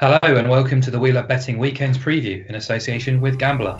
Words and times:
Hello 0.00 0.20
and 0.22 0.48
welcome 0.48 0.80
to 0.82 0.92
the 0.92 0.98
Love 1.00 1.26
Betting 1.26 1.58
Weekends 1.58 1.98
preview 1.98 2.46
in 2.46 2.54
association 2.54 3.20
with 3.20 3.36
Gambler. 3.36 3.76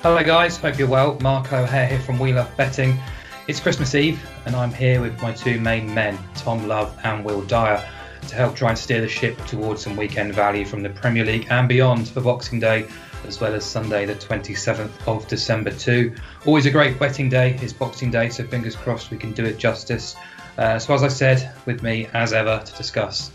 Hello 0.00 0.24
guys, 0.24 0.56
hope 0.56 0.78
you're 0.78 0.88
well. 0.88 1.18
Mark 1.20 1.52
O'Hare 1.52 1.86
here 1.86 2.00
from 2.00 2.18
Love 2.18 2.50
Betting. 2.56 2.98
It's 3.46 3.60
Christmas 3.60 3.94
Eve 3.94 4.18
and 4.46 4.56
I'm 4.56 4.72
here 4.72 5.02
with 5.02 5.20
my 5.20 5.34
two 5.34 5.60
main 5.60 5.92
men, 5.92 6.18
Tom 6.34 6.66
Love 6.66 6.98
and 7.04 7.22
Will 7.22 7.42
Dyer, 7.42 7.86
to 8.26 8.34
help 8.34 8.56
try 8.56 8.70
and 8.70 8.78
steer 8.78 9.02
the 9.02 9.08
ship 9.08 9.36
towards 9.44 9.82
some 9.82 9.98
weekend 9.98 10.34
value 10.34 10.64
from 10.64 10.82
the 10.82 10.88
Premier 10.88 11.26
League 11.26 11.46
and 11.50 11.68
beyond 11.68 12.08
for 12.08 12.22
Boxing 12.22 12.58
Day 12.58 12.88
as 13.26 13.40
well 13.40 13.54
as 13.54 13.64
Sunday, 13.64 14.04
the 14.04 14.14
27th 14.14 14.90
of 15.06 15.26
December, 15.28 15.70
too. 15.70 16.14
Always 16.46 16.66
a 16.66 16.70
great 16.70 16.98
betting 16.98 17.28
day 17.28 17.58
is 17.62 17.72
Boxing 17.72 18.10
Day, 18.10 18.28
so 18.28 18.44
fingers 18.44 18.76
crossed 18.76 19.10
we 19.10 19.18
can 19.18 19.32
do 19.32 19.44
it 19.44 19.58
justice. 19.58 20.16
Uh, 20.58 20.78
so, 20.78 20.94
as 20.94 21.02
I 21.02 21.08
said, 21.08 21.52
with 21.66 21.82
me 21.82 22.08
as 22.12 22.32
ever 22.32 22.62
to 22.64 22.76
discuss 22.76 23.30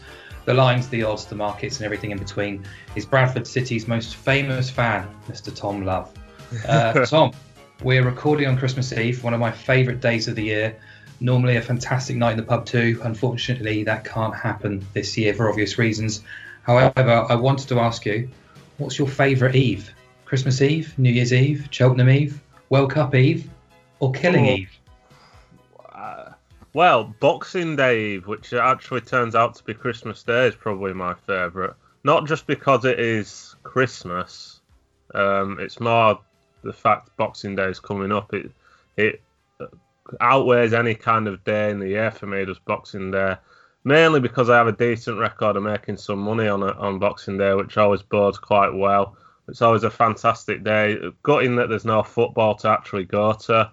the 0.46 0.54
lines, 0.54 0.88
the 0.88 1.04
odds, 1.04 1.26
the 1.26 1.36
markets, 1.36 1.78
and 1.78 1.86
everything 1.86 2.12
in 2.12 2.18
between 2.18 2.64
is 2.96 3.06
Bradford 3.06 3.46
City's 3.46 3.88
most 3.88 4.16
famous 4.16 4.70
fan, 4.70 5.08
Mr. 5.28 5.54
Tom 5.54 5.84
Love. 5.84 6.10
Uh, 6.66 7.06
Tom, 7.06 7.32
we're 7.84 8.06
recording 8.06 8.48
on 8.48 8.58
Christmas 8.58 8.94
Eve, 8.94 9.24
one 9.24 9.34
of 9.34 9.42
my 9.42 9.52
favourite 9.52 10.00
days 10.00 10.30
of 10.30 10.36
the 10.36 10.44
year. 10.44 10.78
Normally 11.20 11.58
a 11.58 11.62
fantastic 11.62 12.16
night 12.16 12.32
in 12.32 12.38
the 12.38 12.44
pub 12.44 12.66
too. 12.66 13.02
Unfortunately, 13.04 13.84
that 13.84 14.06
can't 14.06 14.34
happen 14.34 14.86
this 14.94 15.18
year 15.18 15.34
for 15.34 15.50
obvious 15.50 15.78
reasons. 15.78 16.24
However, 16.64 17.26
I 17.28 17.36
wanted 17.36 17.68
to 17.70 17.80
ask 17.80 18.06
you, 18.06 18.30
What's 18.78 18.98
your 19.00 19.08
favourite 19.08 19.56
Eve? 19.56 19.94
Christmas 20.26 20.62
Eve, 20.62 20.94
New 20.98 21.10
Year's 21.10 21.34
Eve, 21.34 21.68
Cheltenham 21.72 22.10
Eve, 22.10 22.42
World 22.70 22.92
Cup 22.92 23.16
Eve, 23.16 23.50
or 24.00 24.12
Killing 24.12 24.46
oh. 24.46 24.52
Eve? 24.52 24.80
Uh, 25.94 26.32
well, 26.74 27.16
Boxing 27.20 27.76
Day 27.76 28.14
Eve, 28.14 28.28
which 28.28 28.54
actually 28.54 29.02
turns 29.02 29.36
out 29.36 29.56
to 29.56 29.64
be 29.64 29.74
Christmas 29.74 30.22
Day, 30.24 30.48
is 30.48 30.56
probably 30.56 30.94
my 30.94 31.14
favourite. 31.14 31.74
Not 32.04 32.28
just 32.28 32.46
because 32.46 32.86
it 32.86 33.00
is 33.00 33.56
Christmas, 33.64 34.62
um, 35.16 35.58
it's 35.60 35.80
more 35.80 36.20
the 36.64 36.74
fact 36.74 37.16
Boxing 37.18 37.56
Day 37.56 37.70
is 37.70 37.80
coming 37.80 38.12
up. 38.12 38.34
It 38.34 38.52
it 38.98 39.22
outweighs 40.22 40.74
any 40.74 40.96
kind 40.96 41.28
of 41.28 41.44
day 41.44 41.70
in 41.70 41.80
the 41.80 41.90
year 41.90 42.12
for 42.12 42.28
me. 42.28 42.46
Does 42.46 42.60
Boxing 42.60 43.12
Day 43.12 43.38
mainly 43.88 44.20
because 44.20 44.50
I 44.50 44.58
have 44.58 44.68
a 44.68 44.74
decent 44.74 45.18
record 45.18 45.56
of 45.56 45.64
making 45.64 45.96
some 45.96 46.20
money 46.20 46.50
on 46.50 46.62
a, 46.62 46.74
on 46.74 47.00
Boxing 47.00 47.38
Day, 47.38 47.54
which 47.54 47.78
always 47.78 48.02
bodes 48.02 48.38
quite 48.38 48.74
well. 48.74 49.16
It's 49.48 49.62
always 49.62 49.84
a 49.84 49.90
fantastic 49.90 50.62
day. 50.62 50.98
Gutting 51.24 51.56
that 51.56 51.70
there's 51.70 51.86
no 51.86 52.04
football 52.04 52.56
to 52.56 52.68
actually 52.70 53.06
go 53.06 53.32
to. 53.32 53.72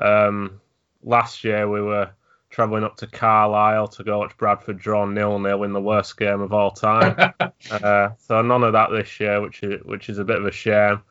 Um, 0.00 0.60
last 1.02 1.42
year 1.42 1.68
we 1.68 1.82
were 1.82 2.08
travelling 2.50 2.84
up 2.84 2.96
to 2.98 3.08
Carlisle 3.08 3.88
to 3.88 4.04
go 4.04 4.18
watch 4.20 4.36
Bradford 4.36 4.78
draw 4.78 5.04
nil 5.04 5.40
nil 5.40 5.64
in 5.64 5.72
the 5.72 5.80
worst 5.80 6.16
game 6.16 6.40
of 6.40 6.52
all 6.52 6.70
time. 6.70 7.16
uh, 7.72 8.10
so 8.16 8.40
none 8.42 8.62
of 8.62 8.74
that 8.74 8.90
this 8.92 9.18
year, 9.18 9.40
which 9.40 9.64
is 9.64 9.82
which 9.84 10.08
is 10.08 10.18
a 10.18 10.24
bit 10.24 10.38
of 10.38 10.46
a 10.46 10.52
shame. 10.52 11.02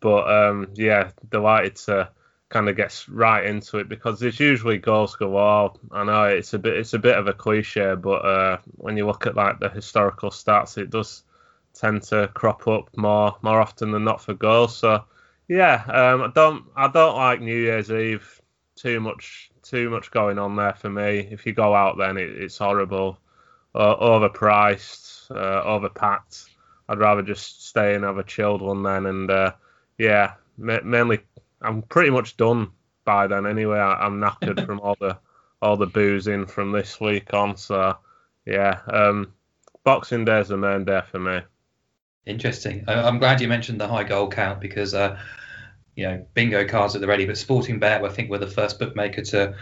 But 0.00 0.30
um, 0.30 0.68
yeah, 0.74 1.12
delighted 1.30 1.76
to 1.76 2.10
kind 2.48 2.68
of 2.68 2.76
gets 2.76 3.08
right 3.08 3.44
into 3.44 3.78
it 3.78 3.88
because 3.88 4.20
there's 4.20 4.38
usually 4.38 4.78
goals 4.78 5.16
go 5.16 5.26
galore. 5.26 5.74
I 5.90 6.04
know 6.04 6.24
it's 6.24 6.54
a 6.54 6.58
bit 6.58 6.76
it's 6.76 6.94
a 6.94 6.98
bit 6.98 7.18
of 7.18 7.26
a 7.26 7.32
cliche, 7.32 7.94
but 7.94 8.24
uh, 8.24 8.58
when 8.76 8.96
you 8.96 9.06
look 9.06 9.26
at 9.26 9.34
like 9.34 9.58
the 9.58 9.68
historical 9.68 10.30
stats, 10.30 10.78
it 10.78 10.90
does 10.90 11.24
tend 11.74 12.02
to 12.04 12.28
crop 12.34 12.66
up 12.68 12.96
more 12.96 13.36
more 13.42 13.60
often 13.60 13.90
than 13.90 14.04
not 14.04 14.22
for 14.22 14.34
goals. 14.34 14.76
So 14.76 15.04
yeah, 15.48 15.84
um, 15.88 16.22
I 16.22 16.30
don't 16.34 16.64
I 16.76 16.88
don't 16.88 17.16
like 17.16 17.40
New 17.40 17.58
Year's 17.58 17.90
Eve 17.90 18.40
too 18.76 19.00
much 19.00 19.50
too 19.62 19.90
much 19.90 20.10
going 20.10 20.38
on 20.38 20.54
there 20.56 20.74
for 20.74 20.90
me. 20.90 21.28
If 21.30 21.46
you 21.46 21.52
go 21.52 21.74
out 21.74 21.98
then 21.98 22.16
it, 22.16 22.30
it's 22.30 22.58
horrible, 22.58 23.18
uh, 23.74 23.96
overpriced, 23.96 25.30
uh, 25.30 25.64
overpacked. 25.64 26.48
I'd 26.88 26.98
rather 26.98 27.22
just 27.22 27.66
stay 27.66 27.96
and 27.96 28.04
have 28.04 28.18
a 28.18 28.22
chilled 28.22 28.62
one 28.62 28.84
then. 28.84 29.06
And 29.06 29.30
uh, 29.30 29.52
yeah, 29.98 30.34
mainly 30.56 31.20
I'm 31.62 31.82
pretty 31.82 32.10
much 32.10 32.36
done 32.36 32.70
by 33.04 33.26
then 33.26 33.46
anyway. 33.46 33.78
I, 33.78 34.06
am 34.06 34.20
knackered 34.20 34.64
from 34.66 34.80
all 34.80 34.96
the 35.00 35.18
all 35.62 35.76
the 35.76 35.86
boozing 35.86 36.46
from 36.46 36.72
this 36.72 37.00
week 37.00 37.32
on. 37.32 37.56
So 37.56 37.96
yeah, 38.44 38.80
um, 38.88 39.32
Boxing 39.84 40.24
Day 40.24 40.40
is 40.40 40.48
the 40.48 40.56
main 40.56 40.84
day 40.84 41.00
for 41.10 41.18
me. 41.18 41.40
Interesting. 42.26 42.84
I'm 42.88 43.18
glad 43.18 43.40
you 43.40 43.48
mentioned 43.48 43.80
the 43.80 43.88
high 43.88 44.04
goal 44.04 44.28
count 44.28 44.60
because 44.60 44.94
uh, 44.94 45.18
you 45.94 46.06
know 46.06 46.26
bingo 46.34 46.66
cards 46.66 46.94
at 46.94 47.00
the 47.00 47.06
ready, 47.06 47.24
but 47.24 47.38
Sporting 47.38 47.78
Bet 47.78 48.04
I 48.04 48.08
think 48.08 48.30
were 48.30 48.38
the 48.38 48.46
first 48.46 48.78
bookmaker 48.78 49.22
to 49.22 49.54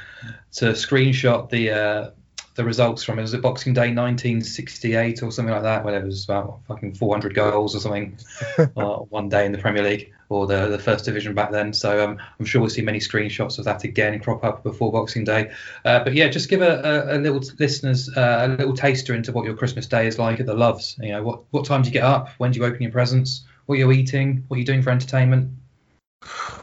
to 0.53 0.65
screenshot 0.66 1.50
the 1.50 1.71
uh, 1.71 2.10
the 2.54 2.65
results 2.65 3.03
from 3.03 3.19
it 3.19 3.22
was 3.22 3.34
it 3.34 3.43
Boxing 3.43 3.75
Day 3.75 3.93
1968 3.93 5.22
or 5.22 5.33
something 5.33 5.53
like 5.53 5.65
that, 5.65 5.84
when 5.84 5.94
it 5.94 6.04
was 6.04 6.25
about 6.25 6.60
fucking 6.69 6.94
400 6.94 7.34
goals 7.34 7.75
or 7.75 7.81
something 7.81 8.16
uh, 8.77 8.97
one 8.97 9.28
day 9.28 9.44
in 9.44 9.53
the 9.53 9.59
Premier 9.59 9.83
League 9.83 10.12
or 10.34 10.47
the 10.47 10.69
the 10.69 10.78
first 10.78 11.05
division 11.05 11.34
back 11.34 11.50
then. 11.50 11.72
So 11.72 12.05
um, 12.05 12.19
I'm 12.39 12.47
sure 12.47 12.61
we'll 12.61 12.71
see 12.71 12.83
many 12.83 12.99
screenshots 12.99 13.59
of 13.59 13.65
that 13.65 13.84
again 13.84 14.19
crop 14.21 14.45
up 14.45 14.62
before 14.62 14.93
Boxing 14.93 15.25
Day. 15.25 15.53
Uh, 15.84 16.03
but 16.03 16.15
yeah, 16.15 16.28
just 16.28 16.49
give 16.49 16.62
a, 16.62 16.81
a, 17.11 17.17
a 17.17 17.19
little 17.19 17.43
listeners 17.59 18.11
uh, 18.17 18.41
a 18.43 18.49
little 18.49 18.77
taster 18.77 19.15
into 19.15 19.33
what 19.33 19.45
your 19.45 19.55
Christmas 19.55 19.87
day 19.87 20.06
is 20.06 20.19
like 20.19 20.41
at 20.41 20.47
the 20.47 20.55
Loves. 20.55 20.97
You 21.00 21.12
know, 21.12 21.22
what 21.22 21.43
what 21.50 21.65
time 21.65 21.83
do 21.83 21.89
you 21.89 21.93
get 21.93 22.05
up? 22.05 22.28
When 22.39 22.53
do 22.53 22.61
you 22.61 22.67
open 22.67 22.83
your 22.83 22.93
presents? 22.93 23.45
What 23.67 23.77
are 23.77 23.78
you 23.78 23.93
eating? 23.93 24.45
What 24.49 24.56
are 24.56 24.61
you 24.61 24.67
doing 24.67 24.83
for 24.83 24.91
entertainment? 24.91 25.50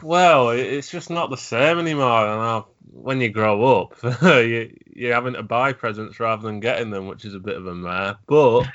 Well, 0.02 0.50
it's 0.50 0.90
just 0.90 1.10
not 1.10 1.30
the 1.30 1.36
same 1.36 1.78
anymore. 1.78 2.26
And 2.26 2.64
when 2.92 3.20
you 3.20 3.30
grow 3.30 3.82
up, 3.82 3.96
you, 4.22 4.76
you're 4.94 5.14
having 5.14 5.34
to 5.34 5.42
buy 5.42 5.72
presents 5.72 6.20
rather 6.20 6.42
than 6.42 6.60
getting 6.60 6.90
them, 6.90 7.06
which 7.06 7.24
is 7.24 7.34
a 7.34 7.40
bit 7.40 7.56
of 7.56 7.66
a 7.66 7.74
mare. 7.74 8.16
But 8.26 8.66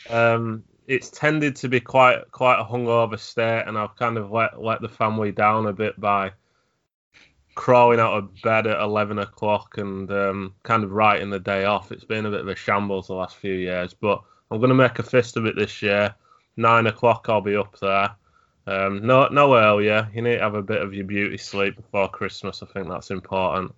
um, 0.10 0.64
it's 0.92 1.08
tended 1.08 1.56
to 1.56 1.68
be 1.70 1.80
quite 1.80 2.30
quite 2.32 2.60
a 2.60 2.64
hungover 2.64 3.18
state, 3.18 3.64
and 3.66 3.78
I've 3.78 3.96
kind 3.96 4.18
of 4.18 4.30
let 4.30 4.62
let 4.62 4.82
the 4.82 4.90
family 4.90 5.32
down 5.32 5.66
a 5.66 5.72
bit 5.72 5.98
by 5.98 6.32
crawling 7.54 7.98
out 7.98 8.12
of 8.12 8.42
bed 8.42 8.66
at 8.66 8.80
11 8.80 9.18
o'clock 9.18 9.78
and 9.78 10.10
um, 10.10 10.54
kind 10.62 10.84
of 10.84 10.92
writing 10.92 11.30
the 11.30 11.38
day 11.38 11.64
off. 11.64 11.92
It's 11.92 12.04
been 12.04 12.26
a 12.26 12.30
bit 12.30 12.40
of 12.40 12.48
a 12.48 12.54
shambles 12.54 13.06
the 13.06 13.14
last 13.14 13.36
few 13.36 13.54
years, 13.54 13.94
but 13.94 14.22
I'm 14.50 14.58
going 14.58 14.68
to 14.68 14.74
make 14.74 14.98
a 14.98 15.02
fist 15.02 15.36
of 15.36 15.46
it 15.46 15.56
this 15.56 15.80
year. 15.82 16.14
Nine 16.56 16.86
o'clock, 16.86 17.26
I'll 17.28 17.40
be 17.40 17.56
up 17.56 17.78
there. 17.78 18.10
Um, 18.66 19.06
no, 19.06 19.28
no 19.28 19.56
earlier. 19.56 20.10
You 20.14 20.22
need 20.22 20.36
to 20.36 20.42
have 20.42 20.54
a 20.54 20.62
bit 20.62 20.82
of 20.82 20.94
your 20.94 21.04
beauty 21.04 21.38
sleep 21.38 21.76
before 21.76 22.08
Christmas. 22.08 22.62
I 22.62 22.66
think 22.66 22.88
that's 22.88 23.10
important. 23.10 23.74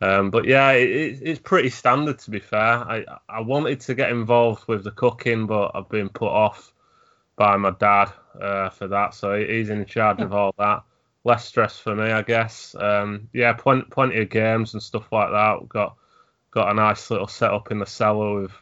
Um, 0.00 0.30
but 0.30 0.46
yeah, 0.46 0.70
it, 0.72 1.18
it's 1.22 1.40
pretty 1.40 1.70
standard 1.70 2.18
to 2.20 2.30
be 2.30 2.38
fair. 2.38 2.60
I 2.60 3.04
I 3.28 3.40
wanted 3.40 3.80
to 3.80 3.94
get 3.94 4.10
involved 4.10 4.68
with 4.68 4.84
the 4.84 4.92
cooking, 4.92 5.46
but 5.46 5.72
I've 5.74 5.88
been 5.88 6.08
put 6.08 6.30
off 6.30 6.72
by 7.36 7.56
my 7.56 7.70
dad 7.70 8.12
uh, 8.40 8.70
for 8.70 8.88
that, 8.88 9.14
so 9.14 9.34
he's 9.34 9.70
in 9.70 9.84
charge 9.86 10.20
of 10.20 10.32
all 10.32 10.54
that. 10.58 10.82
Less 11.24 11.44
stress 11.44 11.78
for 11.78 11.94
me, 11.94 12.10
I 12.10 12.22
guess. 12.22 12.74
Um, 12.78 13.28
yeah, 13.32 13.52
plenty, 13.52 13.84
plenty 13.90 14.20
of 14.20 14.30
games 14.30 14.74
and 14.74 14.82
stuff 14.82 15.10
like 15.10 15.30
that. 15.30 15.60
We've 15.60 15.68
got 15.68 15.96
got 16.50 16.70
a 16.70 16.74
nice 16.74 17.10
little 17.10 17.26
setup 17.26 17.70
in 17.70 17.78
the 17.78 17.86
cellar 17.86 18.42
with 18.42 18.52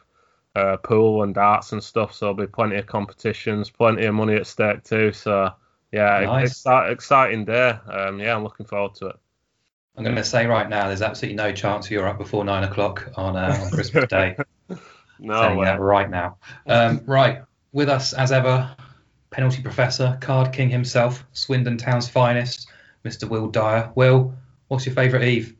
uh, 0.55 0.77
pool 0.77 1.23
and 1.23 1.35
darts 1.35 1.71
and 1.71 1.83
stuff. 1.83 2.13
So 2.13 2.25
there'll 2.25 2.47
be 2.47 2.51
plenty 2.51 2.77
of 2.77 2.87
competitions, 2.87 3.69
plenty 3.69 4.05
of 4.05 4.15
money 4.15 4.35
at 4.35 4.47
stake 4.47 4.83
too. 4.83 5.11
So 5.11 5.53
yeah, 5.91 6.21
nice. 6.25 6.65
exciting 6.65 7.45
day. 7.45 7.69
Um, 7.69 8.19
yeah, 8.19 8.35
I'm 8.35 8.43
looking 8.43 8.65
forward 8.65 8.95
to 8.95 9.07
it. 9.07 9.15
I'm 9.97 10.03
going 10.03 10.15
to 10.15 10.23
say 10.23 10.45
right 10.45 10.69
now, 10.69 10.87
there's 10.87 11.01
absolutely 11.01 11.37
no 11.37 11.51
chance 11.51 11.89
you're 11.89 12.07
up 12.07 12.19
before 12.19 12.45
nine 12.45 12.63
o'clock 12.63 13.11
on, 13.15 13.35
uh, 13.35 13.57
on 13.63 13.71
Christmas 13.71 14.05
Day. 14.09 14.35
no, 15.19 15.41
saying 15.41 15.61
that 15.61 15.79
right 15.79 16.07
now. 16.07 16.37
Um, 16.67 17.01
right, 17.07 17.41
with 17.71 17.89
us 17.89 18.13
as 18.13 18.31
ever, 18.31 18.75
penalty 19.31 19.63
professor, 19.63 20.15
card 20.21 20.53
king 20.53 20.69
himself, 20.69 21.25
Swindon 21.33 21.77
Town's 21.77 22.07
finest, 22.07 22.69
Mr. 23.03 23.27
Will 23.27 23.47
Dyer. 23.47 23.91
Will, 23.95 24.35
what's 24.67 24.85
your 24.85 24.93
favourite 24.93 25.27
Eve? 25.27 25.55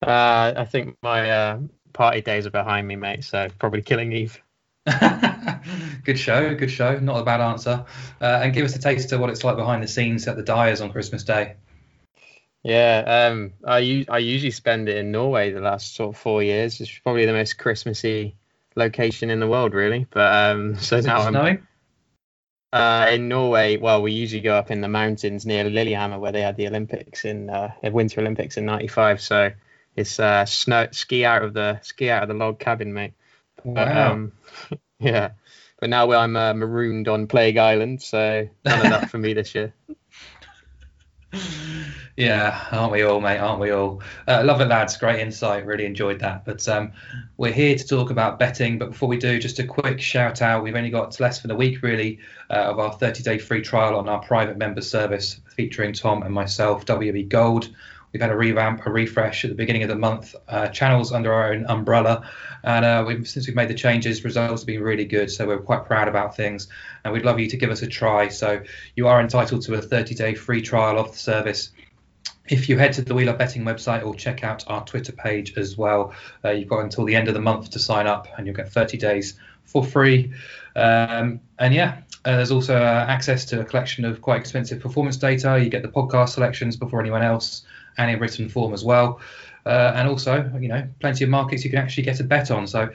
Uh, 0.00 0.54
I 0.56 0.64
think 0.64 0.96
my 1.02 1.28
uh, 1.28 1.58
party 1.92 2.20
days 2.20 2.46
are 2.46 2.50
behind 2.50 2.86
me, 2.86 2.94
mate. 2.94 3.24
So 3.24 3.48
probably 3.58 3.82
Killing 3.82 4.12
Eve. 4.12 4.40
good 6.04 6.18
show, 6.18 6.54
good 6.54 6.70
show. 6.70 7.00
Not 7.00 7.20
a 7.20 7.24
bad 7.24 7.40
answer. 7.40 7.84
Uh, 8.20 8.40
and 8.44 8.54
give 8.54 8.64
us 8.64 8.76
a 8.76 8.78
taste 8.78 9.10
of 9.10 9.18
what 9.18 9.28
it's 9.28 9.42
like 9.42 9.56
behind 9.56 9.82
the 9.82 9.88
scenes 9.88 10.28
at 10.28 10.36
the 10.36 10.42
Dyers 10.44 10.80
on 10.80 10.92
Christmas 10.92 11.24
Day. 11.24 11.56
Yeah, 12.62 13.28
um, 13.30 13.52
I 13.64 14.04
I 14.08 14.18
usually 14.18 14.50
spend 14.50 14.88
it 14.88 14.96
in 14.96 15.12
Norway 15.12 15.52
the 15.52 15.60
last 15.60 15.94
sort 15.94 16.14
of 16.14 16.20
four 16.20 16.42
years. 16.42 16.80
It's 16.80 16.98
probably 16.98 17.24
the 17.24 17.32
most 17.32 17.54
Christmassy 17.54 18.36
location 18.74 19.30
in 19.30 19.40
the 19.40 19.46
world, 19.46 19.74
really. 19.74 20.06
But 20.10 20.34
um, 20.34 20.76
so 20.80 20.96
Is 20.96 21.06
now 21.06 21.20
I'm 21.20 21.60
uh, 22.72 23.06
in 23.10 23.28
Norway. 23.28 23.76
Well, 23.76 24.02
we 24.02 24.12
usually 24.12 24.42
go 24.42 24.54
up 24.54 24.70
in 24.70 24.80
the 24.80 24.88
mountains 24.88 25.46
near 25.46 25.64
Lillehammer, 25.64 26.18
where 26.18 26.32
they 26.32 26.42
had 26.42 26.56
the 26.56 26.66
Olympics 26.66 27.24
in 27.24 27.48
uh, 27.48 27.72
Winter 27.82 28.20
Olympics 28.20 28.56
in 28.56 28.66
'95. 28.66 29.20
So 29.20 29.52
it's 29.96 30.20
uh, 30.20 30.44
snow 30.44 30.88
ski 30.90 31.24
out 31.24 31.42
of 31.42 31.54
the 31.54 31.80
ski 31.82 32.10
out 32.10 32.22
of 32.22 32.28
the 32.28 32.34
log 32.34 32.58
cabin, 32.58 32.92
mate. 32.92 33.14
Wow. 33.64 33.74
But, 33.74 33.96
um, 33.96 34.32
yeah, 35.00 35.30
but 35.80 35.90
now 35.90 36.10
I'm 36.12 36.36
uh, 36.36 36.54
marooned 36.54 37.08
on 37.08 37.26
Plague 37.26 37.56
Island, 37.56 38.02
so 38.02 38.48
none 38.64 38.86
of 38.86 38.90
that 38.90 39.10
for 39.10 39.18
me 39.18 39.32
this 39.32 39.54
year. 39.54 39.72
Yeah, 42.18 42.66
aren't 42.72 42.90
we 42.90 43.02
all, 43.02 43.20
mate? 43.20 43.38
Aren't 43.38 43.60
we 43.60 43.70
all? 43.70 44.02
Uh, 44.26 44.42
love 44.44 44.60
it, 44.60 44.64
lads. 44.64 44.96
Great 44.96 45.20
insight. 45.20 45.64
Really 45.64 45.86
enjoyed 45.86 46.18
that. 46.18 46.44
But 46.44 46.66
um, 46.66 46.90
we're 47.36 47.52
here 47.52 47.76
to 47.76 47.86
talk 47.86 48.10
about 48.10 48.40
betting. 48.40 48.76
But 48.76 48.90
before 48.90 49.08
we 49.08 49.18
do, 49.18 49.38
just 49.38 49.60
a 49.60 49.64
quick 49.64 50.00
shout 50.00 50.42
out. 50.42 50.64
We've 50.64 50.74
only 50.74 50.90
got 50.90 51.20
less 51.20 51.42
than 51.42 51.52
a 51.52 51.54
week, 51.54 51.80
really, 51.80 52.18
uh, 52.50 52.54
of 52.54 52.80
our 52.80 52.92
30 52.92 53.22
day 53.22 53.38
free 53.38 53.62
trial 53.62 53.96
on 53.96 54.08
our 54.08 54.18
private 54.20 54.58
member 54.58 54.80
service 54.80 55.40
featuring 55.54 55.92
Tom 55.92 56.24
and 56.24 56.34
myself, 56.34 56.84
WB 56.86 57.28
Gold. 57.28 57.68
We've 58.12 58.20
had 58.20 58.32
a 58.32 58.36
revamp, 58.36 58.84
a 58.84 58.90
refresh 58.90 59.44
at 59.44 59.50
the 59.50 59.54
beginning 59.54 59.84
of 59.84 59.88
the 59.88 59.94
month. 59.94 60.34
Uh, 60.48 60.66
channels 60.68 61.12
under 61.12 61.32
our 61.32 61.52
own 61.52 61.66
umbrella, 61.66 62.28
and 62.64 62.84
uh, 62.84 63.04
we've, 63.06 63.28
since 63.28 63.46
we've 63.46 63.54
made 63.54 63.68
the 63.68 63.74
changes, 63.74 64.24
results 64.24 64.62
have 64.62 64.66
been 64.66 64.82
really 64.82 65.04
good. 65.04 65.30
So 65.30 65.46
we're 65.46 65.58
quite 65.58 65.84
proud 65.84 66.08
about 66.08 66.34
things, 66.34 66.66
and 67.04 67.12
we'd 67.12 67.24
love 67.24 67.38
you 67.38 67.48
to 67.50 67.56
give 67.56 67.70
us 67.70 67.82
a 67.82 67.86
try. 67.86 68.26
So 68.26 68.62
you 68.96 69.06
are 69.06 69.20
entitled 69.20 69.62
to 69.62 69.74
a 69.74 69.82
30-day 69.82 70.34
free 70.34 70.62
trial 70.62 70.98
of 70.98 71.12
the 71.12 71.18
service. 71.18 71.70
If 72.48 72.68
you 72.68 72.78
head 72.78 72.94
to 72.94 73.02
the 73.02 73.14
We 73.14 73.24
Love 73.24 73.38
Betting 73.38 73.64
website 73.64 74.04
or 74.04 74.14
check 74.14 74.42
out 74.42 74.64
our 74.68 74.84
Twitter 74.84 75.12
page 75.12 75.56
as 75.56 75.76
well, 75.76 76.14
uh, 76.44 76.50
you've 76.50 76.68
got 76.68 76.80
until 76.80 77.04
the 77.04 77.14
end 77.14 77.28
of 77.28 77.34
the 77.34 77.40
month 77.40 77.70
to 77.70 77.78
sign 77.78 78.06
up, 78.06 78.26
and 78.36 78.46
you'll 78.46 78.56
get 78.56 78.72
30 78.72 78.96
days 78.96 79.38
for 79.64 79.84
free. 79.84 80.32
Um, 80.74 81.40
and 81.58 81.74
yeah, 81.74 81.98
uh, 82.24 82.36
there's 82.36 82.50
also 82.50 82.76
uh, 82.76 83.06
access 83.08 83.44
to 83.46 83.60
a 83.60 83.64
collection 83.64 84.04
of 84.04 84.22
quite 84.22 84.40
expensive 84.40 84.80
performance 84.80 85.16
data. 85.16 85.58
You 85.62 85.68
get 85.70 85.82
the 85.82 85.88
podcast 85.88 86.30
selections 86.30 86.76
before 86.76 87.00
anyone 87.00 87.22
else 87.22 87.62
and 87.96 88.10
in 88.10 88.18
written 88.18 88.48
form 88.48 88.72
as 88.72 88.84
well. 88.84 89.20
Uh, 89.66 89.92
and 89.94 90.08
also, 90.08 90.50
you 90.58 90.68
know, 90.68 90.88
plenty 91.00 91.24
of 91.24 91.30
markets 91.30 91.64
you 91.64 91.70
can 91.70 91.78
actually 91.78 92.04
get 92.04 92.20
a 92.20 92.24
bet 92.24 92.50
on. 92.50 92.66
So 92.66 92.88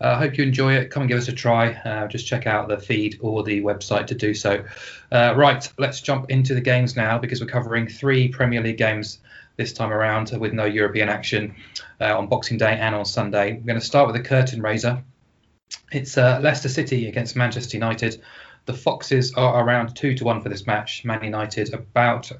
I 0.00 0.04
uh, 0.04 0.18
hope 0.18 0.36
you 0.36 0.44
enjoy 0.44 0.74
it. 0.74 0.90
Come 0.90 1.02
and 1.02 1.08
give 1.08 1.18
us 1.18 1.28
a 1.28 1.32
try. 1.32 1.72
Uh, 1.72 2.08
just 2.08 2.26
check 2.26 2.46
out 2.46 2.68
the 2.68 2.78
feed 2.78 3.18
or 3.20 3.42
the 3.42 3.62
website 3.62 4.08
to 4.08 4.14
do 4.14 4.34
so. 4.34 4.64
Uh, 5.10 5.34
right, 5.36 5.72
let's 5.78 6.00
jump 6.00 6.30
into 6.30 6.54
the 6.54 6.60
games 6.60 6.96
now 6.96 7.18
because 7.18 7.40
we're 7.40 7.46
covering 7.46 7.86
three 7.86 8.28
Premier 8.28 8.60
League 8.60 8.78
games 8.78 9.18
this 9.56 9.72
time 9.72 9.92
around 9.92 10.32
with 10.38 10.52
no 10.52 10.64
European 10.64 11.08
action 11.08 11.54
uh, 12.00 12.18
on 12.18 12.26
Boxing 12.26 12.58
Day 12.58 12.76
and 12.76 12.94
on 12.94 13.04
Sunday. 13.04 13.52
We're 13.52 13.66
going 13.66 13.80
to 13.80 13.86
start 13.86 14.06
with 14.06 14.16
the 14.16 14.28
curtain 14.28 14.62
raiser. 14.62 15.04
It's 15.92 16.18
uh, 16.18 16.40
Leicester 16.42 16.68
City 16.68 17.06
against 17.06 17.36
Manchester 17.36 17.76
United. 17.76 18.20
The 18.66 18.74
Foxes 18.74 19.34
are 19.34 19.64
around 19.64 19.94
two 19.94 20.14
to 20.16 20.24
one 20.24 20.40
for 20.40 20.48
this 20.48 20.66
match. 20.66 21.04
Man 21.04 21.22
United 21.22 21.72
about 21.72 22.32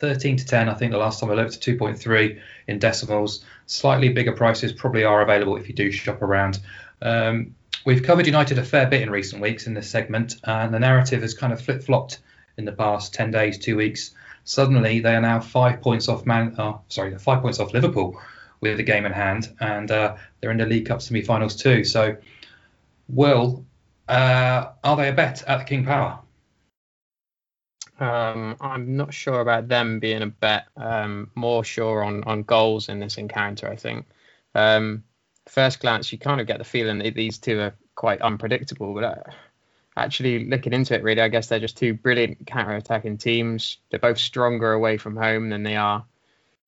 13 0.00 0.36
to 0.36 0.46
10, 0.46 0.68
I 0.68 0.74
think 0.74 0.92
the 0.92 0.98
last 0.98 1.20
time 1.20 1.30
I 1.30 1.34
looked, 1.34 1.60
2.3 1.60 2.40
in 2.68 2.78
decimals. 2.78 3.44
Slightly 3.66 4.10
bigger 4.10 4.32
prices 4.32 4.72
probably 4.72 5.04
are 5.04 5.22
available 5.22 5.56
if 5.56 5.68
you 5.68 5.74
do 5.74 5.90
shop 5.90 6.22
around. 6.22 6.60
Um, 7.00 7.54
we've 7.84 8.02
covered 8.02 8.26
United 8.26 8.58
a 8.58 8.64
fair 8.64 8.86
bit 8.86 9.02
in 9.02 9.10
recent 9.10 9.42
weeks 9.42 9.66
in 9.66 9.74
this 9.74 9.90
segment, 9.90 10.36
and 10.44 10.72
the 10.72 10.78
narrative 10.78 11.22
has 11.22 11.34
kind 11.34 11.52
of 11.52 11.60
flip 11.60 11.82
flopped 11.82 12.18
in 12.56 12.64
the 12.64 12.72
past 12.72 13.14
10 13.14 13.30
days, 13.30 13.58
two 13.58 13.76
weeks. 13.76 14.12
Suddenly, 14.44 15.00
they 15.00 15.14
are 15.14 15.20
now 15.20 15.40
five 15.40 15.80
points 15.82 16.08
off 16.08 16.26
Man. 16.26 16.54
Oh, 16.58 16.80
sorry, 16.88 17.16
five 17.18 17.42
points 17.42 17.60
off 17.60 17.72
Liverpool 17.72 18.20
with 18.60 18.76
the 18.76 18.82
game 18.82 19.06
in 19.06 19.12
hand, 19.12 19.54
and 19.60 19.90
uh, 19.90 20.16
they're 20.40 20.50
in 20.50 20.56
the 20.56 20.66
League 20.66 20.86
Cup 20.86 21.02
semi-finals 21.02 21.56
too. 21.56 21.84
So, 21.84 22.16
Will, 23.08 23.64
uh, 24.08 24.70
are 24.82 24.96
they 24.96 25.08
a 25.08 25.12
bet 25.12 25.42
at 25.46 25.58
the 25.58 25.64
King 25.64 25.84
Power? 25.84 26.20
Um, 28.00 28.56
I'm 28.60 28.96
not 28.96 29.12
sure 29.12 29.40
about 29.40 29.68
them 29.68 29.98
being 29.98 30.22
a 30.22 30.26
bet. 30.26 30.66
Um, 30.76 31.30
more 31.34 31.64
sure 31.64 32.02
on 32.02 32.24
on 32.24 32.42
goals 32.42 32.88
in 32.88 33.00
this 33.00 33.18
encounter. 33.18 33.68
I 33.68 33.76
think. 33.76 34.06
Um, 34.54 35.04
first 35.50 35.80
glance, 35.80 36.12
you 36.12 36.18
kind 36.18 36.40
of 36.40 36.46
get 36.46 36.58
the 36.58 36.64
feeling 36.64 36.98
that 36.98 37.14
these 37.14 37.38
two 37.38 37.60
are 37.60 37.74
quite 37.94 38.20
unpredictable, 38.20 38.94
but 38.94 39.04
uh, 39.04 39.22
actually 39.96 40.46
looking 40.46 40.72
into 40.72 40.94
it, 40.94 41.02
really, 41.02 41.20
I 41.20 41.28
guess 41.28 41.48
they're 41.48 41.60
just 41.60 41.76
two 41.76 41.94
brilliant 41.94 42.46
counter-attacking 42.46 43.18
teams. 43.18 43.78
They're 43.90 44.00
both 44.00 44.18
stronger 44.18 44.72
away 44.72 44.96
from 44.96 45.16
home 45.16 45.50
than 45.50 45.62
they 45.62 45.76
are 45.76 46.04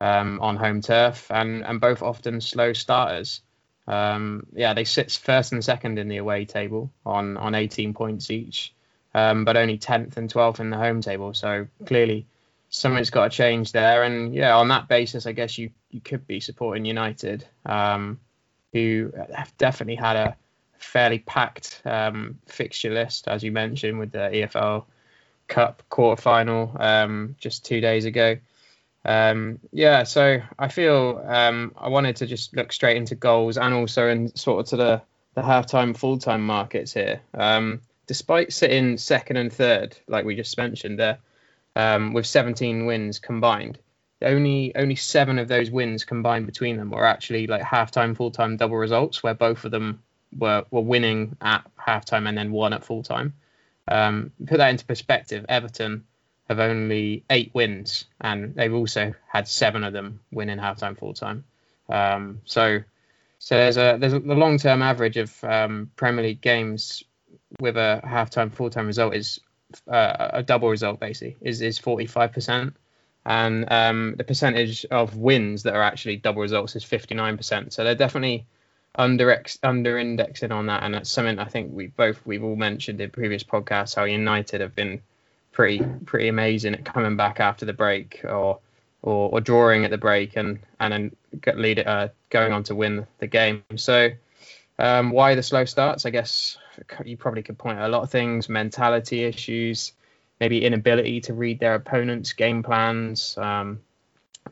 um, 0.00 0.40
on 0.40 0.56
home 0.56 0.80
turf, 0.80 1.30
and 1.30 1.64
and 1.64 1.80
both 1.80 2.02
often 2.02 2.40
slow 2.40 2.72
starters. 2.72 3.42
Um, 3.86 4.46
yeah, 4.52 4.74
they 4.74 4.84
sit 4.84 5.10
first 5.12 5.52
and 5.52 5.64
second 5.64 5.98
in 5.98 6.08
the 6.08 6.18
away 6.18 6.44
table 6.44 6.90
on 7.04 7.36
on 7.36 7.54
18 7.54 7.94
points 7.94 8.30
each 8.30 8.72
um, 9.14 9.44
but 9.44 9.56
only 9.56 9.78
10th 9.78 10.16
and 10.16 10.32
12th 10.32 10.60
in 10.60 10.70
the 10.70 10.76
home 10.76 11.00
table. 11.00 11.34
So 11.34 11.66
clearly 11.86 12.26
something's 12.68 13.10
got 13.10 13.30
to 13.30 13.36
change 13.36 13.72
there. 13.72 14.02
And 14.04 14.34
yeah, 14.34 14.56
on 14.56 14.68
that 14.68 14.88
basis, 14.88 15.26
I 15.26 15.32
guess 15.32 15.58
you, 15.58 15.70
you 15.90 16.00
could 16.00 16.26
be 16.26 16.40
supporting 16.40 16.84
United, 16.84 17.46
um, 17.66 18.20
who 18.72 19.12
have 19.34 19.56
definitely 19.58 19.96
had 19.96 20.16
a 20.16 20.36
fairly 20.78 21.18
packed 21.18 21.82
um, 21.84 22.38
fixture 22.46 22.90
list, 22.90 23.28
as 23.28 23.42
you 23.42 23.52
mentioned, 23.52 23.98
with 23.98 24.12
the 24.12 24.18
EFL 24.18 24.84
Cup 25.48 25.82
quarterfinal 25.90 26.80
um, 26.80 27.36
just 27.38 27.64
two 27.64 27.80
days 27.80 28.04
ago. 28.04 28.36
Um, 29.04 29.58
yeah, 29.72 30.04
so 30.04 30.40
I 30.58 30.68
feel 30.68 31.24
um, 31.26 31.72
I 31.76 31.88
wanted 31.88 32.16
to 32.16 32.26
just 32.26 32.54
look 32.54 32.72
straight 32.72 32.96
into 32.96 33.14
goals 33.14 33.56
and 33.56 33.74
also 33.74 34.08
in 34.08 34.34
sort 34.36 34.60
of 34.60 34.66
to 34.70 34.76
the 34.76 35.02
the 35.34 35.42
half-time, 35.42 35.94
full-time 35.94 36.44
markets 36.44 36.92
here. 36.92 37.20
Um, 37.34 37.82
despite 38.06 38.52
sitting 38.52 38.98
second 38.98 39.36
and 39.36 39.52
third, 39.52 39.96
like 40.08 40.24
we 40.24 40.34
just 40.34 40.58
mentioned 40.58 40.98
there, 40.98 41.18
um, 41.76 42.12
with 42.12 42.26
17 42.26 42.84
wins 42.84 43.20
combined, 43.20 43.78
only 44.22 44.74
only 44.76 44.96
seven 44.96 45.38
of 45.38 45.48
those 45.48 45.70
wins 45.70 46.04
combined 46.04 46.46
between 46.46 46.76
them 46.76 46.90
were 46.90 47.04
actually 47.04 47.46
like 47.46 47.62
halftime, 47.62 48.16
full 48.16 48.30
time 48.30 48.56
double 48.56 48.76
results, 48.76 49.22
where 49.22 49.34
both 49.34 49.64
of 49.64 49.70
them 49.70 50.02
were 50.36 50.64
were 50.70 50.80
winning 50.80 51.36
at 51.40 51.64
halftime 51.78 52.28
and 52.28 52.36
then 52.36 52.52
won 52.52 52.72
at 52.72 52.84
full 52.84 53.02
time. 53.02 53.34
Um, 53.88 54.32
put 54.46 54.58
that 54.58 54.70
into 54.70 54.84
perspective, 54.84 55.46
Everton 55.48 56.04
have 56.48 56.60
only 56.60 57.24
eight 57.30 57.50
wins, 57.54 58.06
and 58.20 58.54
they've 58.54 58.74
also 58.74 59.14
had 59.28 59.48
seven 59.48 59.84
of 59.84 59.92
them 59.92 60.20
winning 60.30 60.58
halftime, 60.58 60.98
full 60.98 61.14
time. 61.14 61.44
Um, 61.88 62.40
so, 62.44 62.80
so 63.38 63.56
there's 63.56 63.76
a 63.76 63.96
there's 63.98 64.12
a, 64.12 64.20
the 64.20 64.34
long 64.34 64.58
term 64.58 64.82
average 64.82 65.16
of 65.16 65.44
um, 65.44 65.90
Premier 65.96 66.24
League 66.24 66.40
games 66.40 67.04
with 67.58 67.76
a 67.76 68.00
half-time, 68.04 68.50
full-time 68.50 68.86
result 68.86 69.14
is 69.14 69.40
uh, 69.88 70.30
a 70.32 70.42
double 70.42 70.68
result 70.68 71.00
basically 71.00 71.36
is 71.40 71.62
is 71.62 71.78
45%, 71.78 72.74
and 73.26 73.70
um, 73.70 74.14
the 74.16 74.24
percentage 74.24 74.84
of 74.86 75.16
wins 75.16 75.64
that 75.64 75.74
are 75.74 75.82
actually 75.82 76.16
double 76.16 76.42
results 76.42 76.76
is 76.76 76.84
59%. 76.84 77.72
So 77.72 77.84
they're 77.84 77.94
definitely 77.94 78.46
under 78.94 79.42
under 79.62 79.98
indexing 79.98 80.52
on 80.52 80.66
that, 80.66 80.82
and 80.82 80.94
that's 80.94 81.10
something 81.10 81.38
I 81.38 81.44
think 81.44 81.72
we 81.72 81.88
both 81.88 82.20
we've 82.26 82.42
all 82.42 82.56
mentioned 82.56 83.00
in 83.00 83.10
previous 83.10 83.44
podcasts 83.44 83.94
how 83.94 84.04
United 84.04 84.60
have 84.60 84.74
been 84.74 85.00
pretty 85.52 85.84
pretty 86.06 86.28
amazing 86.28 86.74
at 86.74 86.84
coming 86.84 87.16
back 87.16 87.40
after 87.40 87.66
the 87.66 87.72
break 87.72 88.20
or 88.24 88.58
or, 89.02 89.30
or 89.30 89.40
drawing 89.40 89.84
at 89.84 89.90
the 89.90 89.98
break 89.98 90.36
and 90.36 90.58
and 90.78 90.92
then 90.92 91.16
lead 91.54 91.78
uh, 91.80 92.08
going 92.30 92.52
on 92.52 92.64
to 92.64 92.74
win 92.74 93.06
the 93.18 93.26
game. 93.26 93.62
So 93.76 94.10
um, 94.78 95.10
why 95.10 95.34
the 95.34 95.42
slow 95.42 95.64
starts? 95.66 96.06
I 96.06 96.10
guess 96.10 96.58
you 97.04 97.16
probably 97.16 97.42
could 97.42 97.58
point 97.58 97.78
at 97.78 97.84
a 97.84 97.88
lot 97.88 98.02
of 98.02 98.10
things 98.10 98.48
mentality 98.48 99.24
issues, 99.24 99.92
maybe 100.40 100.64
inability 100.64 101.20
to 101.20 101.34
read 101.34 101.60
their 101.60 101.74
opponent's 101.74 102.32
game 102.32 102.62
plans, 102.62 103.36
um, 103.36 103.80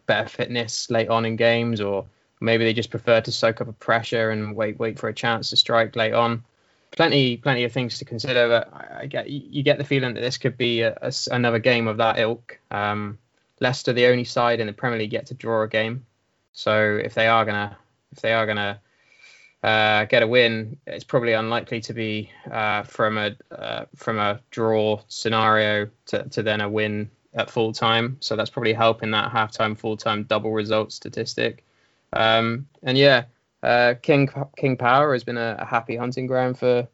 better 0.06 0.28
fitness 0.28 0.90
late 0.90 1.08
on 1.08 1.24
in 1.24 1.36
games, 1.36 1.80
or 1.80 2.06
maybe 2.40 2.64
they 2.64 2.74
just 2.74 2.90
prefer 2.90 3.20
to 3.22 3.32
soak 3.32 3.60
up 3.60 3.68
a 3.68 3.72
pressure 3.72 4.30
and 4.30 4.54
wait 4.54 4.78
wait 4.78 4.98
for 4.98 5.08
a 5.08 5.14
chance 5.14 5.50
to 5.50 5.56
strike 5.56 5.96
late 5.96 6.12
on. 6.12 6.44
Plenty 6.90 7.36
plenty 7.36 7.64
of 7.64 7.72
things 7.72 7.98
to 7.98 8.04
consider, 8.04 8.48
but 8.48 8.72
I 8.72 9.06
get 9.06 9.28
you 9.28 9.62
get 9.62 9.78
the 9.78 9.84
feeling 9.84 10.14
that 10.14 10.20
this 10.20 10.38
could 10.38 10.56
be 10.56 10.82
a, 10.82 10.96
a, 11.00 11.12
another 11.30 11.58
game 11.58 11.88
of 11.88 11.96
that 11.98 12.18
ilk. 12.18 12.58
Um, 12.70 13.18
Leicester, 13.60 13.92
the 13.92 14.06
only 14.06 14.24
side 14.24 14.60
in 14.60 14.66
the 14.68 14.72
Premier 14.72 14.98
League 14.98 15.12
yet 15.12 15.26
to 15.26 15.34
draw 15.34 15.62
a 15.62 15.68
game, 15.68 16.06
so 16.52 16.98
if 17.02 17.14
they 17.14 17.26
are 17.26 17.44
gonna 17.44 17.76
if 18.12 18.20
they 18.20 18.32
are 18.32 18.46
gonna 18.46 18.80
uh, 19.62 20.04
get 20.04 20.22
a 20.22 20.26
win, 20.26 20.78
it's 20.86 21.04
probably 21.04 21.32
unlikely 21.32 21.80
to 21.82 21.92
be 21.92 22.30
uh, 22.50 22.84
from 22.84 23.18
a 23.18 23.36
uh, 23.50 23.86
from 23.96 24.18
a 24.18 24.40
draw 24.50 25.00
scenario 25.08 25.88
to, 26.06 26.28
to 26.28 26.42
then 26.42 26.60
a 26.60 26.68
win 26.68 27.10
at 27.34 27.50
full 27.50 27.72
time. 27.72 28.18
So 28.20 28.36
that's 28.36 28.50
probably 28.50 28.72
helping 28.72 29.10
that 29.12 29.32
halftime 29.32 29.76
full 29.76 29.96
time 29.96 30.24
double 30.24 30.52
result 30.52 30.92
statistic. 30.92 31.64
Um, 32.12 32.68
and 32.82 32.96
yeah, 32.96 33.24
uh, 33.62 33.94
King 34.00 34.28
King 34.56 34.76
Power 34.76 35.12
has 35.12 35.24
been 35.24 35.38
a, 35.38 35.56
a, 35.58 35.64
happy 35.64 35.96
hunting 35.96 36.26
ground 36.26 36.58
for 36.58 36.86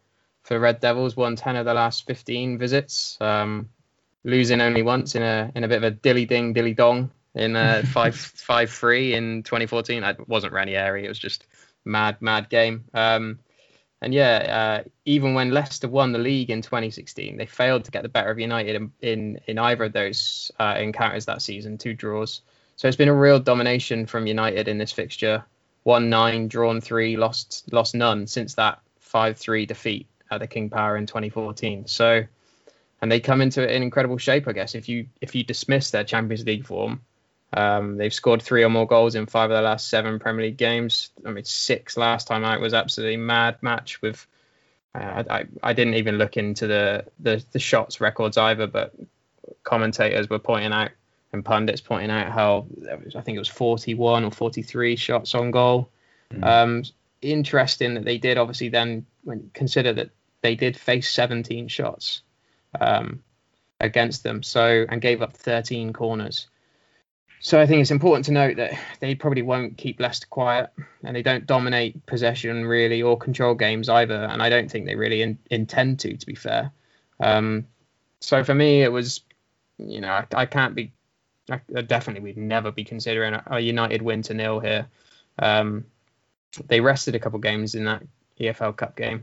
for 0.42 0.58
Red 0.58 0.80
Devils. 0.80 1.16
Won 1.16 1.36
ten 1.36 1.56
of 1.56 1.66
the 1.66 1.74
last 1.74 2.06
fifteen 2.06 2.56
visits, 2.56 3.18
um, 3.20 3.68
losing 4.24 4.62
only 4.62 4.82
once 4.82 5.14
in 5.14 5.22
a 5.22 5.52
in 5.54 5.64
a 5.64 5.68
bit 5.68 5.76
of 5.76 5.84
a 5.84 5.90
dilly 5.90 6.24
ding 6.24 6.54
dilly 6.54 6.74
dong 6.74 7.10
in 7.34 7.56
uh, 7.56 7.82
five 7.92 8.16
five 8.16 8.70
three 8.70 9.14
in 9.14 9.42
2014. 9.42 10.02
It 10.02 10.28
wasn't 10.28 10.54
Ranieri. 10.54 11.04
It 11.04 11.08
was 11.08 11.18
just 11.18 11.46
mad, 11.84 12.20
mad 12.20 12.48
game. 12.48 12.84
Um, 12.94 13.38
and 14.00 14.12
yeah, 14.12 14.82
uh, 14.84 14.88
even 15.06 15.34
when 15.34 15.50
Leicester 15.50 15.88
won 15.88 16.12
the 16.12 16.18
league 16.18 16.50
in 16.50 16.60
2016, 16.60 17.36
they 17.36 17.46
failed 17.46 17.84
to 17.84 17.90
get 17.90 18.02
the 18.02 18.08
better 18.08 18.30
of 18.30 18.38
United 18.38 18.76
in 18.76 18.92
in, 19.00 19.40
in 19.46 19.58
either 19.58 19.84
of 19.84 19.92
those 19.92 20.50
uh, 20.60 20.76
encounters 20.78 21.24
that 21.24 21.40
season, 21.40 21.78
two 21.78 21.94
draws. 21.94 22.42
So 22.76 22.86
it's 22.86 22.96
been 22.96 23.08
a 23.08 23.14
real 23.14 23.40
domination 23.40 24.06
from 24.06 24.26
United 24.26 24.68
in 24.68 24.78
this 24.78 24.92
fixture. 24.92 25.44
Won 25.84 26.10
nine, 26.10 26.48
drawn 26.48 26.80
three, 26.80 27.16
lost 27.16 27.72
lost 27.72 27.94
none 27.94 28.26
since 28.26 28.54
that 28.54 28.80
five 28.98 29.38
three 29.38 29.64
defeat 29.64 30.06
at 30.30 30.40
the 30.40 30.46
King 30.46 30.68
Power 30.70 30.96
in 30.96 31.06
2014. 31.06 31.86
So, 31.86 32.24
and 33.00 33.12
they 33.12 33.20
come 33.20 33.40
into 33.40 33.62
it 33.62 33.70
in 33.70 33.82
incredible 33.82 34.18
shape, 34.18 34.48
I 34.48 34.52
guess. 34.52 34.74
If 34.74 34.88
you 34.88 35.06
if 35.20 35.34
you 35.34 35.44
dismiss 35.44 35.90
their 35.90 36.04
Champions 36.04 36.44
League 36.44 36.66
form, 36.66 37.00
Um, 37.56 37.96
they've 37.96 38.12
scored 38.12 38.42
three 38.42 38.64
or 38.64 38.68
more 38.68 38.86
goals 38.86 39.14
in 39.14 39.26
five 39.26 39.50
of 39.50 39.54
their 39.54 39.62
last 39.62 39.88
seven 39.88 40.18
Premier 40.18 40.46
League 40.46 40.56
games. 40.56 41.10
I 41.24 41.30
mean, 41.30 41.44
six 41.44 41.96
last 41.96 42.26
time 42.26 42.44
out 42.44 42.60
was 42.60 42.74
absolutely 42.74 43.16
mad 43.16 43.62
match 43.62 44.02
with. 44.02 44.26
Uh, 44.94 45.24
I, 45.28 45.44
I 45.62 45.72
didn't 45.72 45.94
even 45.94 46.18
look 46.18 46.36
into 46.36 46.66
the, 46.66 47.04
the, 47.18 47.44
the 47.52 47.58
shots 47.58 48.00
records 48.00 48.36
either, 48.36 48.66
but 48.66 48.94
commentators 49.62 50.28
were 50.28 50.38
pointing 50.38 50.72
out 50.72 50.90
and 51.32 51.44
pundits 51.44 51.80
pointing 51.80 52.10
out 52.10 52.30
how 52.30 52.66
I 53.16 53.20
think 53.20 53.36
it 53.36 53.40
was 53.40 53.48
41 53.48 54.24
or 54.24 54.30
43 54.30 54.96
shots 54.96 55.34
on 55.34 55.50
goal. 55.50 55.90
Mm. 56.32 56.44
Um, 56.44 56.82
interesting 57.20 57.94
that 57.94 58.04
they 58.04 58.18
did 58.18 58.38
obviously 58.38 58.68
then 58.68 59.06
when 59.24 59.50
consider 59.52 59.92
that 59.94 60.10
they 60.42 60.54
did 60.54 60.76
face 60.76 61.10
17 61.10 61.68
shots 61.68 62.22
um, 62.80 63.22
against 63.80 64.22
them, 64.22 64.42
so 64.42 64.86
and 64.88 65.00
gave 65.00 65.22
up 65.22 65.32
13 65.32 65.92
corners. 65.92 66.48
So 67.44 67.60
I 67.60 67.66
think 67.66 67.82
it's 67.82 67.90
important 67.90 68.24
to 68.24 68.32
note 68.32 68.56
that 68.56 68.72
they 69.00 69.14
probably 69.14 69.42
won't 69.42 69.76
keep 69.76 70.00
Leicester 70.00 70.26
quiet, 70.30 70.70
and 71.04 71.14
they 71.14 71.20
don't 71.20 71.46
dominate 71.46 72.06
possession 72.06 72.64
really 72.64 73.02
or 73.02 73.18
control 73.18 73.54
games 73.54 73.90
either. 73.90 74.14
And 74.14 74.42
I 74.42 74.48
don't 74.48 74.70
think 74.70 74.86
they 74.86 74.94
really 74.94 75.20
in, 75.20 75.38
intend 75.50 76.00
to, 76.00 76.16
to 76.16 76.26
be 76.26 76.34
fair. 76.34 76.72
Um, 77.20 77.66
so 78.20 78.42
for 78.44 78.54
me, 78.54 78.82
it 78.82 78.90
was, 78.90 79.20
you 79.76 80.00
know, 80.00 80.08
I, 80.08 80.26
I 80.34 80.46
can't 80.46 80.74
be, 80.74 80.90
I, 81.50 81.60
definitely 81.82 82.22
we'd 82.22 82.38
never 82.38 82.72
be 82.72 82.82
considering 82.82 83.34
a, 83.34 83.42
a 83.48 83.60
United 83.60 84.00
win 84.00 84.22
to 84.22 84.32
nil 84.32 84.58
here. 84.60 84.86
Um, 85.38 85.84
they 86.68 86.80
rested 86.80 87.14
a 87.14 87.18
couple 87.18 87.40
games 87.40 87.74
in 87.74 87.84
that 87.84 88.04
EFL 88.40 88.74
Cup 88.74 88.96
game. 88.96 89.22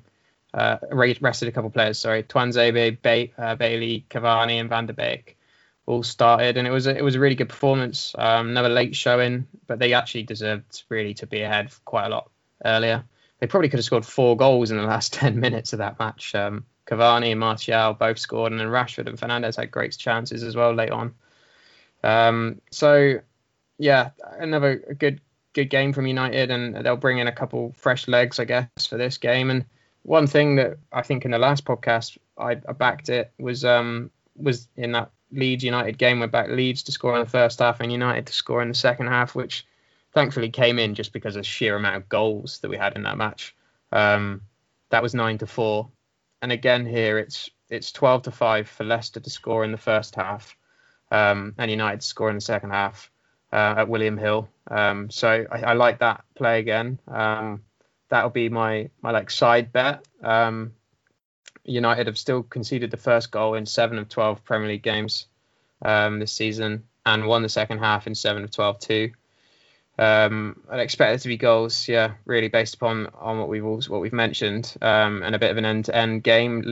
Uh, 0.54 0.78
rested 0.92 1.48
a 1.48 1.52
couple 1.52 1.72
players, 1.72 1.98
sorry, 1.98 2.22
Tuanzebe, 2.22 3.02
ba- 3.02 3.44
uh, 3.44 3.56
Bailly, 3.56 4.06
Cavani, 4.12 4.60
and 4.60 4.70
Van 4.70 4.86
der 4.86 4.94
Beek 4.94 5.38
all 5.86 6.04
started, 6.04 6.58
and 6.58 6.68
it 6.68 6.72
was 6.72 6.88
a, 6.88 6.96
it 6.96 7.04
was 7.04 7.16
a 7.16 7.20
really 7.20 7.36
good 7.36 7.50
performance. 7.50 8.14
Um, 8.18 8.50
another 8.50 8.70
late 8.70 8.96
showing, 8.96 9.48
but 9.68 9.80
they 9.80 9.94
actually 9.94 10.24
deserved 10.24 10.84
really 10.90 11.14
to 11.16 11.28
be 11.28 11.42
ahead 11.42 11.72
quite 11.86 12.06
a 12.06 12.10
lot 12.10 12.30
earlier. 12.64 13.04
They 13.40 13.48
probably 13.48 13.70
could 13.70 13.80
have 13.80 13.86
scored 13.86 14.06
four 14.06 14.38
goals 14.38 14.72
in 14.72 14.78
the 14.78 14.84
last 14.84 15.14
ten 15.14 15.40
minutes 15.40 15.74
of 15.74 15.80
that 15.80 16.00
match. 16.00 16.36
Um, 16.36 16.66
Cavani 16.86 17.32
and 17.32 17.40
Martial 17.40 17.94
both 17.94 18.20
scored, 18.20 18.52
and 18.52 18.60
then 18.60 18.68
Rashford 18.68 19.08
and 19.08 19.18
Fernandes 19.18 19.58
had 19.58 19.72
great 19.72 19.98
chances 19.98 20.44
as 20.44 20.56
well 20.56 20.74
late 20.74 20.92
on. 20.92 21.14
Um, 22.04 22.62
so 22.72 23.20
yeah, 23.78 24.12
another 24.40 24.96
good 24.98 25.22
good 25.54 25.70
game 25.70 25.94
from 25.94 26.08
United, 26.08 26.52
and 26.52 26.76
they'll 26.86 26.96
bring 26.96 27.18
in 27.18 27.28
a 27.28 27.32
couple 27.32 27.74
fresh 27.78 28.08
legs, 28.08 28.40
I 28.40 28.46
guess, 28.46 28.88
for 28.88 28.98
this 28.98 29.18
game. 29.18 29.50
And 29.50 29.66
one 30.04 30.28
thing 30.28 30.56
that 30.56 30.78
I 30.92 31.02
think 31.02 31.26
in 31.26 31.32
the 31.32 31.38
last 31.38 31.66
podcast 31.66 32.18
I, 32.38 32.52
I 32.52 32.74
backed 32.74 33.10
it 33.10 33.32
was 33.40 33.66
um, 33.66 34.12
was 34.36 34.68
in 34.76 34.94
that 34.94 35.12
Leeds 35.32 35.64
United 35.64 35.98
game 35.98 36.20
went 36.20 36.32
back 36.32 36.50
Leeds 36.50 36.84
to 36.84 36.92
score 36.92 37.16
in 37.16 37.24
the 37.24 37.30
first 37.30 37.60
half 37.60 37.80
and 37.80 37.92
United 37.92 38.28
to 38.28 38.34
score 38.34 38.62
in 38.62 38.68
the 38.68 38.74
second 38.74 39.08
half, 39.08 39.36
which 39.36 39.66
thankfully 40.14 40.50
came 40.50 40.80
in 40.80 40.96
just 40.96 41.14
because 41.14 41.36
of 41.36 41.46
sheer 41.46 41.76
amount 41.76 41.96
of 41.96 42.10
goals 42.10 42.60
that 42.60 42.70
we 42.70 42.78
had 42.78 42.96
in 42.96 43.04
that 43.04 43.18
match. 43.18 43.56
Um, 43.92 44.42
that 44.90 45.04
was 45.04 45.14
nine 45.14 45.38
to 45.40 45.48
four, 45.48 45.90
and 46.42 46.52
again 46.52 46.86
here 46.86 47.18
it's 47.18 47.50
it's 47.70 47.92
twelve 47.92 48.24
to 48.24 48.32
five 48.32 48.68
for 48.68 48.84
Leicester 48.84 49.20
to 49.20 49.30
score 49.30 49.64
in 49.64 49.72
the 49.72 49.78
first 49.78 50.16
half, 50.16 50.56
um, 51.12 51.56
and 51.58 51.72
United 51.72 52.02
to 52.02 52.08
score 52.08 52.30
in 52.30 52.36
the 52.36 52.42
second 52.42 52.72
half 52.72 53.10
uh, 53.52 53.76
at 53.78 53.90
William 53.90 54.18
Hill. 54.18 54.50
Um, 54.70 55.10
so 55.10 55.46
I, 55.52 55.62
I, 55.62 55.74
like 55.74 56.00
that 56.00 56.24
play 56.36 56.60
again. 56.60 57.00
Um, 57.08 57.64
that'll 58.10 58.30
be 58.30 58.50
my 58.50 58.90
my 59.02 59.12
like 59.12 59.30
side 59.30 59.72
bet. 59.72 60.06
Um, 60.24 60.74
United 61.64 62.08
have 62.08 62.18
still 62.18 62.44
conceded 62.44 62.92
the 62.92 62.98
first 62.98 63.32
goal 63.32 63.54
in 63.56 63.66
seven 63.66 63.98
of 63.98 64.10
12 64.10 64.44
Premier 64.44 64.70
League 64.70 64.84
games 64.84 65.28
um, 65.82 66.20
this 66.20 66.32
season 66.32 66.84
and 67.06 67.26
won 67.26 67.42
the 67.42 67.50
second 67.50 67.80
half 67.80 68.08
in 68.08 68.16
seven 68.16 68.44
of 68.44 68.52
12 68.52 68.80
too. 68.80 69.12
Um, 70.00 70.62
I'd 70.70 70.80
expect 70.80 71.12
there 71.12 71.18
to 71.18 71.28
be 71.28 71.38
goals, 71.38 71.88
yeah, 71.88 72.14
really 72.26 72.48
based 72.48 72.76
upon 72.76 73.08
on 73.20 73.40
what 73.40 73.50
we've 73.50 73.66
also, 73.66 73.92
what 73.92 74.02
we've 74.02 74.14
mentioned, 74.14 74.76
um, 74.82 75.22
and 75.22 75.36
a 75.36 75.40
bit 75.40 75.52
of 75.52 75.58
an 75.58 75.66
end-to-end 75.66 76.24
game. 76.24 76.64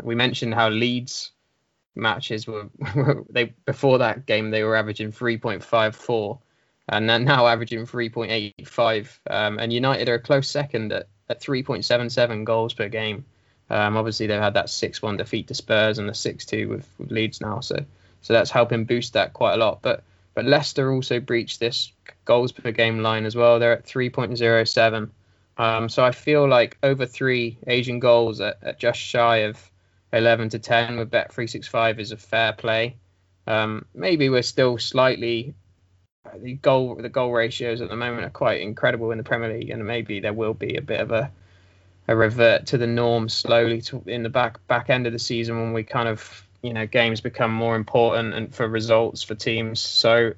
We 0.00 0.14
mentioned 0.14 0.54
how 0.54 0.68
Leeds 0.68 1.32
matches 1.94 2.46
were, 2.46 2.68
they 3.30 3.54
before 3.64 3.98
that 3.98 4.26
game 4.26 4.50
they 4.50 4.62
were 4.62 4.76
averaging 4.76 5.12
3.54, 5.12 6.38
and 6.88 7.08
then 7.08 7.24
now 7.24 7.46
averaging 7.46 7.86
3.85. 7.86 9.18
Um, 9.28 9.58
and 9.58 9.72
United 9.72 10.08
are 10.08 10.14
a 10.14 10.20
close 10.20 10.48
second 10.48 10.92
at, 10.92 11.08
at 11.28 11.40
3.77 11.40 12.44
goals 12.44 12.74
per 12.74 12.88
game. 12.88 13.24
Um, 13.72 13.96
obviously, 13.96 14.26
they've 14.26 14.40
had 14.40 14.54
that 14.54 14.66
6-1 14.66 15.16
defeat 15.16 15.48
to 15.48 15.54
Spurs 15.54 15.98
and 15.98 16.06
the 16.06 16.12
6-2 16.12 16.68
with, 16.68 16.86
with 16.98 17.10
Leeds 17.10 17.40
now, 17.40 17.60
so 17.60 17.76
so 18.20 18.32
that's 18.34 18.50
helping 18.50 18.84
boost 18.84 19.14
that 19.14 19.32
quite 19.32 19.54
a 19.54 19.56
lot. 19.56 19.80
But 19.82 20.04
but 20.34 20.44
Leicester 20.44 20.92
also 20.92 21.20
breached 21.20 21.58
this 21.58 21.92
goals 22.24 22.52
per 22.52 22.70
game 22.70 23.00
line 23.00 23.24
as 23.24 23.34
well. 23.34 23.58
They're 23.58 23.72
at 23.72 23.86
3.07. 23.86 25.10
Um, 25.58 25.88
so 25.88 26.04
I 26.04 26.12
feel 26.12 26.48
like 26.48 26.78
over 26.82 27.04
three 27.04 27.58
Asian 27.66 27.98
goals 27.98 28.40
at, 28.40 28.58
at, 28.62 28.78
just 28.78 28.98
shy 28.98 29.38
of 29.38 29.70
11 30.12 30.50
to 30.50 30.58
10 30.58 30.96
with 30.96 31.10
Bet365 31.10 31.98
is 31.98 32.12
a 32.12 32.16
fair 32.16 32.52
play. 32.52 32.96
Um, 33.46 33.84
maybe 33.94 34.28
we're 34.30 34.42
still 34.42 34.78
slightly 34.78 35.54
the 36.38 36.54
goal 36.54 36.94
the 36.94 37.08
goal 37.08 37.32
ratios 37.32 37.80
at 37.80 37.90
the 37.90 37.96
moment 37.96 38.24
are 38.24 38.30
quite 38.30 38.60
incredible 38.60 39.10
in 39.10 39.18
the 39.18 39.24
Premier 39.24 39.52
League, 39.52 39.70
and 39.70 39.84
maybe 39.84 40.20
there 40.20 40.32
will 40.32 40.54
be 40.54 40.76
a 40.76 40.82
bit 40.82 41.00
of 41.00 41.10
a 41.10 41.30
revert 42.08 42.66
to 42.66 42.78
the 42.78 42.86
norm 42.86 43.28
slowly 43.28 43.80
to, 43.82 44.02
in 44.06 44.22
the 44.22 44.28
back 44.28 44.64
back 44.66 44.90
end 44.90 45.06
of 45.06 45.12
the 45.12 45.18
season 45.18 45.60
when 45.60 45.72
we 45.72 45.84
kind 45.84 46.08
of 46.08 46.46
you 46.62 46.72
know 46.72 46.86
games 46.86 47.20
become 47.20 47.52
more 47.52 47.76
important 47.76 48.34
and 48.34 48.54
for 48.54 48.66
results 48.66 49.22
for 49.22 49.34
teams. 49.34 49.80
So 49.80 50.34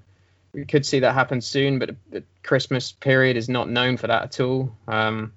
we 0.53 0.65
could 0.65 0.87
see 0.87 1.01
that 1.01 1.15
happen 1.15 1.41
soon, 1.41 1.79
but 1.79 1.97
the 2.11 2.23
Christmas 2.43 2.93
period 2.93 3.37
is 3.37 3.49
not 3.49 3.69
known 3.69 3.97
for 3.97 4.07
that 4.07 4.23
at 4.23 4.41
all. 4.41 4.75
Um, 4.87 5.33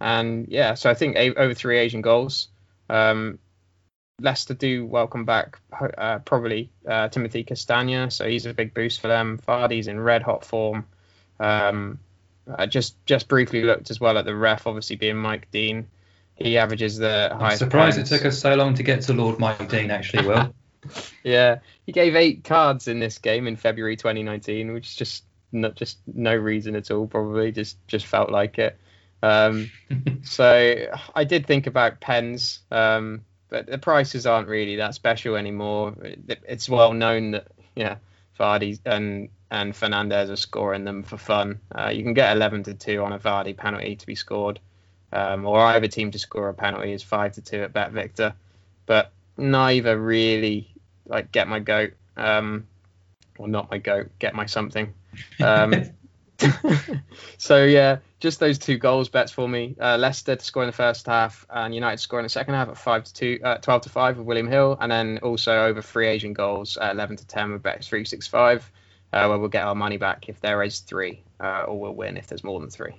and 0.00 0.48
yeah, 0.48 0.74
so 0.74 0.88
I 0.88 0.94
think 0.94 1.16
a, 1.16 1.34
over 1.34 1.52
three 1.52 1.78
Asian 1.78 2.00
goals. 2.00 2.48
Um, 2.88 3.38
Leicester 4.20 4.54
do 4.54 4.84
welcome 4.84 5.24
back 5.24 5.58
uh, 5.96 6.18
probably 6.20 6.70
uh, 6.86 7.08
Timothy 7.08 7.44
Castagna, 7.44 8.10
so 8.10 8.28
he's 8.28 8.46
a 8.46 8.54
big 8.54 8.74
boost 8.74 9.00
for 9.00 9.08
them. 9.08 9.40
Vardy's 9.46 9.88
in 9.88 10.00
red 10.00 10.22
hot 10.22 10.44
form. 10.44 10.86
Um, 11.38 11.98
I 12.58 12.66
just 12.66 12.94
just 13.06 13.28
briefly 13.28 13.62
looked 13.62 13.90
as 13.90 14.00
well 14.00 14.18
at 14.18 14.24
the 14.24 14.34
ref, 14.34 14.66
obviously 14.66 14.96
being 14.96 15.16
Mike 15.16 15.50
Dean. 15.50 15.86
He 16.34 16.56
averages 16.56 16.96
the 16.96 17.30
I'm 17.32 17.56
surprised 17.56 17.96
points. 17.96 18.10
it 18.10 18.16
took 18.16 18.26
us 18.26 18.38
so 18.38 18.54
long 18.54 18.74
to 18.74 18.82
get 18.82 19.02
to 19.02 19.12
Lord 19.12 19.38
Mike 19.38 19.68
Dean. 19.68 19.90
Actually, 19.90 20.26
Will. 20.26 20.54
yeah, 21.22 21.58
he 21.84 21.92
gave 21.92 22.16
eight 22.16 22.44
cards 22.44 22.88
in 22.88 22.98
this 22.98 23.18
game 23.18 23.46
in 23.46 23.56
February 23.56 23.96
2019, 23.96 24.72
which 24.72 24.88
is 24.88 24.96
just 24.96 25.24
not 25.52 25.74
just 25.74 25.98
no 26.06 26.34
reason 26.34 26.76
at 26.76 26.90
all. 26.90 27.06
Probably 27.06 27.52
just 27.52 27.76
just 27.88 28.06
felt 28.06 28.30
like 28.30 28.58
it. 28.58 28.78
Um, 29.22 29.70
so 30.22 30.86
I 31.14 31.24
did 31.24 31.46
think 31.46 31.66
about 31.66 32.00
pens, 32.00 32.60
um, 32.70 33.22
but 33.48 33.66
the 33.66 33.78
prices 33.78 34.26
aren't 34.26 34.48
really 34.48 34.76
that 34.76 34.94
special 34.94 35.36
anymore. 35.36 35.94
It's 36.00 36.68
well 36.68 36.94
known 36.94 37.32
that 37.32 37.48
yeah, 37.74 37.96
Vardy 38.38 38.80
and 38.86 39.28
and 39.50 39.72
Fernandes 39.72 40.30
are 40.30 40.36
scoring 40.36 40.84
them 40.84 41.02
for 41.02 41.16
fun. 41.16 41.60
Uh, 41.74 41.88
you 41.88 42.02
can 42.02 42.14
get 42.14 42.36
11 42.36 42.64
to 42.64 42.74
2 42.74 43.02
on 43.02 43.12
a 43.12 43.18
Vardy 43.18 43.56
penalty 43.56 43.96
to 43.96 44.06
be 44.06 44.14
scored, 44.14 44.60
um, 45.12 45.44
or 45.44 45.60
either 45.60 45.88
team 45.88 46.10
to 46.12 46.18
score 46.18 46.48
a 46.48 46.54
penalty 46.54 46.92
is 46.92 47.02
5 47.02 47.32
to 47.32 47.40
2 47.42 47.62
at 47.64 47.72
Bet 47.72 47.92
Victor. 47.92 48.34
But 48.86 49.12
neither 49.36 49.98
really 49.98 50.72
like 51.06 51.32
get 51.32 51.48
my 51.48 51.58
goat, 51.58 51.94
um, 52.16 52.66
or 53.38 53.48
not 53.48 53.70
my 53.70 53.78
goat, 53.78 54.10
get 54.18 54.34
my 54.34 54.46
something. 54.46 54.94
Um, 55.40 55.74
so 57.38 57.64
yeah, 57.64 57.98
just 58.20 58.38
those 58.38 58.58
two 58.58 58.78
goals 58.78 59.08
bets 59.08 59.32
for 59.32 59.48
me. 59.48 59.74
Uh, 59.80 59.96
Leicester 59.98 60.36
to 60.36 60.44
score 60.44 60.62
in 60.62 60.68
the 60.68 60.72
first 60.72 61.06
half, 61.06 61.44
and 61.50 61.74
United 61.74 61.96
to 61.96 62.02
score 62.02 62.20
in 62.20 62.24
the 62.24 62.28
second 62.28 62.54
half 62.54 62.68
at 62.68 62.78
five 62.78 63.02
to 63.02 63.12
two, 63.12 63.40
uh, 63.42 63.56
12 63.56 63.82
to 63.82 63.88
five 63.88 64.16
with 64.16 64.26
William 64.26 64.46
Hill, 64.46 64.78
and 64.80 64.92
then 64.92 65.18
also 65.22 65.64
over 65.64 65.82
three 65.82 66.06
Asian 66.06 66.32
goals 66.32 66.76
at 66.76 66.92
11 66.92 67.16
to 67.16 67.26
10 67.26 67.52
with 67.52 67.62
Bet 67.62 67.84
three 67.84 68.04
six 68.04 68.28
five 68.28 68.70
uh, 69.12 69.26
where 69.26 69.38
we'll 69.38 69.48
get 69.48 69.64
our 69.64 69.74
money 69.74 69.96
back 69.96 70.28
if 70.28 70.40
there 70.40 70.62
is 70.62 70.80
three, 70.80 71.22
uh, 71.40 71.64
or 71.66 71.78
we'll 71.78 71.94
win 71.94 72.16
if 72.16 72.26
there's 72.26 72.44
more 72.44 72.60
than 72.60 72.70
three. 72.70 72.94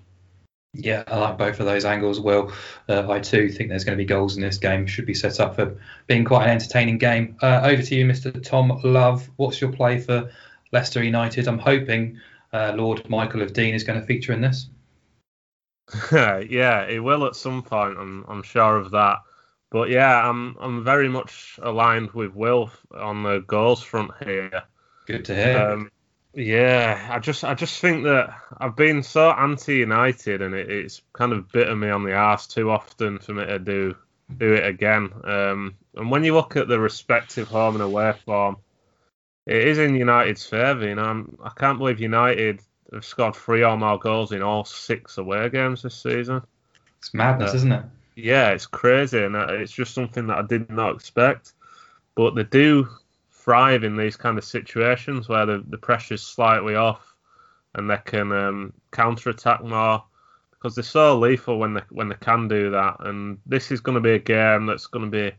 Yeah, 0.73 1.03
I 1.07 1.17
like 1.17 1.37
both 1.37 1.59
of 1.59 1.65
those 1.65 1.83
angles. 1.83 2.19
Will 2.19 2.53
uh, 2.87 3.09
I 3.09 3.19
too 3.19 3.49
think 3.49 3.69
there's 3.69 3.83
going 3.83 3.97
to 3.97 4.01
be 4.01 4.05
goals 4.05 4.37
in 4.37 4.41
this 4.41 4.57
game. 4.57 4.87
Should 4.87 5.05
be 5.05 5.13
set 5.13 5.39
up 5.39 5.55
for 5.55 5.77
being 6.07 6.23
quite 6.23 6.45
an 6.45 6.51
entertaining 6.51 6.97
game. 6.97 7.35
Uh, 7.41 7.61
over 7.63 7.81
to 7.81 7.95
you, 7.95 8.05
Mr. 8.05 8.41
Tom 8.41 8.79
Love. 8.83 9.29
What's 9.35 9.59
your 9.59 9.71
play 9.73 9.99
for 9.99 10.31
Leicester 10.71 11.03
United? 11.03 11.47
I'm 11.47 11.59
hoping 11.59 12.19
uh, 12.53 12.73
Lord 12.75 13.09
Michael 13.09 13.41
of 13.41 13.51
Dean 13.51 13.75
is 13.75 13.83
going 13.83 13.99
to 13.99 14.05
feature 14.05 14.31
in 14.31 14.39
this. 14.39 14.69
yeah, 16.11 16.83
it 16.83 17.03
will 17.03 17.25
at 17.25 17.35
some 17.35 17.63
point. 17.63 17.97
I'm 17.97 18.23
I'm 18.29 18.43
sure 18.43 18.77
of 18.77 18.91
that. 18.91 19.19
But 19.71 19.89
yeah, 19.89 20.29
I'm 20.29 20.55
I'm 20.59 20.83
very 20.85 21.09
much 21.09 21.59
aligned 21.61 22.11
with 22.11 22.33
Will 22.33 22.71
on 22.95 23.23
the 23.23 23.39
goals 23.39 23.81
front 23.81 24.11
here. 24.23 24.63
Good 25.05 25.25
to 25.25 25.35
hear. 25.35 25.57
Um, 25.57 25.91
yeah, 26.33 27.09
I 27.11 27.19
just 27.19 27.43
I 27.43 27.53
just 27.53 27.79
think 27.81 28.03
that 28.05 28.33
I've 28.57 28.75
been 28.75 29.03
so 29.03 29.31
anti-United, 29.31 30.41
and 30.41 30.55
it, 30.55 30.69
it's 30.69 31.01
kind 31.13 31.33
of 31.33 31.51
bitten 31.51 31.79
me 31.79 31.89
on 31.89 32.03
the 32.03 32.13
ass 32.13 32.47
too 32.47 32.71
often 32.71 33.19
for 33.19 33.33
me 33.33 33.45
to 33.45 33.59
do 33.59 33.95
do 34.37 34.53
it 34.53 34.65
again. 34.65 35.09
Um, 35.23 35.75
and 35.95 36.09
when 36.09 36.23
you 36.23 36.33
look 36.33 36.55
at 36.55 36.67
the 36.67 36.79
respective 36.79 37.49
home 37.49 37.75
and 37.75 37.83
away 37.83 38.13
form, 38.25 38.57
it 39.45 39.67
is 39.67 39.77
in 39.77 39.95
United's 39.95 40.45
favour. 40.45 40.87
You 40.87 40.95
know, 40.95 41.03
I'm, 41.03 41.37
I 41.43 41.49
can 41.49 41.69
not 41.69 41.77
believe 41.79 41.99
United 41.99 42.61
have 42.93 43.05
scored 43.05 43.35
three 43.35 43.63
or 43.63 43.77
more 43.77 43.97
goals 43.99 44.31
in 44.31 44.41
all 44.41 44.65
six 44.65 45.17
away 45.17 45.49
games 45.49 45.81
this 45.81 45.95
season. 45.95 46.41
It's 46.99 47.13
madness, 47.13 47.53
uh, 47.53 47.57
isn't 47.57 47.71
it? 47.71 47.85
Yeah, 48.15 48.49
it's 48.49 48.67
crazy, 48.67 49.23
and 49.23 49.35
uh, 49.35 49.47
it's 49.49 49.71
just 49.71 49.93
something 49.93 50.27
that 50.27 50.37
I 50.37 50.41
did 50.43 50.69
not 50.69 50.95
expect. 50.95 51.53
But 52.15 52.35
they 52.35 52.43
do 52.43 52.87
thrive 53.43 53.83
in 53.83 53.97
these 53.97 54.15
kind 54.15 54.37
of 54.37 54.43
situations 54.43 55.27
where 55.27 55.45
the, 55.45 55.63
the 55.67 55.77
pressure's 55.77 56.23
slightly 56.23 56.75
off, 56.75 57.15
and 57.75 57.89
they 57.89 57.99
can 58.05 58.31
um, 58.31 58.73
counter 58.91 59.29
attack 59.29 59.63
more 59.63 60.03
because 60.51 60.75
they're 60.75 60.83
so 60.83 61.17
lethal 61.17 61.57
when 61.57 61.73
they 61.73 61.81
when 61.89 62.09
they 62.09 62.15
can 62.15 62.47
do 62.47 62.71
that. 62.71 62.97
And 62.99 63.39
this 63.45 63.71
is 63.71 63.81
going 63.81 63.95
to 63.95 64.01
be 64.01 64.13
a 64.13 64.19
game 64.19 64.65
that's 64.65 64.87
going 64.87 65.09
to 65.09 65.11
be 65.11 65.35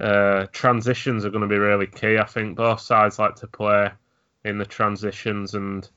uh, 0.00 0.46
transitions 0.52 1.24
are 1.24 1.30
going 1.30 1.42
to 1.42 1.54
be 1.54 1.58
really 1.58 1.86
key. 1.86 2.18
I 2.18 2.24
think 2.24 2.56
both 2.56 2.80
sides 2.80 3.18
like 3.18 3.36
to 3.36 3.46
play 3.46 3.90
in 4.44 4.58
the 4.58 4.66
transitions, 4.66 5.54
and 5.54 5.88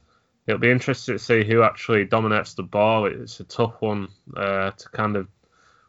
it'll 0.45 0.59
be 0.59 0.71
interesting 0.71 1.15
to 1.15 1.23
see 1.23 1.43
who 1.43 1.63
actually 1.63 2.05
dominates 2.05 2.53
the 2.53 2.63
ball. 2.63 3.05
It's 3.05 3.39
a 3.39 3.43
tough 3.43 3.75
one 3.81 4.09
uh, 4.35 4.71
to 4.71 4.89
kind 4.89 5.15
of 5.15 5.27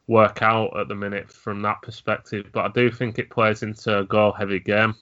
work 0.07 0.41
out 0.43 0.79
at 0.79 0.89
the 0.89 0.95
minute 0.95 1.31
from 1.31 1.61
that 1.63 1.83
perspective, 1.83 2.47
but 2.53 2.65
I 2.65 2.69
do 2.69 2.91
think 2.91 3.19
it 3.19 3.31
plays 3.31 3.63
into 3.63 3.99
a 3.99 4.05
goal-heavy 4.05 4.61
game. 4.61 4.95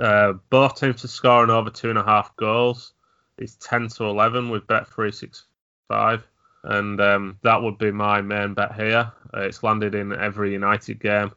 Uh, 0.00 0.34
both 0.50 0.78
teams 0.78 1.00
to 1.02 1.08
scoring 1.08 1.50
over 1.50 1.70
two 1.70 1.90
and 1.90 1.98
a 1.98 2.04
half 2.04 2.34
goals 2.36 2.92
is 3.38 3.56
10 3.56 3.88
to 3.88 4.04
11 4.04 4.50
with 4.50 4.66
bet 4.66 4.86
365 4.88 6.26
and 6.66 7.00
um, 7.00 7.38
that 7.42 7.62
would 7.62 7.78
be 7.78 7.92
my 7.92 8.20
main 8.20 8.54
bet 8.54 8.74
here. 8.74 9.12
Uh, 9.32 9.42
it's 9.42 9.62
landed 9.62 9.94
in 9.94 10.12
every 10.12 10.52
United 10.52 10.98
game 10.98 11.30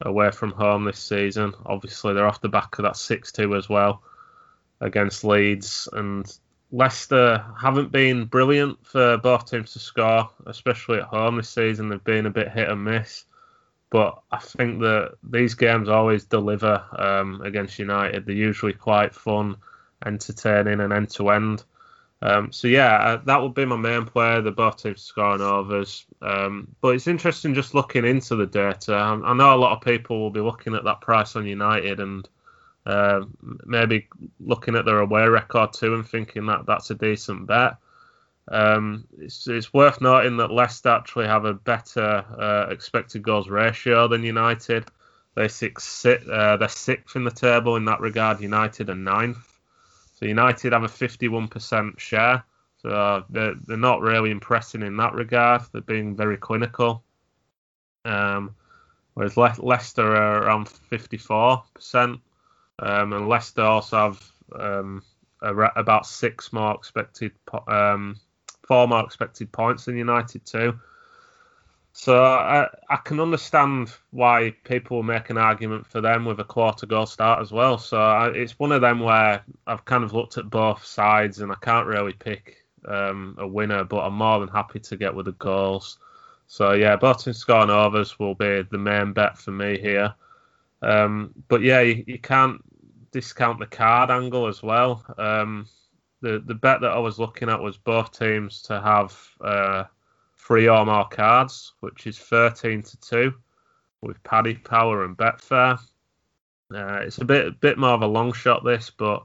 away 0.00 0.30
from 0.32 0.50
home 0.50 0.84
this 0.84 0.98
season. 0.98 1.54
Obviously, 1.64 2.12
they're 2.12 2.26
off 2.26 2.40
the 2.40 2.48
back 2.48 2.78
of 2.78 2.82
that 2.82 2.96
6 2.96 3.32
2 3.32 3.54
as 3.54 3.68
well 3.68 4.02
against 4.80 5.22
Leeds. 5.22 5.88
And 5.92 6.26
Leicester 6.72 7.44
haven't 7.60 7.92
been 7.92 8.24
brilliant 8.24 8.84
for 8.84 9.18
both 9.18 9.48
teams 9.48 9.72
to 9.74 9.78
score, 9.78 10.30
especially 10.46 10.98
at 10.98 11.04
home 11.04 11.36
this 11.36 11.50
season. 11.50 11.88
They've 11.88 12.02
been 12.02 12.26
a 12.26 12.30
bit 12.30 12.50
hit 12.50 12.68
and 12.68 12.84
miss. 12.84 13.24
But 13.92 14.22
I 14.32 14.38
think 14.38 14.80
that 14.80 15.16
these 15.22 15.54
games 15.54 15.90
always 15.90 16.24
deliver 16.24 16.82
um, 16.98 17.42
against 17.42 17.78
United. 17.78 18.24
They're 18.24 18.34
usually 18.34 18.72
quite 18.72 19.14
fun, 19.14 19.56
entertaining, 20.06 20.80
and 20.80 20.94
end 20.94 21.10
to 21.10 21.28
end. 21.28 21.62
Um, 22.22 22.52
so 22.52 22.68
yeah, 22.68 22.94
uh, 22.94 23.16
that 23.26 23.42
would 23.42 23.52
be 23.52 23.66
my 23.66 23.76
main 23.76 24.06
player. 24.06 24.40
The 24.40 24.50
both 24.50 24.78
teams 24.78 25.02
scoring 25.02 25.42
overs. 25.42 26.06
Um, 26.22 26.74
but 26.80 26.94
it's 26.94 27.06
interesting 27.06 27.52
just 27.52 27.74
looking 27.74 28.06
into 28.06 28.34
the 28.34 28.46
data. 28.46 28.94
I, 28.94 29.12
I, 29.12 29.34
know 29.34 29.54
a 29.54 29.60
lot 29.60 29.76
of 29.76 29.84
people 29.84 30.20
will 30.20 30.30
be 30.30 30.40
looking 30.40 30.74
at 30.74 30.84
that 30.84 31.02
price 31.02 31.36
on 31.36 31.44
United 31.44 32.00
and 32.00 32.26
uh, 32.86 33.26
maybe 33.66 34.08
looking 34.40 34.74
at 34.74 34.86
their 34.86 35.00
away 35.00 35.28
record 35.28 35.74
too 35.74 35.94
and 35.94 36.08
thinking 36.08 36.46
that 36.46 36.64
that's 36.64 36.90
a 36.90 36.94
decent 36.94 37.46
bet. 37.46 37.74
Um, 38.48 39.06
it's, 39.18 39.46
it's, 39.46 39.72
worth 39.72 40.00
noting 40.00 40.36
that 40.38 40.50
Leicester 40.50 40.88
actually 40.88 41.26
have 41.26 41.44
a 41.44 41.54
better 41.54 42.24
uh, 42.38 42.66
expected 42.70 43.22
goals 43.22 43.48
ratio 43.48 44.08
than 44.08 44.24
United. 44.24 44.84
They're 45.34 45.48
six, 45.48 46.04
uh, 46.04 46.56
they're 46.58 46.68
sixth 46.68 47.16
in 47.16 47.24
the 47.24 47.30
table 47.30 47.76
in 47.76 47.84
that 47.86 48.00
regard. 48.00 48.40
United 48.40 48.90
are 48.90 48.94
ninth. 48.94 49.58
So 50.16 50.26
United 50.26 50.72
have 50.72 50.82
a 50.82 50.88
51% 50.88 51.98
share. 51.98 52.44
So 52.78 52.90
uh, 52.90 53.22
they're, 53.30 53.54
they're 53.54 53.76
not 53.76 54.00
really 54.00 54.30
impressing 54.30 54.82
in 54.82 54.96
that 54.96 55.14
regard. 55.14 55.62
They're 55.72 55.80
being 55.80 56.16
very 56.16 56.36
clinical. 56.36 57.04
Um, 58.04 58.56
whereas 59.14 59.36
Le- 59.36 59.54
Leicester 59.58 60.16
are 60.16 60.42
around 60.42 60.68
54%. 60.90 62.20
Um, 62.78 63.12
and 63.12 63.28
Leicester 63.28 63.62
also 63.62 63.96
have 63.96 64.32
um, 64.60 65.02
about 65.40 66.06
six 66.06 66.52
more 66.52 66.74
expected, 66.74 67.32
um, 67.68 68.18
four 68.62 68.86
more 68.88 69.04
expected 69.04 69.52
points 69.52 69.84
than 69.84 69.96
United 69.96 70.44
too. 70.44 70.78
So 71.94 72.24
I, 72.24 72.68
I 72.88 72.96
can 72.96 73.20
understand 73.20 73.92
why 74.12 74.54
people 74.64 75.02
make 75.02 75.28
an 75.28 75.36
argument 75.36 75.86
for 75.86 76.00
them 76.00 76.24
with 76.24 76.40
a 76.40 76.44
quarter 76.44 76.86
goal 76.86 77.04
start 77.04 77.40
as 77.40 77.52
well. 77.52 77.76
So 77.76 78.00
I, 78.00 78.28
it's 78.30 78.58
one 78.58 78.72
of 78.72 78.80
them 78.80 79.00
where 79.00 79.44
I've 79.66 79.84
kind 79.84 80.02
of 80.02 80.14
looked 80.14 80.38
at 80.38 80.48
both 80.48 80.84
sides 80.84 81.40
and 81.40 81.52
I 81.52 81.56
can't 81.56 81.86
really 81.86 82.14
pick 82.14 82.64
um, 82.88 83.36
a 83.38 83.46
winner, 83.46 83.84
but 83.84 84.00
I'm 84.00 84.14
more 84.14 84.40
than 84.40 84.48
happy 84.48 84.80
to 84.80 84.96
get 84.96 85.14
with 85.14 85.26
the 85.26 85.32
goals. 85.32 85.98
So 86.46 86.72
yeah, 86.72 86.96
both 86.96 87.24
teams 87.24 87.38
scoring 87.38 87.70
overs 87.70 88.18
will 88.18 88.34
be 88.34 88.62
the 88.62 88.78
main 88.78 89.12
bet 89.12 89.36
for 89.36 89.52
me 89.52 89.78
here. 89.78 90.14
Um, 90.80 91.32
but 91.48 91.62
yeah, 91.62 91.80
you, 91.80 92.04
you, 92.06 92.18
can't 92.18 92.60
discount 93.12 93.60
the 93.60 93.66
card 93.66 94.10
angle 94.10 94.48
as 94.48 94.62
well. 94.62 95.04
Um, 95.16 95.68
the 96.22 96.54
bet 96.54 96.80
that 96.80 96.92
I 96.92 96.98
was 96.98 97.18
looking 97.18 97.48
at 97.48 97.60
was 97.60 97.76
both 97.76 98.16
teams 98.16 98.62
to 98.62 98.80
have. 98.80 99.16
Uh, 99.40 99.84
three 100.42 100.68
or 100.68 100.84
more 100.84 101.08
cards, 101.08 101.72
which 101.80 102.06
is 102.06 102.18
13 102.18 102.82
to 102.82 103.00
2 103.00 103.34
with 104.02 104.22
Paddy 104.24 104.54
Power 104.54 105.04
and 105.04 105.16
Betfair. 105.16 105.78
Uh, 106.74 107.00
it's 107.02 107.18
a 107.18 107.24
bit 107.24 107.60
bit 107.60 107.78
more 107.78 107.90
of 107.90 108.02
a 108.02 108.06
long 108.06 108.32
shot 108.32 108.64
this, 108.64 108.90
but 108.90 109.24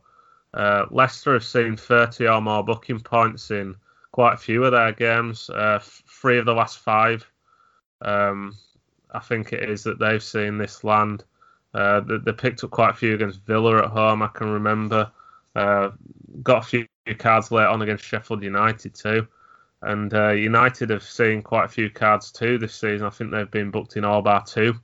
uh, 0.54 0.86
Leicester 0.92 1.34
have 1.34 1.44
seen 1.44 1.76
30 1.76 2.28
or 2.28 2.42
more 2.42 2.64
booking 2.64 3.00
points 3.00 3.52
in 3.52 3.76
quite 4.12 4.34
a 4.34 4.38
few 4.38 4.64
of 4.64 4.74
their 4.74 4.92
games. 4.92 5.50
Uh, 5.50 5.80
three 5.82 6.38
of 6.38 6.46
the 6.46 6.54
last 6.54 6.80
five, 6.80 7.30
um, 8.02 8.56
I 9.12 9.20
think 9.20 9.54
it 9.54 9.70
is 9.70 9.84
that 9.84 10.00
they've 10.00 10.24
seen 10.24 10.58
this 10.58 10.84
land. 10.84 11.24
Uh, 11.74 12.02
they, 12.02 12.18
they, 12.18 12.34
picked 12.34 12.64
up 12.64 12.72
quite 12.72 12.92
a 12.92 12.98
few 12.98 13.14
against 13.14 13.46
Villa 13.46 13.80
at 13.84 13.90
home. 13.90 14.22
I 14.22 14.28
can 14.28 14.50
remember. 14.50 15.12
Uh, 15.58 15.90
got 16.44 16.64
a 16.64 16.68
few 16.68 16.88
cards 17.18 17.52
late 17.52 17.66
on 17.66 17.82
against 17.82 18.06
Sheffield 18.06 18.44
United 18.44 18.94
too. 18.94 19.28
And 19.82 20.14
uh, 20.14 20.30
United 20.30 20.92
have 20.92 21.02
seen 21.02 21.42
quite 21.42 21.66
a 21.66 21.70
few 21.70 21.90
cards 21.90 22.32
too 22.32 22.60
this 22.60 22.76
season. 22.76 23.08
I 23.08 23.10
think 23.10 23.32
they've 23.32 23.50
been 23.50 23.72
booked 23.72 23.98
in 23.98 24.06
all 24.06 24.22
bar 24.22 24.44
two. 24.46 24.76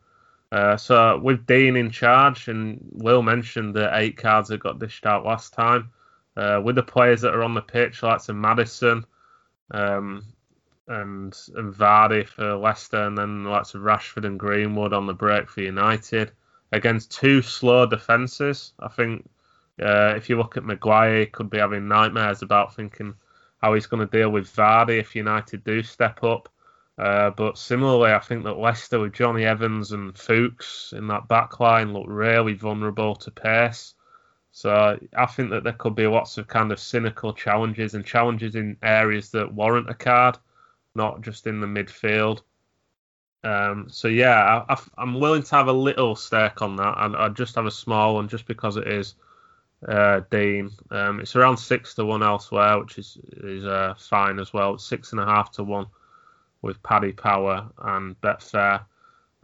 Uh, 0.51 0.75
so 0.75 1.19
with 1.19 1.45
Dean 1.45 1.75
in 1.75 1.91
charge, 1.91 2.47
and 2.47 2.79
Will 2.91 3.21
mentioned 3.21 3.75
the 3.75 3.95
eight 3.97 4.17
cards 4.17 4.49
that 4.49 4.61
got 4.61 4.79
dished 4.79 5.05
out 5.05 5.25
last 5.25 5.53
time, 5.53 5.91
uh, 6.37 6.59
with 6.63 6.75
the 6.75 6.83
players 6.83 7.21
that 7.21 7.35
are 7.35 7.43
on 7.43 7.53
the 7.53 7.61
pitch, 7.61 8.01
like 8.01 8.21
some 8.21 8.41
Maddison 8.41 9.05
um, 9.71 10.23
and 10.87 11.37
and 11.55 11.73
Vardy 11.73 12.27
for 12.27 12.55
Leicester, 12.55 13.03
and 13.03 13.15
then 13.15 13.45
lots 13.45 13.75
of 13.75 13.81
Rashford 13.81 14.25
and 14.25 14.39
Greenwood 14.39 14.93
on 14.93 15.05
the 15.05 15.13
break 15.13 15.49
for 15.49 15.61
United 15.61 16.31
against 16.71 17.11
two 17.11 17.43
slow 17.43 17.85
defences. 17.85 18.73
I 18.79 18.87
think 18.87 19.29
uh, 19.81 20.13
if 20.15 20.29
you 20.29 20.37
look 20.37 20.57
at 20.57 20.65
Maguire, 20.65 21.25
could 21.25 21.49
be 21.49 21.57
having 21.57 21.87
nightmares 21.87 22.41
about 22.41 22.75
thinking 22.75 23.15
how 23.61 23.73
he's 23.73 23.87
going 23.87 24.05
to 24.05 24.17
deal 24.17 24.29
with 24.29 24.53
Vardy 24.53 24.99
if 24.99 25.15
United 25.15 25.63
do 25.63 25.81
step 25.81 26.23
up. 26.23 26.49
Uh, 26.97 27.31
but 27.31 27.57
similarly, 27.57 28.11
I 28.11 28.19
think 28.19 28.43
that 28.43 28.59
Leicester 28.59 28.99
with 28.99 29.13
Jonny 29.13 29.45
Evans 29.45 29.93
and 29.93 30.15
Fuchs 30.15 30.93
in 30.95 31.07
that 31.07 31.27
back 31.27 31.59
line 31.59 31.93
look 31.93 32.05
really 32.07 32.53
vulnerable 32.53 33.15
to 33.15 33.31
pace. 33.31 33.95
So 34.51 34.99
I 35.17 35.25
think 35.25 35.49
that 35.49 35.63
there 35.63 35.73
could 35.73 35.95
be 35.95 36.05
lots 36.05 36.37
of 36.37 36.47
kind 36.47 36.71
of 36.71 36.79
cynical 36.79 37.33
challenges 37.33 37.95
and 37.95 38.05
challenges 38.05 38.55
in 38.55 38.77
areas 38.83 39.31
that 39.31 39.51
warrant 39.51 39.89
a 39.89 39.95
card, 39.95 40.37
not 40.93 41.21
just 41.21 41.47
in 41.47 41.59
the 41.59 41.65
midfield. 41.65 42.41
Um, 43.43 43.87
so 43.89 44.07
yeah, 44.07 44.63
I, 44.69 44.79
am 44.99 45.19
willing 45.19 45.41
to 45.41 45.55
have 45.55 45.67
a 45.67 45.73
little 45.73 46.15
stake 46.15 46.61
on 46.61 46.75
that, 46.75 46.95
and 46.99 47.15
I 47.15 47.29
just 47.29 47.55
have 47.55 47.65
a 47.65 47.71
small 47.71 48.15
one 48.15 48.27
just 48.27 48.45
because 48.45 48.77
it 48.77 48.87
is 48.87 49.15
uh, 49.87 50.21
Dean. 50.29 50.71
Um, 50.91 51.19
it's 51.19 51.35
around 51.35 51.57
six 51.57 51.95
to 51.95 52.05
one 52.05 52.23
elsewhere, 52.23 52.79
which 52.79 52.97
is 52.97 53.17
is 53.37 53.65
uh, 53.65 53.95
fine 53.97 54.39
as 54.39 54.53
well. 54.53 54.75
It's 54.75 54.85
six 54.85 55.11
and 55.11 55.21
a 55.21 55.25
half 55.25 55.51
to 55.53 55.63
one 55.63 55.87
with 56.61 56.81
Paddy 56.83 57.11
Power 57.11 57.69
and 57.77 58.19
Betfair. 58.21 58.85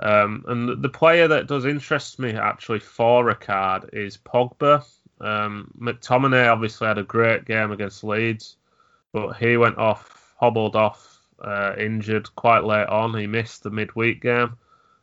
Um, 0.01 0.45
and 0.47 0.81
the, 0.81 0.89
player 0.89 1.27
that 1.27 1.47
does 1.47 1.65
interest 1.65 2.19
me 2.19 2.31
actually 2.31 2.79
for 2.79 3.29
a 3.29 3.35
card 3.35 3.89
is 3.91 4.17
Pogba. 4.17 4.85
Um, 5.19 5.73
McTominay 5.77 6.49
obviously 6.49 6.87
had 6.87 6.97
a 6.97 7.03
great 7.03 7.43
game 7.43 7.73
against 7.73 8.05
Leeds, 8.05 8.55
but 9.11 9.33
he 9.33 9.57
went 9.57 9.77
off, 9.77 10.33
hobbled 10.39 10.77
off, 10.77 11.19
uh, 11.41 11.73
injured 11.77 12.33
quite 12.37 12.63
late 12.63 12.87
on. 12.87 13.13
He 13.13 13.27
missed 13.27 13.63
the 13.63 13.69
midweek 13.69 14.21
game, 14.21 14.57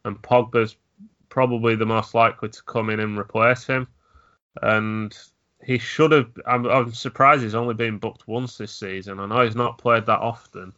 and 0.07 0.21
Pogba's 0.23 0.77
probably 1.29 1.77
the 1.77 1.85
most 1.85 2.15
likely 2.15 2.49
to 2.49 2.63
come 2.63 2.89
in 2.89 3.01
and 3.01 3.19
replace 3.19 3.67
him 3.67 3.87
and 4.63 5.17
he 5.65 5.79
should 5.79 6.13
have. 6.13 6.31
I'm, 6.47 6.67
I'm, 6.67 6.93
surprised 6.93 7.43
he's 7.43 7.55
only 7.55 7.75
been 7.75 7.99
booked 7.99 8.29
once 8.29 8.57
this 8.57 8.73
season. 8.73 9.21
I 9.21 9.27
know 9.27 9.45
he's 9.45 9.57
not 9.57 9.79
played 9.79 10.07
that 10.07 10.21
often, 10.21 10.73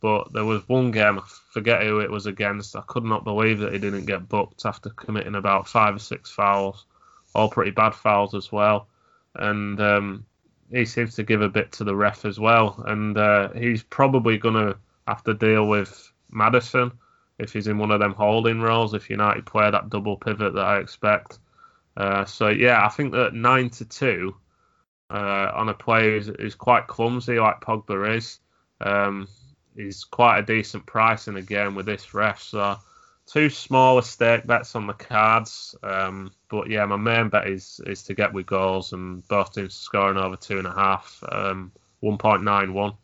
but 0.00 0.32
there 0.32 0.44
was 0.44 0.68
one 0.68 0.90
game. 0.90 1.18
I 1.18 1.22
forget 1.52 1.82
who 1.82 2.00
it 2.00 2.10
was 2.10 2.26
against. 2.26 2.76
I 2.76 2.82
could 2.82 3.04
not 3.04 3.24
believe 3.24 3.58
that 3.60 3.72
he 3.72 3.78
didn't 3.78 4.06
get 4.06 4.28
booked 4.28 4.64
after 4.64 4.90
committing 4.90 5.34
about 5.34 5.68
five 5.68 5.96
or 5.96 6.00
six 6.00 6.30
fouls, 6.30 6.86
all 7.34 7.50
pretty 7.50 7.70
bad 7.70 7.94
fouls 7.94 8.34
as 8.34 8.52
well. 8.52 8.88
And 9.34 9.80
um, 9.80 10.26
he 10.70 10.84
seems 10.84 11.14
to 11.16 11.22
give 11.22 11.42
a 11.42 11.48
bit 11.48 11.72
to 11.72 11.84
the 11.84 11.96
ref 11.96 12.24
as 12.24 12.38
well. 12.38 12.82
And 12.86 13.16
uh, 13.16 13.50
he's 13.50 13.82
probably 13.82 14.38
going 14.38 14.54
to 14.54 14.76
have 15.06 15.24
to 15.24 15.34
deal 15.34 15.66
with 15.66 16.12
Maddison 16.30 16.92
if 17.38 17.52
he's 17.52 17.66
in 17.66 17.78
one 17.78 17.90
of 17.90 18.00
them 18.00 18.14
holding 18.14 18.60
roles. 18.60 18.94
If 18.94 19.10
United 19.10 19.46
play 19.46 19.70
that 19.70 19.90
double 19.90 20.16
pivot 20.16 20.54
that 20.54 20.64
I 20.64 20.78
expect 20.78 21.38
Uh, 21.98 22.24
so 22.24 22.48
yeah, 22.48 22.86
I 22.86 22.88
think 22.88 23.12
that 23.12 23.34
nine 23.34 23.70
to 23.70 23.84
two 23.84 24.36
uh, 25.10 25.50
on 25.52 25.68
a 25.68 25.74
player 25.74 26.16
is, 26.16 26.28
is 26.28 26.54
quite 26.54 26.86
clumsy, 26.86 27.40
like 27.40 27.60
Pogba 27.60 28.16
is, 28.16 28.38
um, 28.80 29.26
is 29.74 30.04
quite 30.04 30.38
a 30.38 30.42
decent 30.42 30.86
price 30.86 31.26
in 31.26 31.36
a 31.36 31.42
game 31.42 31.74
with 31.74 31.86
this 31.86 32.14
ref. 32.14 32.40
So 32.40 32.76
two 33.26 33.50
smaller 33.50 34.02
stake 34.02 34.46
bets 34.46 34.76
on 34.76 34.86
the 34.86 34.92
cards. 34.92 35.74
Um, 35.82 36.30
but 36.48 36.70
yeah, 36.70 36.86
my 36.86 36.96
main 36.96 37.30
bet 37.30 37.48
is 37.48 37.80
is 37.84 38.04
to 38.04 38.14
get 38.14 38.32
with 38.32 38.46
goals 38.46 38.92
and 38.92 39.26
both 39.26 39.52
teams 39.52 39.74
scoring 39.74 40.18
over 40.18 40.36
two 40.36 40.58
and 40.58 40.68
a 40.68 40.72
half, 40.72 41.20
um, 41.32 41.72
1.91. 42.02 42.96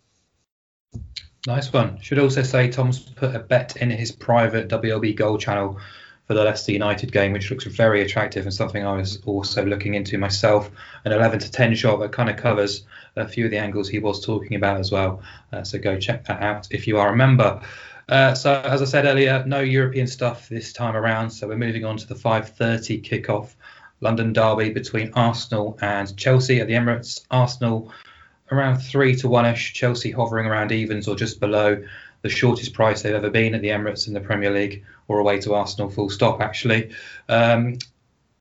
Nice 1.48 1.72
one. 1.72 2.00
Should 2.00 2.20
also 2.20 2.44
say 2.44 2.70
Tom's 2.70 3.00
put 3.00 3.34
a 3.34 3.40
bet 3.40 3.76
in 3.76 3.90
his 3.90 4.12
private 4.12 4.68
WLB 4.68 5.16
Gold 5.16 5.40
channel 5.40 5.80
for 6.26 6.34
the 6.34 6.42
Leicester 6.42 6.72
United 6.72 7.12
game, 7.12 7.32
which 7.32 7.50
looks 7.50 7.64
very 7.64 8.02
attractive 8.02 8.44
and 8.44 8.54
something 8.54 8.84
I 8.84 8.96
was 8.96 9.20
also 9.26 9.64
looking 9.64 9.94
into 9.94 10.16
myself. 10.16 10.70
An 11.04 11.12
11 11.12 11.40
to 11.40 11.50
10 11.50 11.74
shot 11.74 12.00
that 12.00 12.12
kind 12.12 12.30
of 12.30 12.36
covers 12.36 12.84
a 13.16 13.28
few 13.28 13.44
of 13.44 13.50
the 13.50 13.58
angles 13.58 13.88
he 13.88 13.98
was 13.98 14.24
talking 14.24 14.56
about 14.56 14.80
as 14.80 14.90
well. 14.90 15.22
Uh, 15.52 15.62
so 15.62 15.78
go 15.78 15.98
check 15.98 16.24
that 16.26 16.42
out 16.42 16.68
if 16.70 16.86
you 16.86 16.98
are 16.98 17.12
a 17.12 17.16
member. 17.16 17.60
Uh, 18.08 18.34
so 18.34 18.54
as 18.54 18.82
I 18.82 18.86
said 18.86 19.04
earlier, 19.04 19.44
no 19.46 19.60
European 19.60 20.06
stuff 20.06 20.48
this 20.48 20.72
time 20.72 20.96
around. 20.96 21.30
So 21.30 21.48
we're 21.48 21.56
moving 21.56 21.84
on 21.84 21.96
to 21.98 22.06
the 22.06 22.14
5:30 22.14 23.02
kickoff 23.02 23.54
London 24.00 24.32
derby 24.32 24.70
between 24.70 25.12
Arsenal 25.14 25.78
and 25.80 26.14
Chelsea 26.16 26.60
at 26.60 26.66
the 26.66 26.74
Emirates. 26.74 27.24
Arsenal 27.30 27.92
around 28.50 28.78
three 28.78 29.16
to 29.16 29.28
one 29.28 29.46
ish. 29.46 29.72
Chelsea 29.72 30.10
hovering 30.10 30.46
around 30.46 30.72
evens 30.72 31.08
or 31.08 31.16
just 31.16 31.40
below 31.40 31.82
the 32.24 32.30
shortest 32.30 32.72
price 32.72 33.02
they've 33.02 33.14
ever 33.14 33.28
been 33.28 33.54
at 33.54 33.60
the 33.60 33.68
Emirates 33.68 34.08
in 34.08 34.14
the 34.14 34.20
Premier 34.20 34.50
League, 34.50 34.82
or 35.08 35.18
away 35.18 35.38
to 35.40 35.52
Arsenal. 35.52 35.90
Full 35.90 36.08
stop. 36.08 36.40
Actually, 36.40 36.90
um, 37.28 37.76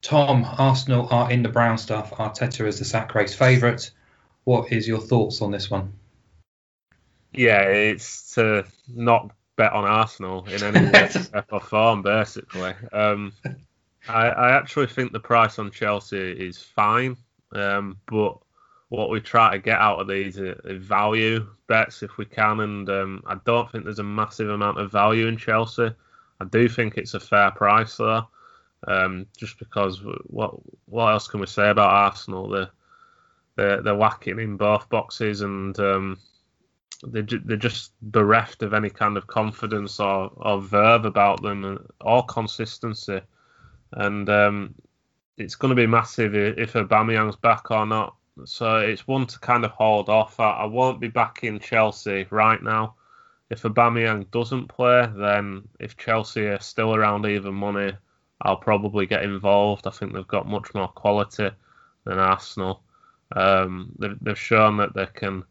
Tom, 0.02 0.46
Arsenal 0.58 1.10
are 1.12 1.30
in 1.30 1.44
the 1.44 1.50
brown 1.50 1.78
stuff. 1.78 2.12
Arteta 2.12 2.66
is 2.66 2.80
the 2.80 2.86
sack 2.86 3.14
race 3.14 3.36
favourite. 3.36 3.92
What 4.46 4.72
is 4.72 4.88
your 4.88 5.02
thoughts 5.02 5.42
on 5.42 5.52
this 5.52 5.70
one? 5.70 5.92
Yeah, 7.34 7.64
it's 7.64 8.36
to 8.36 8.64
not 8.88 9.32
bet 9.58 9.74
on 9.74 9.84
Arsenal 9.84 10.46
in 10.46 10.64
any 10.64 10.90
way, 10.90 11.12
or 11.52 11.60
form, 11.60 12.04
basically. 12.04 12.74
Um, 12.94 13.34
I, 14.08 14.30
I, 14.30 14.52
actually 14.52 14.88
think 14.88 15.12
the 15.12 15.20
price 15.20 15.60
on 15.60 15.72
Chelsea 15.72 16.32
is 16.32 16.58
fine, 16.58 17.18
um, 17.52 17.98
but 18.06 18.38
what 18.94 19.10
we 19.10 19.20
try 19.20 19.52
to 19.52 19.58
get 19.58 19.80
out 19.80 20.00
of 20.00 20.08
these 20.08 20.38
is 20.38 20.56
value 20.84 21.48
bets 21.68 22.04
if 22.04 22.20
we 22.20 22.26
can, 22.26 22.60
and 22.60 22.88
um, 22.92 23.24
I 23.26 23.40
don't 23.44 23.70
think 23.72 23.86
there's 23.86 23.98
a 23.98 24.04
massive 24.04 24.50
amount 24.52 24.80
of 24.80 24.92
value 24.92 25.26
in 25.26 25.36
Chelsea. 25.36 25.90
I 26.40 26.46
do 26.46 26.70
think 26.70 26.96
it's 26.96 27.16
a 27.16 27.20
fair 27.20 27.50
price 27.50 27.98
though, 27.98 28.28
um, 28.88 29.26
just 29.36 29.58
because 29.58 30.00
what 30.28 30.54
what 30.86 31.08
else 31.08 31.28
can 31.28 31.40
we 31.40 31.48
say 31.48 31.72
about 31.72 31.90
Arsenal? 31.90 32.50
They're 32.50 32.70
they're, 33.56 33.82
they're 33.82 33.96
whacking 33.96 34.38
in 34.40 34.58
both 34.58 34.88
boxes 34.90 35.42
and 35.42 35.78
um, 35.80 36.20
they're, 37.02 37.24
they're 37.24 37.58
just 37.58 37.94
bereft 38.04 38.62
of 38.62 38.76
any 38.76 38.92
kind 38.92 39.18
of 39.18 39.26
confidence 39.26 40.00
or, 40.00 40.32
or 40.36 40.62
verve 40.62 41.06
about 41.06 41.42
them 41.42 41.84
or 42.02 42.24
consistency. 42.26 43.22
And 43.94 44.30
um, 44.30 44.76
it's 45.38 45.56
going 45.56 45.70
to 45.70 45.82
be 45.82 45.88
massive 45.88 46.36
if 46.36 46.74
Aubameyang's 46.74 47.38
back 47.38 47.72
or 47.72 47.88
not. 47.88 48.16
So 48.46 48.78
it's 48.78 49.08
one 49.08 49.28
to 49.28 49.40
kind 49.40 49.64
of 49.64 49.72
hold 49.72 50.10
off. 50.10 50.40
I, 50.40 50.52
I 50.52 50.66
won't 50.66 51.00
be 51.00 51.08
back 51.08 51.44
in 51.44 51.60
Chelsea 51.60 52.26
right 52.32 52.62
now. 52.62 52.96
If 53.50 53.62
Aubameyang 53.62 54.32
doesn't 54.32 54.70
play, 54.70 55.08
then 55.16 55.68
if 55.80 55.98
Chelsea 55.98 56.48
are 56.48 56.60
still 56.60 56.96
around 56.96 57.28
even 57.28 57.54
money, 57.54 57.94
I'll 58.42 58.58
probably 58.58 59.06
get 59.06 59.24
involved. 59.24 59.86
I 59.86 59.92
think 59.92 60.14
they've 60.14 60.28
got 60.28 60.48
much 60.48 60.74
more 60.74 60.88
quality 60.88 61.52
than 62.06 62.18
Arsenal. 62.18 62.82
Um, 63.36 63.94
they've, 64.00 64.18
they've 64.20 64.40
shown 64.40 64.78
that 64.78 64.96
they 64.96 65.06
can 65.06 65.44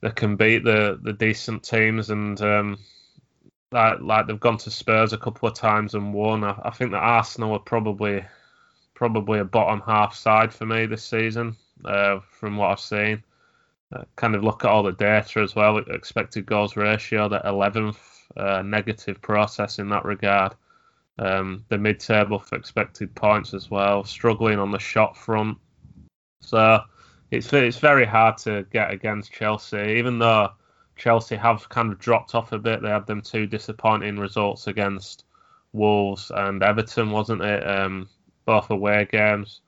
they 0.00 0.10
can 0.10 0.36
beat 0.36 0.64
the 0.64 0.98
the 1.02 1.12
decent 1.12 1.62
teams 1.64 2.10
and 2.10 2.40
um, 2.40 2.78
like, 3.72 4.00
like 4.00 4.26
they've 4.26 4.40
gone 4.40 4.58
to 4.58 4.70
Spurs 4.70 5.12
a 5.12 5.18
couple 5.18 5.48
of 5.48 5.54
times 5.54 5.94
and 5.94 6.14
won. 6.14 6.44
I, 6.44 6.58
I, 6.64 6.70
think 6.70 6.92
that 6.92 6.98
Arsenal 6.98 7.52
are 7.52 7.58
probably 7.58 8.24
probably 8.94 9.40
a 9.40 9.44
bottom 9.44 9.82
half 9.84 10.14
side 10.14 10.52
for 10.52 10.66
me 10.66 10.86
this 10.86 11.04
season 11.04 11.56
uh, 11.84 12.20
from 12.20 12.56
what 12.56 12.70
I've 12.70 12.80
seen. 12.80 13.22
Uh, 13.92 14.04
kind 14.16 14.34
of 14.34 14.42
look 14.42 14.64
at 14.64 14.70
all 14.70 14.82
the 14.82 14.92
data 14.92 15.40
as 15.40 15.54
well. 15.54 15.78
Expected 15.78 16.46
goals 16.46 16.76
ratio, 16.76 17.28
the 17.28 17.40
11th 17.40 17.96
uh, 18.36 18.62
negative 18.62 19.20
process 19.22 19.78
in 19.78 19.88
that 19.90 20.04
regard. 20.04 20.54
Um, 21.18 21.64
the 21.68 21.78
mid-table 21.78 22.40
for 22.40 22.56
expected 22.56 23.14
points 23.14 23.54
as 23.54 23.70
well. 23.70 24.02
Struggling 24.04 24.58
on 24.58 24.70
the 24.70 24.78
shot 24.78 25.16
front. 25.16 25.58
So 26.40 26.80
it's 27.30 27.52
it's 27.52 27.78
very 27.78 28.04
hard 28.04 28.38
to 28.38 28.66
get 28.72 28.90
against 28.90 29.32
Chelsea, 29.32 29.96
even 29.98 30.18
though 30.18 30.50
Chelsea 30.96 31.36
have 31.36 31.68
kind 31.68 31.92
of 31.92 31.98
dropped 31.98 32.34
off 32.34 32.52
a 32.52 32.58
bit. 32.58 32.82
They 32.82 32.88
had 32.88 33.06
them 33.06 33.22
two 33.22 33.46
disappointing 33.46 34.18
results 34.18 34.66
against 34.66 35.24
Wolves 35.72 36.30
and 36.34 36.62
Everton, 36.62 37.10
wasn't 37.10 37.42
it? 37.42 37.66
Um, 37.66 38.08
both 38.44 38.70
away 38.70 39.08
games. 39.10 39.60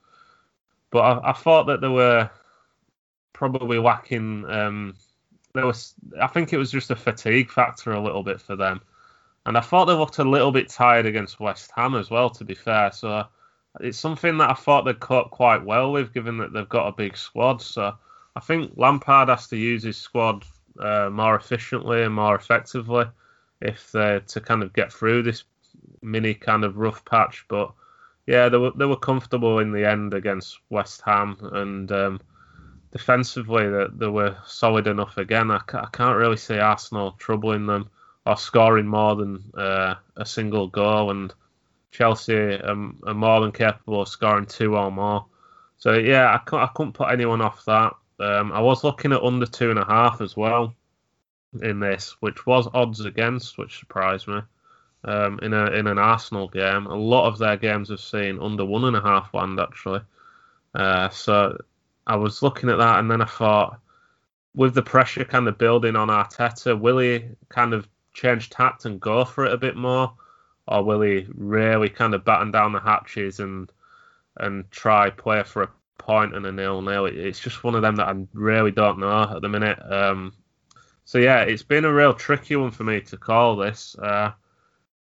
But 0.91 1.01
I, 1.01 1.31
I, 1.31 1.33
thought 1.33 1.67
that 1.67 1.81
they 1.81 1.89
were 1.89 2.31
probably 3.33 3.79
lacking. 3.79 4.45
Um, 4.49 4.95
there 5.55 5.67
was, 5.67 5.95
I 6.21 6.27
think 6.27 6.53
it 6.53 6.59
was 6.59 6.71
just 6.71 6.91
a 6.91 6.97
fatigue 6.97 7.51
factor 7.51 7.93
a 7.93 8.03
little 8.03 8.23
bit 8.23 8.41
for 8.41 8.57
them, 8.57 8.81
and 9.47 9.57
I 9.57 9.61
thought 9.61 9.87
they 9.87 9.95
looked 9.95 10.19
a 10.19 10.25
little 10.25 10.53
bit 10.53 10.69
tired 10.69 11.07
against 11.07 11.41
West 11.41 11.71
Ham 11.75 11.95
as 11.95 12.11
well. 12.11 12.31
To 12.31 12.45
be 12.45 12.55
fair, 12.55 12.93
so 12.93 13.25
it's 13.81 13.99
something 13.99 14.39
that 14.39 14.51
I 14.51 14.55
thought 14.55 14.85
they'd 14.85 15.01
quite 15.01 15.65
well 15.65 15.93
with, 15.93 16.15
given 16.15 16.39
that 16.39 16.53
they've 16.53 16.69
got 16.69 16.89
a 16.89 16.93
big 16.93 17.17
squad. 17.17 17.61
So 17.63 17.95
I 18.35 18.41
think 18.41 18.73
Lampard 18.77 19.29
has 19.29 19.49
to 19.49 19.57
use 19.57 19.83
his 19.83 19.97
squad 19.97 20.45
uh, 20.79 21.09
more 21.11 21.37
efficiently 21.37 22.03
and 22.03 22.15
more 22.15 22.35
effectively 22.35 23.07
if 23.61 23.91
they 23.93 24.21
to 24.27 24.41
kind 24.41 24.63
of 24.63 24.73
get 24.73 24.93
through 24.93 25.23
this 25.23 25.45
mini 26.03 26.35
kind 26.35 26.65
of 26.65 26.77
rough 26.77 27.05
patch. 27.05 27.45
But 27.49 27.73
yeah, 28.27 28.49
they 28.49 28.59
were 28.59 28.73
they 28.73 28.87
were 28.87 28.97
comfortable 28.97 29.59
in 29.61 29.73
the 29.73 29.89
end 29.89 30.15
against 30.15 30.59
West 30.71 31.03
Ham, 31.07 31.37
and 31.53 31.91
um, 31.93 32.21
defensively 32.91 33.69
they, 33.69 33.87
they 33.95 34.09
were 34.09 34.37
solid 34.47 34.87
enough 34.87 35.17
again. 35.17 35.51
I, 35.51 35.61
I 35.75 35.89
can't 35.93 36.17
really 36.17 36.37
see 36.37 36.59
Arsenal 36.59 37.13
troubling 37.13 37.67
them 37.67 37.91
or 38.27 38.37
scoring 38.37 38.87
more 38.87 39.15
than 39.15 39.43
uh, 39.57 39.95
a 40.17 40.27
single 40.27 40.67
goal 40.67 41.11
and 41.13 41.33
Chelsea 41.93 42.55
um, 42.61 43.01
are 43.07 43.15
more 43.15 43.41
than 43.41 43.53
capable 43.53 44.03
of 44.03 44.09
scoring 44.09 44.47
two 44.47 44.77
or 44.77 44.91
more. 44.91 45.27
So 45.79 45.95
yeah, 45.95 46.35
I 46.35 46.67
couldn't 46.75 46.93
put 46.93 47.11
anyone 47.11 47.41
off 47.41 47.65
that. 47.67 47.95
Um, 48.19 48.53
I 48.53 48.61
was 48.61 48.83
looking 48.83 49.13
at 49.13 49.23
under 49.23 49.47
two 49.47 49.71
and 49.71 49.79
a 49.79 49.85
half 49.85 50.21
as 50.21 50.37
well 50.37 50.75
in 51.63 51.81
this, 51.81 52.17
which 52.21 52.47
was 52.47 52.69
odds 52.75 53.05
against, 53.05 53.57
which 53.57 53.79
surprised 53.79 54.27
me. 54.27 54.41
Um, 55.07 55.39
in 55.43 55.55
a 55.55 55.67
in 55.67 55.87
an 55.87 55.99
Arsenal 55.99 56.49
game, 56.49 56.87
a 56.87 56.95
lot 56.95 57.27
of 57.29 57.39
their 57.39 57.57
games 57.57 57.91
have 57.91 58.01
seen 58.01 58.41
under 58.41 58.65
one 58.65 58.85
and 58.85 58.97
a 58.97 59.01
half 59.01 59.33
land 59.33 59.61
actually. 59.61 60.01
Uh, 60.75 61.09
so 61.11 61.57
I 62.07 62.17
was 62.17 62.43
looking 62.43 62.69
at 62.69 62.79
that, 62.79 62.99
and 62.99 63.11
then 63.11 63.23
I 63.23 63.27
thought, 63.27 63.81
with 64.55 64.75
the 64.75 64.83
pressure 64.83 65.25
kind 65.25 65.49
of 65.49 65.59
building 65.59 65.97
on 65.97 66.09
Arteta, 66.09 66.79
will 66.79 66.99
he 66.99 67.25
kind 67.49 67.73
of 67.73 67.89
change 68.15 68.51
tact 68.51 68.85
and 68.85 69.01
go 69.01 69.25
for 69.25 69.47
it 69.47 69.53
a 69.53 69.59
bit 69.59 69.77
more? 69.77 70.13
or 70.69 70.83
will 70.83 71.01
he 71.01 71.27
really 71.35 71.89
kind 71.89 72.15
of 72.15 72.25
batten 72.25 72.51
down 72.51 72.73
the 72.73 72.81
hatches 72.81 73.41
and 73.41 73.71
and 74.39 74.71
try 74.71 75.09
play 75.09 75.43
for 75.43 75.63
a 75.63 75.71
point 75.99 76.35
and 76.35 76.47
a 76.47 76.53
nil 76.53 76.83
nil? 76.83 77.07
It's 77.07 77.41
just 77.41 77.65
one 77.65 77.75
of 77.75 77.83
them 77.83 77.97
that 77.97 78.09
I 78.09 78.15
really 78.33 78.73
don't 78.73 78.99
know 78.99 79.23
at 79.35 79.43
the 79.43 79.49
minute. 79.49 79.79
Um, 79.91 80.33
so 81.05 81.19
yeah, 81.19 81.43
it's 81.43 81.63
been 81.63 81.85
a 81.85 81.93
real 81.93 82.13
tricky 82.15 82.57
one 82.57 82.73
for 82.73 82.85
me 82.85 83.01
to 83.03 83.17
call 83.17 83.57
this. 83.57 83.97
Uh, 83.97 84.33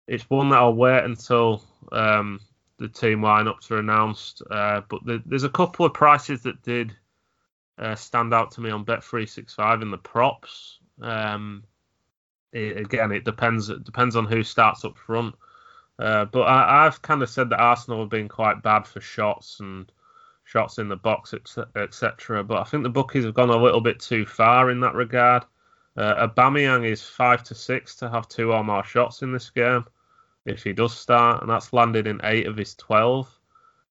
it's 0.08 0.30
one 0.30 0.50
that 0.50 0.60
I'll 0.60 0.74
wait 0.74 1.04
until 1.04 1.64
um, 1.92 2.40
the 2.78 2.90
team 2.90 3.22
lineups 3.22 3.72
are 3.72 3.78
announced. 3.78 4.42
Uh, 4.50 4.82
but 4.90 5.06
the, 5.06 5.22
there's 5.26 5.44
a 5.44 5.50
couple 5.50 5.86
of 5.86 5.94
prices 5.94 6.44
that 6.44 6.62
did 6.62 6.96
uh, 7.78 7.96
stand 7.96 8.34
out 8.34 8.52
to 8.52 8.62
me 8.62 8.70
on 8.70 8.86
Bet365 8.86 9.82
in 9.82 9.92
the 9.92 9.98
props. 9.98 10.80
Um, 11.02 11.64
it, 12.52 12.78
again, 12.78 13.12
it 13.12 13.26
depends. 13.26 13.70
It 13.70 13.84
depends 13.84 14.16
on 14.16 14.26
who 14.26 14.44
starts 14.44 14.86
up 14.86 14.98
front. 14.98 15.36
Uh, 16.00 16.26
but 16.26 16.48
I, 16.48 16.84
have 16.86 17.02
kind 17.02 17.22
of 17.22 17.30
said 17.30 17.50
that 17.50 17.60
Arsenal 17.60 18.02
have 18.02 18.10
been 18.10 18.28
quite 18.28 18.64
bad 18.64 18.88
for 18.88 19.00
shots 19.00 19.60
and 19.60 19.92
shots 20.44 20.80
in 20.80 20.90
the 20.90 20.96
box, 20.96 21.34
etc. 21.76 22.44
But 22.44 22.58
I 22.60 22.64
think 22.64 22.84
the 22.84 22.90
bookies 22.90 23.26
have 23.26 23.36
gone 23.36 23.52
a 23.52 23.62
little 23.62 23.82
bit 23.82 24.00
too 24.00 24.26
far 24.26 24.72
in 24.72 24.80
that 24.82 24.96
regard. 24.96 25.46
Uh, 25.96 26.28
Aubameyang 26.28 26.86
is 26.86 27.04
five 27.04 27.44
to 27.44 27.56
six 27.56 27.96
to 27.98 28.10
have 28.10 28.28
two 28.28 28.52
or 28.52 28.64
more 28.64 28.84
shots 28.84 29.22
in 29.22 29.32
this 29.32 29.50
game 29.50 29.86
if 30.46 30.64
he 30.64 30.74
does 30.74 30.98
start, 30.98 31.42
and 31.42 31.50
that's 31.50 31.74
landed 31.74 32.08
in 32.08 32.20
eight 32.24 32.48
of 32.48 32.58
his 32.58 32.76
twelve. 32.76 33.30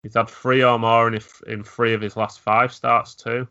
He's 0.03 0.15
had 0.15 0.29
three 0.29 0.63
or 0.63 0.79
more 0.79 1.07
in, 1.07 1.19
in 1.47 1.63
three 1.63 1.93
of 1.93 2.01
his 2.01 2.17
last 2.17 2.39
five 2.39 2.73
starts 2.73 3.15
too. 3.15 3.47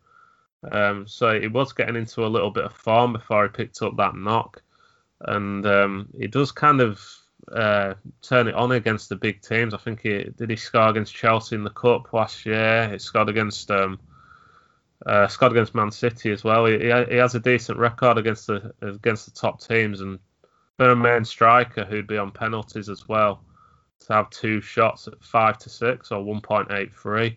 Um, 0.70 1.06
so 1.06 1.40
he 1.40 1.46
was 1.46 1.72
getting 1.72 1.96
into 1.96 2.26
a 2.26 2.28
little 2.28 2.50
bit 2.50 2.64
of 2.64 2.72
form 2.72 3.12
before 3.12 3.44
he 3.44 3.48
picked 3.48 3.80
up 3.82 3.96
that 3.96 4.16
knock, 4.16 4.62
and 5.20 5.64
um, 5.66 6.08
he 6.18 6.26
does 6.26 6.52
kind 6.52 6.80
of 6.80 7.00
uh, 7.50 7.94
turn 8.20 8.48
it 8.48 8.54
on 8.54 8.72
against 8.72 9.08
the 9.08 9.16
big 9.16 9.40
teams. 9.42 9.72
I 9.72 9.78
think 9.78 10.02
he 10.02 10.24
did 10.36 10.50
he 10.50 10.56
score 10.56 10.88
against 10.88 11.14
Chelsea 11.14 11.56
in 11.56 11.64
the 11.64 11.70
cup 11.70 12.12
last 12.12 12.44
year. 12.44 12.88
He 12.90 12.98
scored 12.98 13.28
against 13.28 13.70
um, 13.70 13.98
uh, 15.06 15.28
scored 15.28 15.52
against 15.52 15.74
Man 15.74 15.90
City 15.90 16.30
as 16.30 16.44
well. 16.44 16.66
He, 16.66 16.78
he 16.78 17.16
has 17.16 17.34
a 17.34 17.40
decent 17.40 17.78
record 17.78 18.18
against 18.18 18.46
the 18.46 18.72
against 18.82 19.26
the 19.26 19.32
top 19.32 19.60
teams 19.60 20.00
and 20.00 20.18
for 20.76 20.90
a 20.90 20.96
main 20.96 21.24
striker 21.24 21.84
who'd 21.84 22.06
be 22.06 22.18
on 22.18 22.30
penalties 22.30 22.88
as 22.88 23.06
well 23.08 23.42
to 24.06 24.12
have 24.14 24.30
two 24.30 24.60
shots 24.60 25.08
at 25.08 25.22
five 25.22 25.58
to 25.58 25.68
six 25.68 26.10
or 26.10 26.24
1.83. 26.24 27.36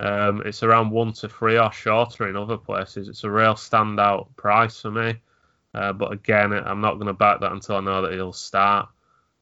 Um, 0.00 0.42
it's 0.44 0.62
around 0.62 0.90
one 0.90 1.12
to 1.12 1.28
three 1.28 1.58
or 1.58 1.70
shorter 1.70 2.28
in 2.28 2.36
other 2.36 2.56
places. 2.56 3.08
It's 3.08 3.22
a 3.24 3.30
real 3.30 3.54
standout 3.54 4.34
price 4.36 4.80
for 4.80 4.90
me. 4.90 5.20
Uh, 5.72 5.92
but 5.92 6.12
again, 6.12 6.52
I'm 6.52 6.80
not 6.80 6.94
going 6.94 7.06
to 7.06 7.12
back 7.12 7.40
that 7.40 7.52
until 7.52 7.76
I 7.76 7.80
know 7.80 8.02
that 8.02 8.12
he'll 8.12 8.32
start. 8.32 8.88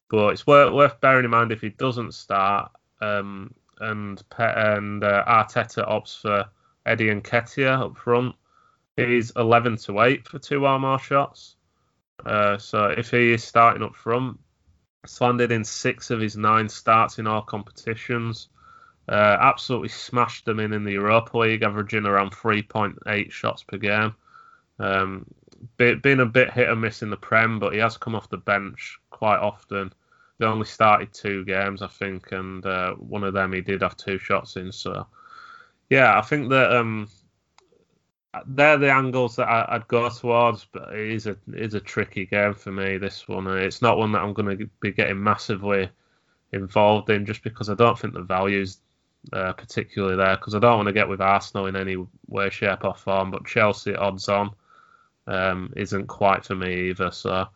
But 0.09 0.33
it's 0.33 0.45
worth, 0.45 0.73
worth 0.73 1.01
bearing 1.01 1.25
in 1.25 1.31
mind 1.31 1.51
if 1.51 1.61
he 1.61 1.69
doesn't 1.69 2.13
start 2.13 2.71
um, 3.01 3.53
and 3.79 4.21
and 4.37 5.03
uh, 5.03 5.23
Arteta 5.25 5.87
opts 5.89 6.21
for 6.21 6.45
Eddie 6.85 7.09
Nketiah 7.09 7.85
up 7.85 7.97
front. 7.97 8.35
He's 8.95 9.31
11 9.31 9.77
to 9.77 10.01
8 10.01 10.27
for 10.27 10.39
two 10.39 10.65
or 10.65 10.79
more 10.79 10.99
shots. 10.99 11.55
Uh, 12.25 12.57
so 12.57 12.85
if 12.87 13.11
he 13.11 13.31
is 13.31 13.43
starting 13.43 13.83
up 13.83 13.95
front, 13.95 14.39
he's 15.03 15.21
landed 15.21 15.51
in 15.51 15.63
six 15.63 16.11
of 16.11 16.19
his 16.19 16.35
nine 16.35 16.67
starts 16.67 17.17
in 17.17 17.27
all 17.27 17.41
competitions. 17.41 18.49
Uh, 19.07 19.37
absolutely 19.39 19.87
smashed 19.87 20.45
them 20.45 20.59
in 20.59 20.73
in 20.73 20.83
the 20.83 20.91
Europa 20.91 21.37
League, 21.37 21.63
averaging 21.63 22.05
around 22.05 22.31
3.8 22.31 23.31
shots 23.31 23.63
per 23.63 23.77
game. 23.77 24.13
Um, 24.77 25.25
been 25.77 26.19
a 26.19 26.25
bit 26.25 26.51
hit 26.51 26.69
and 26.69 26.81
miss 26.81 27.01
in 27.01 27.09
the 27.09 27.17
Prem, 27.17 27.59
but 27.59 27.73
he 27.73 27.79
has 27.79 27.97
come 27.97 28.15
off 28.15 28.29
the 28.29 28.37
bench 28.37 28.99
quite 29.09 29.39
often. 29.39 29.91
They 30.37 30.45
only 30.45 30.65
started 30.65 31.13
two 31.13 31.43
games, 31.43 31.81
I 31.81 31.87
think, 31.87 32.31
and 32.31 32.65
uh, 32.65 32.93
one 32.93 33.23
of 33.23 33.33
them 33.33 33.51
he 33.51 33.61
did 33.61 33.81
have 33.81 33.97
two 33.97 34.17
shots 34.17 34.55
in. 34.55 34.71
So, 34.71 35.05
yeah, 35.89 36.17
I 36.17 36.21
think 36.21 36.49
that 36.49 36.75
um, 36.75 37.09
they're 38.47 38.77
the 38.77 38.91
angles 38.91 39.35
that 39.37 39.47
I, 39.47 39.73
would 39.73 39.87
go 39.87 40.09
towards, 40.09 40.65
but 40.71 40.93
it 40.93 41.11
is 41.11 41.27
a 41.27 41.31
it 41.31 41.61
is 41.61 41.73
a 41.73 41.79
tricky 41.79 42.25
game 42.25 42.53
for 42.53 42.71
me. 42.71 42.97
This 42.97 43.27
one, 43.27 43.47
it's 43.47 43.81
not 43.81 43.97
one 43.97 44.11
that 44.11 44.21
I'm 44.21 44.33
going 44.33 44.57
to 44.57 44.69
be 44.81 44.91
getting 44.91 45.21
massively 45.21 45.89
involved 46.51 47.09
in, 47.09 47.25
just 47.25 47.43
because 47.43 47.69
I 47.69 47.75
don't 47.75 47.97
think 47.97 48.13
the 48.13 48.21
value's 48.21 48.79
uh, 49.33 49.53
particularly 49.53 50.15
there. 50.15 50.35
Because 50.35 50.55
I 50.55 50.59
don't 50.59 50.77
want 50.77 50.87
to 50.87 50.93
get 50.93 51.09
with 51.09 51.21
Arsenal 51.21 51.65
in 51.65 51.75
any 51.75 51.97
way, 52.27 52.49
shape, 52.49 52.83
or 52.83 52.95
form. 52.95 53.31
But 53.31 53.45
Chelsea 53.45 53.95
odds 53.95 54.29
on 54.29 54.51
um, 55.27 55.73
isn't 55.75 56.07
quite 56.07 56.45
for 56.45 56.55
me 56.55 56.89
either. 56.89 57.11
So 57.11 57.47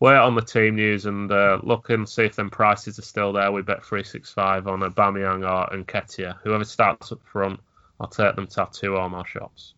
wait 0.00 0.16
on 0.16 0.34
the 0.34 0.42
team 0.42 0.76
news 0.76 1.06
and 1.06 1.30
uh, 1.30 1.60
look 1.62 1.90
and 1.90 2.08
see 2.08 2.24
if 2.24 2.36
them 2.36 2.50
prices 2.50 2.98
are 2.98 3.02
still 3.02 3.32
there. 3.32 3.52
We 3.52 3.62
bet 3.62 3.84
three 3.84 4.04
six 4.04 4.32
five 4.32 4.66
on 4.66 4.80
Aubameyang 4.80 5.48
or 5.48 5.76
Nketiah. 5.76 6.38
Whoever 6.42 6.64
starts 6.64 7.12
up 7.12 7.20
front, 7.24 7.60
I'll 8.02 8.08
take 8.08 8.34
them 8.34 8.48
to 8.48 8.60
have 8.60 8.72
two 8.72 8.96
or 8.96 9.08
more 9.08 9.24
shots. 9.24 9.74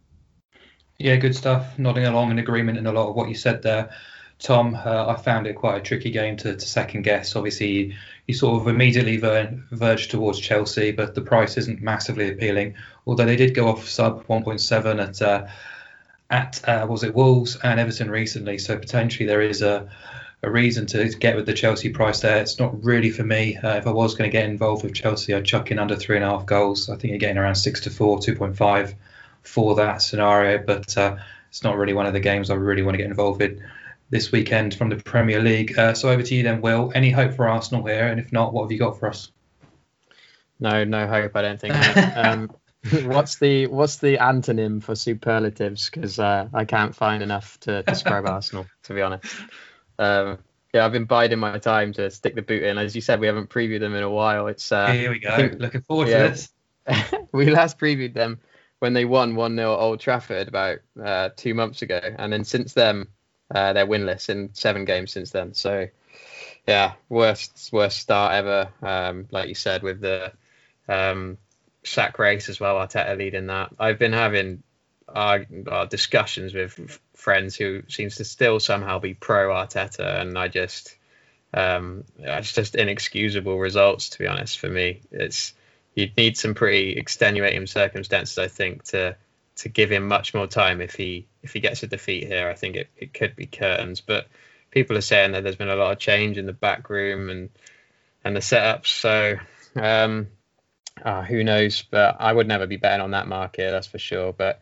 Yeah, 0.99 1.17
good 1.17 1.37
stuff. 1.37 1.79
Nodding 1.79 2.07
along 2.07 2.31
in 2.31 2.39
agreement 2.39 2.79
in 2.79 2.87
a 2.87 2.93
lot 2.93 3.09
of 3.09 3.15
what 3.15 3.29
you 3.29 3.35
said 3.35 3.63
there, 3.63 3.91
Tom. 4.39 4.75
Uh, 4.75 5.09
I 5.09 5.17
found 5.21 5.47
it 5.47 5.57
quite 5.57 5.77
a 5.77 5.83
tricky 5.83 6.11
game 6.11 6.39
to, 6.39 6.57
to 6.57 6.67
second 6.67 7.03
guess. 7.03 7.37
Obviously, 7.37 7.95
you, 8.27 8.35
sort 8.35 8.63
of 8.63 8.69
immediately 8.69 9.19
ver- 9.19 9.63
verged 9.73 10.11
towards 10.11 10.41
Chelsea, 10.41 10.91
but 10.91 11.15
the 11.15 11.21
price 11.21 11.59
isn't 11.59 11.83
massively 11.83 12.31
appealing. 12.31 12.77
Although 13.07 13.27
they 13.27 13.37
did 13.37 13.55
go 13.55 13.69
off 13.69 13.87
sub 13.87 14.27
1.7 14.27 15.03
at 15.07 15.21
uh, 15.21 15.47
at 16.31 16.67
uh, 16.67 16.87
was 16.89 17.05
it 17.05 17.15
Wolves 17.15 17.59
and 17.63 17.79
Everton 17.79 18.11
recently, 18.11 18.57
so 18.57 18.79
potentially 18.79 19.27
there 19.27 19.43
is 19.43 19.61
a 19.61 19.91
a 20.45 20.51
reason 20.51 20.87
to 20.87 21.09
get 21.09 21.37
with 21.37 21.47
the 21.47 21.55
Chelsea 21.55 21.91
price 21.91 22.21
there. 22.21 22.41
It's 22.41 22.59
not 22.59 22.85
really 22.85 23.11
for 23.11 23.25
me. 23.25 23.57
Uh, 23.57 23.77
if 23.77 23.87
I 23.87 23.91
was 23.91 24.15
going 24.15 24.31
to 24.31 24.33
get 24.33 24.49
involved 24.49 24.85
with 24.85 24.95
Chelsea, 24.95 25.35
I'd 25.35 25.45
chuck 25.45 25.71
in 25.71 25.79
under 25.79 25.97
three 25.97 26.17
and 26.17 26.25
a 26.25 26.29
half 26.29 26.47
goals. 26.47 26.89
I 26.89 26.97
think 26.97 27.11
you're 27.11 27.19
getting 27.19 27.39
around 27.39 27.57
six 27.57 27.81
to 27.83 27.91
four, 27.91 28.19
2.5 28.19 28.95
for 29.43 29.75
that 29.77 30.03
scenario, 30.03 30.59
but 30.59 30.97
uh, 30.97 31.17
it's 31.49 31.63
not 31.63 31.77
really 31.77 31.93
one 31.93 32.07
of 32.07 32.13
the 32.13 32.21
games 32.21 32.51
I 32.51 32.55
really 32.55 32.83
want 32.83 32.95
to 32.95 32.99
get 32.99 33.09
involved 33.09 33.43
in 33.43 33.63
this 34.11 34.31
weekend 34.31 34.75
from 34.75 34.91
the 34.91 34.97
Premier 34.97 35.41
League. 35.41 35.79
Uh, 35.79 35.95
so 35.95 36.11
over 36.11 36.23
to 36.23 36.35
you 36.35 36.43
then, 36.43 36.61
Will. 36.61 36.93
Any 36.95 37.11
hope 37.11 37.35
for 37.35 37.49
Arsenal 37.49 37.85
here? 37.87 38.07
And 38.07 38.21
if 38.21 38.33
not, 38.33 38.53
what 38.53 38.63
have 38.63 38.73
you 38.73 38.79
got 38.79 38.99
for 38.99 39.09
us? 39.09 39.31
No, 40.61 40.85
no 40.85 41.07
hope. 41.07 41.35
I 41.35 41.43
don't 41.43 41.61
think. 41.61 41.75
um, 42.17 42.51
what's 43.05 43.37
the 43.37 43.67
what's 43.67 43.97
the 43.97 44.19
antonym 44.19 44.83
for 44.83 44.95
superlatives? 44.95 45.91
Because 45.91 46.19
uh, 46.19 46.49
I 46.53 46.65
can't 46.65 46.95
find 46.95 47.23
enough 47.23 47.59
to 47.61 47.83
describe 47.83 48.27
Arsenal, 48.27 48.67
to 48.85 48.95
be 48.95 49.01
honest. 49.01 49.35
Um, 49.99 50.39
yeah, 50.73 50.85
I've 50.85 50.93
been 50.93 51.05
biding 51.05 51.39
my 51.39 51.59
time 51.59 51.93
to 51.95 52.11
stick 52.11 52.35
the 52.35 52.43
boot 52.43 52.65
in. 52.65 52.79
As 52.79 52.97
you 52.97 53.01
said, 53.01 53.21
we 53.21 53.29
haven't 53.29 53.49
previewed 53.49 53.81
them 53.81 53.95
in 53.95 54.03
a 54.03 54.11
while. 54.11 54.49
It's 54.49 54.73
uh, 54.73 54.91
here 54.91 55.11
we 55.11 55.21
go. 55.21 55.37
Think, 55.37 55.61
Looking 55.61 55.83
forward 55.83 56.09
yeah, 56.09 56.25
to 56.25 56.29
this. 56.31 56.53
we 57.33 57.51
last 57.51 57.79
previewed 57.79 58.13
them 58.13 58.41
when 58.81 58.93
they 58.93 59.05
won 59.05 59.37
1 59.37 59.57
0 59.57 59.73
at 59.73 59.79
Old 59.79 60.01
Trafford 60.01 60.49
about 60.49 60.79
uh, 61.03 61.31
two 61.37 61.55
months 61.55 61.83
ago. 61.83 62.01
And 62.19 62.33
then 62.33 62.45
since 62.45 62.73
then, 62.73 63.07
uh, 63.55 63.73
they're 63.73 63.87
winless 63.87 64.29
in 64.29 64.53
seven 64.55 64.85
games 64.85 65.13
since 65.13 65.31
then. 65.31 65.55
So, 65.55 65.87
yeah, 66.67 66.95
worst 67.09 67.71
worst 67.73 67.99
start 67.99 68.35
ever. 68.35 68.69
Um, 68.83 69.29
like 69.31 69.49
you 69.49 69.55
said, 69.55 69.85
with 69.85 70.01
the 70.01 70.33
um, 70.89 71.39
sack 71.85 72.19
race 72.19 72.49
as 72.49 72.59
well, 72.59 72.75
Arteta 72.77 73.17
leading 73.17 73.47
that. 73.47 73.71
I've 73.79 73.99
been 73.99 74.13
having 74.13 74.65
uh, 75.09 75.85
discussions 75.89 76.53
with 76.53 76.99
friends 77.25 77.57
who 77.57 77.83
seems 77.89 78.17
to 78.17 78.25
still 78.25 78.61
somehow 78.61 78.99
be 78.99 79.15
pro 79.15 79.49
Arteta, 79.49 80.21
and 80.21 80.39
I 80.39 80.49
just, 80.49 80.95
um, 81.55 82.05
it's 82.19 82.53
just 82.53 82.75
inexcusable 82.75 83.59
results 83.59 84.11
to 84.11 84.19
be 84.19 84.27
honest. 84.27 84.59
For 84.59 84.69
me, 84.69 85.01
it's 85.11 85.55
you'd 85.95 86.17
need 86.19 86.37
some 86.37 86.55
pretty 86.55 86.93
extenuating 86.93 87.67
circumstances, 87.67 88.37
I 88.37 88.49
think, 88.49 88.85
to 88.85 89.17
to 89.57 89.69
give 89.69 89.91
him 89.91 90.07
much 90.07 90.35
more 90.35 90.47
time 90.47 90.83
if 90.83 90.95
he 90.95 91.27
if 91.43 91.55
he 91.55 91.61
gets 91.61 91.83
a 91.83 91.87
defeat 91.87 92.27
here. 92.27 92.49
I 92.51 92.55
think 92.55 92.77
it, 92.77 92.89
it 92.97 93.15
could 93.15 93.35
be 93.35 93.47
curtains, 93.47 94.03
but 94.03 94.27
people 94.71 94.97
are 94.97 95.09
saying 95.13 95.33
that 95.33 95.43
there's 95.43 95.57
been 95.57 95.71
a 95.71 95.77
lot 95.77 95.93
of 95.93 95.99
change 95.99 96.37
in 96.37 96.47
the 96.47 96.53
back 96.53 96.91
room 96.91 97.31
and 97.31 97.49
and 98.23 98.37
the 98.37 98.41
setups. 98.41 98.87
So 98.87 99.37
um, 99.77 100.29
uh, 101.03 101.23
who 101.23 101.43
knows? 101.43 101.83
But 101.83 102.17
I 102.21 102.33
would 102.33 102.49
never 102.49 102.67
be 102.67 102.77
betting 102.77 103.01
on 103.01 103.13
that 103.13 103.29
market, 103.29 103.71
that's 103.71 103.87
for 103.87 103.99
sure. 103.99 104.33
But 104.33 104.61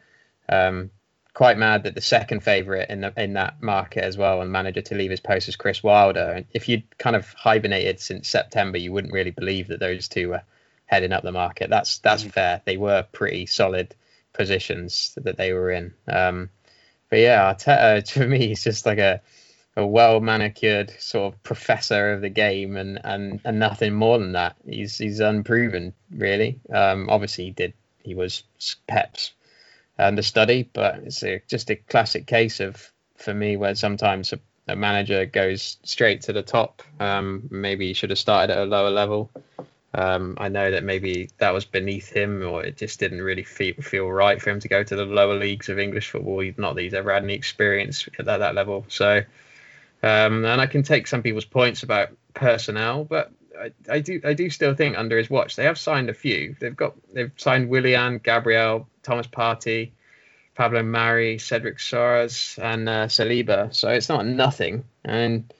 um, 0.49 0.91
quite 1.35 1.57
mad 1.57 1.85
that 1.85 1.95
the 1.95 2.01
second 2.01 2.41
favourite 2.41 2.91
in 2.91 3.01
the, 3.01 3.13
in 3.17 3.33
that 3.35 3.63
market 3.63 4.05
as 4.05 4.17
well 4.17 4.43
and 4.43 4.53
manager 4.53 4.83
to 4.83 4.95
leave 4.95 5.11
his 5.11 5.21
post 5.21 5.49
is 5.49 5.57
Chris 5.57 5.83
Wilder. 5.83 6.33
And 6.37 6.47
if 6.53 6.69
you'd 6.69 6.99
kind 6.99 7.17
of 7.17 7.33
hibernated 7.33 8.01
since 8.01 8.29
September, 8.29 8.79
you 8.79 8.93
wouldn't 8.93 9.15
really 9.15 9.31
believe 9.31 9.69
that 9.69 9.81
those 9.81 10.09
two 10.09 10.31
were 10.31 10.43
heading 10.87 11.13
up 11.13 11.23
the 11.23 11.33
market. 11.33 11.71
That's 11.71 11.99
that's 11.99 12.25
mm. 12.25 12.33
fair. 12.33 12.61
They 12.65 12.77
were 12.77 13.07
pretty 13.13 13.47
solid 13.47 13.95
positions 14.35 15.17
that 15.23 15.37
they 15.37 15.53
were 15.53 15.71
in. 15.71 15.95
Um, 16.07 16.51
but 17.09 17.21
yeah, 17.21 17.53
Arteta 17.53 18.05
to 18.13 18.27
me 18.27 18.49
he's 18.49 18.65
just 18.65 18.85
like 18.85 18.99
a 18.99 19.23
a 19.75 19.87
well 19.87 20.21
manicured 20.21 20.91
sort 20.99 21.33
of 21.33 21.43
professor 21.43 22.13
of 22.13 22.21
the 22.21 22.29
game 22.29 22.77
and, 22.77 23.01
and, 23.05 23.41
and 23.43 23.59
nothing 23.59 23.95
more 23.95 24.19
than 24.19 24.33
that. 24.33 24.55
He's 24.67 24.99
he's 24.99 25.21
unproven 25.21 25.95
really. 26.11 26.61
Um, 26.71 27.09
obviously 27.09 27.45
he 27.45 27.51
did 27.53 27.73
he 28.03 28.15
was 28.15 28.43
Pep's 28.87 29.33
understudy, 30.03 30.69
but 30.73 30.97
it's 30.97 31.23
a, 31.23 31.43
just 31.49 31.71
a 31.71 31.77
classic 31.77 32.27
case 32.27 32.61
of 32.61 32.93
for 33.17 33.33
me 33.33 33.57
where 33.57 33.75
sometimes 33.75 34.33
a, 34.33 34.41
a 34.69 34.77
manager 34.77 35.27
goes 35.27 35.79
straight 35.83 36.23
to 36.23 36.33
the 36.33 36.43
top. 36.43 36.83
Um, 37.01 37.49
maybe 37.51 37.89
he 37.89 37.95
should 37.95 38.11
have 38.11 38.19
started 38.19 38.53
at 38.53 38.63
a 38.63 38.65
lower 38.65 38.91
level. 38.91 39.31
Um, 39.95 40.39
I 40.41 40.49
know 40.49 40.71
that 40.71 40.85
maybe 40.85 41.29
that 41.39 41.53
was 41.53 41.65
beneath 41.67 42.11
him, 42.11 42.43
or 42.43 42.65
it 42.65 42.79
just 42.79 42.99
didn't 42.99 43.21
really 43.21 43.43
feel, 43.43 43.75
feel 43.75 44.09
right 44.11 44.41
for 44.41 44.51
him 44.51 44.61
to 44.61 44.69
go 44.69 44.83
to 44.83 44.97
the 44.97 45.05
lower 45.05 45.35
leagues 45.35 45.69
of 45.69 45.79
English 45.79 46.11
football. 46.11 46.43
Not 46.57 46.75
that 46.75 46.83
he's 46.83 46.95
ever 46.95 47.13
had 47.13 47.25
any 47.25 47.35
experience 47.35 48.09
at 48.19 48.25
that, 48.25 48.39
that 48.39 48.55
level. 48.55 48.87
So, 48.89 49.23
um, 50.03 50.45
and 50.45 50.61
I 50.61 50.67
can 50.67 50.83
take 50.83 51.07
some 51.07 51.23
people's 51.23 51.45
points 51.45 51.83
about 51.83 52.09
personnel, 52.33 53.05
but 53.05 53.33
I, 53.61 53.73
I, 53.91 54.01
do 54.01 54.21
I 54.25 54.35
do 54.35 54.51
still 54.51 54.75
think 54.75 54.99
under 54.99 55.19
his 55.19 55.31
watch 55.31 55.57
they 55.57 55.65
have 55.65 55.79
signed 55.79 56.11
a 56.11 56.15
few. 56.15 56.57
They've 56.61 56.77
got 56.77 56.95
they've 57.13 57.33
signed 57.37 57.69
Willian, 57.69 58.19
Gabriel, 58.19 58.89
Thomas 59.03 59.27
Partey, 59.27 59.91
Pablo 60.55 60.83
Mari, 60.83 61.39
Cedric 61.39 61.79
Soares, 61.79 62.59
and 62.63 62.89
uh, 62.89 63.07
Saliba. 63.07 63.75
So 63.75 63.89
it's 63.89 64.09
not 64.09 64.27
nothing, 64.27 64.85
and 65.05 65.53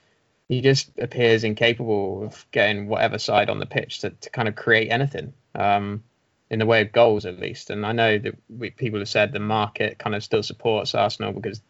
he 0.49 0.61
just 0.61 0.91
appears 0.99 1.43
incapable 1.43 2.25
of 2.25 2.45
getting 2.51 2.87
whatever 2.87 3.17
side 3.17 3.49
on 3.49 3.59
the 3.59 3.65
pitch 3.65 3.99
to, 3.99 4.09
to 4.11 4.29
kind 4.29 4.47
of 4.47 4.55
create 4.55 4.89
anything 4.89 5.33
um, 5.55 6.03
in 6.49 6.59
the 6.59 6.65
way 6.65 6.81
of 6.81 6.91
goals, 6.91 7.25
at 7.25 7.39
least. 7.39 7.69
And 7.69 7.85
I 7.85 7.91
know 7.91 8.17
that 8.17 8.35
we, 8.49 8.69
people 8.69 8.99
have 8.99 9.09
said 9.09 9.31
the 9.31 9.39
market 9.39 9.97
kind 9.97 10.15
of 10.15 10.23
still 10.23 10.43
supports 10.43 10.93
Arsenal 10.93 11.31
because 11.31 11.61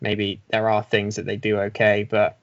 maybe 0.00 0.40
there 0.48 0.68
are 0.68 0.82
things 0.82 1.16
that 1.16 1.26
they 1.26 1.36
do 1.36 1.58
okay, 1.58 2.06
but 2.08 2.38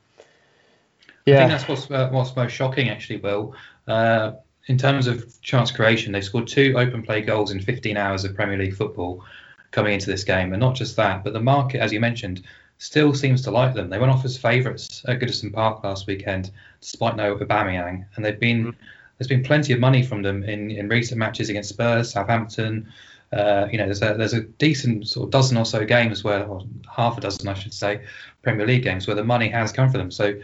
yeah, 1.25 1.35
I 1.35 1.37
think 1.39 1.51
that's 1.51 1.67
what's 1.67 1.91
uh, 1.91 2.09
what's 2.09 2.35
most 2.35 2.51
shocking, 2.51 2.89
actually. 2.89 3.17
Will 3.17 3.55
uh, 3.87 4.33
in 4.67 4.77
terms 4.77 5.07
of 5.07 5.41
chance 5.41 5.71
creation, 5.71 6.11
they 6.11 6.21
scored 6.21 6.47
two 6.47 6.73
open 6.77 7.03
play 7.03 7.21
goals 7.21 7.51
in 7.51 7.59
15 7.59 7.97
hours 7.97 8.23
of 8.23 8.35
Premier 8.35 8.57
League 8.57 8.75
football 8.75 9.23
coming 9.71 9.93
into 9.93 10.07
this 10.07 10.23
game, 10.23 10.53
and 10.53 10.59
not 10.59 10.75
just 10.75 10.95
that, 10.95 11.23
but 11.23 11.33
the 11.33 11.41
market, 11.41 11.81
as 11.81 11.91
you 11.91 11.99
mentioned, 11.99 12.43
still 12.77 13.13
seems 13.13 13.41
to 13.43 13.51
like 13.51 13.73
them. 13.73 13.89
They 13.89 13.99
went 13.99 14.11
off 14.11 14.25
as 14.25 14.37
favourites 14.37 15.03
at 15.07 15.19
Goodison 15.19 15.53
Park 15.53 15.83
last 15.83 16.07
weekend, 16.07 16.51
despite 16.81 17.15
no 17.15 17.35
Aubameyang, 17.35 18.05
and 18.15 18.25
they've 18.25 18.39
been 18.39 18.67
mm-hmm. 18.67 18.83
there's 19.17 19.27
been 19.27 19.43
plenty 19.43 19.73
of 19.73 19.79
money 19.79 20.03
from 20.03 20.21
them 20.21 20.43
in, 20.43 20.71
in 20.71 20.89
recent 20.89 21.19
matches 21.19 21.49
against 21.49 21.69
Spurs, 21.69 22.11
Southampton. 22.11 22.91
Uh, 23.33 23.67
you 23.71 23.77
know, 23.77 23.85
there's 23.85 24.01
a 24.01 24.13
there's 24.13 24.33
a 24.33 24.41
decent 24.41 25.07
sort 25.07 25.25
of 25.25 25.31
dozen 25.31 25.57
or 25.57 25.65
so 25.65 25.85
games 25.85 26.23
where, 26.23 26.45
or 26.45 26.61
half 26.89 27.17
a 27.17 27.21
dozen, 27.21 27.47
I 27.47 27.53
should 27.53 27.73
say, 27.73 28.01
Premier 28.43 28.65
League 28.65 28.83
games 28.83 29.07
where 29.07 29.15
the 29.15 29.23
money 29.23 29.49
has 29.49 29.71
come 29.71 29.89
for 29.89 29.97
them. 29.97 30.11
So 30.11 30.35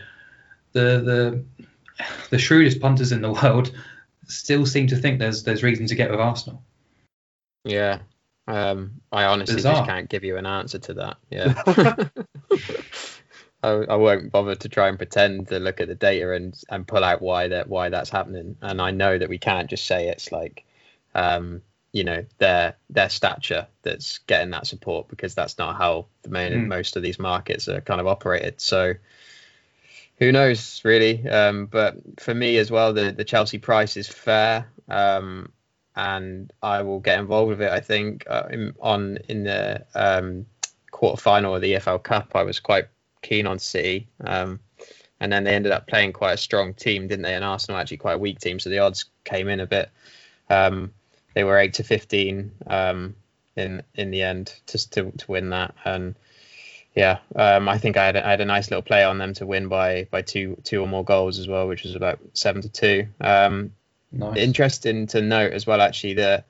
the 0.74 1.44
the 1.60 1.68
the 2.30 2.40
shrewdest 2.40 2.80
punters 2.80 3.12
in 3.12 3.22
the 3.22 3.32
world 3.32 3.72
still 4.28 4.66
seem 4.66 4.88
to 4.88 4.96
think 4.96 5.20
there's 5.20 5.44
there's 5.44 5.64
reason 5.64 5.88
to 5.88 5.96
get 5.96 6.12
with 6.12 6.20
Arsenal. 6.20 6.64
Yeah, 7.64 8.00
um, 8.48 9.02
I 9.12 9.26
honestly 9.26 9.56
Bizarre. 9.56 9.76
just 9.76 9.88
can't 9.88 10.10
give 10.10 10.24
you 10.24 10.38
an 10.38 10.46
answer 10.46 10.80
to 10.80 10.94
that. 10.96 11.18
Yeah. 11.30 11.54
I, 13.64 13.70
I, 13.70 13.96
won't 13.96 14.32
bother 14.32 14.56
to 14.56 14.70
try 14.70 14.88
and 14.88 14.98
pretend 14.98 15.50
to 15.50 15.60
look 15.60 15.82
at 15.82 15.88
the 15.88 15.96
data 15.96 16.34
and, 16.34 16.60
and 16.70 16.88
pull 16.88 17.04
out 17.04 17.22
why 17.22 17.50
that 17.50 17.70
why 17.70 17.90
that's 17.90 18.10
happening. 18.10 18.58
And 18.62 18.82
I 18.82 18.92
know 18.92 19.18
that 19.18 19.30
we 19.30 19.38
can't 19.38 19.70
just 19.70 19.86
say 19.86 20.08
it's 20.08 20.32
like, 20.32 20.66
um, 21.14 21.62
you 21.92 22.04
know, 22.04 22.26
their 22.40 22.76
their 22.90 23.10
stature 23.10 23.68
that's 23.84 24.18
getting 24.20 24.50
that 24.52 24.66
support 24.66 25.08
because 25.08 25.36
that's 25.36 25.60
not 25.60 25.78
how 25.78 26.08
the 26.24 26.30
main 26.30 26.54
mm. 26.54 26.68
most 26.68 26.96
of 26.96 27.04
these 27.04 27.20
markets 27.20 27.68
are 27.68 27.82
kind 27.82 28.02
of 28.02 28.08
operated. 28.08 28.60
So 28.60 28.96
who 30.22 30.32
knows 30.32 30.80
really? 30.86 31.28
Um, 31.28 31.66
but 31.66 31.96
for 32.20 32.34
me 32.34 32.58
as 32.58 32.70
well, 32.70 32.94
the 32.94 33.12
the 33.12 33.26
Chelsea 33.26 33.58
price 33.58 33.98
is 33.98 34.08
fair. 34.08 34.68
Um, 34.88 35.52
and 35.96 36.54
I 36.62 36.84
will 36.84 37.00
get 37.00 37.20
involved 37.20 37.50
with 37.50 37.62
it. 37.62 37.72
I 37.72 37.80
think 37.80 38.24
uh, 38.30 38.44
in, 38.52 38.76
on 38.80 39.18
in 39.28 39.44
the 39.44 39.84
um, 39.96 40.46
quarter 40.92 41.20
final 41.20 41.56
of 41.56 41.62
the 41.62 41.74
EFL 41.74 42.04
Cup, 42.04 42.32
I 42.36 42.44
was 42.44 42.60
quite 42.60 42.88
keen 43.24 43.48
on 43.48 43.58
City, 43.58 44.08
um, 44.26 44.60
and 45.20 45.34
then 45.34 45.44
they 45.44 45.56
ended 45.56 45.72
up 45.72 45.88
playing 45.88 46.14
quite 46.14 46.34
a 46.34 46.38
strong 46.38 46.76
team, 46.76 47.08
didn't 47.08 47.24
they? 47.24 47.34
And 47.34 47.44
Arsenal 47.44 47.80
actually 47.80 47.98
quite 47.98 48.14
a 48.14 48.20
weak 48.20 48.40
team, 48.40 48.60
so 48.60 48.70
the 48.70 48.80
odds 48.80 49.06
came 49.24 49.50
in 49.50 49.60
a 49.60 49.68
bit. 49.68 49.90
Um, 50.52 50.94
they 51.34 51.44
were 51.44 51.58
eight 51.58 51.74
to 51.74 51.84
fifteen 51.84 52.52
um, 52.68 53.16
in 53.56 53.82
in 53.96 54.12
the 54.12 54.22
end 54.22 54.54
just 54.68 54.94
to 54.94 55.12
to 55.12 55.32
win 55.32 55.50
that, 55.50 55.74
and 55.84 56.16
yeah, 56.96 57.20
um, 57.36 57.70
I 57.70 57.78
think 57.78 57.98
I 57.98 58.06
had, 58.06 58.16
a, 58.16 58.26
I 58.26 58.32
had 58.32 58.42
a 58.42 58.46
nice 58.46 58.70
little 58.70 58.82
play 58.82 59.04
on 59.04 59.18
them 59.18 59.34
to 59.36 59.46
win 59.46 59.68
by 59.68 60.08
by 60.12 60.22
two 60.22 60.58
two 60.64 60.82
or 60.82 60.88
more 60.88 61.04
goals 61.04 61.40
as 61.40 61.48
well, 61.48 61.68
which 61.68 61.84
was 61.84 61.96
about 61.96 62.20
seven 62.34 62.62
to 62.62 62.70
two. 62.70 63.08
Um, 63.20 63.72
Nice. 64.12 64.38
Interesting 64.38 65.08
to 65.08 65.22
note 65.22 65.54
as 65.54 65.66
well, 65.66 65.82
actually, 65.82 66.16
that 66.16 66.46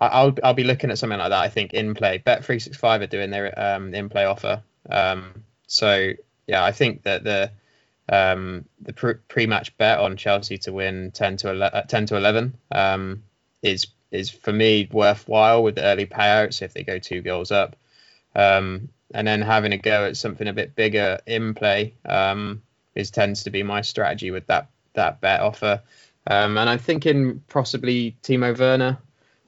I'll 0.00 0.34
I'll 0.42 0.54
be 0.54 0.64
looking 0.64 0.90
at 0.90 0.98
something 0.98 1.18
like 1.18 1.30
that. 1.30 1.42
I 1.42 1.48
think 1.48 1.74
in 1.74 1.94
play, 1.94 2.18
Bet 2.18 2.44
three 2.44 2.58
six 2.58 2.76
five 2.76 3.02
are 3.02 3.06
doing 3.06 3.30
their 3.30 3.58
um, 3.58 3.94
in 3.94 4.08
play 4.08 4.24
offer. 4.24 4.62
Um, 4.88 5.44
so 5.66 6.12
yeah, 6.46 6.64
I 6.64 6.72
think 6.72 7.02
that 7.02 7.22
the 7.24 7.50
um, 8.08 8.64
the 8.80 8.92
pre 9.28 9.46
match 9.46 9.76
bet 9.76 9.98
on 9.98 10.16
Chelsea 10.16 10.58
to 10.58 10.72
win 10.72 11.10
ten 11.10 11.36
to 11.38 11.50
11, 11.50 11.78
uh, 11.78 11.82
10 11.82 12.06
to 12.06 12.16
eleven 12.16 12.56
um, 12.72 13.22
is 13.62 13.86
is 14.10 14.30
for 14.30 14.52
me 14.52 14.88
worthwhile 14.90 15.62
with 15.62 15.74
the 15.74 15.84
early 15.84 16.06
payouts 16.06 16.62
if 16.62 16.72
they 16.72 16.84
go 16.84 16.98
two 16.98 17.20
goals 17.20 17.50
up, 17.50 17.76
um, 18.34 18.88
and 19.14 19.26
then 19.26 19.40
having 19.40 19.72
a 19.72 19.78
go 19.78 20.04
at 20.04 20.16
something 20.16 20.48
a 20.48 20.52
bit 20.52 20.74
bigger 20.74 21.20
in 21.24 21.54
play 21.54 21.94
um, 22.04 22.62
is 22.94 23.12
tends 23.12 23.44
to 23.44 23.50
be 23.50 23.62
my 23.62 23.80
strategy 23.80 24.32
with 24.32 24.46
that 24.48 24.68
that 24.94 25.20
bet 25.20 25.40
offer. 25.40 25.82
Um, 26.26 26.58
and 26.58 26.68
I'm 26.68 26.78
thinking 26.78 27.42
possibly 27.48 28.16
Timo 28.22 28.58
Werner 28.58 28.98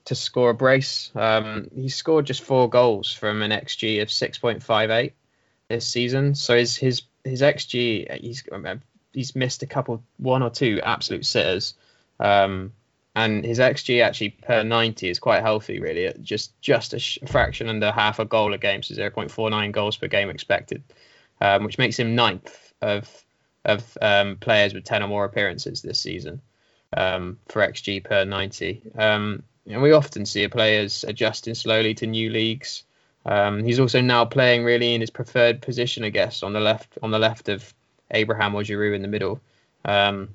to 0.07 0.15
score 0.15 0.51
a 0.51 0.55
brace. 0.55 1.11
Um, 1.15 1.69
he 1.75 1.89
scored 1.89 2.27
just 2.27 2.43
four 2.43 2.71
goals 2.71 3.13
from 3.13 3.43
an 3.43 3.51
xG 3.51 4.03
of 4.03 4.09
6.58 4.09 5.13
this 5.69 5.87
season. 5.87 6.35
So 6.37 6.57
his 6.57 6.77
his 6.77 7.03
his 7.25 7.43
xG 7.43 8.21
he's 8.21 8.45
he's 9.13 9.35
missed 9.35 9.65
a 9.65 9.67
couple 9.67 10.05
one 10.17 10.45
or 10.45 10.51
two 10.51 10.81
absolute 10.83 11.27
sitters. 11.27 11.75
Um, 12.21 12.73
and 13.17 13.45
his 13.45 13.59
xG 13.59 14.05
actually 14.05 14.29
per 14.29 14.63
90 14.63 15.09
is 15.09 15.19
quite 15.19 15.43
healthy, 15.43 15.81
really. 15.81 16.13
Just 16.21 16.61
just 16.61 16.93
a 16.93 16.99
sh- 16.99 17.19
fraction 17.27 17.69
under 17.69 17.91
half 17.91 18.19
a 18.19 18.27
goal 18.27 18.53
a 18.53 18.59
game, 18.59 18.83
so 18.83 18.95
0.49 18.95 19.73
goals 19.73 19.97
per 19.97 20.07
game 20.07 20.29
expected, 20.29 20.83
um, 21.41 21.65
which 21.65 21.79
makes 21.79 21.99
him 21.99 22.15
ninth 22.15 22.75
of 22.83 23.25
of 23.65 23.99
um, 24.03 24.37
players 24.37 24.75
with 24.75 24.85
10 24.85 25.03
or 25.03 25.09
more 25.09 25.25
appearances 25.25 25.83
this 25.83 25.99
season 25.99 26.41
um, 26.97 27.39
for 27.49 27.67
xG 27.67 28.05
per 28.05 28.25
90. 28.25 28.83
Um, 28.97 29.43
and 29.67 29.83
we 29.83 29.91
often 29.93 30.25
see 30.25 30.47
players 30.47 31.03
adjusting 31.03 31.55
slowly 31.55 31.95
to 31.95 32.07
new 32.07 32.31
leagues. 32.31 32.85
Um, 33.25 33.65
he's 33.65 33.81
also 33.81 34.01
now 34.01 34.25
playing 34.27 34.63
really 34.63 34.95
in 34.95 35.01
his 35.01 35.11
preferred 35.11 35.63
position, 35.63 36.05
I 36.05 36.11
guess, 36.11 36.43
on 36.43 36.53
the 36.53 36.61
left 36.61 36.99
on 37.03 37.11
the 37.11 37.19
left 37.19 37.49
of 37.49 37.75
Abraham 38.11 38.55
or 38.55 38.63
Giroud 38.63 38.95
in 38.95 39.03
the 39.03 39.09
middle. 39.09 39.41
Um, 39.87 40.29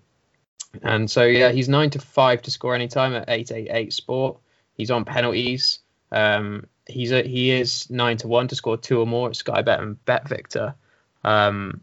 and 0.82 1.10
so 1.10 1.24
yeah, 1.24 1.52
he's 1.52 1.70
nine 1.70 1.90
to 1.92 2.00
five 2.00 2.42
to 2.44 2.52
score 2.52 2.76
any 2.76 2.88
time 2.88 3.14
at 3.14 3.26
eight 3.30 3.52
eight 3.52 3.70
eight 3.72 3.94
sport. 3.94 4.38
He's 4.74 4.92
on 4.92 5.06
penalties. 5.06 5.80
Um, 6.12 6.68
he's 6.88 7.12
a, 7.12 7.22
he 7.24 7.52
is 7.52 7.90
nine 7.90 8.18
to 8.18 8.28
one 8.28 8.48
to 8.50 8.56
score 8.56 8.78
two 8.78 9.00
or 9.00 9.08
more 9.08 9.30
at 9.30 9.36
Sky 9.36 9.62
Bet 9.62 9.80
and 9.80 10.04
Bet 10.06 10.28
Victor. 10.28 10.76
Um, 11.24 11.82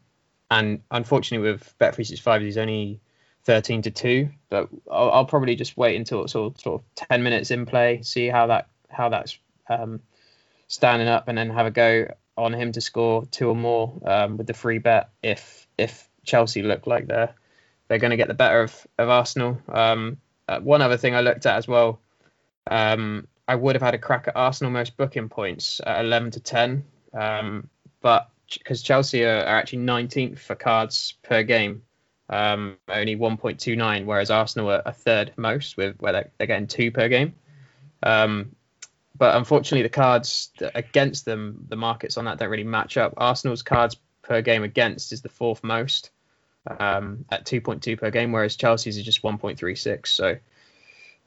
and 0.51 0.83
unfortunately, 0.91 1.51
with 1.53 1.75
Bet 1.79 1.95
three 1.95 2.05
six 2.05 2.21
five, 2.21 2.43
he's 2.43 2.59
only 2.59 3.01
13 3.45 3.81
to 3.81 3.91
2 3.91 4.29
but 4.51 4.69
I'll, 4.91 5.11
I'll, 5.11 5.25
probably 5.25 5.57
just 5.57 5.75
wait 5.75 5.97
until 5.97 6.25
it's 6.25 6.35
of, 6.35 6.61
sort 6.61 6.83
of 6.83 7.09
10 7.09 7.23
minutes 7.23 7.51
in 7.51 7.65
play 7.65 8.03
see 8.03 8.29
how 8.29 8.49
that 8.49 8.69
how 8.91 9.09
that's 9.09 9.39
um, 9.71 10.01
standing 10.67 11.09
up 11.09 11.29
and 11.29 11.39
then 11.39 11.49
have 11.49 11.65
a 11.65 11.71
go 11.71 12.09
on 12.37 12.53
him 12.53 12.73
to 12.73 12.83
score 12.83 13.25
two 13.25 13.49
or 13.49 13.57
more 13.57 13.99
um, 14.05 14.37
with 14.37 14.47
the 14.47 14.53
free 14.53 14.77
bet 14.77 15.09
if 15.23 15.67
if 15.79 16.09
Chelsea 16.25 16.63
look 16.63 16.87
like 16.87 17.07
they're 17.07 17.35
they're 17.89 17.99
going 17.99 18.11
to 18.11 18.17
get 18.17 18.29
the 18.29 18.35
better 18.35 18.63
of, 18.63 18.87
of 18.99 19.09
Arsenal 19.09 19.61
um, 19.69 20.19
uh, 20.47 20.61
one 20.61 20.83
other 20.83 20.97
thing 20.97 21.15
I 21.15 21.21
looked 21.21 21.47
at 21.47 21.57
as 21.57 21.69
well 21.69 22.01
um, 22.71 23.27
I 23.47 23.55
would 23.55 23.75
have 23.75 23.83
had 23.83 23.95
a 23.95 23.99
crack 23.99 24.29
at 24.29 24.37
Arsenal 24.37 24.73
most 24.73 24.97
booking 24.97 25.29
points 25.29 25.81
at 25.87 26.05
11 26.05 26.33
to 26.33 26.41
10 26.41 26.85
um, 27.15 27.69
but 28.01 28.29
because 28.53 28.83
Chelsea 28.83 29.25
are, 29.25 29.41
are 29.41 29.59
actually 29.59 29.81
19th 29.81 30.39
for 30.39 30.55
cards 30.55 31.15
per 31.23 31.43
game 31.43 31.83
um, 32.31 32.77
only 32.89 33.17
1.29, 33.17 34.05
whereas 34.05 34.31
Arsenal 34.31 34.71
are 34.71 34.83
a 34.85 34.93
third 34.93 35.33
most, 35.37 35.77
with 35.77 35.97
where 36.01 36.13
they're, 36.13 36.31
they're 36.37 36.47
getting 36.47 36.67
two 36.67 36.91
per 36.91 37.09
game. 37.09 37.35
Um, 38.03 38.55
but 39.17 39.37
unfortunately, 39.37 39.83
the 39.83 39.89
cards 39.89 40.53
against 40.75 41.25
them, 41.25 41.65
the 41.69 41.77
markets 41.77 42.17
on 42.17 42.27
that 42.27 42.39
don't 42.39 42.51
really 42.51 42.65
match 42.65 42.97
up. 42.97 43.15
Arsenal's 43.17 43.63
cards 43.63 43.97
per 44.23 44.43
game 44.43 44.63
against 44.63 45.13
is 45.13 45.23
the 45.23 45.29
fourth 45.29 45.65
most 45.65 46.11
um, 46.79 47.25
at 47.31 47.45
2.2 47.45 47.99
per 47.99 48.11
game, 48.11 48.33
whereas 48.33 48.57
Chelsea's 48.57 48.97
is 48.97 49.05
just 49.05 49.23
1.36. 49.23 50.07
So 50.09 50.37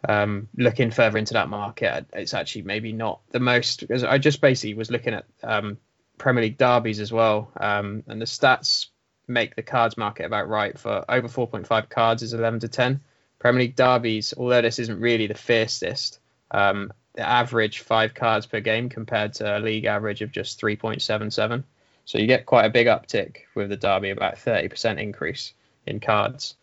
um, 0.07 0.47
looking 0.55 0.91
further 0.91 1.17
into 1.17 1.33
that 1.33 1.49
market, 1.49 2.05
it's 2.13 2.33
actually 2.33 2.63
maybe 2.63 2.91
not 2.93 3.21
the 3.31 3.39
most 3.39 3.81
because 3.81 4.03
I 4.03 4.17
just 4.17 4.41
basically 4.41 4.73
was 4.73 4.91
looking 4.91 5.13
at 5.13 5.25
um, 5.43 5.77
Premier 6.17 6.43
League 6.43 6.57
derbies 6.57 6.99
as 6.99 7.11
well, 7.11 7.51
um, 7.59 8.03
and 8.07 8.21
the 8.21 8.25
stats 8.25 8.87
make 9.27 9.55
the 9.55 9.63
cards 9.63 9.97
market 9.97 10.25
about 10.25 10.49
right 10.49 10.77
for 10.77 11.05
over 11.07 11.27
4.5 11.27 11.89
cards 11.89 12.23
is 12.23 12.33
11 12.33 12.61
to 12.61 12.67
10. 12.67 13.01
Premier 13.39 13.61
League 13.61 13.75
derbies, 13.75 14.33
although 14.37 14.61
this 14.61 14.79
isn't 14.79 14.99
really 14.99 15.27
the 15.27 15.33
fiercest, 15.33 16.19
um, 16.51 16.91
the 17.13 17.27
average 17.27 17.79
five 17.79 18.13
cards 18.13 18.45
per 18.45 18.59
game 18.59 18.89
compared 18.89 19.33
to 19.33 19.57
a 19.57 19.59
league 19.59 19.85
average 19.85 20.21
of 20.21 20.31
just 20.31 20.61
3.77. 20.61 21.63
So 22.05 22.17
you 22.17 22.27
get 22.27 22.45
quite 22.45 22.65
a 22.65 22.69
big 22.69 22.87
uptick 22.87 23.37
with 23.55 23.69
the 23.69 23.77
derby, 23.77 24.09
about 24.09 24.35
30% 24.35 24.99
increase 24.99 25.53
in 25.85 25.99
cards. 25.99 26.55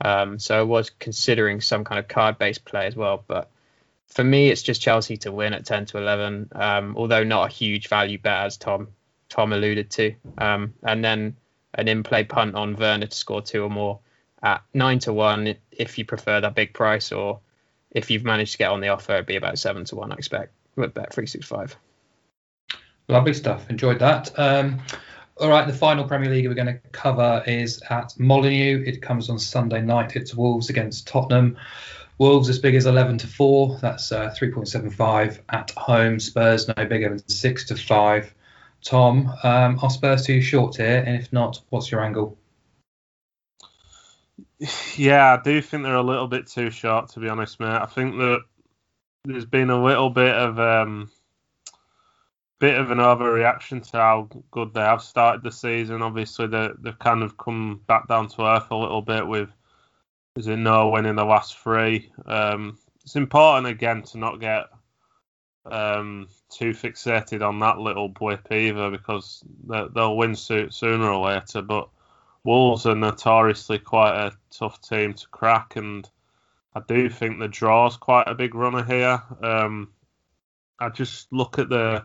Um, 0.00 0.38
so 0.38 0.58
I 0.58 0.62
was 0.62 0.90
considering 0.90 1.60
some 1.60 1.84
kind 1.84 1.98
of 1.98 2.08
card-based 2.08 2.64
play 2.64 2.86
as 2.86 2.96
well, 2.96 3.24
but 3.26 3.50
for 4.08 4.24
me, 4.24 4.48
it's 4.48 4.62
just 4.62 4.80
Chelsea 4.80 5.16
to 5.18 5.32
win 5.32 5.52
at 5.52 5.64
10 5.64 5.86
to 5.86 5.98
11, 5.98 6.50
um, 6.52 6.96
although 6.96 7.24
not 7.24 7.50
a 7.50 7.52
huge 7.52 7.88
value 7.88 8.18
bet 8.18 8.46
as 8.46 8.56
Tom 8.56 8.88
Tom 9.28 9.52
alluded 9.52 9.90
to. 9.90 10.14
Um, 10.38 10.74
and 10.82 11.04
then 11.04 11.36
an 11.74 11.88
in-play 11.88 12.24
punt 12.24 12.54
on 12.54 12.76
Werner 12.76 13.06
to 13.06 13.16
score 13.16 13.42
two 13.42 13.64
or 13.64 13.70
more 13.70 13.98
at 14.42 14.62
nine 14.72 14.98
to 15.00 15.12
one 15.12 15.56
if 15.72 15.98
you 15.98 16.04
prefer 16.04 16.40
that 16.40 16.54
big 16.54 16.72
price, 16.72 17.12
or 17.12 17.40
if 17.90 18.10
you've 18.10 18.24
managed 18.24 18.52
to 18.52 18.58
get 18.58 18.70
on 18.70 18.80
the 18.80 18.88
offer, 18.88 19.14
it'd 19.14 19.26
be 19.26 19.36
about 19.36 19.58
seven 19.58 19.84
to 19.86 19.96
one. 19.96 20.12
I 20.12 20.16
expect 20.16 20.52
with 20.76 20.94
bet 20.94 21.12
three 21.12 21.26
six 21.26 21.46
five. 21.46 21.76
Lovely 23.08 23.34
stuff. 23.34 23.70
Enjoyed 23.70 24.00
that. 24.00 24.36
Um, 24.38 24.80
all 25.36 25.48
right, 25.48 25.66
the 25.66 25.72
final 25.72 26.04
Premier 26.04 26.30
League 26.30 26.48
we're 26.48 26.54
going 26.54 26.66
to 26.66 26.80
cover 26.92 27.42
is 27.46 27.82
at 27.90 28.18
Molineux. 28.18 28.82
It 28.86 29.02
comes 29.02 29.30
on 29.30 29.38
Sunday 29.38 29.80
night. 29.80 30.16
It's 30.16 30.34
Wolves 30.34 30.70
against 30.70 31.06
Tottenham. 31.06 31.56
Wolves 32.18 32.48
as 32.48 32.58
big 32.58 32.74
as 32.74 32.86
11 32.86 33.18
to 33.18 33.26
4. 33.26 33.78
That's 33.80 34.10
uh, 34.10 34.34
3.75 34.36 35.40
at 35.50 35.70
home. 35.72 36.18
Spurs 36.18 36.66
no 36.68 36.86
bigger 36.86 37.10
than 37.10 37.28
6 37.28 37.64
to 37.66 37.76
5. 37.76 38.34
Tom, 38.82 39.32
um, 39.42 39.78
are 39.82 39.90
Spurs 39.90 40.24
too 40.24 40.40
short 40.40 40.76
here? 40.76 41.04
And 41.06 41.16
if 41.16 41.32
not, 41.32 41.60
what's 41.68 41.90
your 41.90 42.02
angle? 42.02 42.38
Yeah, 44.96 45.34
I 45.34 45.42
do 45.42 45.60
think 45.60 45.82
they're 45.82 45.94
a 45.94 46.02
little 46.02 46.28
bit 46.28 46.46
too 46.46 46.70
short, 46.70 47.10
to 47.10 47.20
be 47.20 47.28
honest, 47.28 47.60
mate. 47.60 47.68
I 47.68 47.86
think 47.86 48.16
that 48.16 48.40
there's 49.24 49.44
been 49.44 49.68
a 49.68 49.82
little 49.82 50.08
bit 50.08 50.34
of 50.34 50.58
um, 50.58 51.10
bit 52.58 52.78
of 52.78 52.90
an 52.90 52.98
overreaction 52.98 53.88
to 53.90 53.96
how 53.98 54.28
good 54.50 54.72
they 54.72 54.80
have 54.80 55.02
started 55.02 55.42
the 55.42 55.52
season. 55.52 56.02
Obviously, 56.02 56.46
they, 56.46 56.70
they've 56.80 56.98
kind 56.98 57.22
of 57.22 57.36
come 57.36 57.80
back 57.86 58.08
down 58.08 58.28
to 58.28 58.46
earth 58.46 58.70
a 58.70 58.76
little 58.76 59.02
bit 59.02 59.26
with, 59.26 59.50
is 60.36 60.46
it 60.46 60.56
no 60.56 60.88
win 60.88 61.06
in 61.06 61.16
the 61.16 61.24
last 61.24 61.58
three. 61.58 62.10
Um, 62.24 62.78
it's 63.02 63.16
important 63.16 63.66
again 63.66 64.02
to 64.02 64.18
not 64.18 64.40
get 64.40 64.66
um, 65.70 66.28
too 66.50 66.70
fixated 66.70 67.46
on 67.46 67.58
that 67.60 67.78
little 67.78 68.08
blip 68.08 68.50
either 68.50 68.90
because 68.90 69.42
they, 69.66 69.86
will 69.94 70.16
win 70.16 70.34
so, 70.34 70.68
sooner 70.68 71.10
or 71.10 71.26
later. 71.26 71.62
But 71.62 71.88
Wolves 72.44 72.86
are 72.86 72.94
notoriously 72.94 73.78
quite 73.78 74.16
a 74.16 74.32
tough 74.50 74.80
team 74.80 75.14
to 75.14 75.28
crack, 75.28 75.76
and 75.76 76.08
I 76.74 76.80
do 76.86 77.10
think 77.10 77.38
the 77.38 77.48
draw's 77.48 77.96
quite 77.96 78.28
a 78.28 78.34
big 78.34 78.54
runner 78.54 78.84
here. 78.84 79.22
Um, 79.42 79.90
I 80.78 80.88
just 80.88 81.32
look 81.32 81.58
at 81.58 81.68
the 81.68 82.04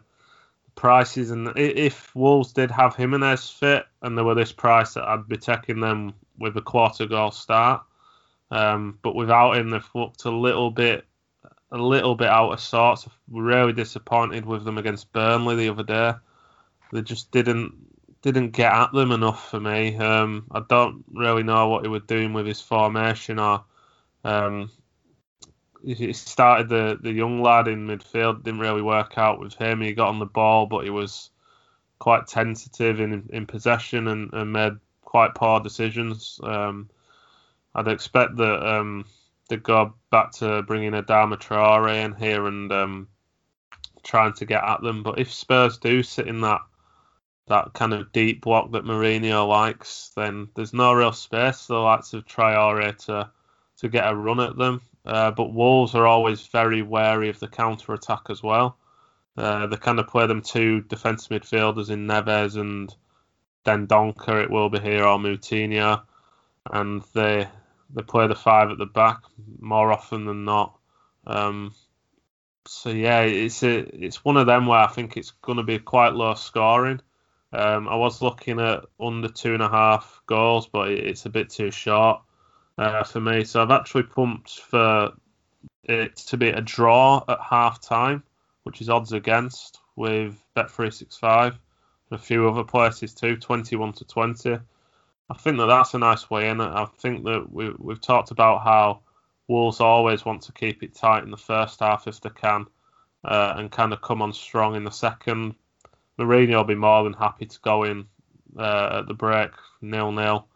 prices, 0.75 1.31
and 1.31 1.51
if 1.55 2.15
Wolves 2.15 2.53
did 2.53 2.71
have 2.71 2.95
Jimenez 2.95 3.49
fit 3.49 3.85
and 4.01 4.17
they 4.17 4.21
were 4.21 4.35
this 4.35 4.51
price, 4.51 4.93
that 4.93 5.07
I'd 5.07 5.27
be 5.27 5.37
taking 5.37 5.79
them 5.79 6.13
with 6.37 6.57
a 6.57 6.61
quarter 6.61 7.05
goal 7.05 7.31
start. 7.31 7.83
Um, 8.49 8.99
but 9.01 9.15
without 9.15 9.57
him, 9.57 9.69
they've 9.69 9.89
looked 9.95 10.25
a 10.25 10.31
little 10.31 10.71
bit, 10.71 11.05
a 11.71 11.77
little 11.77 12.15
bit 12.15 12.27
out 12.27 12.51
of 12.51 12.59
sorts. 12.59 13.07
Really 13.29 13.73
disappointed 13.73 14.45
with 14.45 14.65
them 14.65 14.77
against 14.77 15.13
Burnley 15.13 15.55
the 15.55 15.69
other 15.69 15.83
day. 15.83 16.13
They 16.91 17.01
just 17.01 17.31
didn't 17.31 17.73
didn't 18.21 18.51
get 18.51 18.71
at 18.71 18.91
them 18.93 19.11
enough 19.11 19.49
for 19.49 19.59
me. 19.59 19.95
Um, 19.97 20.45
I 20.51 20.61
don't 20.69 21.03
really 21.11 21.43
know 21.43 21.69
what 21.69 21.83
he 21.83 21.89
was 21.89 22.03
doing 22.05 22.33
with 22.33 22.45
his 22.45 22.61
formation 22.61 23.39
or 23.39 23.63
um, 24.23 24.69
he 25.83 26.13
started 26.13 26.69
the 26.69 26.97
the 27.01 27.11
young 27.11 27.41
lad 27.41 27.67
in 27.67 27.87
midfield. 27.87 28.43
Didn't 28.43 28.59
really 28.59 28.81
work 28.81 29.17
out 29.17 29.39
with 29.39 29.55
him. 29.55 29.81
He 29.81 29.93
got 29.93 30.09
on 30.09 30.19
the 30.19 30.25
ball, 30.25 30.65
but 30.65 30.83
he 30.83 30.89
was 30.89 31.29
quite 31.99 32.27
tentative 32.27 32.99
in 32.99 33.29
in 33.31 33.45
possession 33.45 34.07
and, 34.07 34.33
and 34.33 34.53
made 34.53 34.73
quite 35.01 35.35
poor 35.35 35.59
decisions. 35.59 36.39
Um, 36.43 36.89
I'd 37.75 37.87
expect 37.87 38.37
that 38.37 38.65
um, 38.65 39.05
they 39.49 39.57
go 39.57 39.93
back 40.09 40.31
to 40.33 40.61
bringing 40.63 40.93
Adama 40.93 41.37
Traore 41.37 42.05
in 42.05 42.13
here 42.15 42.47
and 42.47 42.71
um, 42.71 43.07
trying 44.03 44.33
to 44.33 44.45
get 44.45 44.63
at 44.63 44.81
them. 44.81 45.03
But 45.03 45.19
if 45.19 45.31
Spurs 45.31 45.77
do 45.77 46.03
sit 46.03 46.27
in 46.27 46.41
that 46.41 46.61
that 47.47 47.73
kind 47.73 47.93
of 47.93 48.11
deep 48.13 48.41
block 48.41 48.71
that 48.71 48.85
Mourinho 48.85 49.47
likes, 49.47 50.11
then 50.15 50.47
there's 50.55 50.73
no 50.73 50.93
real 50.93 51.11
space 51.11 51.65
for 51.65 51.73
the 51.73 51.79
likes 51.79 52.13
of 52.13 52.25
Traore 52.25 52.97
to 53.05 53.29
to 53.77 53.89
get 53.89 54.09
a 54.09 54.15
run 54.15 54.39
at 54.39 54.57
them. 54.57 54.81
Uh, 55.05 55.31
but 55.31 55.53
Wolves 55.53 55.95
are 55.95 56.05
always 56.05 56.45
very 56.47 56.81
wary 56.81 57.29
of 57.29 57.39
the 57.39 57.47
counter 57.47 57.93
attack 57.93 58.29
as 58.29 58.43
well. 58.43 58.77
Uh, 59.37 59.67
they 59.67 59.77
kind 59.77 59.99
of 59.99 60.07
play 60.07 60.27
them 60.27 60.41
two 60.41 60.81
defensive 60.81 61.29
midfielders 61.29 61.89
in 61.89 62.07
Neves 62.07 62.55
and 62.55 62.93
Dendoncker, 63.65 64.43
it 64.43 64.51
will 64.51 64.69
be 64.69 64.79
here, 64.79 65.03
or 65.05 65.17
Moutinho. 65.17 66.03
And 66.71 67.01
they 67.13 67.47
they 67.93 68.03
play 68.03 68.27
the 68.27 68.35
five 68.35 68.69
at 68.69 68.77
the 68.77 68.85
back 68.85 69.23
more 69.59 69.91
often 69.91 70.25
than 70.25 70.45
not. 70.45 70.77
Um, 71.25 71.73
so 72.67 72.89
yeah, 72.89 73.21
it's 73.21 73.63
a, 73.63 73.79
it's 73.79 74.23
one 74.23 74.37
of 74.37 74.45
them 74.45 74.67
where 74.67 74.79
I 74.79 74.87
think 74.87 75.17
it's 75.17 75.31
going 75.31 75.57
to 75.57 75.63
be 75.63 75.79
quite 75.79 76.13
low 76.13 76.35
scoring. 76.35 77.01
Um, 77.51 77.89
I 77.89 77.95
was 77.95 78.21
looking 78.21 78.59
at 78.59 78.85
under 78.99 79.27
two 79.27 79.53
and 79.53 79.63
a 79.63 79.69
half 79.69 80.21
goals, 80.25 80.67
but 80.67 80.91
it's 80.91 81.25
a 81.25 81.29
bit 81.29 81.49
too 81.49 81.71
short 81.71 82.21
uh, 82.81 83.03
for 83.03 83.21
me. 83.21 83.43
So 83.43 83.61
I've 83.61 83.71
actually 83.71 84.03
pumped 84.03 84.59
for 84.59 85.11
it 85.83 86.15
to 86.15 86.37
be 86.37 86.49
a 86.49 86.61
draw 86.61 87.23
at 87.27 87.39
half 87.39 87.79
time, 87.79 88.23
which 88.63 88.81
is 88.81 88.89
odds 88.89 89.13
against 89.13 89.79
with 89.95 90.43
Bet365 90.55 91.45
and 91.45 91.53
a 92.11 92.17
few 92.17 92.49
other 92.49 92.63
places 92.63 93.13
too, 93.13 93.37
21 93.37 93.93
to 93.93 94.05
20. 94.05 94.57
I 95.29 95.33
think 95.37 95.57
that 95.57 95.67
that's 95.67 95.93
a 95.93 95.99
nice 95.99 96.29
way 96.29 96.49
in. 96.49 96.59
I 96.59 96.85
think 96.97 97.23
that 97.25 97.51
we, 97.51 97.71
we've 97.77 98.01
talked 98.01 98.31
about 98.31 98.63
how 98.63 99.01
Wolves 99.47 99.79
always 99.79 100.25
want 100.25 100.41
to 100.43 100.51
keep 100.51 100.81
it 100.81 100.95
tight 100.95 101.23
in 101.23 101.31
the 101.31 101.37
first 101.37 101.81
half 101.81 102.07
if 102.07 102.19
they 102.19 102.29
can 102.29 102.65
uh, 103.23 103.53
and 103.57 103.71
kind 103.71 103.93
of 103.93 104.01
come 104.01 104.23
on 104.23 104.33
strong 104.33 104.75
in 104.75 104.83
the 104.83 104.91
second. 104.91 105.53
Mourinho 106.19 106.57
will 106.57 106.63
be 106.63 106.75
more 106.75 107.03
than 107.03 107.13
happy 107.13 107.45
to 107.45 107.59
go 107.61 107.83
in 107.83 108.05
uh, 108.57 108.99
at 108.99 109.07
the 109.07 109.13
break 109.13 109.51
nil 109.81 110.11
nil 110.11 110.47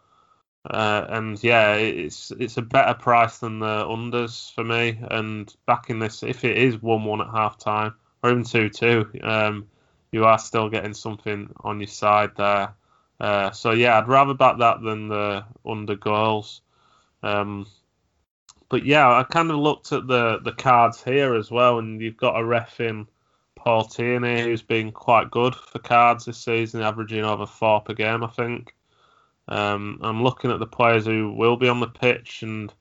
uh, 0.70 1.06
and 1.10 1.42
yeah, 1.42 1.74
it's 1.74 2.32
it's 2.38 2.56
a 2.56 2.62
better 2.62 2.94
price 2.94 3.38
than 3.38 3.60
the 3.60 3.84
unders 3.84 4.52
for 4.52 4.64
me. 4.64 4.98
And 5.10 5.54
back 5.66 5.90
in 5.90 5.98
this, 5.98 6.22
if 6.22 6.44
it 6.44 6.56
is 6.56 6.80
one 6.82 7.04
one 7.04 7.20
at 7.20 7.28
half 7.28 7.58
time 7.58 7.94
or 8.22 8.30
even 8.30 8.44
two 8.44 8.68
two, 8.68 9.10
um, 9.22 9.66
you 10.12 10.24
are 10.24 10.38
still 10.38 10.68
getting 10.68 10.94
something 10.94 11.50
on 11.60 11.80
your 11.80 11.86
side 11.86 12.30
there. 12.36 12.74
Uh, 13.20 13.50
so 13.50 13.72
yeah, 13.72 13.98
I'd 13.98 14.08
rather 14.08 14.34
back 14.34 14.58
that 14.58 14.82
than 14.82 15.08
the 15.08 15.44
under 15.64 15.96
goals. 15.96 16.62
Um, 17.22 17.66
but 18.68 18.84
yeah, 18.84 19.08
I 19.08 19.22
kind 19.22 19.50
of 19.50 19.58
looked 19.58 19.92
at 19.92 20.06
the 20.06 20.38
the 20.40 20.52
cards 20.52 21.02
here 21.02 21.34
as 21.34 21.50
well, 21.50 21.78
and 21.78 22.00
you've 22.00 22.16
got 22.16 22.38
a 22.38 22.44
ref 22.44 22.80
in 22.80 23.06
Paul 23.56 23.84
Tierney 23.84 24.42
who's 24.42 24.62
been 24.62 24.92
quite 24.92 25.30
good 25.30 25.54
for 25.54 25.78
cards 25.78 26.26
this 26.26 26.38
season, 26.38 26.82
averaging 26.82 27.24
over 27.24 27.46
four 27.46 27.80
per 27.80 27.94
game, 27.94 28.22
I 28.22 28.28
think. 28.28 28.75
Um, 29.48 29.98
I'm 30.02 30.22
looking 30.22 30.50
at 30.50 30.58
the 30.58 30.66
players 30.66 31.06
who 31.06 31.32
will 31.32 31.56
be 31.56 31.68
on 31.68 31.80
the 31.80 31.86
pitch, 31.86 32.42
and 32.42 32.72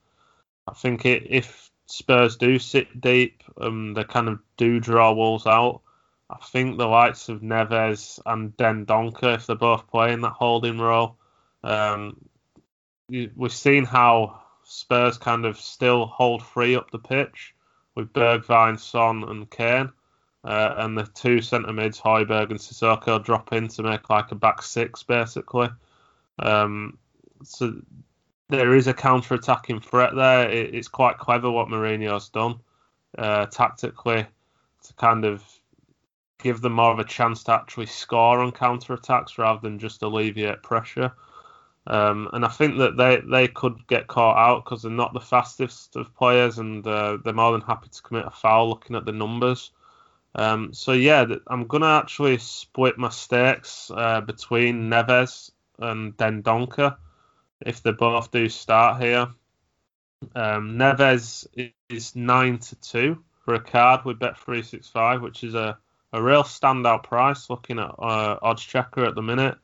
I 0.68 0.74
think 0.74 1.06
it, 1.06 1.28
if 1.30 1.70
Spurs 1.86 2.38
do 2.38 2.58
sit 2.58 3.00
deep, 3.00 3.44
um, 3.60 3.94
they 3.94 4.04
kind 4.04 4.28
of 4.28 4.40
do 4.58 4.80
draw 4.80 5.14
Wolves 5.14 5.46
out. 5.46 5.82
I 6.30 6.38
think 6.38 6.78
the 6.78 6.88
likes 6.88 7.30
of 7.30 7.42
Neves 7.42 8.20
and 8.26 8.56
Dendoncker, 8.58 9.36
if 9.36 9.46
they're 9.46 9.56
both 9.56 9.88
playing 9.88 10.22
that 10.22 10.32
holding 10.32 10.80
role, 10.80 11.18
um, 11.64 12.18
we've 13.10 13.54
seen 13.54 13.86
how 13.86 14.42
Spurs 14.64 15.20
kind 15.20 15.46
of 15.46 15.60
still 15.60 16.08
hold 16.08 16.42
free 16.42 16.76
up 16.76 16.90
the 16.90 16.98
pitch 16.98 17.54
with 17.94 18.12
Bergwijn, 18.14 18.80
Son, 18.80 19.24
and 19.24 19.50
Kane. 19.50 19.92
Uh, 20.44 20.76
and 20.78 20.96
the 20.96 21.06
two 21.16 21.42
centre 21.42 21.74
mids, 21.74 22.00
Højbjerg 22.00 22.52
and 22.52 22.60
Sissoko, 22.60 23.24
drop 23.24 23.52
in 23.52 23.68
to 23.70 23.82
make 23.82 24.10
like 24.12 24.32
a 24.32 24.36
back 24.36 24.62
six 24.62 25.02
basically. 25.02 25.70
Um, 26.40 26.98
so 27.44 27.82
there 28.50 28.76
is 28.76 28.88
a 28.88 28.94
counter-attacking 28.94 29.82
threat 29.82 30.16
there. 30.16 30.50
It, 30.50 30.76
it's 30.76 30.88
quite 30.88 31.18
clever 31.18 31.50
what 31.50 31.68
Mourinho's 31.68 32.30
done 32.30 32.60
uh, 33.18 33.46
tactically 33.48 34.26
to 34.84 34.94
kind 34.96 35.26
of 35.26 35.44
give 36.40 36.62
them 36.62 36.74
more 36.74 36.92
of 36.92 37.00
a 37.00 37.04
chance 37.04 37.44
to 37.44 37.54
actually 37.54 37.88
score 37.88 38.40
on 38.40 38.52
counter-attacks 38.52 39.38
rather 39.38 39.60
than 39.62 39.80
just 39.80 40.04
alleviate 40.04 40.62
pressure. 40.62 41.12
Um, 41.88 42.30
and 42.34 42.44
I 42.44 42.50
think 42.50 42.78
that 42.80 42.98
they, 42.98 43.22
they 43.30 43.48
could 43.48 43.86
get 43.88 44.08
caught 44.08 44.38
out 44.38 44.64
because 44.64 44.82
they're 44.82 44.92
not 44.92 45.14
the 45.14 45.20
fastest 45.20 45.96
of 45.96 46.16
players 46.16 46.58
and 46.58 46.86
uh, 46.86 47.18
they're 47.24 47.34
more 47.34 47.52
than 47.52 47.62
happy 47.62 47.90
to 47.90 48.02
commit 48.02 48.26
a 48.26 48.32
foul 48.32 48.70
looking 48.70 48.96
at 48.96 49.06
the 49.06 49.12
numbers. 49.12 49.72
Um, 50.34 50.74
so 50.74 50.92
yeah, 50.92 51.26
I'm 51.48 51.66
gonna 51.66 51.98
actually 51.98 52.38
split 52.40 52.98
my 52.98 53.10
stakes 53.10 53.90
uh, 53.96 54.22
between 54.22 54.90
Neves 54.90 55.52
and 55.80 56.16
Dendoncker 56.18 56.98
if 57.62 57.82
they 57.82 57.92
both 57.92 58.32
do 58.32 58.50
start 58.50 59.02
here. 59.02 59.28
Um, 60.36 60.78
Neves 60.78 61.48
is 61.90 62.16
nine 62.16 62.60
to 62.60 62.76
two 62.76 63.24
for 63.44 63.54
a 63.54 63.60
card 63.60 64.06
with 64.06 64.20
Bet365, 64.20 65.22
which 65.22 65.44
is 65.44 65.54
a, 65.56 65.78
a 66.14 66.22
real 66.22 66.44
standout 66.44 67.04
price. 67.04 67.50
Looking 67.50 67.80
at 67.80 67.94
uh, 68.00 68.38
odds 68.42 68.64
checker 68.64 69.06
at 69.06 69.16
the 69.16 69.22
minute, 69.22 69.58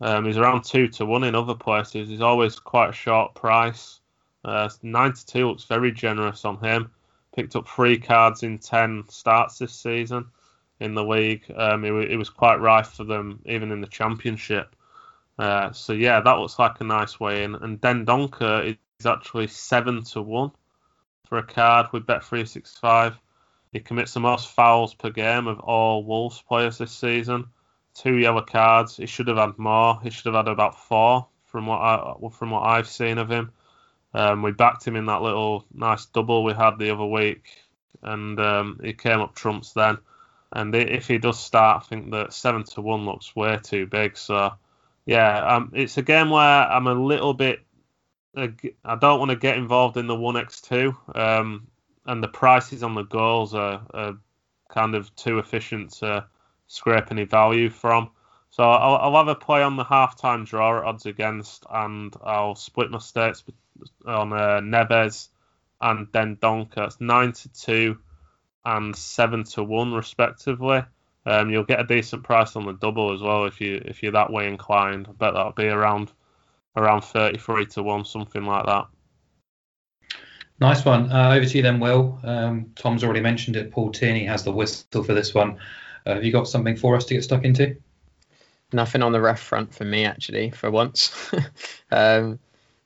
um, 0.00 0.24
he's 0.24 0.36
around 0.36 0.64
two 0.64 0.88
to 0.88 1.06
one 1.06 1.24
in 1.24 1.34
other 1.34 1.54
places. 1.54 2.08
He's 2.08 2.20
always 2.20 2.58
quite 2.58 2.90
a 2.90 2.94
short 2.94 3.34
price. 3.34 4.00
Uh, 4.44 4.68
nine 4.82 5.12
to 5.12 5.26
two 5.26 5.48
looks 5.48 5.64
very 5.64 5.92
generous 5.92 6.44
on 6.44 6.58
him. 6.58 6.90
Picked 7.34 7.56
up 7.56 7.68
three 7.68 7.98
cards 7.98 8.42
in 8.42 8.58
ten 8.58 9.04
starts 9.08 9.58
this 9.58 9.74
season 9.74 10.26
in 10.78 10.94
the 10.94 11.04
league. 11.04 11.50
Um, 11.54 11.84
it 11.84 12.16
was 12.16 12.30
quite 12.30 12.60
rife 12.60 12.88
for 12.88 13.04
them 13.04 13.40
even 13.46 13.72
in 13.72 13.80
the 13.80 13.86
championship. 13.86 14.76
Uh, 15.38 15.72
so 15.72 15.92
yeah, 15.92 16.20
that 16.20 16.38
looks 16.38 16.58
like 16.58 16.80
a 16.80 16.84
nice 16.84 17.20
way 17.20 17.44
in. 17.44 17.54
And 17.54 17.80
Dendoncker 17.80 18.76
is 18.98 19.06
actually 19.06 19.48
seven 19.48 20.02
to 20.04 20.22
one 20.22 20.52
for 21.28 21.38
a 21.38 21.42
card 21.42 21.88
with 21.92 22.06
Bet365. 22.06 23.16
He 23.72 23.80
commits 23.80 24.14
the 24.14 24.20
most 24.20 24.48
fouls 24.48 24.94
per 24.94 25.10
game 25.10 25.46
of 25.46 25.60
all 25.60 26.04
Wolves 26.04 26.42
players 26.48 26.78
this 26.78 26.92
season. 26.92 27.46
Two 27.94 28.16
yellow 28.16 28.42
cards. 28.42 28.96
He 28.96 29.06
should 29.06 29.28
have 29.28 29.36
had 29.36 29.58
more. 29.58 30.00
He 30.02 30.10
should 30.10 30.26
have 30.26 30.46
had 30.46 30.48
about 30.48 30.78
four 30.86 31.26
from 31.46 31.66
what 31.66 31.80
I 31.80 32.14
from 32.32 32.50
what 32.50 32.62
I've 32.62 32.88
seen 32.88 33.18
of 33.18 33.30
him. 33.30 33.52
Um, 34.14 34.42
we 34.42 34.52
backed 34.52 34.86
him 34.86 34.96
in 34.96 35.06
that 35.06 35.22
little 35.22 35.66
nice 35.74 36.06
double 36.06 36.44
we 36.44 36.52
had 36.52 36.78
the 36.78 36.90
other 36.90 37.04
week, 37.04 37.44
and 38.02 38.38
um, 38.40 38.80
he 38.82 38.92
came 38.92 39.20
up 39.20 39.34
trumps 39.34 39.72
then. 39.72 39.98
And 40.52 40.74
if 40.74 41.08
he 41.08 41.18
does 41.18 41.38
start, 41.38 41.82
I 41.82 41.86
think 41.86 42.12
that 42.12 42.32
seven 42.32 42.64
to 42.64 42.80
one 42.80 43.04
looks 43.04 43.34
way 43.34 43.58
too 43.62 43.86
big. 43.86 44.16
So 44.16 44.52
yeah, 45.06 45.56
um, 45.56 45.72
it's 45.74 45.96
a 45.96 46.02
game 46.02 46.30
where 46.30 46.42
I'm 46.42 46.88
a 46.88 46.94
little 46.94 47.32
bit. 47.32 47.60
I 48.36 48.96
don't 48.96 49.18
want 49.18 49.30
to 49.30 49.36
get 49.36 49.56
involved 49.56 49.96
in 49.96 50.08
the 50.08 50.16
one 50.16 50.36
x 50.36 50.60
two, 50.60 50.94
um, 51.14 51.68
and 52.04 52.22
the 52.22 52.28
prices 52.28 52.82
on 52.82 52.94
the 52.94 53.04
goals 53.04 53.54
are, 53.54 53.80
are, 53.94 54.18
kind 54.68 54.96
of 54.96 55.14
too 55.14 55.38
efficient 55.38 55.92
to 55.92 56.26
scrape 56.66 57.12
any 57.12 57.24
value 57.24 57.70
from. 57.70 58.10
So 58.50 58.64
I'll, 58.64 58.96
I'll 58.96 59.24
have 59.24 59.28
a 59.28 59.34
play 59.34 59.62
on 59.62 59.76
the 59.76 59.84
half-time 59.84 60.44
draw 60.44 60.78
at 60.78 60.84
odds 60.84 61.06
against, 61.06 61.64
and 61.70 62.12
I'll 62.22 62.56
split 62.56 62.90
my 62.90 62.98
stakes 62.98 63.44
on 64.04 64.32
uh, 64.32 64.60
Neves 64.60 65.28
and 65.80 66.10
Dendoncker. 66.10 66.86
It's 66.86 67.00
nine 67.00 67.32
to 67.32 67.48
two 67.52 67.98
and 68.64 68.94
seven 68.96 69.44
to 69.44 69.62
one 69.62 69.94
respectively. 69.94 70.82
Um, 71.26 71.50
you'll 71.50 71.64
get 71.64 71.80
a 71.80 71.84
decent 71.84 72.22
price 72.22 72.54
on 72.54 72.66
the 72.66 72.72
double 72.72 73.12
as 73.12 73.20
well 73.20 73.44
if 73.44 73.60
you 73.60 73.82
if 73.84 74.02
you're 74.02 74.12
that 74.12 74.32
way 74.32 74.46
inclined. 74.46 75.08
I 75.08 75.12
bet 75.12 75.34
that'll 75.34 75.52
be 75.52 75.66
around 75.66 76.12
around 76.76 77.02
thirty 77.02 77.38
three 77.38 77.66
to 77.66 77.82
one, 77.82 78.04
something 78.04 78.44
like 78.44 78.66
that. 78.66 78.86
Nice 80.60 80.84
one. 80.84 81.12
Uh, 81.12 81.34
over 81.34 81.44
to 81.44 81.56
you 81.56 81.62
then, 81.62 81.80
Will. 81.80 82.18
Um, 82.22 82.70
Tom's 82.76 83.04
already 83.04 83.20
mentioned 83.20 83.56
it. 83.56 83.72
Paul 83.72 83.90
Tierney 83.90 84.24
has 84.24 84.44
the 84.44 84.52
whistle 84.52 85.02
for 85.02 85.12
this 85.12 85.34
one. 85.34 85.58
Uh, 86.06 86.14
have 86.14 86.24
you 86.24 86.32
got 86.32 86.48
something 86.48 86.76
for 86.76 86.96
us 86.96 87.04
to 87.06 87.14
get 87.14 87.24
stuck 87.24 87.44
into? 87.44 87.76
Nothing 88.72 89.02
on 89.02 89.12
the 89.12 89.20
ref 89.20 89.40
front 89.40 89.74
for 89.74 89.84
me, 89.84 90.04
actually, 90.04 90.50
for 90.50 90.70
once. 90.70 91.12
um, 91.90 92.38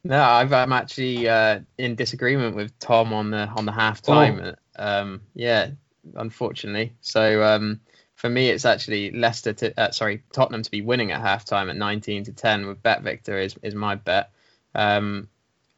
no, 0.03 0.18
i 0.18 0.43
am 0.43 0.72
actually 0.72 1.28
uh, 1.28 1.61
in 1.78 1.95
disagreement 1.95 2.57
with 2.57 2.76
Tom 2.78 3.12
on 3.12 3.30
the 3.30 3.47
on 3.49 3.66
the 3.66 3.72
half 3.72 4.01
time. 4.01 4.41
Oh. 4.41 4.55
Um, 4.82 5.20
yeah, 5.34 5.70
unfortunately. 6.14 6.95
So 7.03 7.43
um, 7.45 7.80
for 8.20 8.28
me, 8.28 8.50
it's 8.50 8.66
actually 8.66 9.12
Leicester 9.12 9.54
to 9.54 9.80
uh, 9.80 9.90
sorry 9.92 10.22
Tottenham 10.30 10.62
to 10.62 10.70
be 10.70 10.82
winning 10.82 11.10
at 11.10 11.22
halftime 11.22 11.70
at 11.70 11.76
19 11.76 12.24
to 12.24 12.32
10 12.32 12.66
with 12.66 12.82
Bet 12.82 13.00
Victor 13.00 13.38
is 13.38 13.56
is 13.62 13.74
my 13.74 13.94
bet. 13.94 14.30
Um, 14.74 15.26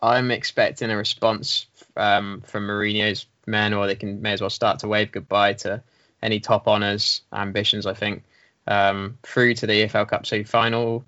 I'm 0.03 0.33
expecting 0.33 0.91
a 0.91 0.97
response 0.97 1.67
um, 1.97 2.41
from 2.41 2.67
Mourinho's 2.67 3.27
men, 3.47 3.73
or 3.73 3.87
they 3.87 3.95
can 3.95 4.23
may 4.23 4.33
as 4.33 4.41
well 4.41 4.51
start 4.51 4.81
to 4.81 4.89
wave 4.89 5.13
goodbye 5.13 5.53
to 5.53 5.85
any 6.21 6.41
top 6.41 6.67
honours 6.67 7.23
ambitions. 7.33 7.87
I 7.87 7.95
think 7.95 8.25
um, 8.67 9.19
through 9.23 9.55
to 9.55 9.69
the 9.69 9.85
EFL 9.85 10.09
Cup 10.09 10.27
semi 10.27 10.43
final. 10.43 11.05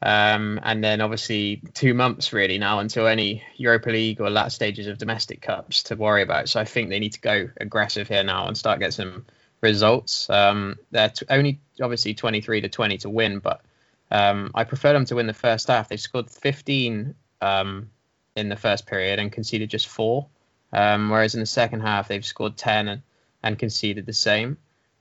Um, 0.00 0.60
and 0.62 0.84
then 0.84 1.00
obviously 1.00 1.60
two 1.74 1.92
months 1.92 2.32
really 2.32 2.56
now 2.58 2.78
until 2.78 3.08
any 3.08 3.42
Europa 3.56 3.90
League 3.90 4.20
or 4.20 4.30
last 4.30 4.54
stages 4.54 4.86
of 4.86 4.96
domestic 4.96 5.40
cups 5.42 5.82
to 5.84 5.96
worry 5.96 6.22
about. 6.22 6.48
So 6.48 6.60
I 6.60 6.64
think 6.64 6.88
they 6.88 7.00
need 7.00 7.14
to 7.14 7.20
go 7.20 7.50
aggressive 7.60 8.06
here 8.06 8.22
now 8.22 8.46
and 8.46 8.56
start 8.56 8.78
getting 8.78 8.92
some 8.92 9.26
results. 9.60 10.28
Um, 10.30 10.76
they're 10.90 11.10
t- 11.10 11.26
only 11.28 11.60
obviously 11.80 12.14
23 12.14 12.62
to 12.62 12.68
20 12.68 12.98
to 12.98 13.10
win, 13.10 13.38
but 13.38 13.62
um, 14.10 14.50
I 14.54 14.64
prefer 14.64 14.92
them 14.92 15.04
to 15.06 15.16
win 15.16 15.26
the 15.26 15.34
first 15.34 15.68
half. 15.68 15.88
They 15.88 15.96
scored 15.96 16.30
15 16.30 17.14
um, 17.40 17.90
in 18.36 18.48
the 18.48 18.56
first 18.56 18.86
period 18.86 19.18
and 19.18 19.32
conceded 19.32 19.70
just 19.70 19.88
four, 19.88 20.28
um, 20.72 21.10
whereas 21.10 21.34
in 21.34 21.40
the 21.40 21.46
second 21.46 21.80
half 21.80 22.08
they've 22.08 22.24
scored 22.24 22.56
10 22.56 22.88
and, 22.88 23.02
and 23.42 23.58
conceded 23.58 24.06
the 24.06 24.12
same. 24.12 24.56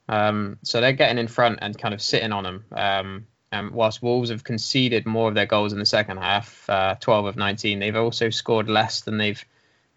Um, 0.09 0.57
so 0.63 0.81
they're 0.81 0.93
getting 0.93 1.17
in 1.17 1.27
front 1.27 1.59
and 1.61 1.77
kind 1.77 1.93
of 1.93 2.01
sitting 2.01 2.31
on 2.31 2.43
them. 2.43 2.65
Um, 2.71 3.27
and 3.51 3.71
whilst 3.71 4.01
Wolves 4.01 4.29
have 4.29 4.43
conceded 4.43 5.05
more 5.05 5.29
of 5.29 5.35
their 5.35 5.45
goals 5.45 5.73
in 5.73 5.79
the 5.79 5.85
second 5.85 6.17
half, 6.17 6.69
uh, 6.69 6.95
12 6.95 7.25
of 7.27 7.37
19, 7.37 7.79
they've 7.79 7.95
also 7.95 8.29
scored 8.29 8.69
less 8.69 9.01
than 9.01 9.17
they've 9.17 9.43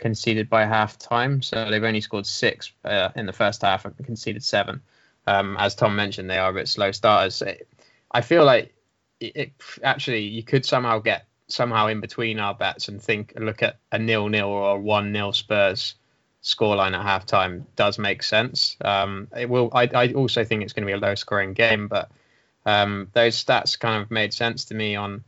conceded 0.01 0.51
by 0.51 0.65
half 0.65 0.99
time. 0.99 1.43
So 1.43 1.71
they've 1.71 1.85
only 1.85 2.01
scored 2.01 2.27
six 2.27 2.73
uh, 2.85 3.11
in 3.15 3.27
the 3.27 3.33
first 3.33 3.63
half 3.63 3.85
and 3.85 3.97
conceded 4.05 4.43
seven. 4.43 4.81
Um, 5.27 5.57
as 5.59 5.75
Tom 5.75 5.95
mentioned, 5.95 6.29
they 6.29 6.39
are 6.39 6.51
a 6.51 6.55
bit 6.55 6.67
slow 6.67 6.91
starters. 6.91 7.43
I 8.11 8.21
feel 8.23 8.45
like 8.45 8.75
it, 9.21 9.37
it, 9.37 9.53
actually 9.83 10.23
you 10.23 10.43
could 10.43 10.67
somehow 10.67 10.99
get 10.99 11.27
somehow 11.47 11.89
in 11.89 12.01
between 12.01 12.41
our 12.41 12.55
bets 12.55 12.89
and 12.89 13.03
think 13.03 13.35
look 13.37 13.63
at 13.63 13.79
a 13.93 13.99
nil 13.99 14.29
nil 14.29 14.49
or 14.49 14.77
a 14.77 14.79
one 14.79 15.13
nil 15.13 15.33
Spurs 15.33 15.95
scoreline 16.43 16.99
at 16.99 17.05
halftime 17.05 17.65
does 17.77 17.99
make 17.99 18.23
sense. 18.23 18.77
Um, 18.81 19.29
it 19.37 19.49
will. 19.49 19.71
I, 19.73 19.89
I 19.95 20.13
also 20.15 20.45
think 20.45 20.63
it's 20.63 20.73
going 20.73 20.87
to 20.87 20.93
be 20.93 20.99
a 20.99 21.09
low 21.09 21.15
scoring 21.15 21.53
game, 21.53 21.87
but 21.87 22.11
um, 22.65 23.09
those 23.13 23.43
stats 23.43 23.79
kind 23.79 24.03
of 24.03 24.11
made 24.11 24.33
sense 24.33 24.67
to 24.67 24.75
me 24.75 24.97
on 24.97 25.23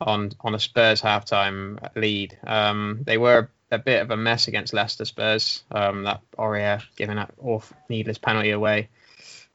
on 0.00 0.32
on 0.40 0.54
a 0.54 0.58
Spurs 0.58 1.00
halftime 1.00 1.78
lead. 1.94 2.36
Um, 2.44 3.00
they 3.04 3.16
were 3.16 3.48
a 3.70 3.78
bit 3.78 4.02
of 4.02 4.10
a 4.10 4.16
mess 4.16 4.48
against 4.48 4.72
Leicester 4.72 5.04
Spurs. 5.04 5.62
Um, 5.70 6.04
that 6.04 6.20
Aurier 6.38 6.82
giving 6.96 7.16
that 7.16 7.32
off 7.38 7.72
needless 7.88 8.18
penalty 8.18 8.50
away. 8.50 8.88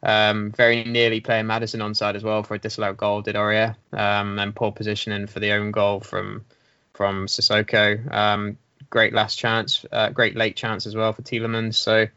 Um, 0.03 0.51
very 0.51 0.84
nearly 0.84 1.22
playing 1.22 1.47
Maddison 1.47 1.80
onside 1.80 2.16
as 2.16 2.24
well 2.24 2.43
for 2.43 2.55
a 2.55 2.59
disallowed 2.59 2.97
goal, 2.97 3.22
did 3.22 3.36
Aurier. 3.36 3.76
Um, 3.93 4.39
and 4.39 4.55
poor 4.55 4.72
positioning 4.72 5.28
for 5.28 5.39
the 5.39 5.51
own 5.53 5.72
goal 5.72 5.99
from 5.99 6.45
from 6.93 7.28
Sissoko. 7.28 8.14
Um, 8.14 8.57
great 8.89 9.14
last 9.14 9.38
chance, 9.38 9.86
uh, 9.91 10.09
great 10.09 10.36
late 10.36 10.55
chance 10.55 10.86
as 10.86 10.95
well 10.95 11.14
for 11.14 11.22
Tielemans. 11.22 11.76
So 11.76 12.07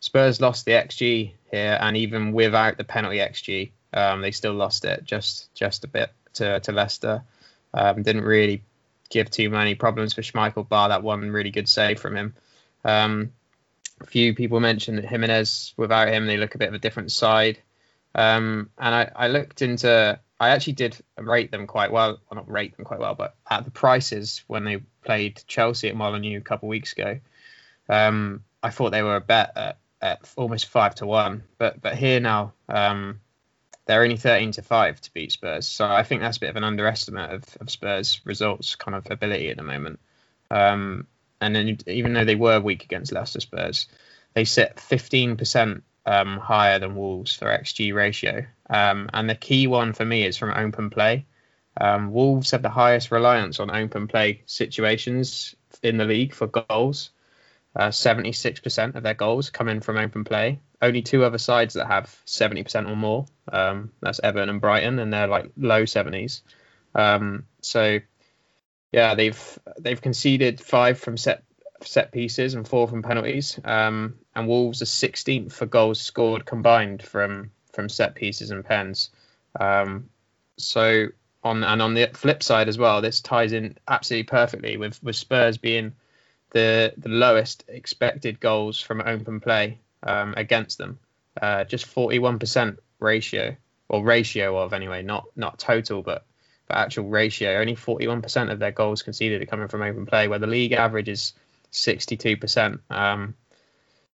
Spurs 0.00 0.40
lost 0.40 0.64
the 0.64 0.72
XG 0.72 1.32
here, 1.50 1.78
and 1.80 1.96
even 1.96 2.32
without 2.32 2.76
the 2.76 2.84
penalty 2.84 3.18
XG, 3.18 3.70
um, 3.92 4.22
they 4.22 4.30
still 4.30 4.54
lost 4.54 4.84
it 4.84 5.04
just 5.04 5.52
just 5.54 5.84
a 5.84 5.88
bit 5.88 6.12
to 6.34 6.60
to 6.60 6.72
Leicester. 6.72 7.22
Um, 7.72 8.02
didn't 8.02 8.24
really 8.24 8.62
give 9.10 9.30
too 9.30 9.50
many 9.50 9.74
problems 9.74 10.14
for 10.14 10.22
Schmeichel, 10.22 10.68
bar 10.68 10.88
that 10.88 11.02
one 11.02 11.30
really 11.30 11.50
good 11.50 11.68
save 11.68 12.00
from 12.00 12.16
him. 12.16 12.34
Um, 12.84 13.32
few 14.06 14.34
people 14.34 14.60
mentioned 14.60 14.98
that 14.98 15.04
Jimenez, 15.04 15.74
without 15.76 16.08
him, 16.08 16.26
they 16.26 16.36
look 16.36 16.54
a 16.54 16.58
bit 16.58 16.68
of 16.68 16.74
a 16.74 16.78
different 16.78 17.12
side. 17.12 17.58
Um, 18.14 18.70
and 18.78 18.94
I, 18.94 19.10
I, 19.14 19.28
looked 19.28 19.62
into, 19.62 20.18
I 20.38 20.48
actually 20.50 20.72
did 20.74 20.96
rate 21.18 21.50
them 21.50 21.66
quite 21.66 21.92
well, 21.92 22.18
well, 22.30 22.36
not 22.36 22.50
rate 22.50 22.76
them 22.76 22.84
quite 22.84 23.00
well, 23.00 23.14
but 23.14 23.34
at 23.48 23.64
the 23.64 23.70
prices 23.70 24.42
when 24.46 24.64
they 24.64 24.82
played 25.04 25.42
Chelsea 25.46 25.88
at 25.88 25.96
Molineux 25.96 26.38
a 26.38 26.42
couple 26.42 26.68
of 26.68 26.70
weeks 26.70 26.92
ago, 26.92 27.20
um, 27.88 28.42
I 28.62 28.70
thought 28.70 28.90
they 28.90 29.02
were 29.02 29.16
a 29.16 29.20
bet 29.20 29.52
at, 29.56 29.78
at, 30.00 30.28
almost 30.36 30.66
five 30.66 30.94
to 30.96 31.06
one. 31.06 31.44
But 31.58 31.80
but 31.80 31.94
here 31.94 32.20
now, 32.20 32.54
um, 32.68 33.20
they're 33.86 34.02
only 34.02 34.16
13 34.16 34.52
to 34.52 34.62
5 34.62 35.00
to 35.00 35.12
beat 35.12 35.32
Spurs. 35.32 35.66
So 35.66 35.86
I 35.86 36.02
think 36.02 36.20
that's 36.20 36.36
a 36.36 36.40
bit 36.40 36.50
of 36.50 36.56
an 36.56 36.64
underestimate 36.64 37.30
of, 37.30 37.44
of 37.60 37.70
Spurs' 37.70 38.20
results 38.24 38.76
kind 38.76 38.94
of 38.94 39.10
ability 39.10 39.50
at 39.50 39.56
the 39.56 39.62
moment. 39.62 40.00
Um, 40.50 41.06
and 41.40 41.54
then 41.54 41.78
even 41.86 42.12
though 42.12 42.24
they 42.24 42.34
were 42.34 42.60
weak 42.60 42.84
against 42.84 43.12
Leicester 43.12 43.40
Spurs, 43.40 43.86
they 44.34 44.44
sit 44.44 44.76
15% 44.76 45.82
um, 46.06 46.38
higher 46.38 46.78
than 46.78 46.96
Wolves 46.96 47.34
for 47.34 47.46
XG 47.46 47.94
ratio. 47.94 48.44
Um, 48.68 49.08
and 49.12 49.28
the 49.28 49.34
key 49.34 49.66
one 49.66 49.92
for 49.92 50.04
me 50.04 50.24
is 50.24 50.36
from 50.36 50.50
open 50.50 50.90
play. 50.90 51.26
Um, 51.80 52.12
Wolves 52.12 52.50
have 52.50 52.62
the 52.62 52.68
highest 52.68 53.10
reliance 53.10 53.60
on 53.60 53.70
open 53.70 54.08
play 54.08 54.42
situations 54.46 55.54
in 55.82 55.96
the 55.96 56.04
league 56.04 56.34
for 56.34 56.46
goals. 56.46 57.10
Uh, 57.74 57.88
76% 57.88 58.96
of 58.96 59.02
their 59.04 59.14
goals 59.14 59.50
come 59.50 59.68
in 59.68 59.80
from 59.80 59.96
open 59.96 60.24
play. 60.24 60.60
Only 60.82 61.02
two 61.02 61.24
other 61.24 61.38
sides 61.38 61.74
that 61.74 61.86
have 61.86 62.06
70% 62.26 62.90
or 62.90 62.96
more. 62.96 63.26
Um, 63.52 63.92
that's 64.00 64.20
Everton 64.22 64.48
and 64.48 64.60
Brighton, 64.60 64.98
and 64.98 65.12
they're 65.12 65.28
like 65.28 65.52
low 65.56 65.84
70s. 65.84 66.40
Um, 66.94 67.44
so, 67.60 68.00
yeah, 68.90 69.14
they've 69.14 69.58
they've 69.78 70.00
conceded 70.00 70.60
five 70.60 70.98
from 70.98 71.16
set 71.16 71.44
set 71.82 72.12
pieces 72.12 72.54
and 72.54 72.66
four 72.66 72.88
from 72.88 73.02
penalties. 73.02 73.58
Um, 73.64 74.16
and 74.34 74.48
Wolves 74.48 74.82
are 74.82 74.86
16th 74.86 75.52
for 75.52 75.66
goals 75.66 76.00
scored 76.00 76.44
combined 76.44 77.02
from 77.02 77.52
from 77.72 77.88
set 77.88 78.16
pieces 78.16 78.50
and 78.50 78.64
pens. 78.64 79.10
Um, 79.58 80.10
so 80.56 81.06
on 81.42 81.64
and 81.64 81.80
on 81.80 81.94
the 81.94 82.10
flip 82.14 82.42
side 82.42 82.68
as 82.68 82.78
well, 82.78 83.00
this 83.00 83.20
ties 83.20 83.52
in 83.52 83.78
absolutely 83.88 84.24
perfectly 84.24 84.76
with 84.76 85.02
with 85.02 85.16
Spurs 85.16 85.58
being 85.58 85.92
the 86.50 86.92
the 86.96 87.08
lowest 87.08 87.64
expected 87.68 88.40
goals 88.40 88.80
from 88.80 89.00
open 89.00 89.40
play 89.40 89.80
um, 90.02 90.34
against 90.36 90.78
them. 90.78 90.98
Uh, 91.40 91.64
just 91.64 91.86
41% 91.86 92.78
ratio, 92.98 93.56
or 93.88 94.04
ratio 94.04 94.58
of 94.58 94.72
anyway, 94.72 95.02
not 95.02 95.26
not 95.36 95.58
total, 95.58 96.02
but 96.02 96.24
but 96.68 96.76
actual 96.76 97.08
ratio. 97.08 97.60
Only 97.60 97.74
41% 97.74 98.52
of 98.52 98.58
their 98.58 98.72
goals 98.72 99.02
conceded 99.02 99.42
are 99.42 99.46
coming 99.46 99.68
from 99.68 99.82
open 99.82 100.06
play, 100.06 100.28
where 100.28 100.38
the 100.38 100.46
league 100.46 100.72
average 100.72 101.08
is 101.08 101.32
62%. 101.72 102.78
Um, 102.90 103.34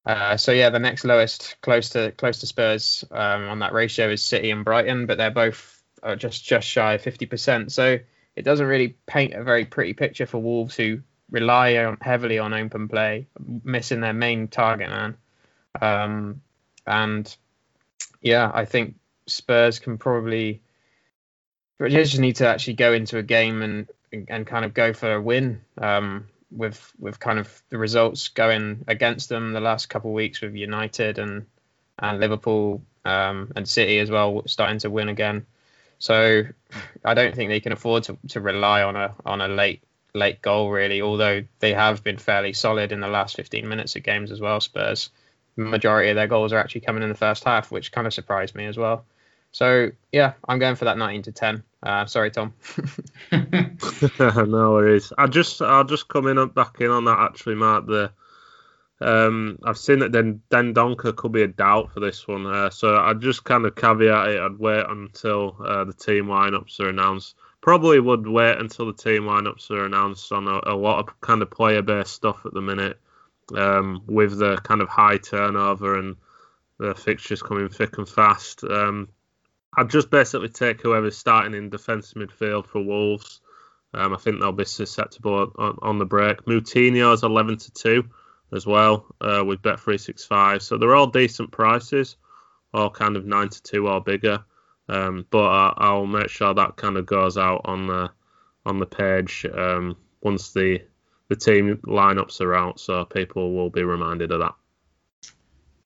uh, 0.04 0.36
so 0.36 0.52
yeah, 0.52 0.70
the 0.70 0.78
next 0.78 1.04
lowest, 1.04 1.56
close 1.60 1.90
to 1.90 2.12
close 2.12 2.40
to 2.40 2.46
Spurs 2.46 3.04
um, 3.10 3.48
on 3.48 3.58
that 3.60 3.72
ratio 3.72 4.10
is 4.10 4.22
City 4.22 4.50
and 4.50 4.64
Brighton, 4.64 5.06
but 5.06 5.18
they're 5.18 5.30
both 5.30 5.82
uh, 6.02 6.16
just 6.16 6.44
just 6.44 6.66
shy 6.66 6.94
of 6.94 7.02
50%. 7.02 7.70
So 7.70 7.98
it 8.34 8.42
doesn't 8.42 8.66
really 8.66 8.96
paint 9.06 9.34
a 9.34 9.44
very 9.44 9.64
pretty 9.66 9.92
picture 9.92 10.26
for 10.26 10.38
Wolves, 10.38 10.76
who 10.76 11.00
rely 11.30 11.76
on, 11.76 11.98
heavily 12.00 12.38
on 12.38 12.54
open 12.54 12.88
play, 12.88 13.26
missing 13.64 14.00
their 14.00 14.12
main 14.12 14.48
target 14.48 14.90
man. 14.90 15.16
Um, 15.80 16.42
and 16.86 17.36
yeah, 18.20 18.50
I 18.52 18.64
think 18.64 18.96
Spurs 19.26 19.78
can 19.78 19.98
probably 19.98 20.62
just 21.88 22.18
need 22.18 22.36
to 22.36 22.46
actually 22.46 22.74
go 22.74 22.92
into 22.92 23.18
a 23.18 23.22
game 23.22 23.62
and 23.62 23.88
and 24.28 24.46
kind 24.46 24.64
of 24.64 24.74
go 24.74 24.92
for 24.92 25.14
a 25.14 25.20
win. 25.20 25.60
Um, 25.78 26.26
with 26.50 26.92
with 26.98 27.20
kind 27.20 27.38
of 27.38 27.62
the 27.68 27.78
results 27.78 28.28
going 28.28 28.84
against 28.88 29.28
them 29.28 29.52
the 29.52 29.60
last 29.60 29.88
couple 29.88 30.10
of 30.10 30.14
weeks 30.14 30.40
with 30.40 30.54
United 30.54 31.18
and 31.18 31.46
and 31.98 32.18
Liverpool 32.18 32.82
um, 33.04 33.52
and 33.56 33.68
City 33.68 33.98
as 33.98 34.10
well 34.10 34.42
starting 34.46 34.78
to 34.80 34.90
win 34.90 35.08
again. 35.08 35.46
So 35.98 36.44
I 37.04 37.14
don't 37.14 37.34
think 37.34 37.50
they 37.50 37.60
can 37.60 37.72
afford 37.72 38.04
to, 38.04 38.18
to 38.28 38.40
rely 38.40 38.82
on 38.82 38.96
a 38.96 39.14
on 39.24 39.40
a 39.40 39.48
late 39.48 39.82
late 40.14 40.42
goal 40.42 40.70
really, 40.70 41.02
although 41.02 41.44
they 41.60 41.72
have 41.72 42.02
been 42.02 42.18
fairly 42.18 42.52
solid 42.52 42.92
in 42.92 43.00
the 43.00 43.08
last 43.08 43.36
15 43.36 43.68
minutes 43.68 43.96
of 43.96 44.02
games 44.02 44.30
as 44.30 44.40
well. 44.40 44.60
Spurs, 44.60 45.10
majority 45.56 46.10
of 46.10 46.16
their 46.16 46.26
goals 46.26 46.52
are 46.52 46.58
actually 46.58 46.82
coming 46.82 47.02
in 47.02 47.08
the 47.08 47.14
first 47.14 47.44
half, 47.44 47.70
which 47.70 47.92
kind 47.92 48.06
of 48.06 48.14
surprised 48.14 48.54
me 48.54 48.66
as 48.66 48.76
well. 48.76 49.04
So 49.52 49.90
yeah, 50.12 50.34
I'm 50.46 50.58
going 50.58 50.76
for 50.76 50.84
that 50.86 50.98
19 50.98 51.22
to 51.22 51.32
10. 51.32 51.62
Uh, 51.82 52.06
sorry, 52.06 52.30
Tom. 52.30 52.54
no 53.32 54.72
worries. 54.72 55.12
I 55.16 55.26
just 55.26 55.60
I'll 55.62 55.84
just 55.84 56.08
come 56.08 56.26
in 56.26 56.38
and 56.38 56.54
back 56.54 56.80
in 56.80 56.90
on 56.90 57.04
that 57.04 57.18
actually, 57.18 57.56
Mark. 57.56 57.86
The 57.86 58.12
um, 59.00 59.58
I've 59.64 59.78
seen 59.78 60.00
that 60.00 60.12
then 60.12 60.42
Dendoncker 60.50 61.16
could 61.16 61.32
be 61.32 61.42
a 61.42 61.48
doubt 61.48 61.92
for 61.92 62.00
this 62.00 62.28
one, 62.28 62.46
uh, 62.46 62.68
so 62.68 62.96
I'd 62.96 63.22
just 63.22 63.44
kind 63.44 63.64
of 63.64 63.74
caveat 63.74 64.28
it. 64.28 64.40
I'd 64.40 64.58
wait 64.58 64.84
until 64.86 65.56
uh, 65.64 65.84
the 65.84 65.94
team 65.94 66.26
lineups 66.26 66.80
are 66.80 66.90
announced. 66.90 67.34
Probably 67.60 68.00
would 68.00 68.26
wait 68.26 68.58
until 68.58 68.86
the 68.86 68.94
team 68.94 69.24
lineups 69.24 69.70
are 69.70 69.84
announced 69.84 70.32
on 70.32 70.48
a, 70.48 70.60
a 70.72 70.74
lot 70.74 71.00
of 71.00 71.20
kind 71.20 71.42
of 71.42 71.50
player-based 71.50 72.12
stuff 72.12 72.46
at 72.46 72.54
the 72.54 72.62
minute, 72.62 72.98
um, 73.56 74.02
with 74.06 74.38
the 74.38 74.56
kind 74.56 74.80
of 74.80 74.88
high 74.88 75.18
turnover 75.18 75.98
and 75.98 76.16
the 76.78 76.94
fixtures 76.94 77.42
coming 77.42 77.68
thick 77.68 77.98
and 77.98 78.08
fast. 78.08 78.64
Um, 78.64 79.08
I'd 79.76 79.90
just 79.90 80.10
basically 80.10 80.48
take 80.48 80.80
whoever's 80.80 81.16
starting 81.16 81.54
in 81.54 81.70
defensive 81.70 82.16
midfield 82.16 82.66
for 82.66 82.82
Wolves. 82.82 83.40
Um, 83.92 84.14
I 84.14 84.16
think 84.16 84.40
they'll 84.40 84.52
be 84.52 84.64
susceptible 84.64 85.52
on, 85.56 85.78
on 85.82 85.98
the 85.98 86.04
break. 86.04 86.44
Moutinho's 86.44 87.22
11 87.22 87.58
to 87.58 87.72
2 87.72 88.04
as 88.52 88.66
well 88.66 89.06
uh, 89.20 89.44
with 89.44 89.62
Bet365. 89.62 90.62
So 90.62 90.76
they're 90.76 90.94
all 90.94 91.06
decent 91.06 91.50
prices, 91.50 92.16
all 92.72 92.90
kind 92.90 93.16
of 93.16 93.26
9 93.26 93.48
to 93.48 93.62
2 93.62 93.88
or 93.88 94.00
bigger. 94.00 94.44
Um, 94.90 95.24
but 95.30 95.74
I, 95.78 95.92
will 95.92 96.06
make 96.06 96.28
sure 96.28 96.52
that 96.52 96.76
kind 96.76 96.96
of 96.96 97.06
goes 97.06 97.38
out 97.38 97.62
on 97.64 97.86
the 97.86 98.10
on 98.66 98.78
the 98.78 98.86
page 98.86 99.46
um, 99.54 99.96
once 100.20 100.52
the 100.52 100.80
the 101.28 101.36
team 101.36 101.78
lineups 101.86 102.40
are 102.40 102.54
out, 102.54 102.80
so 102.80 103.04
people 103.04 103.54
will 103.54 103.70
be 103.70 103.84
reminded 103.84 104.32
of 104.32 104.40
that. 104.40 104.54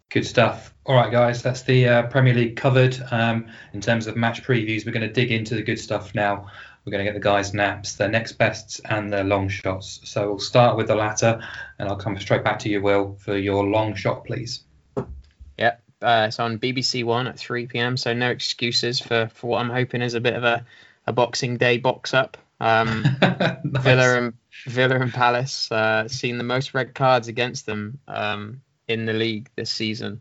Good 0.09 0.27
stuff. 0.27 0.73
All 0.87 0.95
right, 0.95 1.13
guys, 1.13 1.43
that's 1.43 1.63
the 1.63 1.87
uh, 1.87 2.03
Premier 2.05 2.33
League 2.33 2.57
covered. 2.57 2.97
Um, 3.11 3.49
in 3.75 3.81
terms 3.83 4.07
of 4.07 4.17
match 4.17 4.43
previews, 4.43 4.87
we're 4.87 4.93
going 4.93 5.07
to 5.07 5.13
dig 5.13 5.31
into 5.31 5.55
the 5.55 5.63
good 5.63 5.79
stuff 5.79 6.15
now. 6.15 6.47
We're 6.85 6.93
going 6.93 7.05
to 7.05 7.11
get 7.11 7.15
the 7.15 7.21
guys' 7.21 7.53
naps, 7.53 7.97
their 7.97 8.09
next 8.09 8.33
bests, 8.33 8.81
and 8.87 9.13
their 9.13 9.25
long 9.25 9.49
shots. 9.49 10.01
So 10.05 10.29
we'll 10.29 10.39
start 10.39 10.79
with 10.79 10.87
the 10.87 10.95
latter, 10.95 11.41
and 11.79 11.89
I'll 11.89 11.97
come 11.97 12.19
straight 12.19 12.45
back 12.45 12.59
to 12.61 12.71
you, 12.71 12.81
Will, 12.81 13.17
for 13.21 13.37
your 13.37 13.67
long 13.67 13.95
shot, 13.95 14.25
please. 14.25 14.65
Yep. 15.59 15.84
Uh, 16.05 16.27
it's 16.29 16.39
on 16.39 16.59
BBC 16.59 17.05
One 17.05 17.27
at 17.27 17.39
3 17.39 17.67
p.m. 17.67 17.97
So 17.97 18.13
no 18.13 18.31
excuses 18.31 19.01
for, 19.01 19.31
for 19.33 19.49
what 19.49 19.61
I'm 19.61 19.71
hoping 19.71 20.03
is 20.03 20.15
a 20.15 20.21
bit 20.21 20.35
of 20.35 20.45
a, 20.45 20.65
a 21.07 21.13
Boxing 21.13 21.57
Day 21.57 21.79
box 21.79 22.13
up. 22.13 22.37
Um, 22.61 23.03
nice. 23.23 23.59
Villa 23.65 24.19
and 24.19 24.35
Villa 24.67 25.01
and 25.01 25.13
Palace 25.13 25.71
uh, 25.73 26.09
seen 26.09 26.39
the 26.39 26.45
most 26.45 26.75
red 26.75 26.95
cards 26.95 27.29
against 27.29 27.67
them 27.67 27.99
um, 28.07 28.61
in 28.87 29.07
the 29.07 29.13
league 29.13 29.49
this 29.57 29.71
season. 29.71 30.21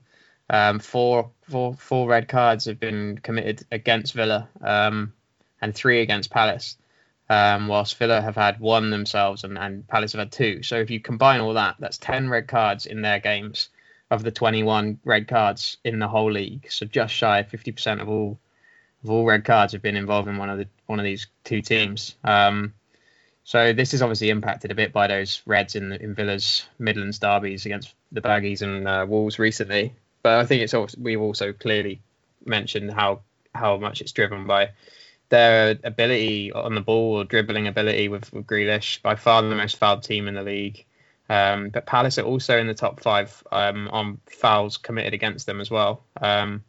Um, 0.50 0.80
four, 0.80 1.32
four, 1.50 1.74
four 1.76 2.08
red 2.08 2.28
cards 2.28 2.66
have 2.66 2.80
been 2.80 3.18
committed 3.18 3.66
against 3.72 4.14
Villa 4.14 4.50
um, 4.62 5.14
and 5.62 5.74
three 5.74 6.02
against 6.02 6.32
Palace, 6.32 6.78
um, 7.30 7.68
whilst 7.68 7.98
Villa 7.98 8.22
have 8.22 8.36
had 8.36 8.60
one 8.60 8.90
themselves 8.90 9.44
and, 9.44 9.58
and 9.58 9.88
Palace 9.88 10.12
have 10.12 10.20
had 10.20 10.32
two. 10.32 10.64
So 10.64 10.78
if 10.78 10.90
you 10.90 11.00
combine 11.00 11.40
all 11.40 11.54
that, 11.54 11.76
that's 11.80 11.98
10 11.98 12.30
red 12.30 12.48
cards 12.48 12.86
in 12.86 13.02
their 13.02 13.20
games 13.20 13.70
of 14.14 14.24
the 14.24 14.32
21 14.32 14.99
red 15.03 15.28
cards 15.28 15.78
in 15.84 15.99
the 15.99 16.07
whole 16.07 16.32
league. 16.32 16.68
So 16.70 16.86
just 16.86 17.14
shy 17.14 17.39
of 17.39 17.49
50% 17.49 18.01
of 18.01 18.07
all 18.09 18.38
of 19.03 19.09
all 19.09 19.26
red 19.26 19.43
cards 19.43 19.74
have 19.74 19.82
been 19.82 19.97
involved 19.97 20.30
in 20.30 20.38
one 20.38 20.49
of 20.49 20.57
the 20.57 20.68
one 20.86 20.99
of 20.99 21.03
these 21.03 21.28
two 21.43 21.61
teams. 21.61 22.16
Um, 22.24 22.74
so 23.43 23.74
this 23.74 23.93
is 23.93 24.01
obviously 24.01 24.30
impacted 24.30 24.72
a 24.72 24.76
bit 24.76 24.93
by 24.93 25.07
those 25.07 25.41
Reds 25.45 25.76
in 25.76 25.91
in 25.91 26.14
Villa's 26.14 26.66
Midlands 26.80 27.20
derbies 27.20 27.66
against 27.66 27.93
the 28.11 28.22
Baggies 28.22 28.61
and 28.61 28.88
uh, 28.88 29.05
Wolves 29.07 29.39
recently. 29.39 29.93
But 30.22 30.39
I 30.39 30.45
think 30.45 30.61
it's 30.61 30.74
also 30.74 30.97
we've 31.01 31.20
also 31.20 31.51
clearly 31.51 32.01
mentioned 32.45 32.93
how 32.93 33.22
how 33.53 33.78
much 33.78 33.99
it's 33.99 34.11
driven 34.11 34.47
by 34.47 34.70
their 35.30 35.78
ability 35.84 36.51
on 36.51 36.76
the 36.76 36.82
ball 36.82 37.16
or 37.18 37.24
dribbling 37.24 37.68
ability 37.68 38.07
with, 38.07 38.32
with 38.32 38.45
Grealish, 38.45 39.01
by 39.01 39.16
far 39.16 39.41
the 39.41 39.55
most 39.55 39.78
fouled 39.78 40.03
team 40.03 40.28
in 40.28 40.36
the 40.36 40.43
league. 40.43 40.86
Um, 41.34 41.70
but 41.70 41.88
Palace 41.88 42.20
are 42.20 42.26
also 42.26 42.60
in 42.60 42.68
the 42.68 42.76
top 42.76 43.00
five 43.00 43.44
um, 43.52 43.90
on 43.92 44.20
fouls 44.28 44.78
committed 44.78 45.16
against 45.16 45.48
them 45.48 45.62
as 45.62 45.72
well. 45.72 46.04
Um, 46.22 46.64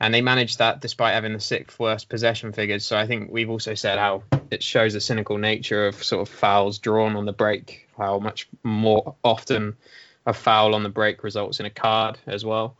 and 0.00 0.14
they 0.14 0.22
managed 0.22 0.58
that 0.58 0.80
despite 0.80 1.12
having 1.12 1.34
the 1.34 1.40
sixth 1.40 1.78
worst 1.78 2.08
possession 2.08 2.52
figures. 2.54 2.86
So 2.86 2.96
I 2.96 3.06
think 3.06 3.30
we've 3.30 3.50
also 3.50 3.74
said 3.74 3.98
how 3.98 4.22
it 4.50 4.62
shows 4.62 4.94
the 4.94 5.02
cynical 5.02 5.36
nature 5.36 5.86
of 5.86 6.02
sort 6.02 6.26
of 6.26 6.34
fouls 6.34 6.78
drawn 6.78 7.14
on 7.14 7.26
the 7.26 7.34
break, 7.34 7.88
how 7.98 8.18
much 8.18 8.48
more 8.62 9.16
often 9.22 9.76
a 10.24 10.32
foul 10.32 10.74
on 10.74 10.82
the 10.82 10.88
break 10.88 11.22
results 11.22 11.60
in 11.60 11.66
a 11.66 11.70
card 11.70 12.18
as 12.26 12.42
well. 12.42 12.78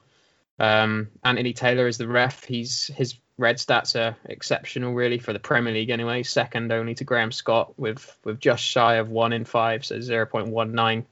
Um, 0.59 1.09
Anthony 1.23 1.53
Taylor 1.53 1.87
is 1.87 1.99
the 1.99 2.09
ref. 2.09 2.45
He's 2.45 2.87
his 2.97 3.17
red 3.41 3.57
stats 3.57 3.99
are 3.99 4.17
exceptional, 4.27 4.93
really, 4.93 5.19
for 5.19 5.33
the 5.33 5.39
Premier 5.39 5.73
League 5.73 5.89
anyway. 5.89 6.23
Second 6.23 6.71
only 6.71 6.95
to 6.95 7.05
Graham 7.05 7.33
Scott 7.33 7.73
with 7.79 8.17
with 8.23 8.39
just 8.39 8.63
shy 8.63 8.97
of 8.97 9.09
one 9.09 9.33
in 9.33 9.45
five, 9.45 9.85
so 9.85 9.97
0.19 9.97 11.05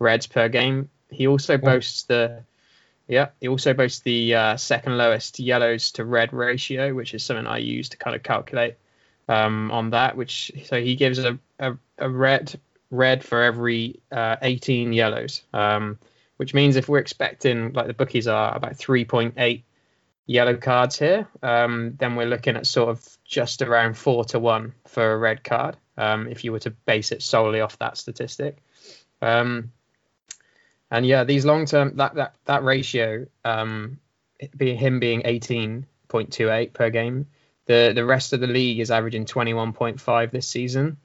reds 0.00 0.26
per 0.26 0.48
game. 0.48 0.90
He 1.10 1.28
also 1.28 1.56
boasts 1.56 2.02
the 2.02 2.42
yeah, 3.06 3.28
he 3.40 3.46
also 3.46 3.72
boasts 3.72 4.00
the 4.00 4.34
uh, 4.34 4.56
second 4.56 4.98
lowest 4.98 5.38
yellows 5.38 5.92
to 5.92 6.04
red 6.04 6.32
ratio, 6.32 6.92
which 6.92 7.14
is 7.14 7.22
something 7.22 7.46
I 7.46 7.58
use 7.58 7.88
to 7.90 7.96
kind 7.96 8.16
of 8.16 8.24
calculate 8.24 8.74
um, 9.28 9.70
on 9.70 9.90
that. 9.90 10.16
Which 10.16 10.50
so 10.64 10.80
he 10.80 10.96
gives 10.96 11.20
a, 11.20 11.38
a, 11.60 11.76
a 11.98 12.10
red 12.10 12.58
red 12.90 13.24
for 13.24 13.42
every 13.42 14.00
uh, 14.10 14.36
18 14.42 14.92
yellows, 14.92 15.42
um, 15.54 15.98
which 16.36 16.52
means 16.52 16.74
if 16.74 16.88
we're 16.88 16.98
expecting 16.98 17.72
like 17.74 17.86
the 17.86 17.94
bookies 17.94 18.26
are 18.26 18.56
about 18.56 18.72
3.8 18.72 19.62
yellow 20.26 20.56
cards 20.56 20.98
here, 20.98 21.28
um, 21.42 21.94
then 21.98 22.16
we're 22.16 22.26
looking 22.26 22.56
at 22.56 22.66
sort 22.66 22.90
of 22.90 23.18
just 23.24 23.62
around 23.62 23.96
four 23.96 24.24
to 24.26 24.38
one 24.38 24.74
for 24.86 25.12
a 25.12 25.16
red 25.16 25.44
card. 25.44 25.76
Um, 25.96 26.28
if 26.28 26.44
you 26.44 26.52
were 26.52 26.58
to 26.60 26.70
base 26.70 27.12
it 27.12 27.22
solely 27.22 27.60
off 27.60 27.78
that 27.78 27.96
statistic. 27.96 28.58
Um, 29.22 29.72
and 30.90 31.06
yeah, 31.06 31.24
these 31.24 31.44
long 31.44 31.66
term 31.66 31.96
that 31.96 32.14
that 32.14 32.34
that 32.44 32.64
ratio, 32.64 33.26
um, 33.44 33.98
being 34.56 34.76
him 34.76 35.00
being 35.00 35.22
18.28 35.22 36.72
per 36.72 36.90
game, 36.90 37.26
the 37.64 37.92
the 37.94 38.04
rest 38.04 38.32
of 38.32 38.40
the 38.40 38.46
league 38.46 38.80
is 38.80 38.90
averaging 38.90 39.24
21.5 39.24 40.30
this 40.30 40.46
season, 40.46 40.98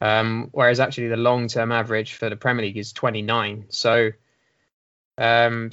um, 0.00 0.50
whereas 0.52 0.78
actually 0.78 1.08
the 1.08 1.16
long 1.16 1.48
term 1.48 1.72
average 1.72 2.14
for 2.14 2.28
the 2.28 2.36
Premier 2.36 2.66
League 2.66 2.76
is 2.76 2.92
29. 2.92 3.66
So 3.70 4.10
um, 5.16 5.70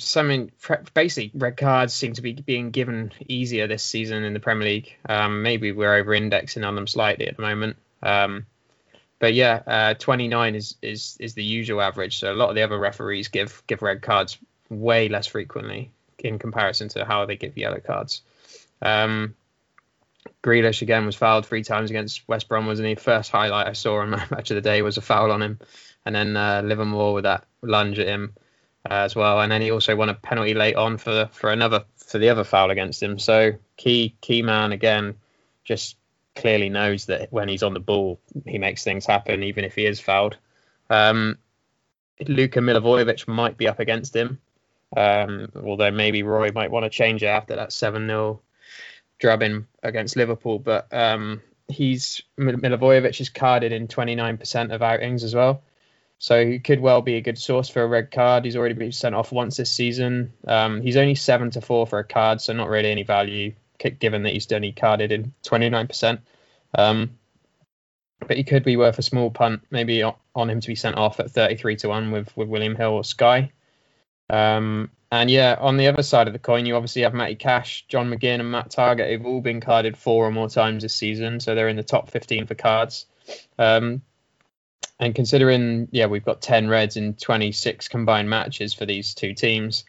basically 0.93 1.31
red 1.33 1.57
cards 1.57 1.93
seem 1.93 2.13
to 2.13 2.21
be 2.21 2.33
being 2.33 2.69
given 2.69 3.11
easier 3.27 3.67
this 3.67 3.83
season 3.83 4.23
in 4.23 4.33
the 4.33 4.39
Premier 4.39 4.67
League. 4.67 4.95
Um, 5.07 5.41
maybe 5.41 5.71
we're 5.71 5.95
over 5.95 6.13
indexing 6.13 6.63
on 6.63 6.75
them 6.75 6.87
slightly 6.87 7.27
at 7.27 7.37
the 7.37 7.41
moment. 7.41 7.77
Um, 8.03 8.45
but 9.17 9.33
yeah, 9.33 9.61
uh, 9.65 9.93
29 9.95 10.55
is, 10.55 10.75
is 10.81 11.17
is 11.19 11.33
the 11.33 11.43
usual 11.43 11.81
average. 11.81 12.19
So 12.19 12.31
a 12.31 12.35
lot 12.35 12.49
of 12.49 12.55
the 12.55 12.63
other 12.63 12.77
referees 12.77 13.27
give 13.29 13.63
give 13.67 13.81
red 13.81 14.01
cards 14.01 14.37
way 14.69 15.09
less 15.09 15.27
frequently 15.27 15.91
in 16.19 16.37
comparison 16.37 16.89
to 16.89 17.05
how 17.05 17.25
they 17.25 17.35
give 17.35 17.57
yellow 17.57 17.79
cards. 17.79 18.21
Um, 18.81 19.35
Grealish 20.43 20.81
again 20.83 21.05
was 21.05 21.15
fouled 21.15 21.45
three 21.45 21.63
times 21.63 21.89
against 21.89 22.27
West 22.27 22.47
Brom, 22.47 22.67
wasn't 22.67 22.87
he? 22.87 22.95
First 22.95 23.31
highlight 23.31 23.67
I 23.67 23.73
saw 23.73 23.99
on 24.01 24.09
match 24.31 24.51
of 24.51 24.55
the 24.55 24.61
day 24.61 24.81
was 24.83 24.97
a 24.97 25.01
foul 25.01 25.31
on 25.31 25.41
him, 25.41 25.59
and 26.05 26.15
then 26.15 26.37
uh, 26.37 26.61
Livermore 26.63 27.13
with 27.13 27.23
that 27.23 27.45
lunge 27.63 27.97
at 27.97 28.07
him 28.07 28.33
as 28.85 29.15
well, 29.15 29.41
and 29.41 29.51
then 29.51 29.61
he 29.61 29.71
also 29.71 29.95
won 29.95 30.09
a 30.09 30.13
penalty 30.13 30.53
late 30.53 30.75
on 30.75 30.97
for 30.97 31.29
for 31.31 31.51
another 31.51 31.85
for 31.97 32.17
the 32.17 32.29
other 32.29 32.43
foul 32.43 32.71
against 32.71 33.01
him. 33.01 33.19
So 33.19 33.53
key 33.77 34.15
key 34.21 34.41
man 34.41 34.71
again, 34.71 35.15
just 35.63 35.97
clearly 36.35 36.69
knows 36.69 37.05
that 37.05 37.31
when 37.31 37.47
he's 37.47 37.63
on 37.63 37.73
the 37.73 37.79
ball, 37.79 38.19
he 38.45 38.57
makes 38.57 38.83
things 38.83 39.05
happen, 39.05 39.43
even 39.43 39.63
if 39.63 39.75
he 39.75 39.85
is 39.85 39.99
fouled. 39.99 40.37
Um, 40.89 41.37
Luka 42.27 42.59
Milivojevic 42.59 43.27
might 43.27 43.57
be 43.57 43.67
up 43.67 43.79
against 43.79 44.15
him, 44.15 44.39
um, 44.95 45.49
although 45.63 45.91
maybe 45.91 46.23
Roy 46.23 46.51
might 46.51 46.71
want 46.71 46.83
to 46.83 46.89
change 46.89 47.23
it 47.23 47.27
after 47.27 47.55
that 47.55 47.71
7 47.71 48.05
0 48.07 48.41
drubbing 49.19 49.67
against 49.83 50.15
Liverpool. 50.15 50.59
But 50.59 50.91
um, 50.91 51.41
he's 51.67 52.21
Milivojevic 52.37 53.19
is 53.21 53.29
carded 53.29 53.71
in 53.71 53.87
29% 53.87 54.73
of 54.73 54.81
outings 54.81 55.23
as 55.23 55.35
well. 55.35 55.63
So 56.21 56.45
he 56.45 56.59
could 56.59 56.79
well 56.79 57.01
be 57.01 57.15
a 57.15 57.21
good 57.21 57.39
source 57.39 57.67
for 57.67 57.81
a 57.81 57.87
red 57.87 58.11
card. 58.11 58.45
He's 58.45 58.55
already 58.55 58.75
been 58.75 58.91
sent 58.91 59.15
off 59.15 59.31
once 59.31 59.57
this 59.57 59.71
season. 59.71 60.31
Um, 60.45 60.79
he's 60.83 60.95
only 60.95 61.15
seven 61.15 61.49
to 61.49 61.61
four 61.61 61.87
for 61.87 61.97
a 61.97 62.03
card, 62.03 62.39
so 62.41 62.53
not 62.53 62.69
really 62.69 62.91
any 62.91 63.01
value 63.01 63.53
given 63.97 64.21
that 64.21 64.33
he's 64.33 64.51
only 64.51 64.71
carded 64.71 65.11
in 65.11 65.33
29%. 65.43 66.19
Um, 66.77 67.17
but 68.19 68.37
he 68.37 68.43
could 68.43 68.63
be 68.63 68.77
worth 68.77 68.99
a 68.99 69.01
small 69.01 69.31
punt, 69.31 69.63
maybe 69.71 70.03
on 70.03 70.49
him 70.49 70.59
to 70.59 70.67
be 70.67 70.75
sent 70.75 70.95
off 70.95 71.19
at 71.19 71.31
33 71.31 71.77
to 71.77 71.89
1 71.89 72.11
with, 72.11 72.37
with 72.37 72.49
William 72.49 72.75
Hill 72.75 72.91
or 72.91 73.03
Sky. 73.03 73.51
Um, 74.29 74.91
and 75.11 75.27
yeah, 75.27 75.57
on 75.59 75.77
the 75.77 75.87
other 75.87 76.03
side 76.03 76.27
of 76.27 76.33
the 76.33 76.39
coin, 76.39 76.67
you 76.67 76.75
obviously 76.75 77.01
have 77.01 77.15
Matty 77.15 77.33
Cash, 77.33 77.85
John 77.87 78.11
McGinn, 78.11 78.41
and 78.41 78.51
Matt 78.51 78.69
Targett, 78.69 79.09
who've 79.09 79.25
all 79.25 79.41
been 79.41 79.59
carded 79.59 79.97
four 79.97 80.27
or 80.27 80.31
more 80.31 80.49
times 80.49 80.83
this 80.83 80.93
season. 80.93 81.39
So 81.39 81.55
they're 81.55 81.67
in 81.67 81.77
the 81.77 81.83
top 81.83 82.11
15 82.11 82.45
for 82.45 82.53
cards. 82.53 83.07
Um, 83.57 84.03
and 84.99 85.15
considering, 85.15 85.87
yeah, 85.91 86.05
we've 86.05 86.25
got 86.25 86.41
10 86.41 86.69
reds 86.69 86.97
in 86.97 87.15
26 87.15 87.87
combined 87.87 88.29
matches 88.29 88.73
for 88.73 88.85
these 88.85 89.13
two 89.13 89.33
teams, 89.33 89.85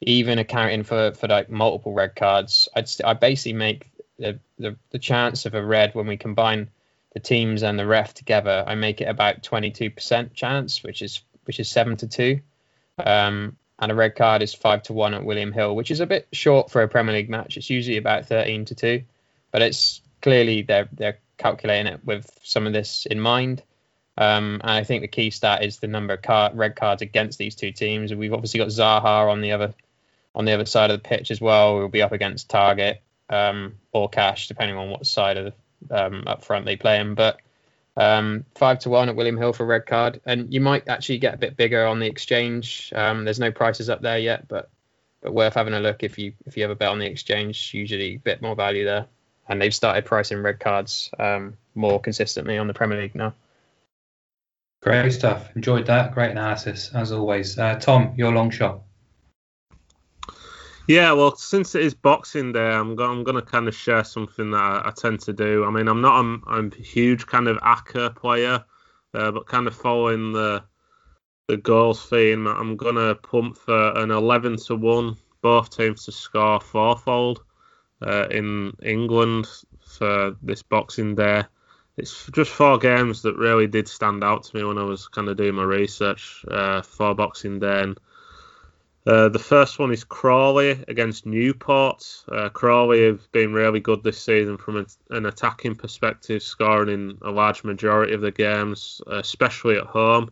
even 0.00 0.38
accounting 0.38 0.84
for 0.84 1.12
for 1.12 1.28
like 1.28 1.50
multiple 1.50 1.92
red 1.92 2.14
cards, 2.14 2.68
I'd 2.74 2.88
st- 2.88 3.06
I 3.06 3.14
basically 3.14 3.54
make 3.54 3.90
the, 4.18 4.38
the 4.58 4.76
the 4.90 4.98
chance 4.98 5.46
of 5.46 5.54
a 5.54 5.64
red 5.64 5.94
when 5.94 6.06
we 6.06 6.16
combine 6.16 6.70
the 7.14 7.20
teams 7.20 7.62
and 7.62 7.78
the 7.78 7.86
ref 7.86 8.14
together, 8.14 8.64
I 8.66 8.74
make 8.74 9.00
it 9.00 9.06
about 9.06 9.42
22% 9.42 10.34
chance, 10.34 10.82
which 10.82 11.02
is 11.02 11.22
which 11.44 11.58
is 11.58 11.68
seven 11.68 11.96
to 11.96 12.06
two. 12.06 12.40
Um, 12.98 13.56
and 13.78 13.92
a 13.92 13.94
red 13.94 14.16
card 14.16 14.42
is 14.42 14.54
five 14.54 14.82
to 14.84 14.92
one 14.92 15.14
at 15.14 15.24
William 15.24 15.52
Hill, 15.52 15.74
which 15.74 15.90
is 15.90 16.00
a 16.00 16.06
bit 16.06 16.26
short 16.32 16.70
for 16.70 16.82
a 16.82 16.88
Premier 16.88 17.14
League 17.14 17.30
match. 17.30 17.56
It's 17.56 17.70
usually 17.70 17.96
about 17.96 18.26
13 18.26 18.66
to 18.66 18.74
two, 18.74 19.04
but 19.52 19.62
it's 19.62 20.00
clearly 20.20 20.62
they're 20.62 20.88
they're 20.92 21.18
calculating 21.38 21.92
it 21.92 22.04
with 22.04 22.30
some 22.42 22.66
of 22.66 22.72
this 22.72 23.06
in 23.06 23.20
mind. 23.20 23.62
Um, 24.18 24.60
and 24.64 24.72
I 24.72 24.82
think 24.82 25.02
the 25.02 25.08
key 25.08 25.30
stat 25.30 25.62
is 25.62 25.78
the 25.78 25.86
number 25.86 26.14
of 26.14 26.22
card, 26.22 26.56
red 26.56 26.74
cards 26.74 27.02
against 27.02 27.38
these 27.38 27.54
two 27.54 27.70
teams. 27.70 28.12
We've 28.12 28.32
obviously 28.32 28.58
got 28.58 28.68
Zaha 28.68 29.30
on 29.30 29.40
the 29.40 29.52
other 29.52 29.72
on 30.34 30.44
the 30.44 30.52
other 30.52 30.66
side 30.66 30.90
of 30.90 31.00
the 31.00 31.08
pitch 31.08 31.30
as 31.30 31.40
well. 31.40 31.76
We'll 31.76 31.88
be 31.88 32.02
up 32.02 32.12
against 32.12 32.48
Targett 32.48 32.98
um, 33.30 33.76
or 33.92 34.08
Cash, 34.08 34.48
depending 34.48 34.76
on 34.76 34.90
what 34.90 35.06
side 35.06 35.36
of 35.36 35.52
the, 35.88 36.06
um, 36.06 36.24
up 36.26 36.44
front 36.44 36.64
they 36.64 36.74
play 36.76 36.96
him. 36.96 37.14
But 37.14 37.40
um, 37.96 38.44
five 38.56 38.80
to 38.80 38.90
one 38.90 39.08
at 39.08 39.14
William 39.14 39.36
Hill 39.36 39.52
for 39.52 39.64
red 39.64 39.86
card, 39.86 40.20
and 40.26 40.52
you 40.52 40.60
might 40.60 40.88
actually 40.88 41.18
get 41.18 41.34
a 41.34 41.38
bit 41.38 41.56
bigger 41.56 41.86
on 41.86 42.00
the 42.00 42.06
exchange. 42.06 42.92
Um, 42.96 43.24
there's 43.24 43.40
no 43.40 43.52
prices 43.52 43.88
up 43.88 44.02
there 44.02 44.18
yet, 44.18 44.48
but 44.48 44.68
but 45.20 45.32
worth 45.32 45.54
having 45.54 45.74
a 45.74 45.80
look 45.80 46.02
if 46.02 46.18
you 46.18 46.32
if 46.44 46.56
you 46.56 46.64
have 46.64 46.72
a 46.72 46.76
bet 46.76 46.88
on 46.88 46.98
the 46.98 47.06
exchange. 47.06 47.72
Usually 47.72 48.14
a 48.14 48.18
bit 48.18 48.42
more 48.42 48.56
value 48.56 48.84
there, 48.84 49.06
and 49.48 49.62
they've 49.62 49.74
started 49.74 50.06
pricing 50.06 50.42
red 50.42 50.58
cards 50.58 51.08
um, 51.20 51.56
more 51.76 52.00
consistently 52.00 52.58
on 52.58 52.66
the 52.66 52.74
Premier 52.74 53.00
League 53.00 53.14
now. 53.14 53.32
Great 54.82 55.12
stuff. 55.12 55.54
Enjoyed 55.56 55.86
that. 55.86 56.14
Great 56.14 56.30
analysis 56.30 56.90
as 56.94 57.12
always. 57.12 57.58
Uh, 57.58 57.74
Tom, 57.76 58.14
your 58.16 58.32
long 58.32 58.50
shot. 58.50 58.82
Yeah, 60.86 61.12
well, 61.12 61.36
since 61.36 61.74
it 61.74 61.82
is 61.82 61.94
Boxing 61.94 62.52
Day, 62.52 62.70
I'm, 62.70 62.98
I'm 62.98 63.22
going 63.22 63.34
to 63.34 63.42
kind 63.42 63.68
of 63.68 63.74
share 63.74 64.04
something 64.04 64.52
that 64.52 64.56
I, 64.56 64.82
I, 64.86 64.92
tend 64.96 65.20
to 65.20 65.34
do. 65.34 65.64
I 65.64 65.70
mean, 65.70 65.86
I'm 65.86 66.00
not 66.00 66.18
I'm, 66.18 66.42
I'm 66.46 66.72
a 66.72 66.82
huge 66.82 67.26
kind 67.26 67.46
of 67.46 67.58
ACCA 67.58 68.16
player, 68.16 68.64
uh, 69.12 69.30
but 69.30 69.46
kind 69.46 69.66
of 69.66 69.76
following 69.76 70.32
the 70.32 70.64
the 71.48 71.56
goals 71.56 72.06
theme, 72.06 72.46
I'm 72.46 72.76
going 72.76 72.94
to 72.94 73.14
pump 73.16 73.56
for 73.56 73.98
an 73.98 74.10
11 74.10 74.56
to 74.66 74.76
1, 74.76 75.16
both 75.40 75.74
teams 75.74 76.04
to 76.04 76.12
score 76.12 76.60
fourfold 76.60 77.42
uh, 78.06 78.28
in 78.30 78.74
England 78.82 79.48
for 79.80 80.36
this 80.42 80.62
Boxing 80.62 81.14
Day. 81.14 81.44
It's 81.98 82.26
just 82.32 82.52
four 82.52 82.78
games 82.78 83.22
that 83.22 83.36
really 83.36 83.66
did 83.66 83.88
stand 83.88 84.22
out 84.22 84.44
to 84.44 84.56
me 84.56 84.62
when 84.62 84.78
I 84.78 84.84
was 84.84 85.08
kind 85.08 85.28
of 85.28 85.36
doing 85.36 85.56
my 85.56 85.64
research 85.64 86.44
uh, 86.48 86.80
for 86.80 87.12
Boxing 87.12 87.58
Day. 87.58 87.82
And, 87.82 87.98
uh, 89.04 89.28
the 89.30 89.38
first 89.38 89.78
one 89.78 89.90
is 89.90 90.04
Crawley 90.04 90.84
against 90.86 91.26
Newport. 91.26 92.04
Uh, 92.30 92.50
Crawley 92.50 93.04
have 93.06 93.30
been 93.32 93.52
really 93.52 93.80
good 93.80 94.04
this 94.04 94.22
season 94.22 94.58
from 94.58 94.86
an 95.10 95.26
attacking 95.26 95.74
perspective, 95.74 96.42
scoring 96.42 96.88
in 96.92 97.18
a 97.22 97.30
large 97.30 97.64
majority 97.64 98.12
of 98.12 98.20
the 98.20 98.30
games, 98.30 99.00
especially 99.08 99.76
at 99.76 99.84
home. 99.84 100.30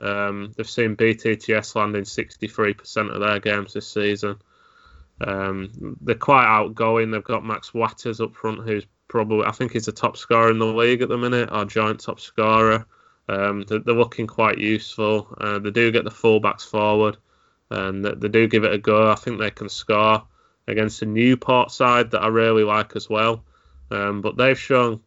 Um, 0.00 0.52
they've 0.56 0.68
seen 0.68 0.96
BTTS 0.96 1.76
landing 1.76 2.02
63% 2.02 3.14
of 3.14 3.20
their 3.20 3.40
games 3.40 3.72
this 3.72 3.88
season. 3.88 4.36
Um, 5.20 5.96
they're 6.02 6.14
quite 6.16 6.44
outgoing. 6.44 7.10
They've 7.10 7.24
got 7.24 7.44
Max 7.44 7.72
Watters 7.72 8.20
up 8.20 8.34
front, 8.34 8.68
who's 8.68 8.86
probably, 9.08 9.46
I 9.46 9.52
think 9.52 9.72
he's 9.72 9.86
the 9.86 9.92
top 9.92 10.16
scorer 10.16 10.50
in 10.50 10.58
the 10.58 10.66
league 10.66 11.02
at 11.02 11.08
the 11.08 11.18
minute, 11.18 11.50
our 11.50 11.64
joint 11.64 12.00
top 12.00 12.20
scorer. 12.20 12.86
Um, 13.28 13.62
they're, 13.62 13.80
they're, 13.80 13.94
looking 13.94 14.26
quite 14.26 14.58
useful. 14.58 15.34
Uh, 15.38 15.58
they 15.58 15.70
do 15.70 15.90
get 15.90 16.04
the 16.04 16.10
fullbacks 16.10 16.62
forward 16.62 17.16
and 17.70 18.04
they 18.04 18.28
do 18.28 18.46
give 18.46 18.64
it 18.64 18.72
a 18.72 18.78
go. 18.78 19.10
I 19.10 19.16
think 19.16 19.38
they 19.38 19.50
can 19.50 19.68
score 19.68 20.22
against 20.68 21.02
a 21.02 21.06
Newport 21.06 21.70
side 21.70 22.10
that 22.12 22.22
I 22.22 22.28
really 22.28 22.64
like 22.64 22.96
as 22.96 23.08
well. 23.08 23.44
Um, 23.90 24.20
but 24.20 24.36
they've 24.36 24.58
shown 24.58 25.00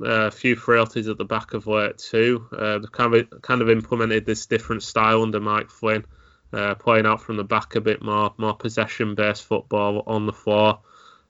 uh, 0.00 0.26
a 0.26 0.30
few 0.30 0.56
frailties 0.56 1.08
at 1.08 1.18
the 1.18 1.24
back 1.24 1.54
of 1.54 1.66
late 1.66 1.98
too. 1.98 2.46
Uh, 2.56 2.78
they've 2.78 2.92
kind 2.92 3.14
of 3.14 3.42
kind 3.42 3.62
of 3.62 3.70
implemented 3.70 4.26
this 4.26 4.46
different 4.46 4.82
style 4.82 5.22
under 5.22 5.40
Mike 5.40 5.70
Flynn, 5.70 6.04
uh, 6.52 6.74
playing 6.74 7.06
out 7.06 7.22
from 7.22 7.36
the 7.36 7.44
back 7.44 7.76
a 7.76 7.80
bit 7.80 8.02
more, 8.02 8.34
more 8.36 8.54
possession-based 8.54 9.44
football 9.44 10.02
on 10.06 10.26
the 10.26 10.32
floor. 10.32 10.80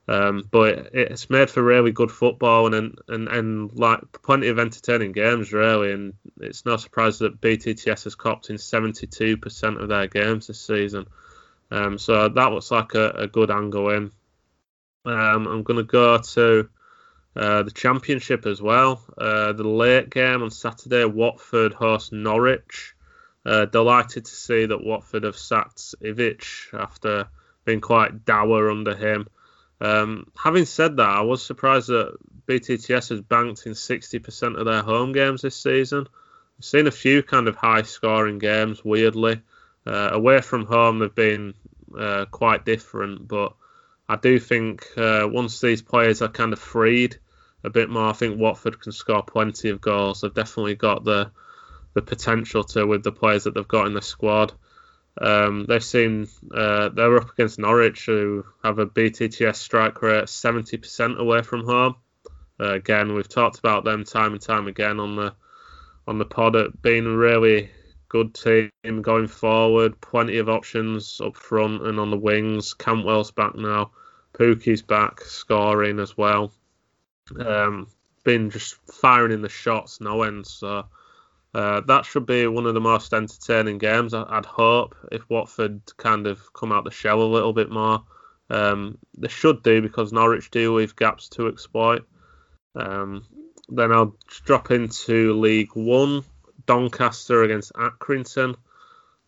Um, 0.07 0.43
but 0.51 0.91
it's 0.93 1.31
made 1.31 1.49
for 1.49 1.63
really 1.63 1.91
good 1.91 2.11
football 2.11 2.71
and, 2.71 2.99
and 3.07 3.27
and 3.27 3.73
like 3.73 4.01
plenty 4.21 4.49
of 4.49 4.59
entertaining 4.59 5.13
games 5.13 5.51
really. 5.51 5.91
And 5.91 6.13
it's 6.41 6.65
no 6.65 6.77
surprise 6.77 7.19
that 7.19 7.41
BTTS 7.41 8.03
has 8.03 8.13
copped 8.13 8.51
in 8.51 8.57
72% 8.57 9.81
of 9.81 9.89
their 9.89 10.07
games 10.07 10.47
this 10.47 10.61
season. 10.61 11.07
Um, 11.71 11.97
so 11.97 12.29
that 12.29 12.51
looks 12.51 12.69
like 12.69 12.93
a, 12.93 13.09
a 13.11 13.27
good 13.27 13.49
angle 13.49 13.89
in. 13.89 14.11
Um, 15.05 15.47
I'm 15.47 15.63
going 15.63 15.77
to 15.77 15.83
go 15.83 16.19
to 16.19 16.69
uh, 17.35 17.63
the 17.63 17.71
championship 17.71 18.45
as 18.45 18.61
well. 18.61 19.03
Uh, 19.17 19.53
the 19.53 19.67
late 19.67 20.09
game 20.09 20.41
on 20.41 20.51
Saturday, 20.51 21.05
Watford 21.05 21.73
host 21.73 22.11
Norwich. 22.11 22.95
Uh, 23.45 23.65
delighted 23.65 24.25
to 24.25 24.31
see 24.31 24.65
that 24.65 24.83
Watford 24.83 25.23
have 25.23 25.37
sacked 25.37 25.93
Ivic 26.03 26.73
after 26.73 27.27
being 27.63 27.81
quite 27.81 28.25
dour 28.25 28.71
under 28.71 28.95
him. 28.95 29.27
Um, 29.81 30.31
having 30.41 30.65
said 30.65 30.97
that, 30.97 31.09
I 31.09 31.21
was 31.21 31.45
surprised 31.45 31.89
that 31.89 32.17
BTTS 32.47 33.09
has 33.09 33.21
banked 33.21 33.65
in 33.65 33.73
60% 33.73 34.59
of 34.59 34.65
their 34.65 34.81
home 34.81 35.11
games 35.11 35.41
this 35.41 35.61
season. 35.61 36.07
I've 36.57 36.65
seen 36.65 36.87
a 36.87 36.91
few 36.91 37.23
kind 37.23 37.47
of 37.47 37.55
high 37.55 37.81
scoring 37.81 38.39
games, 38.39 38.83
weirdly. 38.85 39.41
Uh, 39.85 40.09
away 40.11 40.41
from 40.41 40.65
home, 40.65 40.99
they've 40.99 41.13
been 41.13 41.53
uh, 41.97 42.25
quite 42.31 42.65
different, 42.65 43.27
but 43.27 43.53
I 44.07 44.15
do 44.15 44.39
think 44.39 44.87
uh, 44.97 45.27
once 45.29 45.59
these 45.59 45.81
players 45.81 46.21
are 46.21 46.29
kind 46.29 46.53
of 46.53 46.59
freed 46.59 47.17
a 47.63 47.69
bit 47.69 47.89
more, 47.89 48.09
I 48.09 48.13
think 48.13 48.39
Watford 48.39 48.79
can 48.79 48.91
score 48.91 49.23
plenty 49.23 49.69
of 49.69 49.81
goals. 49.81 50.21
They've 50.21 50.33
definitely 50.33 50.75
got 50.75 51.03
the 51.03 51.31
the 51.93 52.01
potential 52.01 52.63
to 52.65 52.85
with 52.85 53.03
the 53.03 53.11
players 53.11 53.45
that 53.45 53.53
they've 53.53 53.67
got 53.67 53.87
in 53.87 53.93
the 53.93 54.01
squad. 54.01 54.51
Um, 55.19 55.65
they've 55.67 55.83
seen 55.83 56.27
uh, 56.53 56.89
they're 56.89 57.17
up 57.17 57.31
against 57.31 57.59
Norwich, 57.59 58.05
who 58.05 58.45
have 58.63 58.79
a 58.79 58.85
BTTS 58.85 59.55
strike 59.55 60.01
rate 60.01 60.25
70% 60.25 61.17
away 61.17 61.41
from 61.41 61.65
home. 61.65 61.95
Uh, 62.59 62.73
again, 62.73 63.13
we've 63.13 63.27
talked 63.27 63.59
about 63.59 63.83
them 63.83 64.03
time 64.03 64.33
and 64.33 64.41
time 64.41 64.67
again 64.67 64.99
on 64.99 65.15
the 65.15 65.33
on 66.07 66.17
the 66.17 66.25
pod 66.25 66.55
being 66.81 67.05
a 67.05 67.17
really 67.17 67.71
good 68.09 68.33
team 68.33 69.01
going 69.01 69.27
forward. 69.27 69.99
Plenty 69.99 70.37
of 70.37 70.49
options 70.49 71.19
up 71.21 71.35
front 71.35 71.85
and 71.85 71.99
on 71.99 72.11
the 72.11 72.17
wings. 72.17 72.73
Cantwell's 72.73 73.31
back 73.31 73.55
now. 73.55 73.91
Pukki's 74.33 74.81
back, 74.81 75.21
scoring 75.21 75.99
as 75.99 76.17
well. 76.17 76.51
Um, 77.39 77.87
been 78.23 78.49
just 78.49 78.75
firing 78.91 79.31
in 79.31 79.41
the 79.41 79.49
shots, 79.49 80.01
no 80.01 80.23
end. 80.23 80.45
So 80.45 80.85
uh, 81.55 81.79
that 81.87 82.05
should 82.05 82.25
be 82.25 82.45
one 82.47 82.65
of 82.65 82.73
the 82.73 82.81
most 82.81 83.13
entertaining 83.13 83.77
games. 83.77 84.13
I'd 84.13 84.45
hope 84.45 84.93
if 85.09 85.21
Watford 85.29 85.79
kind 85.95 86.27
of 86.27 86.51
come 86.51 86.73
out 86.73 86.83
the 86.83 86.91
shell 86.91 87.21
a 87.21 87.23
little 87.23 87.53
bit 87.53 87.71
more. 87.71 88.03
Um, 88.49 88.97
they 89.17 89.29
should 89.29 89.63
do 89.63 89.81
because 89.81 90.11
Norwich 90.11 90.51
do 90.51 90.75
leave 90.75 90.97
gaps 90.97 91.29
to 91.29 91.47
exploit. 91.47 92.05
Um, 92.75 93.23
then 93.69 93.93
I'll 93.93 94.17
drop 94.43 94.69
into 94.69 95.39
League 95.39 95.73
One. 95.75 96.25
Doncaster 96.65 97.43
against 97.43 97.71
Accrington. 97.73 98.55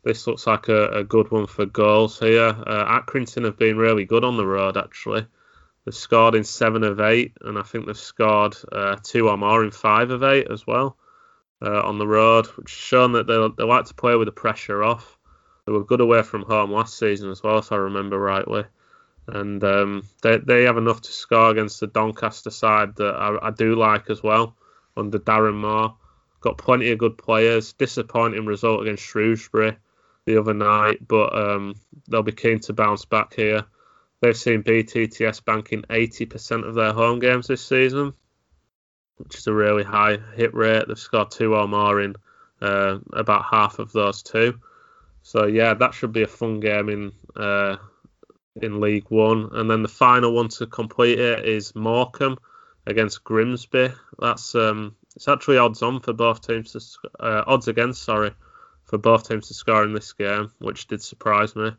This 0.04 0.28
looks 0.28 0.48
like 0.48 0.68
a, 0.68 0.88
a 0.90 1.04
good 1.06 1.32
one 1.32 1.48
for 1.48 1.66
goals 1.66 2.20
here. 2.20 2.48
Uh, 2.48 3.00
Accrington 3.00 3.46
have 3.46 3.58
been 3.58 3.78
really 3.78 4.04
good 4.04 4.26
on 4.26 4.36
the 4.36 4.46
road 4.46 4.76
actually. 4.76 5.26
They've 5.86 5.96
scored 5.96 6.36
in 6.36 6.44
seven 6.44 6.84
of 6.84 7.00
eight, 7.00 7.38
and 7.40 7.58
I 7.58 7.62
think 7.62 7.86
they've 7.86 7.98
scored 7.98 8.58
uh, 8.70 8.98
two 9.02 9.30
or 9.30 9.38
more 9.38 9.64
in 9.64 9.72
five 9.72 10.10
of 10.10 10.24
eight 10.24 10.52
as 10.52 10.68
well 10.68 10.97
uh, 11.62 11.82
on 11.82 11.98
the 11.98 12.08
road, 12.08 12.48
which 12.48 12.72
has 12.72 12.80
shown 12.80 13.14
that 13.14 13.28
they, 13.28 13.48
they 13.58 13.68
like 13.68 13.86
to 13.86 13.94
play 13.94 14.16
with 14.16 14.28
the 14.28 14.32
pressure 14.32 14.84
off. 14.84 15.18
They 15.66 15.72
were 15.72 15.84
good 15.84 16.02
away 16.02 16.24
from 16.24 16.44
home 16.44 16.72
last 16.72 16.98
season 16.98 17.30
as 17.30 17.44
well, 17.44 17.58
if 17.58 17.72
I 17.72 17.76
remember 17.76 18.20
rightly. 18.20 18.64
And 19.28 19.62
um, 19.64 20.04
they, 20.22 20.38
they 20.38 20.64
have 20.64 20.78
enough 20.78 21.02
to 21.02 21.12
score 21.12 21.50
against 21.52 21.80
the 21.80 21.88
Doncaster 21.88 22.52
side 22.52 22.96
that 22.96 23.16
I, 23.16 23.48
I 23.48 23.52
do 23.52 23.76
like 23.76 24.10
as 24.10 24.24
well 24.24 24.56
under 24.96 25.20
Darren 25.20 25.56
Moore. 25.56 25.96
Got 26.40 26.58
plenty 26.58 26.92
of 26.92 27.00
good 27.00 27.18
players. 27.18 27.74
Disappointing 27.74 28.46
result 28.46 28.82
against 28.82 29.04
Shrewsbury 29.04 29.76
the 30.26 30.40
other 30.40 30.54
night, 30.54 31.06
but 31.08 31.36
um, 31.36 31.76
they'll 32.08 32.24
be 32.24 32.32
keen 32.32 32.60
to 32.60 32.74
bounce 32.74 33.06
back 33.06 33.34
here. 33.34 33.66
They've 34.22 34.38
seen 34.38 34.64
BTTS 34.64 35.44
banking 35.44 35.84
80% 35.84 36.68
of 36.68 36.76
their 36.76 36.94
home 36.94 37.20
games 37.20 37.48
this 37.48 37.66
season, 37.66 38.14
which 39.18 39.38
is 39.38 39.48
a 39.48 39.54
really 39.54 39.84
high 39.84 40.18
hit 40.36 40.54
rate. 40.54 40.88
They've 40.88 40.98
scored 40.98 41.32
two 41.32 41.56
or 41.56 41.68
more 41.68 42.02
in 42.02 42.16
uh, 42.62 43.00
about 43.14 43.46
half 43.46 43.80
of 43.80 43.92
those 43.92 44.24
two. 44.24 44.60
So 45.24 45.46
yeah, 45.46 45.74
that 45.74 45.94
should 45.94 46.14
be 46.14 46.24
a 46.24 46.28
fun 46.28 46.60
game 46.60 46.90
in 46.90 47.12
uh, 47.36 47.78
in 48.62 48.80
League 48.80 49.10
One. 49.10 49.50
And 49.54 49.70
then 49.70 49.82
the 49.82 49.88
final 49.88 50.34
one 50.34 50.50
to 50.50 50.68
complete 50.68 51.20
it 51.20 51.46
is 51.46 51.76
Morecambe 51.76 52.38
against 52.86 53.24
Grimsby. 53.24 53.90
That's 54.20 54.56
um, 54.56 54.96
it's 55.16 55.28
actually 55.28 55.58
odds 55.58 55.82
on 55.82 56.00
for 56.00 56.14
both 56.14 56.46
teams 56.46 56.72
to 56.72 57.10
uh, 57.20 57.44
odds 57.46 57.68
against, 57.68 58.04
sorry, 58.04 58.32
for 58.86 58.98
both 58.98 59.28
teams 59.28 59.48
to 59.48 59.54
score 59.54 59.84
in 59.84 59.94
this 59.94 60.14
game, 60.14 60.52
which 60.60 60.88
did 60.88 61.02
surprise 61.02 61.56
me. 61.56 61.72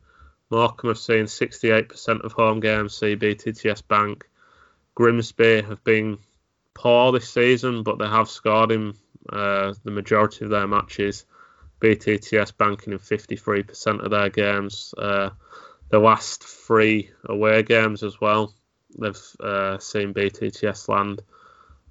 Morecambe 0.50 0.90
have 0.90 0.98
seen 0.98 1.24
68% 1.24 2.24
of 2.24 2.32
home 2.32 2.60
games 2.60 2.96
see 2.96 3.16
BTTS 3.16 3.86
Bank. 3.86 4.28
Grimsby 4.94 5.62
have 5.62 5.84
been 5.84 6.18
poor 6.78 7.10
this 7.10 7.28
season, 7.28 7.82
but 7.82 7.98
they 7.98 8.06
have 8.06 8.30
scored 8.30 8.70
in 8.70 8.94
uh, 9.32 9.74
the 9.82 9.90
majority 9.90 10.44
of 10.44 10.50
their 10.52 10.68
matches. 10.68 11.26
BTTS 11.80 12.56
banking 12.56 12.92
in 12.92 13.00
53% 13.00 14.04
of 14.04 14.10
their 14.10 14.30
games. 14.30 14.94
Uh, 14.96 15.30
the 15.90 15.98
last 15.98 16.44
three 16.44 17.10
away 17.24 17.64
games 17.64 18.04
as 18.04 18.20
well, 18.20 18.54
they've 18.96 19.20
uh, 19.40 19.78
seen 19.78 20.14
BTTS 20.14 20.88
land. 20.88 21.20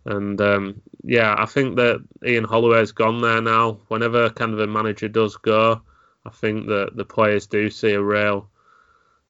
And 0.05 0.39
um, 0.39 0.81
yeah, 1.03 1.35
I 1.37 1.45
think 1.45 1.75
that 1.75 2.01
Ian 2.25 2.45
Holloway's 2.45 2.93
gone 2.93 3.21
there 3.21 3.41
now. 3.41 3.81
Whenever 3.89 4.29
kind 4.29 4.53
of 4.53 4.59
a 4.59 4.67
manager 4.67 5.09
does 5.09 5.35
go, 5.35 5.81
I 6.25 6.29
think 6.29 6.67
that 6.67 6.91
the 6.95 7.05
players 7.05 7.47
do 7.47 7.69
see 7.69 7.91
a 7.91 8.01
real 8.01 8.49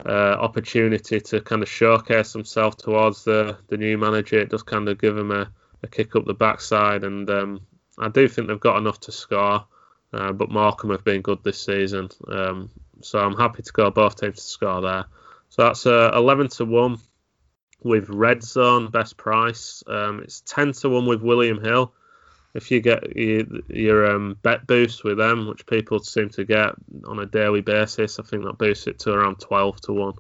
opportunity 0.06 1.20
to 1.20 1.42
kind 1.42 1.64
of 1.64 1.70
showcase 1.70 2.34
himself 2.34 2.78
towards 2.78 3.24
the, 3.24 3.58
the 3.68 3.78
new 3.78 3.98
manager. 3.98 4.40
It 4.40 4.50
does 4.50 4.64
kind 4.64 4.88
of 4.90 5.00
give 5.00 5.18
him 5.18 5.32
a, 5.32 5.50
a 5.84 5.88
kick 5.88 6.16
up 6.16 6.26
the 6.26 6.34
backside, 6.34 7.04
and 7.04 7.30
um, 7.30 7.62
I 7.98 8.10
do 8.10 8.28
think 8.28 8.48
they've 8.48 8.60
got 8.60 8.78
enough 8.78 9.00
to 9.02 9.12
score. 9.12 9.66
Uh, 10.14 10.32
but 10.32 10.50
Morecambe 10.50 10.92
have 10.92 11.04
been 11.04 11.22
good 11.22 11.44
this 11.44 11.64
season, 11.64 12.10
um, 12.30 12.70
so 13.02 13.20
I'm 13.20 13.36
happy 13.36 13.62
to 13.62 13.74
go 13.74 13.92
both 13.92 14.20
teams 14.20 14.38
to 14.38 14.42
score 14.42 14.82
there. 14.82 15.06
So 15.50 15.64
that's 15.64 15.86
uh, 15.86 16.12
11 16.14 16.50
to 16.50 16.66
one 16.66 17.00
with 17.84 18.10
Red 18.10 18.44
Zone 18.44 18.90
best 18.90 19.18
price. 19.18 19.84
Um, 19.88 20.22
it's 20.24 20.42
10 20.42 20.74
to 20.74 20.90
one 20.90 21.06
with 21.06 21.22
William 21.22 21.62
Hill. 21.62 21.94
If 22.58 22.72
you 22.72 22.82
get 22.82 23.16
your, 23.16 23.46
your 23.70 24.12
um, 24.12 24.36
bet 24.42 24.66
boost 24.66 25.04
with 25.04 25.20
them, 25.20 25.48
which 25.48 25.68
people 25.68 26.00
seem 26.00 26.30
to 26.30 26.44
get 26.44 26.74
on 27.06 27.20
a 27.20 27.26
daily 27.28 27.62
basis, 27.62 28.20
I 28.20 28.24
think 28.24 28.44
that 28.44 28.58
boosts 28.58 28.88
it 28.88 28.98
to 29.00 29.12
around 29.14 29.40
12 29.40 29.82
to 29.82 29.94
one 29.94 30.14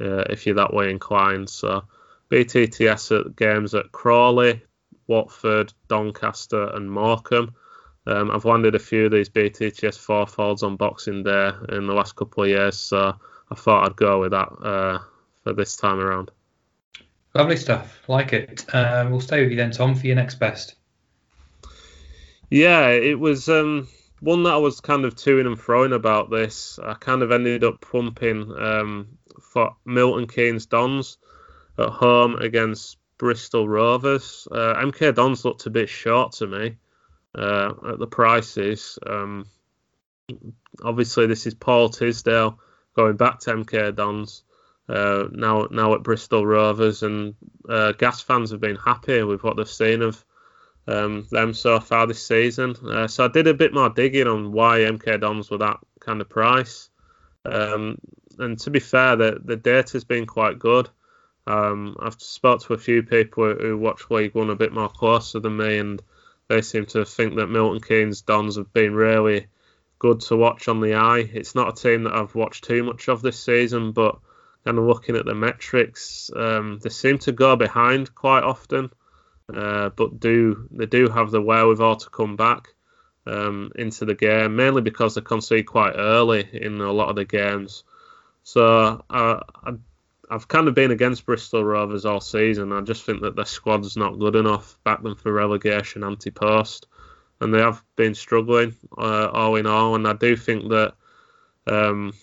uh, 0.00 0.24
if 0.30 0.46
you're 0.46 0.54
that 0.54 0.72
way 0.72 0.90
inclined. 0.90 1.50
So 1.50 1.82
BTTS 2.30 3.20
at 3.20 3.36
games 3.36 3.74
at 3.74 3.90
Crawley, 3.90 4.62
Watford, 5.08 5.72
Doncaster, 5.88 6.68
and 6.74 6.88
Morecambe. 6.88 7.54
Um, 8.06 8.30
I've 8.30 8.44
landed 8.44 8.76
a 8.76 8.80
few 8.80 9.06
of 9.06 9.12
these 9.12 9.28
BTTS 9.28 9.98
fourfolds 9.98 10.62
on 10.62 10.76
Boxing 10.76 11.24
Day 11.24 11.50
in 11.70 11.88
the 11.88 11.94
last 11.94 12.14
couple 12.14 12.44
of 12.44 12.48
years, 12.48 12.78
so 12.78 13.14
I 13.50 13.54
thought 13.56 13.86
I'd 13.86 13.96
go 13.96 14.20
with 14.20 14.30
that 14.30 14.48
uh, 14.62 14.98
for 15.42 15.52
this 15.52 15.76
time 15.76 15.98
around. 15.98 16.30
Lovely 17.34 17.56
stuff. 17.56 18.00
Like 18.08 18.32
it. 18.32 18.64
Uh, 18.72 19.06
we'll 19.10 19.20
stay 19.20 19.42
with 19.42 19.50
you 19.50 19.56
then, 19.56 19.72
Tom, 19.72 19.94
for 19.94 20.06
your 20.06 20.16
next 20.16 20.36
best. 20.36 20.76
Yeah, 22.52 22.88
it 22.88 23.18
was 23.18 23.48
um, 23.48 23.88
one 24.20 24.42
that 24.42 24.52
I 24.52 24.58
was 24.58 24.82
kind 24.82 25.06
of 25.06 25.14
toing 25.14 25.46
and 25.46 25.56
froing 25.56 25.94
about 25.94 26.28
this. 26.28 26.78
I 26.78 26.92
kind 26.92 27.22
of 27.22 27.32
ended 27.32 27.64
up 27.64 27.80
pumping 27.80 28.52
um, 28.52 29.16
for 29.40 29.74
Milton 29.86 30.28
Keynes 30.28 30.66
Dons 30.66 31.16
at 31.78 31.88
home 31.88 32.36
against 32.36 32.98
Bristol 33.16 33.66
Rovers. 33.66 34.46
Uh, 34.52 34.74
MK 34.74 35.14
Dons 35.14 35.46
looked 35.46 35.64
a 35.64 35.70
bit 35.70 35.88
short 35.88 36.32
to 36.32 36.46
me 36.46 36.76
uh, 37.34 37.72
at 37.88 37.98
the 37.98 38.06
prices. 38.06 38.98
Um, 39.06 39.46
obviously, 40.84 41.26
this 41.28 41.46
is 41.46 41.54
Paul 41.54 41.88
Tisdale 41.88 42.58
going 42.94 43.16
back 43.16 43.40
to 43.40 43.52
MK 43.54 43.96
Dons. 43.96 44.42
Uh, 44.90 45.24
now, 45.32 45.68
now 45.70 45.94
at 45.94 46.02
Bristol 46.02 46.44
Rovers, 46.44 47.02
and 47.02 47.34
uh, 47.66 47.92
Gas 47.92 48.20
fans 48.20 48.50
have 48.50 48.60
been 48.60 48.76
happy 48.76 49.22
with 49.22 49.42
what 49.42 49.56
they've 49.56 49.66
seen 49.66 50.02
of 50.02 50.22
um, 50.86 51.26
them 51.30 51.54
so 51.54 51.80
far 51.80 52.06
this 52.06 52.26
season. 52.26 52.74
Uh, 52.86 53.06
so 53.08 53.24
I 53.24 53.28
did 53.28 53.46
a 53.46 53.54
bit 53.54 53.72
more 53.72 53.90
digging 53.90 54.26
on 54.26 54.52
why 54.52 54.80
MK 54.80 55.20
Dons 55.20 55.50
were 55.50 55.58
that 55.58 55.78
kind 56.00 56.20
of 56.20 56.28
price. 56.28 56.88
Um, 57.44 57.98
and 58.38 58.58
to 58.60 58.70
be 58.70 58.80
fair, 58.80 59.16
the 59.16 59.40
the 59.44 59.56
data's 59.56 60.04
been 60.04 60.26
quite 60.26 60.58
good. 60.58 60.88
Um, 61.46 61.96
I've 62.00 62.20
spoke 62.20 62.62
to 62.62 62.74
a 62.74 62.78
few 62.78 63.02
people 63.02 63.54
who 63.54 63.76
watch 63.76 64.10
League 64.10 64.34
One 64.34 64.50
a 64.50 64.56
bit 64.56 64.72
more 64.72 64.88
closer 64.88 65.40
than 65.40 65.56
me, 65.56 65.78
and 65.78 66.02
they 66.48 66.62
seem 66.62 66.86
to 66.86 67.04
think 67.04 67.36
that 67.36 67.48
Milton 67.48 67.80
Keynes 67.80 68.22
Dons 68.22 68.56
have 68.56 68.72
been 68.72 68.94
really 68.94 69.46
good 69.98 70.20
to 70.20 70.36
watch 70.36 70.68
on 70.68 70.80
the 70.80 70.94
eye. 70.94 71.30
It's 71.32 71.54
not 71.54 71.78
a 71.78 71.82
team 71.82 72.04
that 72.04 72.14
I've 72.14 72.34
watched 72.34 72.64
too 72.64 72.82
much 72.82 73.08
of 73.08 73.22
this 73.22 73.40
season, 73.40 73.92
but 73.92 74.18
kind 74.64 74.78
of 74.78 74.84
looking 74.84 75.16
at 75.16 75.24
the 75.24 75.34
metrics, 75.34 76.30
um, 76.34 76.78
they 76.82 76.90
seem 76.90 77.18
to 77.18 77.32
go 77.32 77.56
behind 77.56 78.14
quite 78.14 78.44
often, 78.44 78.90
uh, 79.54 79.90
but 79.90 80.20
do 80.20 80.68
they 80.70 80.86
do 80.86 81.08
have 81.08 81.30
the 81.30 81.40
wherewithal 81.40 81.96
to 81.96 82.10
come 82.10 82.36
back 82.36 82.68
um, 83.26 83.72
into 83.76 84.04
the 84.04 84.14
game, 84.14 84.56
mainly 84.56 84.82
because 84.82 85.14
they 85.14 85.20
concede 85.20 85.66
quite 85.66 85.94
early 85.96 86.48
in 86.52 86.80
a 86.80 86.92
lot 86.92 87.08
of 87.08 87.16
the 87.16 87.24
games. 87.24 87.84
So 88.42 89.04
I 89.08 89.40
I've 90.32 90.48
kind 90.48 90.66
of 90.66 90.74
been 90.74 90.90
against 90.90 91.26
Bristol 91.26 91.62
Rovers 91.62 92.06
all 92.06 92.20
season. 92.22 92.72
I 92.72 92.80
just 92.80 93.04
think 93.04 93.20
that 93.20 93.36
their 93.36 93.44
squad's 93.44 93.98
not 93.98 94.18
good 94.18 94.34
enough. 94.34 94.78
Back 94.82 95.02
them 95.02 95.14
for 95.14 95.30
relegation, 95.30 96.02
anti-post, 96.02 96.86
and 97.40 97.52
they 97.52 97.58
have 97.58 97.84
been 97.96 98.14
struggling 98.14 98.74
uh, 98.96 99.28
all 99.28 99.56
in 99.56 99.66
all. 99.66 99.94
And 99.94 100.08
I 100.08 100.14
do 100.14 100.34
think 100.34 100.70
that 100.70 100.94
um, 101.66 102.14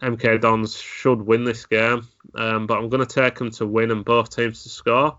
MK 0.00 0.40
Dons 0.40 0.80
should 0.80 1.20
win 1.20 1.42
this 1.42 1.66
game, 1.66 2.06
um, 2.36 2.68
but 2.68 2.78
I'm 2.78 2.88
going 2.88 3.04
to 3.04 3.12
take 3.22 3.38
them 3.38 3.50
to 3.52 3.66
win 3.66 3.90
and 3.90 4.04
both 4.04 4.34
teams 4.34 4.62
to 4.62 4.68
score, 4.68 5.18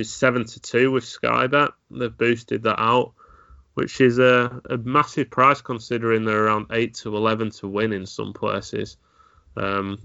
is 0.00 0.12
seven 0.12 0.44
to 0.44 0.60
two 0.60 0.90
with 0.90 1.04
Sky 1.04 1.46
Bet. 1.46 1.70
They've 1.90 2.16
boosted 2.16 2.62
that 2.64 2.80
out, 2.80 3.12
which 3.74 4.00
is 4.00 4.18
a, 4.18 4.60
a 4.68 4.76
massive 4.78 5.30
price 5.30 5.60
considering 5.60 6.24
they're 6.24 6.44
around 6.44 6.66
eight 6.72 6.94
to 6.94 7.16
eleven 7.16 7.50
to 7.50 7.68
win 7.68 7.92
in 7.92 8.06
some 8.06 8.32
places. 8.32 8.96
Um, 9.56 9.98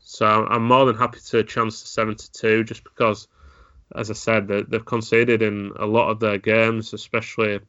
so 0.00 0.26
I'm 0.26 0.64
more 0.64 0.86
than 0.86 0.96
happy 0.96 1.20
to 1.20 1.44
chance 1.44 1.82
to 1.82 1.88
seven 1.88 2.16
to 2.16 2.32
two, 2.32 2.64
just 2.64 2.82
because, 2.84 3.28
as 3.94 4.10
I 4.10 4.14
said, 4.14 4.48
they've 4.48 4.84
conceded 4.84 5.42
in 5.42 5.72
a 5.78 5.86
lot 5.86 6.10
of 6.10 6.20
their 6.20 6.38
games, 6.38 6.92
especially 6.92 7.60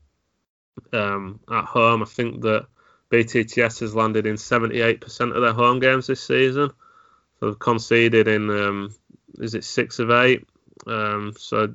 um, 0.93 1.39
at 1.51 1.65
home. 1.65 2.01
I 2.01 2.05
think 2.05 2.41
that 2.41 2.67
BTTS 3.11 3.79
has 3.81 3.95
landed 3.95 4.25
in 4.25 4.35
78% 4.35 5.35
of 5.35 5.41
their 5.41 5.53
home 5.53 5.79
games 5.79 6.07
this 6.07 6.21
season. 6.21 6.71
So 7.39 7.47
they've 7.47 7.59
conceded 7.59 8.27
in, 8.27 8.49
um, 8.49 8.95
is 9.39 9.55
it 9.55 9.63
six 9.63 9.99
of 9.99 10.11
eight? 10.11 10.47
Um, 10.87 11.33
so 11.37 11.67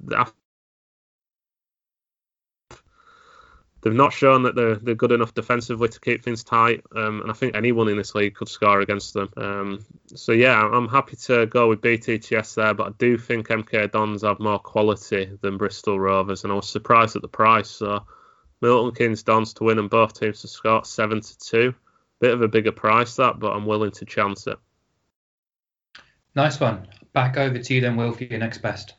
they've 3.84 3.92
not 3.92 4.12
shown 4.12 4.44
that 4.44 4.54
they're 4.54 4.76
they're 4.76 4.94
good 4.94 5.12
enough 5.12 5.34
defensively 5.34 5.88
to 5.88 6.00
keep 6.00 6.24
things 6.24 6.42
tight. 6.42 6.82
Um, 6.96 7.20
and 7.20 7.30
I 7.30 7.34
think 7.34 7.54
anyone 7.54 7.88
in 7.88 7.98
this 7.98 8.14
league 8.14 8.34
could 8.34 8.48
score 8.48 8.80
against 8.80 9.14
them. 9.14 9.28
Um, 9.36 9.84
so 10.06 10.32
yeah, 10.32 10.58
I'm 10.60 10.88
happy 10.88 11.16
to 11.16 11.46
go 11.46 11.68
with 11.68 11.82
BTTS 11.82 12.54
there, 12.54 12.74
but 12.74 12.86
I 12.88 12.90
do 12.98 13.18
think 13.18 13.48
MK 13.48 13.92
Dons 13.92 14.22
have 14.22 14.40
more 14.40 14.58
quality 14.58 15.30
than 15.42 15.58
Bristol 15.58 16.00
Rovers, 16.00 16.44
and 16.44 16.52
I 16.52 16.56
was 16.56 16.68
surprised 16.68 17.14
at 17.14 17.22
the 17.22 17.28
price. 17.28 17.70
So 17.70 18.04
Milton 18.62 18.94
Keynes 18.94 19.22
Dons 19.22 19.52
to 19.54 19.64
win 19.64 19.78
and 19.78 19.90
both 19.90 20.18
teams 20.18 20.40
to 20.40 20.48
score 20.48 20.84
seven 20.84 21.20
to 21.20 21.38
two. 21.38 21.74
Bit 22.20 22.32
of 22.32 22.40
a 22.40 22.48
bigger 22.48 22.72
price 22.72 23.16
that, 23.16 23.38
but 23.38 23.52
I'm 23.52 23.66
willing 23.66 23.90
to 23.90 24.06
chance 24.06 24.46
it. 24.46 24.58
Nice 26.34 26.58
one. 26.58 26.88
Back 27.14 27.36
over 27.38 27.58
to 27.58 27.74
you 27.74 27.80
then, 27.80 27.96
Will, 27.96 28.12
for 28.12 28.24
your 28.24 28.40
next 28.40 28.58
best. 28.58 28.94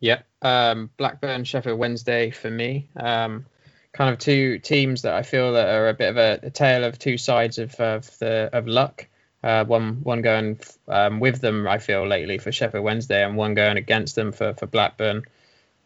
Yeah, 0.00 0.22
um, 0.40 0.90
Blackburn, 0.96 1.44
Sheffield 1.44 1.78
Wednesday 1.78 2.30
for 2.30 2.50
me. 2.50 2.88
Um, 2.96 3.46
kind 3.92 4.10
of 4.10 4.18
two 4.18 4.58
teams 4.58 5.02
that 5.02 5.14
I 5.14 5.22
feel 5.22 5.52
that 5.52 5.68
are 5.68 5.88
a 5.88 5.94
bit 5.94 6.08
of 6.08 6.16
a, 6.16 6.40
a 6.42 6.50
tale 6.50 6.84
of 6.84 6.98
two 6.98 7.18
sides 7.18 7.58
of, 7.58 7.74
of 7.76 8.18
the 8.18 8.50
of 8.52 8.66
luck. 8.66 9.06
Uh, 9.44 9.64
one 9.64 10.02
one 10.02 10.22
going 10.22 10.58
um, 10.88 11.20
with 11.20 11.40
them, 11.40 11.68
I 11.68 11.78
feel 11.78 12.06
lately 12.06 12.38
for 12.38 12.50
Sheffield 12.50 12.82
Wednesday, 12.82 13.22
and 13.22 13.36
one 13.36 13.54
going 13.54 13.76
against 13.76 14.16
them 14.16 14.32
for 14.32 14.54
for 14.54 14.66
Blackburn. 14.66 15.24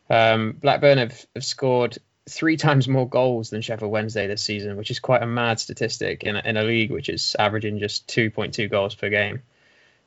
Um, 0.08 0.52
Blackburn 0.52 0.98
have, 0.98 1.26
have 1.34 1.44
scored 1.44 1.98
three 2.28 2.56
times 2.66 2.86
more 2.86 3.08
goals 3.08 3.50
than 3.50 3.62
Sheffield 3.62 3.90
Wednesday 3.90 4.28
this 4.28 4.42
season, 4.42 4.76
which 4.76 4.92
is 4.92 5.00
quite 5.00 5.22
a 5.22 5.26
mad 5.26 5.58
statistic 5.58 6.22
in 6.22 6.36
in 6.36 6.56
a 6.56 6.62
league 6.62 6.92
which 6.92 7.08
is 7.08 7.34
averaging 7.38 7.80
just 7.80 8.06
2.2 8.08 8.70
goals 8.70 8.94
per 8.94 9.08
game. 9.10 9.42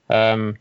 Um, 0.09 0.57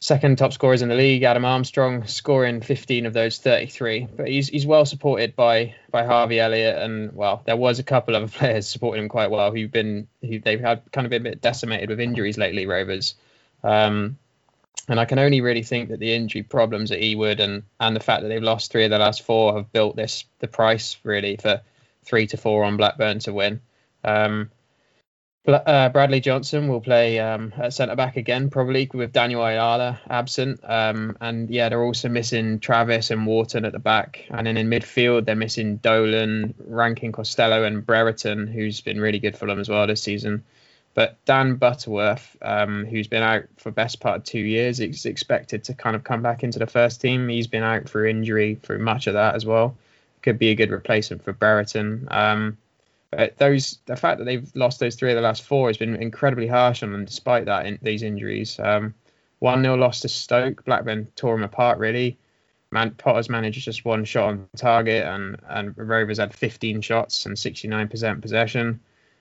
second 0.00 0.38
top 0.38 0.52
scorers 0.52 0.82
in 0.82 0.88
the 0.88 0.94
league, 0.94 1.22
Adam 1.22 1.44
Armstrong, 1.44 2.06
scoring 2.06 2.60
15 2.60 3.06
of 3.06 3.12
those 3.12 3.38
33. 3.38 4.08
But 4.16 4.28
he's 4.28 4.48
he's 4.48 4.66
well 4.66 4.84
supported 4.84 5.34
by 5.34 5.74
by 5.90 6.04
Harvey 6.04 6.40
Elliott, 6.40 6.78
and 6.78 7.14
well, 7.14 7.42
there 7.44 7.56
was 7.56 7.78
a 7.78 7.84
couple 7.84 8.14
of 8.14 8.32
players 8.34 8.68
supporting 8.68 9.04
him 9.04 9.08
quite 9.08 9.30
well 9.30 9.52
who've 9.52 9.70
been 9.70 10.08
who 10.20 10.38
they've 10.38 10.60
had 10.60 10.82
kind 10.92 11.06
of 11.06 11.10
been 11.10 11.26
a 11.26 11.30
bit 11.30 11.40
decimated 11.40 11.88
with 11.88 12.00
injuries 12.00 12.38
lately. 12.38 12.66
Rovers. 12.66 13.14
Um, 13.62 14.18
and 14.88 15.00
I 15.00 15.04
can 15.04 15.18
only 15.18 15.40
really 15.40 15.64
think 15.64 15.88
that 15.88 15.98
the 15.98 16.14
injury 16.14 16.42
problems 16.42 16.92
at 16.92 17.00
Ewood 17.00 17.40
and 17.40 17.64
and 17.80 17.96
the 17.96 18.00
fact 18.00 18.22
that 18.22 18.28
they've 18.28 18.42
lost 18.42 18.70
three 18.70 18.84
of 18.84 18.90
the 18.90 18.98
last 18.98 19.22
four 19.22 19.56
have 19.56 19.72
built 19.72 19.96
this 19.96 20.24
the 20.38 20.48
price 20.48 20.96
really 21.02 21.36
for 21.36 21.60
three 22.04 22.26
to 22.28 22.36
four 22.36 22.64
on 22.64 22.76
Blackburn 22.76 23.18
to 23.20 23.32
win. 23.32 23.60
Um, 24.04 24.50
uh, 25.54 25.88
Bradley 25.90 26.20
Johnson 26.20 26.66
will 26.66 26.80
play 26.80 27.20
um, 27.20 27.52
at 27.56 27.72
centre 27.72 27.94
back 27.94 28.16
again, 28.16 28.50
probably 28.50 28.90
with 28.92 29.12
Daniel 29.12 29.44
Ayala 29.44 30.00
absent. 30.10 30.58
Um, 30.64 31.16
and 31.20 31.48
yeah, 31.48 31.68
they're 31.68 31.84
also 31.84 32.08
missing 32.08 32.58
Travis 32.58 33.12
and 33.12 33.24
Wharton 33.26 33.64
at 33.64 33.72
the 33.72 33.78
back. 33.78 34.26
And 34.30 34.46
then 34.46 34.56
in 34.56 34.68
midfield, 34.68 35.24
they're 35.24 35.36
missing 35.36 35.76
Dolan, 35.76 36.54
Rankin 36.66 37.12
Costello, 37.12 37.62
and 37.62 37.86
Brereton, 37.86 38.48
who's 38.48 38.80
been 38.80 39.00
really 39.00 39.20
good 39.20 39.36
for 39.36 39.46
them 39.46 39.60
as 39.60 39.68
well 39.68 39.86
this 39.86 40.02
season. 40.02 40.42
But 40.94 41.22
Dan 41.26 41.56
Butterworth, 41.56 42.36
um, 42.40 42.86
who's 42.86 43.06
been 43.06 43.22
out 43.22 43.44
for 43.58 43.70
best 43.70 44.00
part 44.00 44.16
of 44.16 44.24
two 44.24 44.40
years, 44.40 44.80
is 44.80 45.04
expected 45.04 45.62
to 45.64 45.74
kind 45.74 45.94
of 45.94 46.02
come 46.02 46.22
back 46.22 46.42
into 46.42 46.58
the 46.58 46.66
first 46.66 47.00
team. 47.00 47.28
He's 47.28 47.46
been 47.46 47.62
out 47.62 47.88
through 47.88 48.08
injury 48.08 48.58
through 48.62 48.78
much 48.78 49.06
of 49.06 49.14
that 49.14 49.34
as 49.34 49.44
well. 49.44 49.76
Could 50.22 50.38
be 50.38 50.48
a 50.48 50.54
good 50.54 50.70
replacement 50.70 51.22
for 51.22 51.34
Brereton. 51.34 52.08
Um, 52.10 52.56
but 53.10 53.36
those 53.38 53.78
the 53.86 53.96
fact 53.96 54.18
that 54.18 54.24
they've 54.24 54.50
lost 54.54 54.80
those 54.80 54.96
three 54.96 55.10
of 55.10 55.16
the 55.16 55.22
last 55.22 55.42
four 55.42 55.68
has 55.68 55.76
been 55.76 55.96
incredibly 55.96 56.46
harsh 56.46 56.82
on 56.82 56.92
them, 56.92 57.04
despite 57.04 57.46
that 57.46 57.66
in, 57.66 57.78
these 57.82 58.02
injuries. 58.02 58.58
Um, 58.58 58.94
one 59.38 59.62
0 59.62 59.76
loss 59.76 60.00
to 60.00 60.08
Stoke. 60.08 60.64
Blackburn 60.64 61.08
tore 61.14 61.34
them 61.34 61.44
apart 61.44 61.78
really. 61.78 62.18
Man, 62.72 62.90
Potter's 62.92 63.28
managed 63.28 63.62
just 63.62 63.84
one 63.84 64.04
shot 64.04 64.28
on 64.30 64.48
target, 64.56 65.04
and 65.04 65.36
and 65.48 65.76
Rovers 65.76 66.18
had 66.18 66.34
15 66.34 66.80
shots 66.80 67.26
and 67.26 67.36
69% 67.36 68.20
possession. 68.20 68.80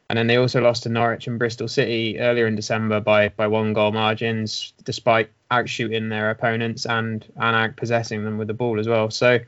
And 0.09 0.19
then 0.19 0.27
they 0.27 0.37
also 0.37 0.61
lost 0.61 0.83
to 0.83 0.89
Norwich 0.89 1.27
and 1.27 1.39
Bristol 1.39 1.67
City 1.67 2.19
earlier 2.19 2.47
in 2.47 2.55
December 2.55 2.99
by 2.99 3.29
by 3.29 3.47
one 3.47 3.73
goal 3.73 3.91
margins, 3.91 4.73
despite 4.83 5.29
outshooting 5.51 6.09
their 6.09 6.31
opponents 6.31 6.85
and 6.85 7.25
and 7.35 7.55
out 7.55 7.75
possessing 7.75 8.23
them 8.23 8.37
with 8.37 8.47
the 8.47 8.53
ball 8.53 8.79
as 8.79 8.87
well. 8.87 9.09
So 9.11 9.39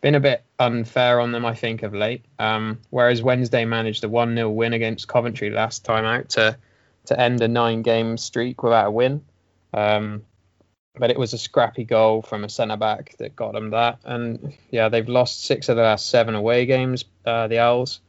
been 0.00 0.14
a 0.14 0.20
bit 0.20 0.44
unfair 0.58 1.20
on 1.20 1.32
them, 1.32 1.44
I 1.44 1.54
think, 1.54 1.82
of 1.82 1.94
late. 1.94 2.24
Um, 2.38 2.78
whereas 2.90 3.22
Wednesday 3.22 3.64
managed 3.64 4.04
a 4.04 4.08
one 4.08 4.34
0 4.34 4.50
win 4.50 4.72
against 4.72 5.08
Coventry 5.08 5.50
last 5.50 5.84
time 5.84 6.04
out 6.04 6.30
to 6.30 6.56
to 7.06 7.20
end 7.20 7.40
a 7.40 7.48
nine 7.48 7.82
game 7.82 8.16
streak 8.16 8.62
without 8.62 8.88
a 8.88 8.90
win. 8.90 9.22
Um, 9.72 10.24
but 10.98 11.10
it 11.10 11.18
was 11.18 11.32
a 11.32 11.38
scrappy 11.38 11.84
goal 11.84 12.22
from 12.22 12.44
a 12.44 12.48
centre 12.48 12.76
back 12.76 13.16
that 13.18 13.36
got 13.36 13.52
them 13.52 13.70
that. 13.70 13.98
And 14.04 14.54
yeah, 14.70 14.88
they've 14.88 15.08
lost 15.08 15.44
six 15.44 15.68
of 15.68 15.76
the 15.76 15.82
last 15.82 16.08
seven 16.08 16.34
away 16.34 16.66
games, 16.66 17.04
uh, 17.24 17.48
the 17.48 17.58
Owls. 17.58 18.00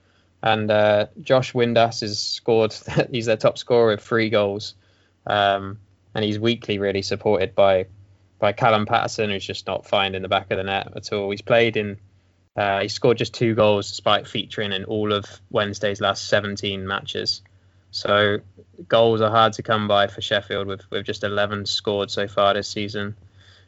And 0.41 0.69
uh, 0.71 1.07
Josh 1.21 1.53
Windass 1.53 2.01
has 2.01 2.19
scored. 2.19 2.73
he's 3.11 3.25
their 3.25 3.37
top 3.37 3.57
scorer 3.57 3.91
with 3.91 4.01
three 4.01 4.29
goals, 4.29 4.75
um, 5.25 5.79
and 6.13 6.23
he's 6.23 6.39
weekly 6.39 6.77
really 6.77 7.01
supported 7.01 7.55
by 7.55 7.87
by 8.39 8.53
Callum 8.53 8.85
Paterson, 8.85 9.29
who's 9.29 9.45
just 9.45 9.67
not 9.67 9.85
finding 9.85 10.21
the 10.21 10.27
back 10.27 10.51
of 10.51 10.57
the 10.57 10.63
net 10.63 10.91
at 10.95 11.11
all. 11.13 11.29
He's 11.31 11.41
played 11.41 11.77
in. 11.77 11.97
Uh, 12.55 12.81
he 12.81 12.87
scored 12.87 13.17
just 13.17 13.33
two 13.33 13.53
goals 13.55 13.89
despite 13.89 14.27
featuring 14.27 14.71
in 14.71 14.85
all 14.85 15.13
of 15.13 15.25
Wednesday's 15.49 16.01
last 16.01 16.27
17 16.27 16.87
matches. 16.87 17.41
So 17.91 18.39
goals 18.87 19.21
are 19.21 19.29
hard 19.29 19.53
to 19.53 19.63
come 19.63 19.87
by 19.87 20.07
for 20.07 20.21
Sheffield 20.21 20.67
with, 20.67 20.89
with 20.91 21.05
just 21.05 21.23
11 21.23 21.65
scored 21.65 22.11
so 22.11 22.27
far 22.27 22.53
this 22.53 22.67
season. 22.67 23.15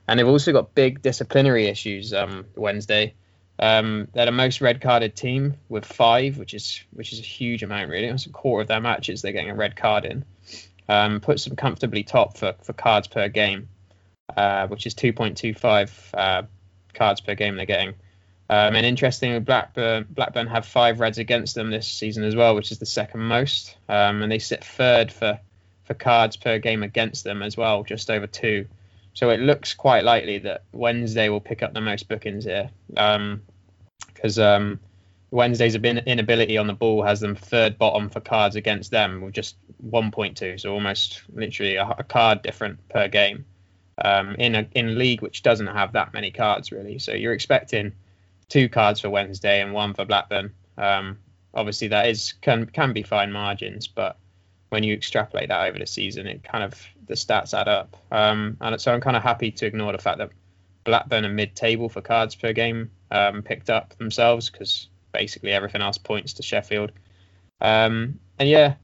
And 0.08 0.20
they've 0.20 0.28
also 0.28 0.52
got 0.52 0.74
big 0.74 1.02
disciplinary 1.02 1.68
issues 1.68 2.14
um, 2.14 2.46
Wednesday. 2.56 3.14
Um, 3.60 4.08
they're 4.14 4.26
the 4.26 4.32
most 4.32 4.62
red 4.62 4.82
carded 4.82 5.16
team 5.16 5.56
with 5.68 5.86
five, 5.86 6.38
which 6.38 6.54
is 6.54 6.82
which 6.92 7.12
is 7.12 7.20
a 7.20 7.24
huge 7.24 7.62
amount 7.62 7.90
really. 7.90 8.08
It's 8.08 8.26
a 8.26 8.30
quarter 8.30 8.62
of 8.62 8.68
their 8.68 8.80
matches 8.80 9.22
they're 9.22 9.34
getting 9.34 9.50
a 9.50 9.56
red 9.56 9.76
card 9.76 10.06
in. 10.06 10.26
Um, 10.88 11.20
puts 11.20 11.46
them 11.46 11.56
comfortably 11.56 12.04
top 12.04 12.38
for, 12.38 12.56
for 12.64 12.74
cards 12.74 13.08
per 13.08 13.28
game, 13.28 13.68
uh, 14.36 14.68
which 14.68 14.86
is 14.86 14.96
2.25 14.96 15.92
uh, 16.14 16.44
cards 16.94 17.22
per 17.22 17.36
game 17.36 17.56
they're 17.56 17.66
getting. 17.66 17.94
Um, 18.52 18.76
and 18.76 18.86
interestingly, 18.86 19.40
Blackburn 19.40 20.08
Blackburn 20.10 20.48
have 20.48 20.66
five 20.66 21.00
reds 21.00 21.20
against 21.20 21.54
them 21.54 21.70
this 21.70 21.88
season 21.88 22.24
as 22.24 22.36
well, 22.36 22.56
which 22.56 22.72
is 22.72 22.80
the 22.80 22.86
second 22.86 23.22
most. 23.22 23.78
Um, 23.88 24.24
and 24.24 24.32
they 24.32 24.40
sit 24.40 24.64
third 24.64 25.12
for 25.12 25.40
for 25.84 25.94
cards 25.94 26.36
per 26.36 26.58
game 26.58 26.82
against 26.82 27.24
them 27.24 27.44
as 27.44 27.56
well, 27.56 27.84
just 27.84 28.10
over 28.10 28.26
two. 28.26 28.68
So 29.14 29.30
it 29.30 29.40
looks 29.40 29.74
quite 29.74 30.04
likely 30.04 30.40
that 30.40 30.64
Wednesday 30.72 31.30
will 31.30 31.42
pick 31.42 31.62
up 31.62 31.74
the 31.74 31.82
most 31.82 32.08
bookings 32.08 32.46
here. 32.46 32.70
Because 32.88 34.40
um, 34.40 34.64
um, 34.64 34.80
Wednesday's 35.32 35.76
inability 35.76 36.58
on 36.58 36.68
the 36.68 36.74
ball 36.74 37.04
has 37.04 37.20
them 37.20 37.36
third 37.36 37.78
bottom 37.78 38.10
for 38.10 38.20
cards 38.20 38.56
against 38.56 38.92
them 38.92 39.22
with 39.22 39.34
just 39.34 39.56
1.2, 39.88 40.60
so 40.60 40.74
almost 40.74 41.22
literally 41.34 41.76
a, 41.76 41.88
a 42.00 42.04
card 42.04 42.42
different 42.42 42.88
per 42.90 43.08
game. 43.08 43.46
Um, 44.02 44.36
in 44.36 44.56
a 44.56 44.68
in 44.74 44.98
league 44.98 45.22
which 45.22 45.44
doesn't 45.44 45.68
have 45.68 45.94
that 45.94 46.14
many 46.14 46.32
cards 46.32 46.72
really, 46.72 47.00
so 47.00 47.14
you're 47.14 47.34
expecting 47.34 47.94
two 48.48 48.70
cards 48.70 49.00
for 49.02 49.10
Wednesday 49.10 49.62
and 49.62 49.74
one 49.74 49.94
for 49.94 50.06
Blackburn. 50.06 50.54
Um, 50.78 51.18
obviously, 51.54 51.90
that 51.90 52.08
is 52.08 52.34
can 52.42 52.66
can 52.66 52.94
be 52.94 53.04
fine 53.04 53.32
margins, 53.32 53.88
but 53.88 54.18
when 54.70 54.84
you 54.84 54.94
extrapolate 54.94 55.50
that 55.50 55.68
over 55.68 55.80
the 55.80 55.86
season, 55.88 56.28
it 56.28 56.44
kind 56.44 56.64
of 56.64 56.82
the 57.08 57.16
stats 57.16 57.60
add 57.60 57.68
up. 57.68 57.98
Um, 58.12 58.58
and 58.62 58.80
so 58.80 58.94
I'm 58.94 59.02
kind 59.02 59.18
of 59.18 59.24
happy 59.24 59.52
to 59.52 59.66
ignore 59.66 59.92
the 59.92 59.98
fact 59.98 60.20
that 60.20 60.30
Blackburn 60.84 61.26
are 61.26 61.30
mid-table 61.30 61.90
for 61.90 62.02
cards 62.02 62.36
per 62.36 62.54
game 62.54 62.92
um, 63.12 63.42
picked 63.42 63.70
up 63.70 63.98
themselves 63.98 64.50
because 64.50 64.88
basically 65.12 65.52
everything 65.52 65.82
else 65.82 65.98
points 65.98 66.34
to 66.34 66.44
Sheffield. 66.44 66.92
Um, 67.62 68.20
and 68.38 68.48
yeah, 68.48 68.76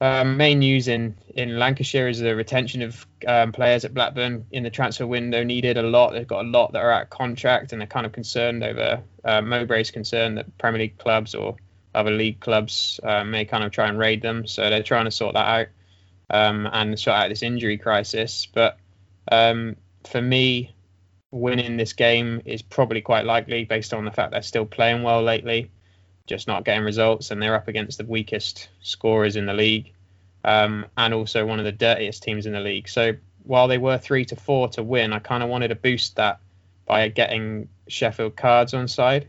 um, 0.00 0.36
main 0.36 0.58
news 0.58 0.88
in, 0.88 1.16
in 1.34 1.58
Lancashire 1.58 2.08
is 2.08 2.20
the 2.20 2.36
retention 2.36 2.82
of 2.82 3.06
um, 3.26 3.52
players 3.52 3.84
at 3.84 3.94
Blackburn 3.94 4.46
in 4.50 4.62
the 4.62 4.70
transfer 4.70 5.06
window 5.06 5.42
needed 5.42 5.78
a 5.78 5.82
lot. 5.82 6.12
They've 6.12 6.26
got 6.26 6.44
a 6.44 6.48
lot 6.48 6.72
that 6.72 6.82
are 6.82 6.92
out 6.92 7.08
contract 7.08 7.72
and 7.72 7.80
they're 7.80 7.86
kind 7.86 8.04
of 8.04 8.12
concerned 8.12 8.62
over 8.62 9.02
uh, 9.24 9.40
Mowbray's 9.40 9.90
concern 9.90 10.34
that 10.34 10.58
Premier 10.58 10.80
League 10.80 10.98
clubs 10.98 11.34
or 11.34 11.56
other 11.94 12.10
league 12.10 12.40
clubs 12.40 13.00
uh, 13.02 13.24
may 13.24 13.46
kind 13.46 13.64
of 13.64 13.72
try 13.72 13.88
and 13.88 13.98
raid 13.98 14.20
them. 14.20 14.46
So 14.46 14.68
they're 14.68 14.82
trying 14.82 15.06
to 15.06 15.10
sort 15.10 15.32
that 15.32 15.46
out 15.46 15.66
um, 16.28 16.68
and 16.70 16.98
sort 16.98 17.16
out 17.16 17.28
this 17.30 17.42
injury 17.42 17.78
crisis. 17.78 18.46
But 18.52 18.76
um, 19.32 19.76
for 20.04 20.20
me, 20.20 20.74
winning 21.30 21.78
this 21.78 21.94
game 21.94 22.42
is 22.44 22.60
probably 22.60 23.00
quite 23.00 23.24
likely 23.24 23.64
based 23.64 23.94
on 23.94 24.04
the 24.04 24.10
fact 24.10 24.32
they're 24.32 24.42
still 24.42 24.66
playing 24.66 25.02
well 25.02 25.22
lately, 25.22 25.70
just 26.26 26.48
not 26.48 26.64
getting 26.64 26.84
results, 26.84 27.30
and 27.30 27.42
they're 27.42 27.54
up 27.54 27.68
against 27.68 27.98
the 27.98 28.04
weakest 28.04 28.68
scorers 28.80 29.36
in 29.36 29.46
the 29.46 29.54
league, 29.54 29.92
um, 30.44 30.86
and 30.96 31.14
also 31.14 31.46
one 31.46 31.58
of 31.58 31.64
the 31.64 31.72
dirtiest 31.72 32.22
teams 32.22 32.46
in 32.46 32.52
the 32.52 32.60
league. 32.60 32.88
So 32.88 33.14
while 33.44 33.68
they 33.68 33.78
were 33.78 33.98
three 33.98 34.24
to 34.26 34.36
four 34.36 34.68
to 34.70 34.82
win, 34.82 35.12
I 35.12 35.18
kind 35.18 35.42
of 35.42 35.48
wanted 35.48 35.68
to 35.68 35.76
boost 35.76 36.16
that 36.16 36.40
by 36.84 37.08
getting 37.08 37.68
Sheffield 37.88 38.36
cards 38.36 38.74
on 38.74 38.88
side, 38.88 39.28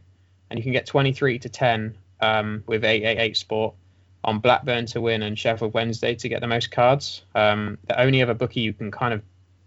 and 0.50 0.58
you 0.58 0.64
can 0.64 0.72
get 0.72 0.86
23 0.86 1.40
to 1.40 1.50
10 1.50 1.98
um, 2.22 2.64
with 2.68 2.84
888 2.84 3.38
Sport 3.38 3.76
on 4.24 4.40
Blackburn 4.40 4.86
to 4.88 5.02
win 5.02 5.22
and 5.22 5.38
Sheffield 5.38 5.74
Wednesday 5.74 6.16
to 6.16 6.30
get 6.30 6.42
the 6.42 6.48
most 6.48 6.72
cards. 6.72 7.24
Um, 7.36 7.78
the 7.86 8.00
only 8.00 8.22
other 8.22 8.34
bookie 8.34 8.62
you 8.62 8.74
can 8.74 8.92
kind 8.92 9.14
of 9.14 9.22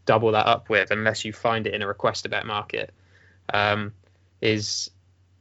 double 0.07 0.33
that 0.33 0.47
up 0.47 0.69
with, 0.69 0.91
unless 0.91 1.25
you 1.25 1.33
find 1.33 1.67
it 1.67 1.75
in 1.75 1.83
a 1.83 1.87
request 1.87 2.27
a 2.27 2.29
bet 2.29 2.47
market, 2.47 2.93
um, 3.53 3.93
is 4.41 4.91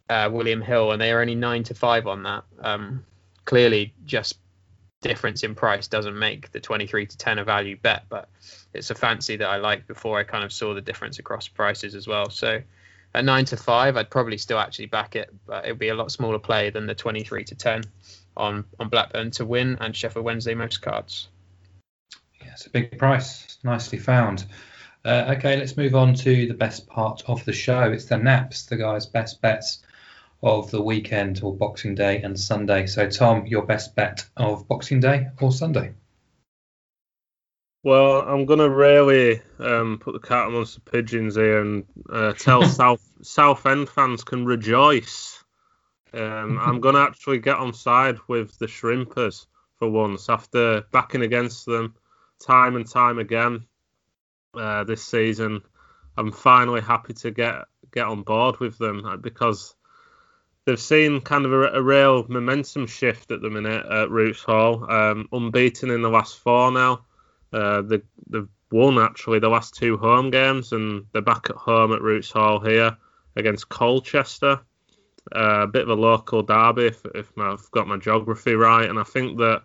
uh, 0.10 0.30
William 0.32 0.62
Hill, 0.62 0.91
and 0.91 1.01
they 1.01 1.12
are 1.12 1.22
only 1.22 1.36
nine 1.36 1.64
to 1.64 1.74
five 1.74 2.07
on 2.07 2.24
that. 2.24 2.43
Um, 2.60 3.05
clearly, 3.45 3.93
just 4.05 4.38
difference 5.01 5.43
in 5.43 5.55
price 5.55 5.88
doesn't 5.88 6.18
make 6.18 6.51
the 6.51 6.60
23 6.60 7.05
to 7.05 7.18
10 7.18 7.39
a 7.39 7.43
value 7.43 7.78
bet, 7.78 8.05
but 8.10 8.30
it's 8.74 8.89
a 8.89 8.95
fancy 8.95 9.38
that 9.38 9.47
I 9.47 9.57
liked 9.57 9.88
before 9.88 10.20
I 10.20 10.24
kind 10.24 10.43
of 10.43 10.51
saw 10.51 10.74
the 10.74 10.82
difference 10.82 11.20
across 11.20 11.47
prices 11.47 11.95
as 11.95 12.07
well. 12.07 12.30
So 12.30 12.62
at 13.14 13.26
nine 13.26 13.45
to 13.45 13.57
five, 13.57 13.97
I'd 13.97 14.10
probably 14.10 14.38
still 14.38 14.60
actually 14.60 14.88
back 14.88 15.16
it, 15.16 15.34
but 15.45 15.66
it 15.66 15.72
would 15.72 15.80
be 15.80 15.89
a 15.89 15.95
lot 15.95 16.12
smaller 16.12 16.39
play 16.39 16.70
than 16.70 16.86
the 16.86 16.95
23 16.95 17.43
to 17.45 17.55
10 17.55 17.84
on 18.38 18.64
on 18.80 18.89
Blackburn 18.89 19.32
to 19.32 19.45
win 19.45 19.78
and 19.82 19.95
Sheffield 19.95 20.26
Wednesday 20.26 20.53
most 20.53 20.82
cards. 20.82 21.30
Yeah, 22.41 22.51
it's 22.53 22.66
a 22.66 22.70
big 22.70 22.97
price. 22.97 23.57
Nicely 23.64 23.97
found. 23.97 24.45
Uh, 25.05 25.34
okay, 25.38 25.57
let's 25.57 25.78
move 25.78 25.95
on 25.95 26.14
to 26.14 26.47
the 26.47 26.53
best 26.53 26.88
part 26.88 27.24
of 27.28 27.43
the 27.45 27.53
show. 27.53 27.91
It's 27.91 28.05
the 28.05 28.18
naps, 28.18 28.66
the 28.66 28.76
guys' 28.76 29.05
best 29.05 29.41
bets 29.41 29.80
of 30.42 30.72
the 30.72 30.82
weekend 30.82 31.42
or 31.44 31.56
Boxing 31.56 31.96
Day 31.96 32.22
and 32.22 32.40
Sunday. 32.40 32.86
So, 32.88 33.10
Tom, 33.10 33.46
your 33.46 33.66
best 33.66 33.96
bet 33.96 34.26
of 34.38 34.68
Boxing 34.68 35.00
Day 35.00 35.28
or 35.42 35.52
Sunday? 35.52 35.94
Well, 37.84 38.22
I'm 38.22 38.46
gonna 38.46 38.70
really 38.70 39.42
um, 39.58 40.00
put 40.00 40.14
the 40.14 40.20
cat 40.20 40.48
amongst 40.48 40.76
the 40.76 40.92
pigeons 40.92 41.36
here 41.36 41.62
and 41.62 41.86
uh, 42.10 42.34
tell 42.34 42.64
South 42.68 43.02
Southend 43.22 43.90
fans 43.90 44.24
can 44.24 44.46
rejoice. 44.46 45.44
Um, 46.14 46.60
I'm 46.62 46.80
gonna 46.82 47.00
actually 47.00 47.40
get 47.40 47.58
on 47.58 47.74
side 47.74 48.18
with 48.28 48.58
the 48.60 48.68
Shrimpers 48.68 49.46
for 49.78 49.90
once 49.90 50.30
after 50.30 50.82
backing 50.92 51.22
against 51.22 51.66
them 51.66 51.96
time 52.40 52.76
and 52.76 52.90
time 52.90 53.20
again 53.20 53.66
uh, 54.54 54.84
this 54.84 55.04
season. 55.04 55.62
I'm 56.18 56.32
finally 56.32 56.82
happy 56.82 57.14
to 57.14 57.32
get 57.32 57.66
get 57.92 58.06
on 58.06 58.24
board 58.24 58.60
with 58.60 58.78
them 58.78 59.06
uh, 59.06 59.18
because 59.18 59.76
they've 60.70 60.80
seen 60.80 61.20
kind 61.20 61.45
of 61.45 61.51
a, 61.51 61.80
a 61.80 61.82
real 61.82 62.28
momentum 62.28 62.86
shift 62.86 63.32
at 63.32 63.41
the 63.41 63.49
minute 63.49 63.84
at 63.88 64.11
Roots 64.11 64.43
Hall. 64.43 64.89
Um, 64.89 65.28
unbeaten 65.32 65.89
in 65.89 66.03
the 66.03 66.09
last 66.09 66.38
four 66.38 66.72
now. 66.72 67.05
Uh, 67.51 67.82
they, 67.82 68.01
they've 68.30 68.47
won 68.72 68.99
actually 68.99 69.39
the 69.39 69.49
last 69.49 69.74
two 69.74 69.97
home 69.97 70.30
games, 70.30 70.72
and 70.72 71.07
they're 71.11 71.24
back 71.24 71.49
at 71.49 71.55
home 71.55 71.91
at 71.91 72.03
Roots 72.03 72.30
Hall 72.30 72.59
here 72.59 72.95
against 73.36 73.70
Colchester. 73.70 74.59
Uh, 75.36 75.61
a 75.63 75.67
bit 75.67 75.84
of 75.84 75.89
a 75.89 75.95
local 75.95 76.43
derby, 76.43 76.86
if, 76.86 77.03
if 77.15 77.36
I've 77.38 77.70
got 77.72 77.88
my 77.88 77.97
geography 77.97 78.53
right, 78.53 78.88
and 78.88 78.99
I 78.99 79.03
think 79.03 79.39
that 79.39 79.63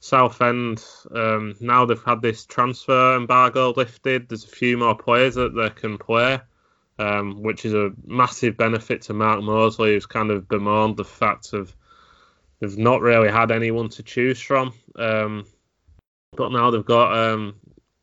Southend 0.00 0.82
um, 1.14 1.54
now 1.60 1.84
they've 1.84 2.02
had 2.02 2.22
this 2.22 2.46
transfer 2.46 3.16
embargo 3.16 3.74
lifted. 3.76 4.30
There's 4.30 4.44
a 4.44 4.48
few 4.48 4.78
more 4.78 4.96
players 4.96 5.34
that 5.34 5.54
they 5.54 5.68
can 5.68 5.98
play, 5.98 6.40
um, 6.98 7.42
which 7.42 7.64
is 7.64 7.74
a 7.74 7.92
massive 8.06 8.56
benefit 8.56 9.02
to 9.02 9.14
Mark 9.14 9.40
Molesley, 9.40 9.94
who's 9.94 10.06
kind 10.06 10.30
of 10.30 10.48
bemoaned 10.48 10.96
the 10.96 11.04
fact 11.04 11.52
of 11.52 11.74
they've 12.60 12.78
not 12.78 13.00
really 13.00 13.30
had 13.30 13.50
anyone 13.50 13.88
to 13.90 14.02
choose 14.02 14.40
from. 14.40 14.72
Um, 14.96 15.44
but 16.36 16.52
now 16.52 16.70
they've 16.70 16.84
got 16.84 17.16
um, 17.16 17.54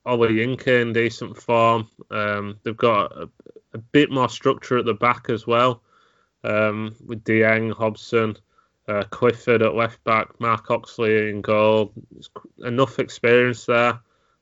Ollie 0.06 0.36
Yinka 0.36 0.82
in 0.82 0.94
decent 0.94 1.38
form. 1.38 1.88
Um, 2.12 2.60
they've 2.64 2.76
got 2.76 3.12
a, 3.12 3.30
a, 3.74 3.78
bit 3.78 4.12
more 4.12 4.30
structure 4.30 4.78
at 4.78 4.86
the 4.86 4.94
back 4.94 5.30
as 5.30 5.48
well, 5.48 5.82
um, 6.44 6.96
with 7.06 7.24
Dieng, 7.24 7.74
Hobson, 7.74 8.38
uh, 8.88 9.04
Clifford 9.10 9.62
at 9.62 9.76
left 9.76 10.04
back, 10.04 10.40
Mark 10.40 10.70
Oxley 10.70 11.30
in 11.30 11.42
goal. 11.42 11.94
Enough 12.64 13.00
experience 13.00 13.66
there 13.66 14.00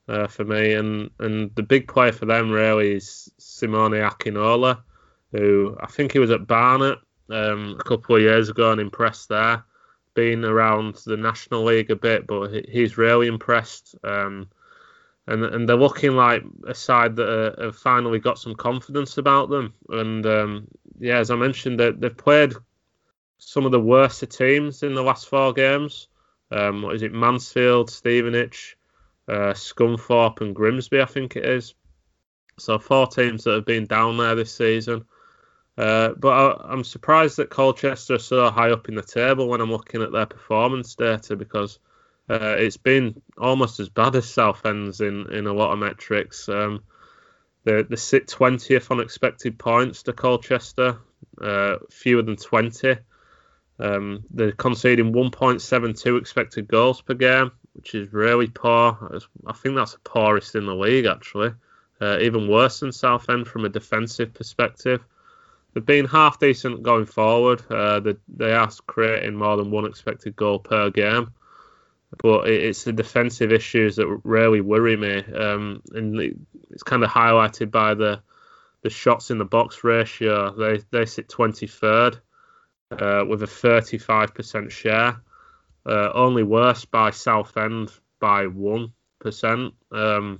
uh, 0.08 0.28
for 0.28 0.46
me, 0.46 0.74
and 0.74 1.10
and 1.20 1.54
the 1.56 1.64
big 1.64 1.88
player 1.88 2.12
for 2.12 2.26
them 2.26 2.52
really 2.52 2.94
is 2.94 3.32
Simeon 3.38 3.92
Akinola, 3.92 4.82
who 5.32 5.78
I 5.82 5.88
think 5.88 6.12
he 6.12 6.20
was 6.20 6.32
at 6.32 6.48
Barnet 6.48 7.00
um, 7.30 7.78
a 7.80 7.84
couple 7.84 8.16
of 8.16 8.22
years 8.22 8.50
ago 8.50 8.72
and 8.72 8.82
impressed 8.82 9.30
there. 9.30 9.64
Been 10.14 10.46
around 10.46 10.96
the 11.06 11.18
National 11.18 11.64
League 11.64 11.92
a 11.92 11.96
bit, 11.96 12.26
but 12.26 12.66
he's 12.68 12.98
really 12.98 13.28
impressed. 13.28 13.96
Um, 14.04 14.50
and 15.28 15.44
and 15.44 15.68
they're 15.68 15.76
looking 15.76 16.16
like 16.16 16.44
a 16.66 16.74
side 16.74 17.16
that 17.18 17.30
uh, 17.30 17.64
have 17.64 17.76
finally 17.76 18.20
got 18.20 18.40
some 18.40 18.56
confidence 18.56 19.18
about 19.18 19.50
them. 19.50 19.74
And 19.90 20.26
um, 20.26 20.68
yeah, 21.00 21.18
as 21.18 21.30
I 21.30 21.36
mentioned, 21.36 21.80
they, 21.80 21.92
they've 21.92 22.16
played 22.16 22.54
some 23.38 23.66
of 23.66 23.72
the 23.72 23.80
worst 23.80 24.24
of 24.24 24.30
teams 24.30 24.84
in 24.84 24.96
the 24.96 25.04
last 25.04 25.28
four 25.28 25.54
games. 25.54 26.08
Um, 26.50 26.82
what 26.82 26.96
is 26.96 27.04
it? 27.04 27.12
Mansfield, 27.12 27.90
Stevenage, 27.90 28.77
uh, 29.28 29.54
Scunthorpe, 29.54 30.42
and 30.42 30.56
Grimsby, 30.56 31.02
I 31.02 31.06
think 31.06 31.36
it 31.36 31.46
is. 31.46 31.74
So 32.60 32.80
four 32.80 33.08
teams 33.08 33.44
that 33.44 33.54
have 33.54 33.66
been 33.66 33.86
down 33.86 34.18
there 34.18 34.36
this 34.36 34.54
season. 34.54 35.06
Uh, 35.78 36.10
but 36.18 36.30
I, 36.30 36.74
am 36.74 36.84
surprised 36.84 37.38
that 37.38 37.52
Colchester 37.52 38.16
are 38.16 38.20
so 38.20 38.50
high 38.50 38.72
up 38.72 38.90
in 38.90 38.96
the 38.96 39.04
table 39.04 39.48
when 39.48 39.62
I'm 39.62 39.72
looking 39.72 40.02
at 40.02 40.12
their 40.12 40.26
performance 40.26 40.96
data 40.96 41.36
because 41.36 41.78
uh, 42.30 42.56
it's 42.58 42.78
been 42.78 43.22
almost 43.38 43.80
as 43.80 43.90
bad 43.90 44.16
as 44.16 44.28
Southend's 44.28 45.02
in, 45.02 45.32
in 45.32 45.46
a 45.46 45.54
lot 45.54 45.72
of 45.72 45.80
metrics. 45.80 46.50
Um, 46.50 46.84
they, 47.64 47.84
they 47.84 47.96
sit 47.96 48.28
20th 48.28 48.90
on 48.90 49.00
expected 49.00 49.60
points 49.60 50.04
to 50.04 50.14
Colchester, 50.14 50.98
uh, 51.40 51.78
fewer 51.92 52.24
than 52.24 52.38
20. 52.38 52.98
Um, 53.80 54.24
they're 54.32 54.54
conceding 54.54 55.14
1.72 55.14 56.20
expected 56.20 56.68
goals 56.68 57.02
per 57.02 57.14
game, 57.14 57.52
which 57.78 57.96
is 57.96 58.12
really 58.12 58.48
poor. 58.48 59.22
I 59.46 59.54
think 59.54 59.76
that's 59.76 59.94
the 59.94 60.00
poorest 60.00 60.56
in 60.56 60.66
the 60.66 60.76
league, 60.76 61.06
actually. 61.06 61.54
Uh, 62.02 62.18
even 62.20 62.50
worse 62.50 62.82
than 62.82 62.92
Southend 62.92 63.48
from 63.48 63.66
a 63.66 63.70
defensive 63.70 64.34
perspective. 64.34 65.02
They've 65.74 65.86
been 65.86 66.06
half 66.06 66.40
decent 66.40 66.84
going 66.84 67.06
forward. 67.06 67.64
Uh, 67.70 68.00
they, 68.00 68.16
they 68.28 68.52
are 68.52 68.70
creating 68.86 69.36
more 69.36 69.58
than 69.58 69.72
one 69.72 69.86
expected 69.86 70.36
goal 70.36 70.60
per 70.60 70.90
game. 70.90 71.32
But 72.22 72.50
it, 72.50 72.64
it's 72.64 72.84
the 72.84 72.94
defensive 72.94 73.52
issues 73.52 73.96
that 73.96 74.22
really 74.24 74.62
worry 74.62 74.98
me. 74.98 75.24
Um, 75.34 75.82
and 75.94 76.20
it's 76.72 76.84
kind 76.84 77.04
of 77.04 77.10
highlighted 77.10 77.72
by 77.72 77.94
the 77.94 78.22
the 78.84 78.90
shots 78.90 79.32
in 79.32 79.38
the 79.38 79.46
box 79.46 79.84
ratio. 79.84 80.52
They, 80.52 80.84
they 80.92 81.06
sit 81.06 81.28
23rd 81.28 82.20
uh, 82.92 83.26
with 83.28 83.44
a 83.44 83.48
35% 83.48 84.72
share. 84.72 85.22
Uh, 85.88 86.12
only 86.14 86.44
worse 86.44 86.84
by 86.84 87.12
Southend 87.12 87.92
by 88.20 88.46
1%, 88.46 89.72
um, 89.92 90.40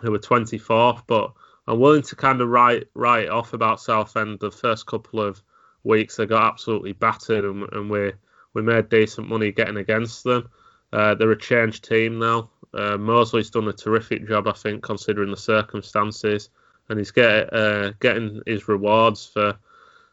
who 0.00 0.10
were 0.10 0.18
24th. 0.18 1.02
But 1.06 1.32
I'm 1.68 1.78
willing 1.78 2.02
to 2.02 2.16
kind 2.16 2.40
of 2.40 2.48
write, 2.48 2.88
write 2.94 3.28
off 3.28 3.52
about 3.52 3.80
Southend. 3.80 4.40
The 4.40 4.50
first 4.50 4.86
couple 4.86 5.20
of 5.20 5.40
weeks 5.84 6.16
they 6.16 6.26
got 6.26 6.52
absolutely 6.52 6.92
battered, 6.92 7.44
and, 7.44 7.72
and 7.72 7.88
we, 7.88 8.12
we 8.52 8.62
made 8.62 8.88
decent 8.88 9.28
money 9.28 9.52
getting 9.52 9.76
against 9.76 10.24
them. 10.24 10.48
Uh, 10.92 11.14
they're 11.14 11.30
a 11.30 11.38
changed 11.38 11.88
team 11.88 12.18
now. 12.18 12.50
Uh, 12.72 12.96
Molesley's 12.96 13.50
done 13.50 13.68
a 13.68 13.72
terrific 13.72 14.26
job, 14.26 14.48
I 14.48 14.52
think, 14.52 14.82
considering 14.82 15.30
the 15.30 15.36
circumstances, 15.36 16.50
and 16.88 16.98
he's 16.98 17.12
get, 17.12 17.52
uh, 17.52 17.92
getting 18.00 18.42
his 18.46 18.66
rewards 18.66 19.26
for 19.26 19.56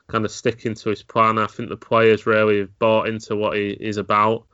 kind 0.07 0.25
of 0.25 0.31
sticking 0.31 0.75
to 0.75 0.89
his 0.89 1.01
plan. 1.03 1.39
I 1.39 1.47
think 1.47 1.69
the 1.69 1.77
players 1.77 2.25
really 2.25 2.59
have 2.59 2.77
bought 2.77 3.07
into 3.07 3.35
what 3.35 3.57
he 3.57 3.69
is 3.69 3.97
about. 3.97 4.45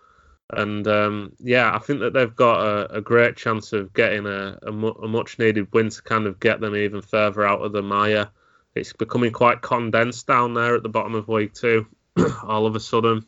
And 0.51 0.87
um, 0.87 1.33
yeah, 1.39 1.75
I 1.75 1.79
think 1.79 1.99
that 1.99 2.13
they've 2.13 2.35
got 2.35 2.65
a, 2.65 2.97
a 2.97 3.01
great 3.01 3.35
chance 3.35 3.73
of 3.73 3.93
getting 3.93 4.25
a, 4.25 4.57
a, 4.65 4.71
mu- 4.71 4.91
a, 4.91 5.07
much 5.07 5.39
needed 5.39 5.73
win 5.73 5.89
to 5.89 6.01
kind 6.01 6.25
of 6.25 6.39
get 6.39 6.61
them 6.61 6.75
even 6.75 7.01
further 7.01 7.45
out 7.45 7.61
of 7.61 7.73
the 7.73 7.81
mire. 7.81 8.29
It's 8.73 8.93
becoming 8.93 9.31
quite 9.31 9.61
condensed 9.61 10.27
down 10.27 10.53
there 10.53 10.75
at 10.75 10.83
the 10.83 10.89
bottom 10.89 11.15
of 11.15 11.27
League 11.27 11.53
Two. 11.53 11.87
All 12.43 12.65
of 12.65 12.75
a 12.75 12.79
sudden, 12.79 13.25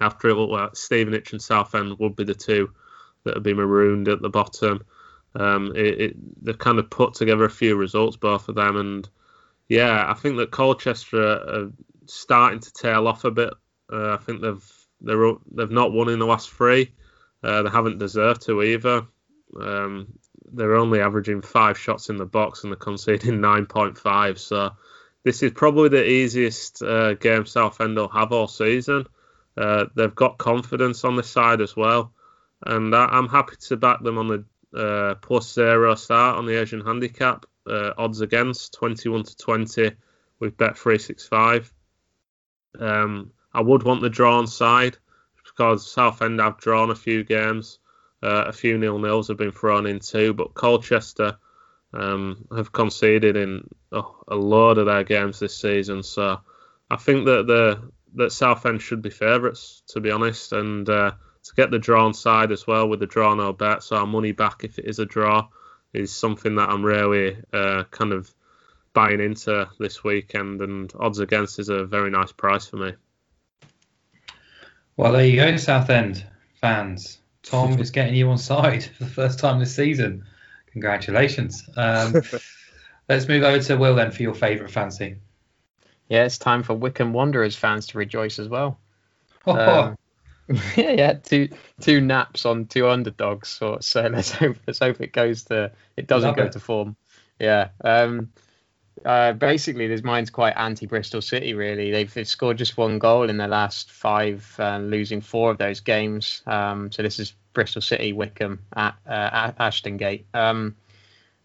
after 0.00 0.28
it 0.28 0.34
looked 0.34 0.52
like 0.52 0.76
Stevenage 0.76 1.32
and 1.32 1.42
Southend 1.42 1.98
would 1.98 2.14
be 2.14 2.24
the 2.24 2.34
two 2.34 2.70
that 3.24 3.34
would 3.34 3.42
be 3.42 3.54
marooned 3.54 4.08
at 4.08 4.22
the 4.22 4.28
bottom. 4.28 4.84
Um, 5.34 5.72
it, 5.74 6.00
it, 6.00 6.44
they've 6.44 6.56
kind 6.56 6.78
of 6.78 6.90
put 6.90 7.14
together 7.14 7.44
a 7.44 7.50
few 7.50 7.74
results, 7.74 8.16
both 8.16 8.48
of 8.48 8.54
them, 8.54 8.76
and 8.76 9.08
yeah, 9.68 10.04
I 10.08 10.14
think 10.14 10.36
that 10.36 10.52
Colchester 10.52 11.20
are 11.20 11.72
starting 12.06 12.60
to 12.60 12.72
tail 12.72 13.08
off 13.08 13.24
a 13.24 13.30
bit. 13.30 13.52
Uh, 13.92 14.12
I 14.12 14.16
think 14.18 14.40
they've 14.40 14.62
they're 15.00 15.34
they've 15.50 15.70
not 15.70 15.92
won 15.92 16.08
in 16.08 16.18
the 16.18 16.26
last 16.26 16.50
three. 16.50 16.92
Uh, 17.42 17.62
they 17.62 17.70
haven't 17.70 17.98
deserved 17.98 18.42
to 18.42 18.62
either. 18.62 19.06
Um, 19.60 20.18
they're 20.52 20.76
only 20.76 21.00
averaging 21.00 21.42
five 21.42 21.78
shots 21.78 22.08
in 22.08 22.16
the 22.16 22.24
box 22.24 22.62
and 22.62 22.72
they're 22.72 22.76
conceding 22.76 23.34
9.5. 23.40 24.38
So 24.38 24.70
this 25.24 25.42
is 25.42 25.52
probably 25.52 25.88
the 25.88 26.08
easiest 26.08 26.82
uh, 26.82 27.14
game 27.14 27.46
Southend 27.46 27.96
will 27.96 28.08
have 28.08 28.32
all 28.32 28.48
season. 28.48 29.06
Uh, 29.56 29.86
they've 29.94 30.14
got 30.14 30.38
confidence 30.38 31.04
on 31.04 31.16
this 31.16 31.30
side 31.30 31.60
as 31.60 31.76
well, 31.76 32.12
and 32.66 32.94
I, 32.94 33.18
am 33.18 33.28
happy 33.28 33.54
to 33.68 33.76
back 33.76 34.02
them 34.02 34.18
on 34.18 34.28
the 34.28 34.44
uh, 34.76 35.14
plus 35.14 35.52
zero 35.52 35.94
start 35.94 36.36
on 36.36 36.46
the 36.46 36.60
Asian 36.60 36.80
handicap 36.80 37.46
uh, 37.66 37.92
odds 37.96 38.20
against 38.20 38.74
21 38.74 39.22
to 39.22 39.36
20 39.36 39.92
with 40.40 40.56
Bet365. 40.56 41.70
Um, 42.80 43.30
I 43.54 43.62
would 43.62 43.84
want 43.84 44.00
the 44.00 44.10
drawn 44.10 44.46
side 44.46 44.98
because 45.44 45.90
Southend 45.90 46.40
have 46.40 46.58
drawn 46.58 46.90
a 46.90 46.96
few 46.96 47.22
games. 47.22 47.78
Uh, 48.22 48.44
a 48.46 48.52
few 48.52 48.78
nil 48.78 48.98
nils 48.98 49.28
have 49.28 49.36
been 49.36 49.52
thrown 49.52 49.86
in 49.86 50.00
too, 50.00 50.34
but 50.34 50.54
Colchester 50.54 51.36
um, 51.92 52.46
have 52.56 52.72
conceded 52.72 53.36
in 53.36 53.68
a, 53.92 54.02
a, 54.28 54.34
load 54.34 54.78
of 54.78 54.86
their 54.86 55.04
games 55.04 55.38
this 55.38 55.56
season. 55.56 56.02
So 56.02 56.40
I 56.90 56.96
think 56.96 57.26
that 57.26 57.46
the 57.46 57.92
that 58.16 58.32
Southend 58.32 58.80
should 58.80 59.02
be 59.02 59.10
favourites, 59.10 59.82
to 59.88 60.00
be 60.00 60.10
honest, 60.10 60.52
and 60.52 60.88
uh, 60.88 61.12
to 61.42 61.54
get 61.56 61.70
the 61.70 61.78
drawn 61.78 62.14
side 62.14 62.52
as 62.52 62.66
well 62.66 62.88
with 62.88 63.00
the 63.00 63.06
draw 63.06 63.34
no 63.34 63.52
bet, 63.52 63.82
so 63.82 63.96
our 63.96 64.06
money 64.06 64.32
back 64.32 64.64
if 64.64 64.78
it 64.78 64.86
is 64.86 64.98
a 64.98 65.06
draw 65.06 65.48
is 65.92 66.12
something 66.12 66.56
that 66.56 66.70
I'm 66.70 66.84
really 66.84 67.36
uh, 67.52 67.84
kind 67.90 68.12
of 68.12 68.32
buying 68.92 69.20
into 69.20 69.68
this 69.78 70.02
weekend, 70.02 70.62
and 70.62 70.92
odds 70.98 71.18
against 71.18 71.58
is 71.58 71.68
a 71.68 71.84
very 71.84 72.10
nice 72.10 72.32
price 72.32 72.66
for 72.66 72.76
me. 72.76 72.94
Well, 74.96 75.12
there 75.12 75.26
you 75.26 75.36
go, 75.36 75.56
Southend 75.56 76.24
fans. 76.60 77.18
Tom 77.42 77.78
is 77.78 77.90
getting 77.90 78.14
you 78.14 78.30
on 78.30 78.38
side 78.38 78.84
for 78.98 79.04
the 79.04 79.10
first 79.10 79.38
time 79.38 79.58
this 79.58 79.74
season. 79.74 80.24
Congratulations. 80.72 81.68
Um, 81.76 82.14
let's 83.08 83.28
move 83.28 83.42
over 83.42 83.62
to 83.62 83.76
Will 83.76 83.94
then 83.94 84.10
for 84.10 84.22
your 84.22 84.34
favourite 84.34 84.72
fancy. 84.72 85.16
Yeah, 86.08 86.24
it's 86.24 86.38
time 86.38 86.62
for 86.62 86.74
Wycombe 86.74 87.12
Wanderers 87.12 87.56
fans 87.56 87.88
to 87.88 87.98
rejoice 87.98 88.38
as 88.38 88.48
well. 88.48 88.78
Um, 89.46 89.96
yeah, 90.76 90.90
yeah, 90.90 91.12
two 91.14 91.48
two 91.80 92.00
naps 92.00 92.44
on 92.44 92.66
two 92.66 92.88
underdogs. 92.88 93.48
So, 93.48 93.78
so 93.80 94.02
let's 94.02 94.30
hope 94.30 94.56
let's 94.66 94.78
hope 94.78 95.00
it 95.00 95.12
goes 95.12 95.44
to 95.44 95.72
it 95.96 96.06
doesn't 96.06 96.28
Love 96.30 96.36
go 96.36 96.44
it. 96.44 96.52
to 96.52 96.60
form. 96.60 96.96
Yeah. 97.38 97.68
Um, 97.82 98.30
uh, 99.04 99.32
basically, 99.32 99.86
this 99.86 100.02
mine's 100.02 100.30
quite 100.30 100.54
anti 100.56 100.86
Bristol 100.86 101.20
City. 101.20 101.54
Really, 101.54 101.90
they've, 101.90 102.12
they've, 102.12 102.28
scored 102.28 102.58
just 102.58 102.76
one 102.76 102.98
goal 102.98 103.28
in 103.28 103.36
their 103.36 103.48
last 103.48 103.90
five, 103.90 104.54
uh, 104.58 104.78
losing 104.78 105.20
four 105.20 105.50
of 105.50 105.58
those 105.58 105.80
games. 105.80 106.42
Um, 106.46 106.90
so 106.92 107.02
this 107.02 107.18
is 107.18 107.34
Bristol 107.52 107.82
City, 107.82 108.12
Wycombe 108.12 108.60
at, 108.74 108.94
uh, 109.06 109.52
Ashton 109.58 109.96
Gate. 109.96 110.26
Um, 110.32 110.76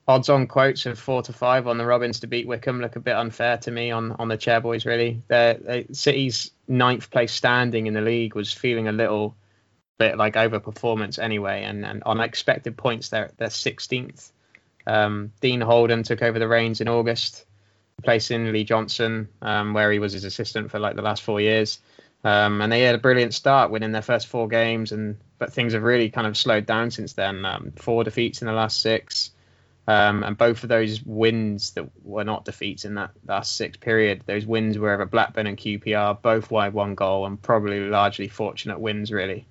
odds 0.07 0.30
on 0.30 0.47
quotes 0.47 0.85
of 0.85 0.97
four 0.97 1.21
to 1.23 1.34
five 1.34 1.67
on 1.67 1.77
the 1.77 1.85
Robins 1.85 2.21
to 2.21 2.27
beat 2.27 2.47
Wycombe 2.47 2.81
look 2.81 2.95
a 2.95 2.99
bit 2.99 3.15
unfair 3.15 3.57
to 3.57 3.71
me 3.71 3.91
on 3.91 4.13
on 4.13 4.27
the 4.27 4.38
Chairboys. 4.38 4.85
Really, 4.85 5.21
they, 5.27 5.85
City's 5.91 6.51
ninth 6.67 7.09
place 7.09 7.34
standing 7.34 7.88
in 7.88 7.93
the 7.93 8.01
league 8.01 8.35
was 8.35 8.53
feeling 8.53 8.88
a 8.88 8.91
little 8.93 9.35
bit 9.97 10.17
like 10.17 10.35
overperformance 10.35 11.19
anyway, 11.19 11.63
and, 11.63 11.85
and 11.85 12.03
on 12.05 12.19
expected 12.21 12.77
points 12.77 13.09
they're 13.09 13.31
they're 13.38 13.49
16th. 13.49 14.31
Um, 14.89 15.31
Dean 15.39 15.61
Holden 15.61 16.01
took 16.01 16.23
over 16.23 16.39
the 16.39 16.47
reins 16.47 16.81
in 16.81 16.87
August, 16.87 17.45
replacing 17.97 18.51
Lee 18.51 18.63
Johnson, 18.63 19.29
um, 19.41 19.73
where 19.73 19.91
he 19.91 19.99
was 19.99 20.13
his 20.13 20.23
assistant 20.23 20.71
for 20.71 20.79
like 20.79 20.95
the 20.95 21.03
last 21.03 21.21
four 21.21 21.39
years. 21.39 21.79
Um, 22.23 22.61
and 22.61 22.71
they 22.71 22.81
had 22.81 22.95
a 22.95 22.99
brilliant 22.99 23.35
start, 23.35 23.69
winning 23.69 23.91
their 23.91 24.01
first 24.01 24.27
four 24.27 24.47
games, 24.47 24.91
and 24.91 25.17
but 25.37 25.53
things 25.53 25.73
have 25.73 25.83
really 25.83 26.09
kind 26.09 26.25
of 26.25 26.35
slowed 26.35 26.65
down 26.65 26.89
since 26.89 27.13
then. 27.13 27.45
Um, 27.45 27.71
four 27.75 28.03
defeats 28.03 28.41
in 28.41 28.47
the 28.47 28.53
last 28.53 28.81
six. 28.81 29.29
Um, 29.87 30.23
and 30.23 30.37
both 30.37 30.63
of 30.63 30.69
those 30.69 31.01
wins 31.03 31.71
that 31.71 31.89
were 32.03 32.23
not 32.23 32.45
defeats 32.45 32.85
in 32.85 32.95
that 32.95 33.11
last 33.27 33.55
six 33.55 33.77
period, 33.77 34.23
those 34.25 34.45
wins 34.45 34.77
were 34.77 34.93
over 34.93 35.05
Blackburn 35.05 35.47
and 35.47 35.57
QPR, 35.57 36.21
both 36.21 36.51
wide 36.51 36.73
one 36.73 36.93
goal 36.95 37.25
and 37.25 37.41
probably 37.41 37.79
largely 37.79 38.27
fortunate 38.27 38.79
wins, 38.79 39.11
really. 39.11 39.47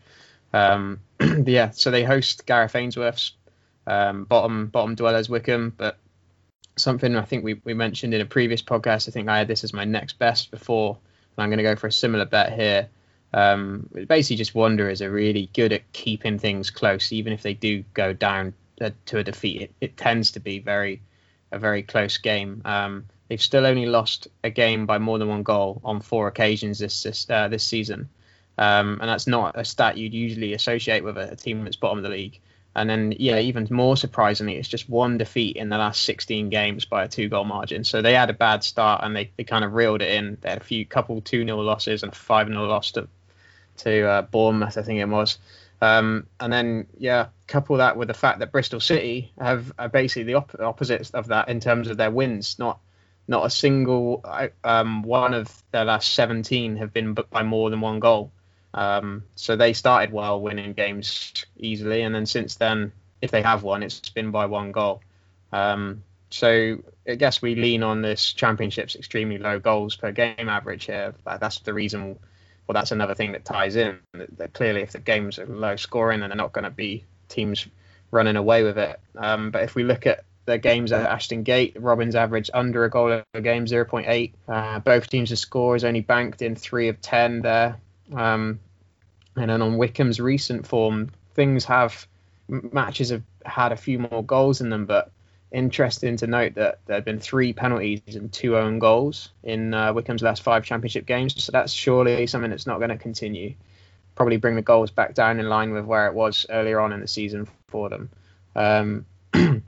Um, 0.52 1.00
yeah, 1.44 1.70
so 1.70 1.90
they 1.90 2.04
host 2.04 2.46
Gareth 2.46 2.76
Ainsworth's 2.76 3.32
um, 3.88 4.24
bottom 4.24 4.66
bottom 4.66 4.94
dwellers 4.94 5.28
Wycombe, 5.28 5.72
but 5.76 5.98
something 6.76 7.16
I 7.16 7.22
think 7.22 7.42
we, 7.42 7.54
we 7.64 7.74
mentioned 7.74 8.14
in 8.14 8.20
a 8.20 8.26
previous 8.26 8.62
podcast. 8.62 9.08
I 9.08 9.12
think 9.12 9.28
I 9.28 9.38
had 9.38 9.48
this 9.48 9.64
as 9.64 9.72
my 9.72 9.84
next 9.84 10.18
best 10.18 10.50
before, 10.50 10.98
and 11.36 11.42
I'm 11.42 11.48
going 11.48 11.58
to 11.58 11.64
go 11.64 11.74
for 11.74 11.86
a 11.86 11.92
similar 11.92 12.26
bet 12.26 12.52
here. 12.52 12.88
Um, 13.32 13.88
basically, 14.06 14.36
just 14.36 14.54
Wanderers 14.54 15.02
are 15.02 15.10
really 15.10 15.50
good 15.54 15.72
at 15.72 15.90
keeping 15.92 16.38
things 16.38 16.70
close, 16.70 17.12
even 17.12 17.32
if 17.32 17.42
they 17.42 17.54
do 17.54 17.82
go 17.94 18.12
down 18.12 18.54
uh, 18.80 18.90
to 19.06 19.18
a 19.18 19.24
defeat. 19.24 19.62
It, 19.62 19.74
it, 19.80 19.96
tends 19.96 20.32
to 20.32 20.40
be 20.40 20.58
very 20.58 21.02
a 21.50 21.58
very 21.58 21.82
close 21.82 22.18
game. 22.18 22.62
Um, 22.64 23.06
they've 23.28 23.40
still 23.40 23.66
only 23.66 23.86
lost 23.86 24.28
a 24.44 24.50
game 24.50 24.86
by 24.86 24.98
more 24.98 25.18
than 25.18 25.28
one 25.28 25.42
goal 25.42 25.80
on 25.82 26.00
four 26.00 26.28
occasions 26.28 26.78
this 26.78 27.02
this, 27.02 27.28
uh, 27.28 27.48
this 27.48 27.64
season, 27.64 28.08
um, 28.58 28.98
and 29.00 29.08
that's 29.08 29.26
not 29.26 29.58
a 29.58 29.64
stat 29.64 29.96
you'd 29.96 30.14
usually 30.14 30.52
associate 30.52 31.04
with 31.04 31.16
a, 31.16 31.32
a 31.32 31.36
team 31.36 31.64
that's 31.64 31.76
bottom 31.76 31.98
of 31.98 32.04
the 32.04 32.10
league. 32.10 32.40
And 32.74 32.88
then, 32.88 33.14
yeah, 33.18 33.38
even 33.38 33.66
more 33.70 33.96
surprisingly, 33.96 34.56
it's 34.56 34.68
just 34.68 34.88
one 34.88 35.18
defeat 35.18 35.56
in 35.56 35.68
the 35.68 35.78
last 35.78 36.04
16 36.04 36.48
games 36.48 36.84
by 36.84 37.04
a 37.04 37.08
two 37.08 37.28
goal 37.28 37.44
margin. 37.44 37.82
So 37.82 38.02
they 38.02 38.14
had 38.14 38.30
a 38.30 38.34
bad 38.34 38.62
start 38.62 39.02
and 39.02 39.16
they, 39.16 39.30
they 39.36 39.44
kind 39.44 39.64
of 39.64 39.72
reeled 39.72 40.02
it 40.02 40.12
in. 40.12 40.38
They 40.40 40.50
had 40.50 40.60
a 40.60 40.64
few 40.64 40.86
couple 40.86 41.20
2 41.20 41.44
0 41.44 41.56
losses 41.60 42.02
and 42.02 42.12
a 42.12 42.14
5 42.14 42.48
0 42.48 42.66
loss 42.66 42.92
to, 42.92 43.08
to 43.78 44.02
uh, 44.06 44.22
Bournemouth, 44.22 44.78
I 44.78 44.82
think 44.82 45.00
it 45.00 45.08
was. 45.08 45.38
Um, 45.80 46.26
and 46.40 46.52
then, 46.52 46.86
yeah, 46.98 47.28
couple 47.46 47.76
that 47.78 47.96
with 47.96 48.08
the 48.08 48.14
fact 48.14 48.40
that 48.40 48.52
Bristol 48.52 48.80
City 48.80 49.32
have 49.38 49.72
are 49.78 49.88
basically 49.88 50.24
the 50.24 50.34
op- 50.34 50.60
opposite 50.60 51.14
of 51.14 51.28
that 51.28 51.48
in 51.48 51.60
terms 51.60 51.88
of 51.88 51.96
their 51.96 52.10
wins. 52.10 52.58
Not 52.58 52.80
not 53.28 53.44
a 53.44 53.50
single 53.50 54.24
um, 54.64 55.02
one 55.02 55.34
of 55.34 55.62
their 55.70 55.84
last 55.84 56.14
17 56.14 56.76
have 56.76 56.92
been 56.92 57.14
by 57.14 57.42
more 57.42 57.70
than 57.70 57.80
one 57.80 58.00
goal. 58.00 58.32
Um, 58.74 59.24
so 59.34 59.56
they 59.56 59.72
started 59.72 60.12
well, 60.12 60.40
winning 60.40 60.72
games 60.72 61.44
easily, 61.56 62.02
and 62.02 62.14
then 62.14 62.26
since 62.26 62.56
then, 62.56 62.92
if 63.20 63.30
they 63.30 63.42
have 63.42 63.62
won, 63.62 63.82
it's 63.82 64.08
been 64.10 64.30
by 64.30 64.46
one 64.46 64.72
goal. 64.72 65.00
Um, 65.52 66.02
so 66.30 66.78
I 67.08 67.14
guess 67.14 67.40
we 67.40 67.54
lean 67.54 67.82
on 67.82 68.02
this 68.02 68.32
championship's 68.32 68.96
extremely 68.96 69.38
low 69.38 69.58
goals 69.58 69.96
per 69.96 70.12
game 70.12 70.48
average 70.48 70.84
here. 70.84 71.14
That's 71.24 71.60
the 71.60 71.74
reason. 71.74 72.18
Well, 72.66 72.74
that's 72.74 72.92
another 72.92 73.14
thing 73.14 73.32
that 73.32 73.44
ties 73.44 73.76
in. 73.76 73.98
That 74.36 74.52
clearly, 74.52 74.82
if 74.82 74.92
the 74.92 74.98
games 74.98 75.38
are 75.38 75.46
low 75.46 75.76
scoring, 75.76 76.20
then 76.20 76.28
they're 76.28 76.36
not 76.36 76.52
going 76.52 76.64
to 76.64 76.70
be 76.70 77.04
teams 77.28 77.66
running 78.10 78.36
away 78.36 78.62
with 78.62 78.78
it. 78.78 79.00
Um, 79.16 79.50
but 79.50 79.62
if 79.62 79.74
we 79.74 79.84
look 79.84 80.06
at 80.06 80.24
the 80.44 80.58
games 80.58 80.92
at 80.92 81.06
Ashton 81.06 81.42
Gate, 81.42 81.76
Robins 81.78 82.14
averaged 82.14 82.50
under 82.54 82.84
a 82.84 82.90
goal 82.90 83.22
a 83.34 83.40
game, 83.40 83.66
0.8. 83.66 84.32
Uh, 84.46 84.78
both 84.80 85.08
teams' 85.08 85.38
score 85.38 85.76
is 85.76 85.84
only 85.84 86.00
banked 86.00 86.42
in 86.42 86.56
three 86.56 86.88
of 86.88 87.00
ten 87.00 87.40
there. 87.40 87.78
Um, 88.14 88.60
and 89.36 89.50
then 89.50 89.62
on 89.62 89.76
Wycombe's 89.76 90.20
recent 90.20 90.66
form, 90.66 91.10
things 91.34 91.64
have 91.66 92.06
matches 92.48 93.10
have 93.10 93.22
had 93.44 93.72
a 93.72 93.76
few 93.76 93.98
more 93.98 94.24
goals 94.24 94.60
in 94.60 94.70
them, 94.70 94.86
but 94.86 95.12
interesting 95.50 96.16
to 96.16 96.26
note 96.26 96.54
that 96.54 96.80
there 96.86 96.96
have 96.96 97.04
been 97.04 97.20
three 97.20 97.52
penalties 97.52 98.00
and 98.14 98.32
two 98.32 98.56
own 98.56 98.78
goals 98.78 99.30
in 99.42 99.72
uh, 99.72 99.92
Wycombe's 99.92 100.22
last 100.22 100.42
five 100.42 100.64
championship 100.64 101.06
games. 101.06 101.42
So 101.42 101.52
that's 101.52 101.72
surely 101.72 102.26
something 102.26 102.50
that's 102.50 102.66
not 102.66 102.78
going 102.78 102.90
to 102.90 102.98
continue. 102.98 103.54
Probably 104.14 104.36
bring 104.36 104.56
the 104.56 104.62
goals 104.62 104.90
back 104.90 105.14
down 105.14 105.38
in 105.38 105.48
line 105.48 105.72
with 105.72 105.84
where 105.84 106.06
it 106.06 106.14
was 106.14 106.44
earlier 106.50 106.80
on 106.80 106.92
in 106.92 107.00
the 107.00 107.08
season 107.08 107.46
for 107.68 107.88
them. 107.88 108.10
Um, 108.56 109.06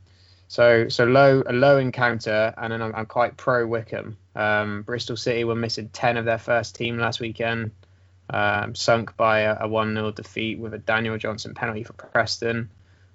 so 0.48 0.88
so 0.88 1.04
low 1.04 1.42
a 1.46 1.52
low 1.52 1.78
encounter, 1.78 2.52
and 2.58 2.72
then 2.72 2.82
I'm, 2.82 2.94
I'm 2.94 3.06
quite 3.06 3.36
pro 3.36 3.64
Wycombe. 3.66 4.16
Um, 4.34 4.82
Bristol 4.82 5.16
City 5.16 5.44
were 5.44 5.54
missing 5.54 5.88
ten 5.92 6.16
of 6.16 6.24
their 6.24 6.38
first 6.38 6.74
team 6.74 6.98
last 6.98 7.20
weekend 7.20 7.70
um, 8.30 8.74
sunk 8.74 9.16
by 9.16 9.40
a, 9.40 9.66
1 9.66 9.94
0 9.94 10.12
defeat 10.12 10.58
with 10.58 10.74
a 10.74 10.78
Daniel 10.78 11.18
Johnson 11.18 11.54
penalty 11.54 11.82
for 11.82 11.92
Preston. 11.92 12.70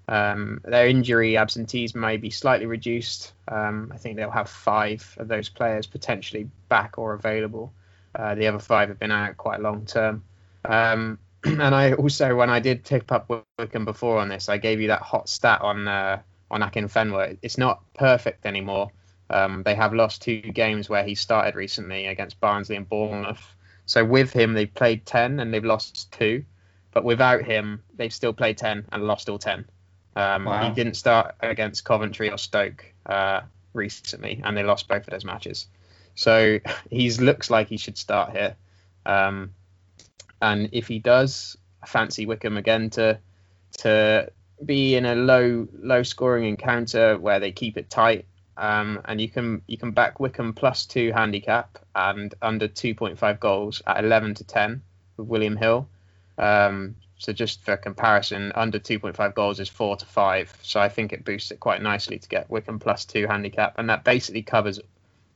Um, 0.08 0.62
their 0.64 0.88
injury 0.88 1.38
absentees 1.38 1.96
may 1.96 2.18
be 2.18 2.30
slightly 2.30 2.68
reduced. 2.68 3.34
Um, 3.48 3.92
I 3.94 3.98
think 3.98 4.18
they'll 4.18 4.30
have 4.30 4.50
five 4.50 5.16
of 5.18 5.28
those 5.28 5.50
players 5.50 5.88
potentially 5.88 6.50
back 6.70 6.98
or 6.98 7.14
available. 7.14 7.74
Uh, 8.14 8.36
the 8.36 8.48
other 8.48 8.60
five 8.60 8.90
have 8.90 9.00
been 9.00 9.12
out 9.12 9.38
quite 9.38 9.62
long 9.62 9.86
term. 9.86 10.24
Um, 10.64 11.18
and 11.44 11.74
I 11.74 11.94
also, 11.94 12.36
when 12.36 12.50
I 12.50 12.60
did 12.60 12.84
tip 12.84 13.12
up 13.12 13.32
Wycombe 13.58 13.86
before 13.86 14.20
on 14.20 14.30
this, 14.30 14.50
I 14.50 14.58
gave 14.58 14.82
you 14.82 14.90
that 14.90 15.02
hot 15.02 15.30
stat 15.30 15.62
on 15.62 15.88
uh, 15.88 16.22
on 16.52 16.62
Akinfenwa. 16.62 17.38
It's 17.42 17.58
not 17.58 17.82
perfect 17.94 18.46
anymore. 18.46 18.92
Um, 19.30 19.64
they 19.64 19.76
have 19.76 19.94
lost 19.94 20.22
two 20.22 20.42
games 20.42 20.88
where 20.88 21.04
he 21.04 21.16
started 21.16 21.56
recently 21.56 22.06
against 22.06 22.40
Barnsley 22.40 22.76
and 22.76 22.88
Bournemouth. 22.88 23.55
So 23.86 24.04
with 24.04 24.34
him, 24.34 24.54
they've 24.54 24.74
played 24.74 25.06
10 25.06 25.40
and 25.40 25.54
they've 25.54 25.64
lost 25.64 26.12
two. 26.12 26.46
But 26.92 27.04
without 27.04 27.44
him, 27.44 27.84
they've 27.96 28.14
still 28.14 28.34
played 28.34 28.58
10 28.58 28.86
and 28.92 29.04
lost 29.04 29.30
all 29.30 29.38
10. 29.38 29.66
Um, 30.16 30.46
wow. 30.46 30.68
He 30.68 30.74
didn't 30.74 30.96
start 30.96 31.36
against 31.42 31.84
Coventry 31.84 32.32
or 32.32 32.38
Stoke 32.38 32.86
uh, 33.06 33.42
recently, 33.74 34.42
and 34.44 34.56
they 34.56 34.64
lost 34.64 34.88
both 34.88 35.04
of 35.04 35.10
those 35.10 35.26
matches. 35.26 35.68
So 36.16 36.60
he 36.90 37.12
looks 37.12 37.50
like 37.50 37.68
he 37.68 37.78
should 37.78 37.98
start 37.98 38.32
here. 38.32 38.56
Um, 39.06 39.54
and 40.42 40.70
if 40.72 40.88
he 40.88 41.00
does, 41.00 41.58
I 41.84 41.88
fancy 41.88 42.26
Wycombe 42.26 42.58
again 42.58 42.90
to 42.92 43.20
to 43.80 44.32
be 44.64 44.96
in 44.96 45.06
a 45.06 45.16
low 45.16 45.68
low 45.74 46.02
scoring 46.04 46.46
encounter 46.46 47.18
where 47.18 47.40
they 47.40 47.52
keep 47.52 47.78
it 47.78 47.90
tight 47.90 48.26
um, 48.58 49.02
and 49.06 49.20
you 49.20 49.30
can 49.30 49.62
you 49.68 49.78
can 49.78 49.92
back 49.92 50.20
Wycombe 50.20 50.54
plus 50.54 50.86
two 50.86 51.12
handicap 51.12 51.78
and 51.94 52.34
under 52.42 52.68
2.5 52.68 53.40
goals 53.40 53.82
at 53.86 54.04
11 54.04 54.36
to 54.36 54.44
10 54.44 54.82
with 55.18 55.28
William 55.28 55.58
Hill. 55.58 55.90
Um, 56.38 56.96
so 57.18 57.34
just 57.34 57.64
for 57.64 57.78
comparison, 57.78 58.52
under 58.56 58.80
2.5 58.80 59.34
goals 59.34 59.60
is 59.60 59.70
four 59.70 59.96
to 59.96 60.06
five. 60.06 60.56
So 60.62 60.80
I 60.80 60.90
think 60.90 61.14
it 61.14 61.24
boosts 61.24 61.52
it 61.52 61.60
quite 61.60 61.82
nicely 61.82 62.20
to 62.20 62.28
get 62.28 62.50
Wycombe 62.50 62.80
plus 62.80 63.06
two 63.06 63.28
handicap, 63.28 63.76
and 63.78 63.90
that 63.90 64.04
basically 64.04 64.44
covers 64.44 64.80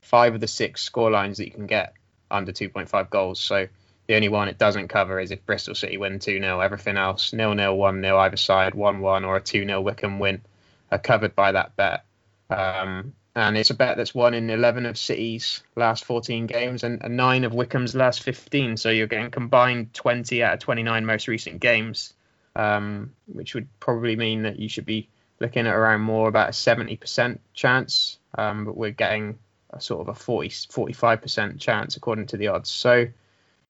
five 0.02 0.36
of 0.36 0.42
the 0.42 0.48
six 0.48 0.82
score 0.82 1.12
lines 1.12 1.38
that 1.38 1.46
you 1.46 1.52
can 1.52 1.68
get 1.68 1.94
under 2.32 2.52
2.5 2.52 3.10
goals. 3.10 3.40
So 3.40 3.68
the 4.08 4.16
only 4.16 4.30
one 4.30 4.48
it 4.48 4.58
doesn't 4.58 4.88
cover 4.88 5.20
is 5.20 5.32
if 5.32 5.46
Bristol 5.46 5.76
City 5.76 5.98
win 5.98 6.20
2 6.20 6.40
0. 6.40 6.60
Everything 6.60 6.98
else, 6.98 7.30
0 7.30 7.56
0, 7.56 7.76
1 7.76 8.02
0 8.02 8.18
either 8.18 8.38
side, 8.38 8.76
1 8.76 9.00
1 9.00 9.26
or 9.26 9.38
a 9.38 9.42
2 9.42 9.66
0 9.66 9.82
Wycombe 9.82 10.20
win 10.20 10.42
are 10.92 11.00
covered 11.00 11.36
by 11.36 11.52
that 11.52 11.76
bet. 11.76 12.04
Um, 12.50 13.14
and 13.36 13.58
it's 13.58 13.70
a 13.70 13.76
bet 13.76 13.98
that's 13.98 14.14
won 14.14 14.34
in 14.34 14.50
11 14.50 14.86
of 14.86 14.98
City's 14.98 15.62
last 15.76 16.04
14 16.06 16.48
games 16.48 16.84
and, 16.84 17.04
and 17.04 17.16
9 17.16 17.44
of 17.44 17.54
Wycombe's 17.54 17.96
last 17.96 18.24
15. 18.24 18.78
So 18.78 18.90
you're 18.90 19.08
getting 19.08 19.32
combined 19.32 19.94
20 19.94 20.44
out 20.44 20.56
of 20.56 20.60
29 20.60 21.06
most 21.06 21.28
recent 21.28 21.60
games, 21.62 22.14
um, 22.56 23.14
which 23.28 23.54
would 23.54 23.68
probably 23.80 24.16
mean 24.16 24.44
that 24.44 24.60
you 24.60 24.68
should 24.68 24.86
be 24.86 25.10
looking 25.40 25.68
at 25.68 25.76
around 25.76 26.02
more 26.02 26.28
about 26.28 26.50
a 26.50 26.52
70% 26.52 27.40
chance. 27.54 28.18
Um, 28.36 28.66
but 28.66 28.76
we're 28.76 28.92
getting 28.92 29.38
a 29.70 29.80
sort 29.80 30.02
of 30.02 30.10
a 30.10 30.16
40, 30.16 30.50
45% 30.50 31.60
chance 31.60 31.96
according 31.96 32.28
to 32.28 32.38
the 32.38 32.48
odds. 32.48 32.70
So 32.70 33.08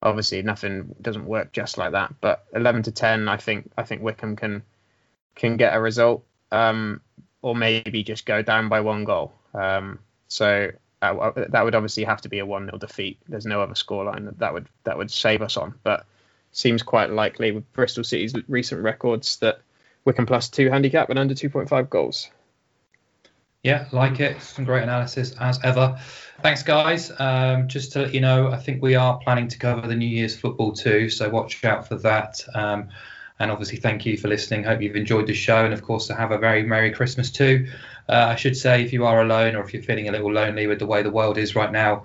obviously 0.02 0.42
nothing 0.42 0.94
doesn't 1.00 1.26
work 1.26 1.52
just 1.52 1.78
like 1.78 1.92
that. 1.92 2.14
But 2.20 2.44
11 2.54 2.84
to 2.84 2.92
10, 2.92 3.28
I 3.28 3.36
think 3.36 3.70
I 3.76 3.82
think 3.82 4.02
Wycombe 4.02 4.36
can 4.36 4.62
can 5.34 5.56
get 5.56 5.74
a 5.74 5.80
result. 5.80 6.24
Um, 6.50 7.00
or 7.42 7.54
maybe 7.54 8.02
just 8.02 8.26
go 8.26 8.42
down 8.42 8.68
by 8.68 8.80
one 8.80 9.04
goal. 9.04 9.32
Um, 9.54 9.98
so 10.28 10.70
uh, 11.02 11.32
that 11.48 11.64
would 11.64 11.74
obviously 11.74 12.04
have 12.04 12.20
to 12.22 12.28
be 12.28 12.38
a 12.38 12.46
one 12.46 12.66
0 12.66 12.78
defeat. 12.78 13.18
There's 13.28 13.46
no 13.46 13.62
other 13.62 13.74
scoreline 13.74 14.26
that, 14.26 14.38
that 14.38 14.52
would 14.52 14.68
that 14.84 14.98
would 14.98 15.10
save 15.10 15.42
us 15.42 15.56
on, 15.56 15.74
but 15.82 16.06
seems 16.52 16.82
quite 16.82 17.10
likely 17.10 17.52
with 17.52 17.72
Bristol 17.72 18.04
City's 18.04 18.34
recent 18.48 18.82
records 18.82 19.36
that 19.36 19.60
Wycombe 20.04 20.26
plus 20.26 20.48
two 20.48 20.70
handicap 20.70 21.10
and 21.10 21.18
under 21.18 21.34
2.5 21.34 21.88
goals. 21.90 22.28
Yeah, 23.62 23.86
like 23.92 24.20
it. 24.20 24.40
Some 24.40 24.64
great 24.64 24.82
analysis 24.82 25.34
as 25.38 25.60
ever. 25.62 26.00
Thanks, 26.40 26.62
guys. 26.62 27.12
Um, 27.18 27.68
just 27.68 27.92
to 27.92 28.00
let 28.02 28.14
you 28.14 28.22
know, 28.22 28.48
I 28.48 28.56
think 28.56 28.82
we 28.82 28.94
are 28.94 29.18
planning 29.18 29.48
to 29.48 29.58
cover 29.58 29.86
the 29.86 29.94
New 29.94 30.08
Year's 30.08 30.34
football 30.34 30.72
too, 30.72 31.10
so 31.10 31.28
watch 31.28 31.62
out 31.64 31.86
for 31.86 31.96
that. 31.96 32.42
Um, 32.54 32.88
and 33.40 33.50
obviously, 33.50 33.78
thank 33.78 34.04
you 34.04 34.18
for 34.18 34.28
listening. 34.28 34.64
Hope 34.64 34.82
you've 34.82 34.96
enjoyed 34.96 35.26
the 35.26 35.32
show, 35.32 35.64
and 35.64 35.72
of 35.72 35.82
course, 35.82 36.06
to 36.08 36.14
have 36.14 36.30
a 36.30 36.36
very 36.36 36.62
Merry 36.62 36.92
Christmas 36.92 37.30
too. 37.30 37.66
Uh, 38.06 38.26
I 38.28 38.36
should 38.36 38.54
say, 38.54 38.84
if 38.84 38.92
you 38.92 39.06
are 39.06 39.22
alone 39.22 39.56
or 39.56 39.64
if 39.64 39.72
you're 39.72 39.82
feeling 39.82 40.08
a 40.08 40.12
little 40.12 40.30
lonely 40.30 40.66
with 40.66 40.78
the 40.78 40.86
way 40.86 41.02
the 41.02 41.10
world 41.10 41.38
is 41.38 41.56
right 41.56 41.72
now, 41.72 42.04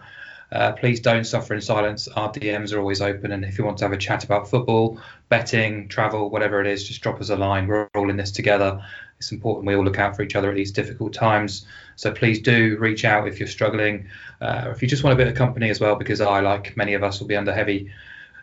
uh, 0.53 0.71
please 0.71 1.01
don't 1.01 1.25
suffer 1.25 1.53
in 1.53 1.59
silence. 1.59 2.07
Our 2.07 2.31
DMs 2.31 2.71
are 2.71 2.79
always 2.79 3.01
open, 3.01 3.33
and 3.33 3.43
if 3.43 3.57
you 3.57 3.65
want 3.65 3.77
to 3.79 3.83
have 3.83 3.91
a 3.91 3.97
chat 3.97 4.23
about 4.23 4.49
football, 4.49 4.97
betting, 5.27 5.89
travel, 5.89 6.29
whatever 6.29 6.61
it 6.61 6.67
is, 6.67 6.87
just 6.87 7.01
drop 7.01 7.19
us 7.19 7.29
a 7.29 7.35
line. 7.35 7.67
We're 7.67 7.89
all 7.95 8.09
in 8.09 8.15
this 8.15 8.31
together. 8.31 8.81
It's 9.17 9.33
important 9.33 9.67
we 9.67 9.75
all 9.75 9.83
look 9.83 9.99
out 9.99 10.15
for 10.15 10.21
each 10.21 10.37
other 10.37 10.49
at 10.49 10.55
these 10.55 10.71
difficult 10.71 11.13
times. 11.13 11.67
So 11.97 12.13
please 12.13 12.39
do 12.39 12.77
reach 12.79 13.03
out 13.03 13.27
if 13.27 13.39
you're 13.39 13.47
struggling, 13.49 14.07
uh, 14.39 14.63
or 14.67 14.71
if 14.71 14.81
you 14.81 14.87
just 14.87 15.03
want 15.03 15.15
a 15.15 15.17
bit 15.17 15.27
of 15.27 15.35
company 15.35 15.69
as 15.69 15.81
well, 15.81 15.97
because 15.97 16.21
I, 16.21 16.39
like 16.39 16.77
many 16.77 16.93
of 16.93 17.03
us, 17.03 17.19
will 17.19 17.27
be 17.27 17.35
under 17.35 17.53
heavy 17.53 17.91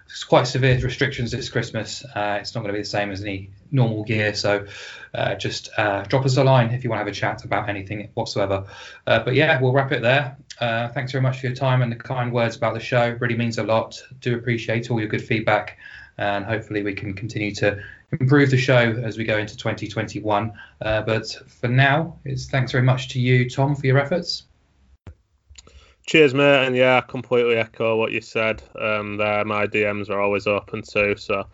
it's 0.06 0.24
quite 0.24 0.46
severe 0.46 0.78
restrictions 0.80 1.30
this 1.30 1.48
Christmas. 1.48 2.04
Uh, 2.04 2.38
it's 2.40 2.54
not 2.54 2.60
going 2.60 2.72
to 2.72 2.78
be 2.78 2.82
the 2.82 2.88
same 2.88 3.10
as 3.10 3.22
any 3.22 3.50
normal 3.70 4.04
year. 4.06 4.34
So 4.34 4.66
uh, 5.14 5.34
just 5.36 5.70
uh, 5.76 6.02
drop 6.02 6.24
us 6.24 6.36
a 6.36 6.44
line 6.44 6.70
if 6.70 6.84
you 6.84 6.90
want 6.90 7.00
to 7.00 7.04
have 7.04 7.12
a 7.12 7.16
chat 7.16 7.44
about 7.44 7.68
anything 7.68 8.10
whatsoever. 8.14 8.66
Uh, 9.06 9.20
but 9.20 9.34
yeah, 9.34 9.60
we'll 9.60 9.72
wrap 9.72 9.92
it 9.92 10.02
there. 10.02 10.36
Uh, 10.60 10.88
thanks 10.88 11.12
very 11.12 11.22
much 11.22 11.40
for 11.40 11.46
your 11.46 11.56
time 11.56 11.82
and 11.82 11.90
the 11.90 11.96
kind 11.96 12.32
words 12.32 12.56
about 12.56 12.74
the 12.74 12.80
show. 12.80 13.16
Really 13.20 13.36
means 13.36 13.58
a 13.58 13.62
lot. 13.62 14.02
Do 14.20 14.34
appreciate 14.36 14.90
all 14.90 15.00
your 15.00 15.08
good 15.08 15.24
feedback. 15.24 15.78
and 16.18 16.44
hopefully 16.44 16.82
we 16.82 16.94
can 16.94 17.14
continue 17.14 17.54
to 17.54 17.82
improve 18.20 18.50
the 18.50 18.58
show 18.58 18.76
as 19.02 19.16
we 19.16 19.24
go 19.24 19.38
into 19.38 19.56
2021. 19.56 20.52
Uh, 20.80 21.02
but 21.02 21.36
for 21.48 21.68
now, 21.68 22.18
it's 22.24 22.46
thanks 22.46 22.72
very 22.72 22.84
much 22.84 23.08
to 23.08 23.20
you, 23.20 23.48
Tom, 23.48 23.74
for 23.74 23.86
your 23.86 23.98
efforts. 23.98 24.44
Cheers, 26.06 26.34
mate. 26.34 26.66
And 26.66 26.76
yeah, 26.76 26.98
I 26.98 27.00
completely 27.00 27.56
echo 27.56 27.96
what 27.96 28.12
you 28.12 28.20
said. 28.20 28.62
Um, 28.78 29.16
there, 29.16 29.44
my 29.44 29.66
DMs 29.66 30.10
are 30.10 30.20
always 30.20 30.46
open 30.46 30.82
too. 30.82 31.16
So 31.16 31.46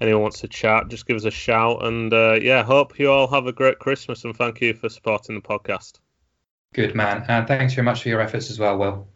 anyone 0.00 0.22
wants 0.22 0.40
to 0.40 0.48
chat, 0.48 0.88
just 0.88 1.06
give 1.06 1.16
us 1.16 1.24
a 1.24 1.30
shout. 1.30 1.84
And 1.84 2.12
uh, 2.12 2.38
yeah, 2.40 2.62
hope 2.62 2.98
you 2.98 3.10
all 3.10 3.28
have 3.28 3.46
a 3.46 3.52
great 3.52 3.78
Christmas 3.78 4.24
and 4.24 4.36
thank 4.36 4.60
you 4.60 4.74
for 4.74 4.88
supporting 4.88 5.34
the 5.34 5.40
podcast. 5.40 6.00
Good 6.74 6.94
man. 6.94 7.24
And 7.28 7.46
thanks 7.46 7.74
very 7.74 7.84
much 7.84 8.02
for 8.02 8.08
your 8.08 8.20
efforts 8.20 8.50
as 8.50 8.58
well, 8.58 8.78
Will. 8.78 9.08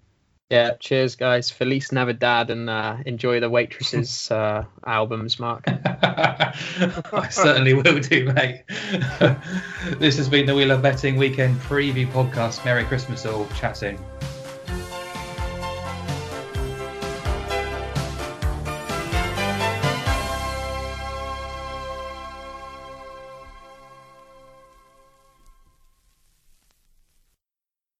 Yeah, 0.51 0.75
cheers, 0.79 1.17
guys. 1.17 1.51
Feliz 1.51 1.91
Navidad 1.91 2.51
and 2.51 2.71
uh, 2.71 2.99
enjoy 3.05 3.41
the 3.41 3.51
Waitresses 3.51 4.31
uh, 4.31 4.65
albums, 4.87 5.41
Mark. 5.41 5.65
I 5.67 7.29
certainly 7.31 7.75
will 7.75 7.99
do, 7.99 8.33
mate. 8.33 8.63
this 9.99 10.17
has 10.19 10.29
been 10.29 10.47
the 10.47 10.55
Wheel 10.55 10.71
of 10.71 10.83
Betting 10.83 11.17
Weekend 11.17 11.59
Preview 11.63 12.07
Podcast. 12.13 12.65
Merry 12.65 12.85
Christmas 12.85 13.27
all. 13.27 13.49
Chat 13.57 13.77
soon. 13.77 13.99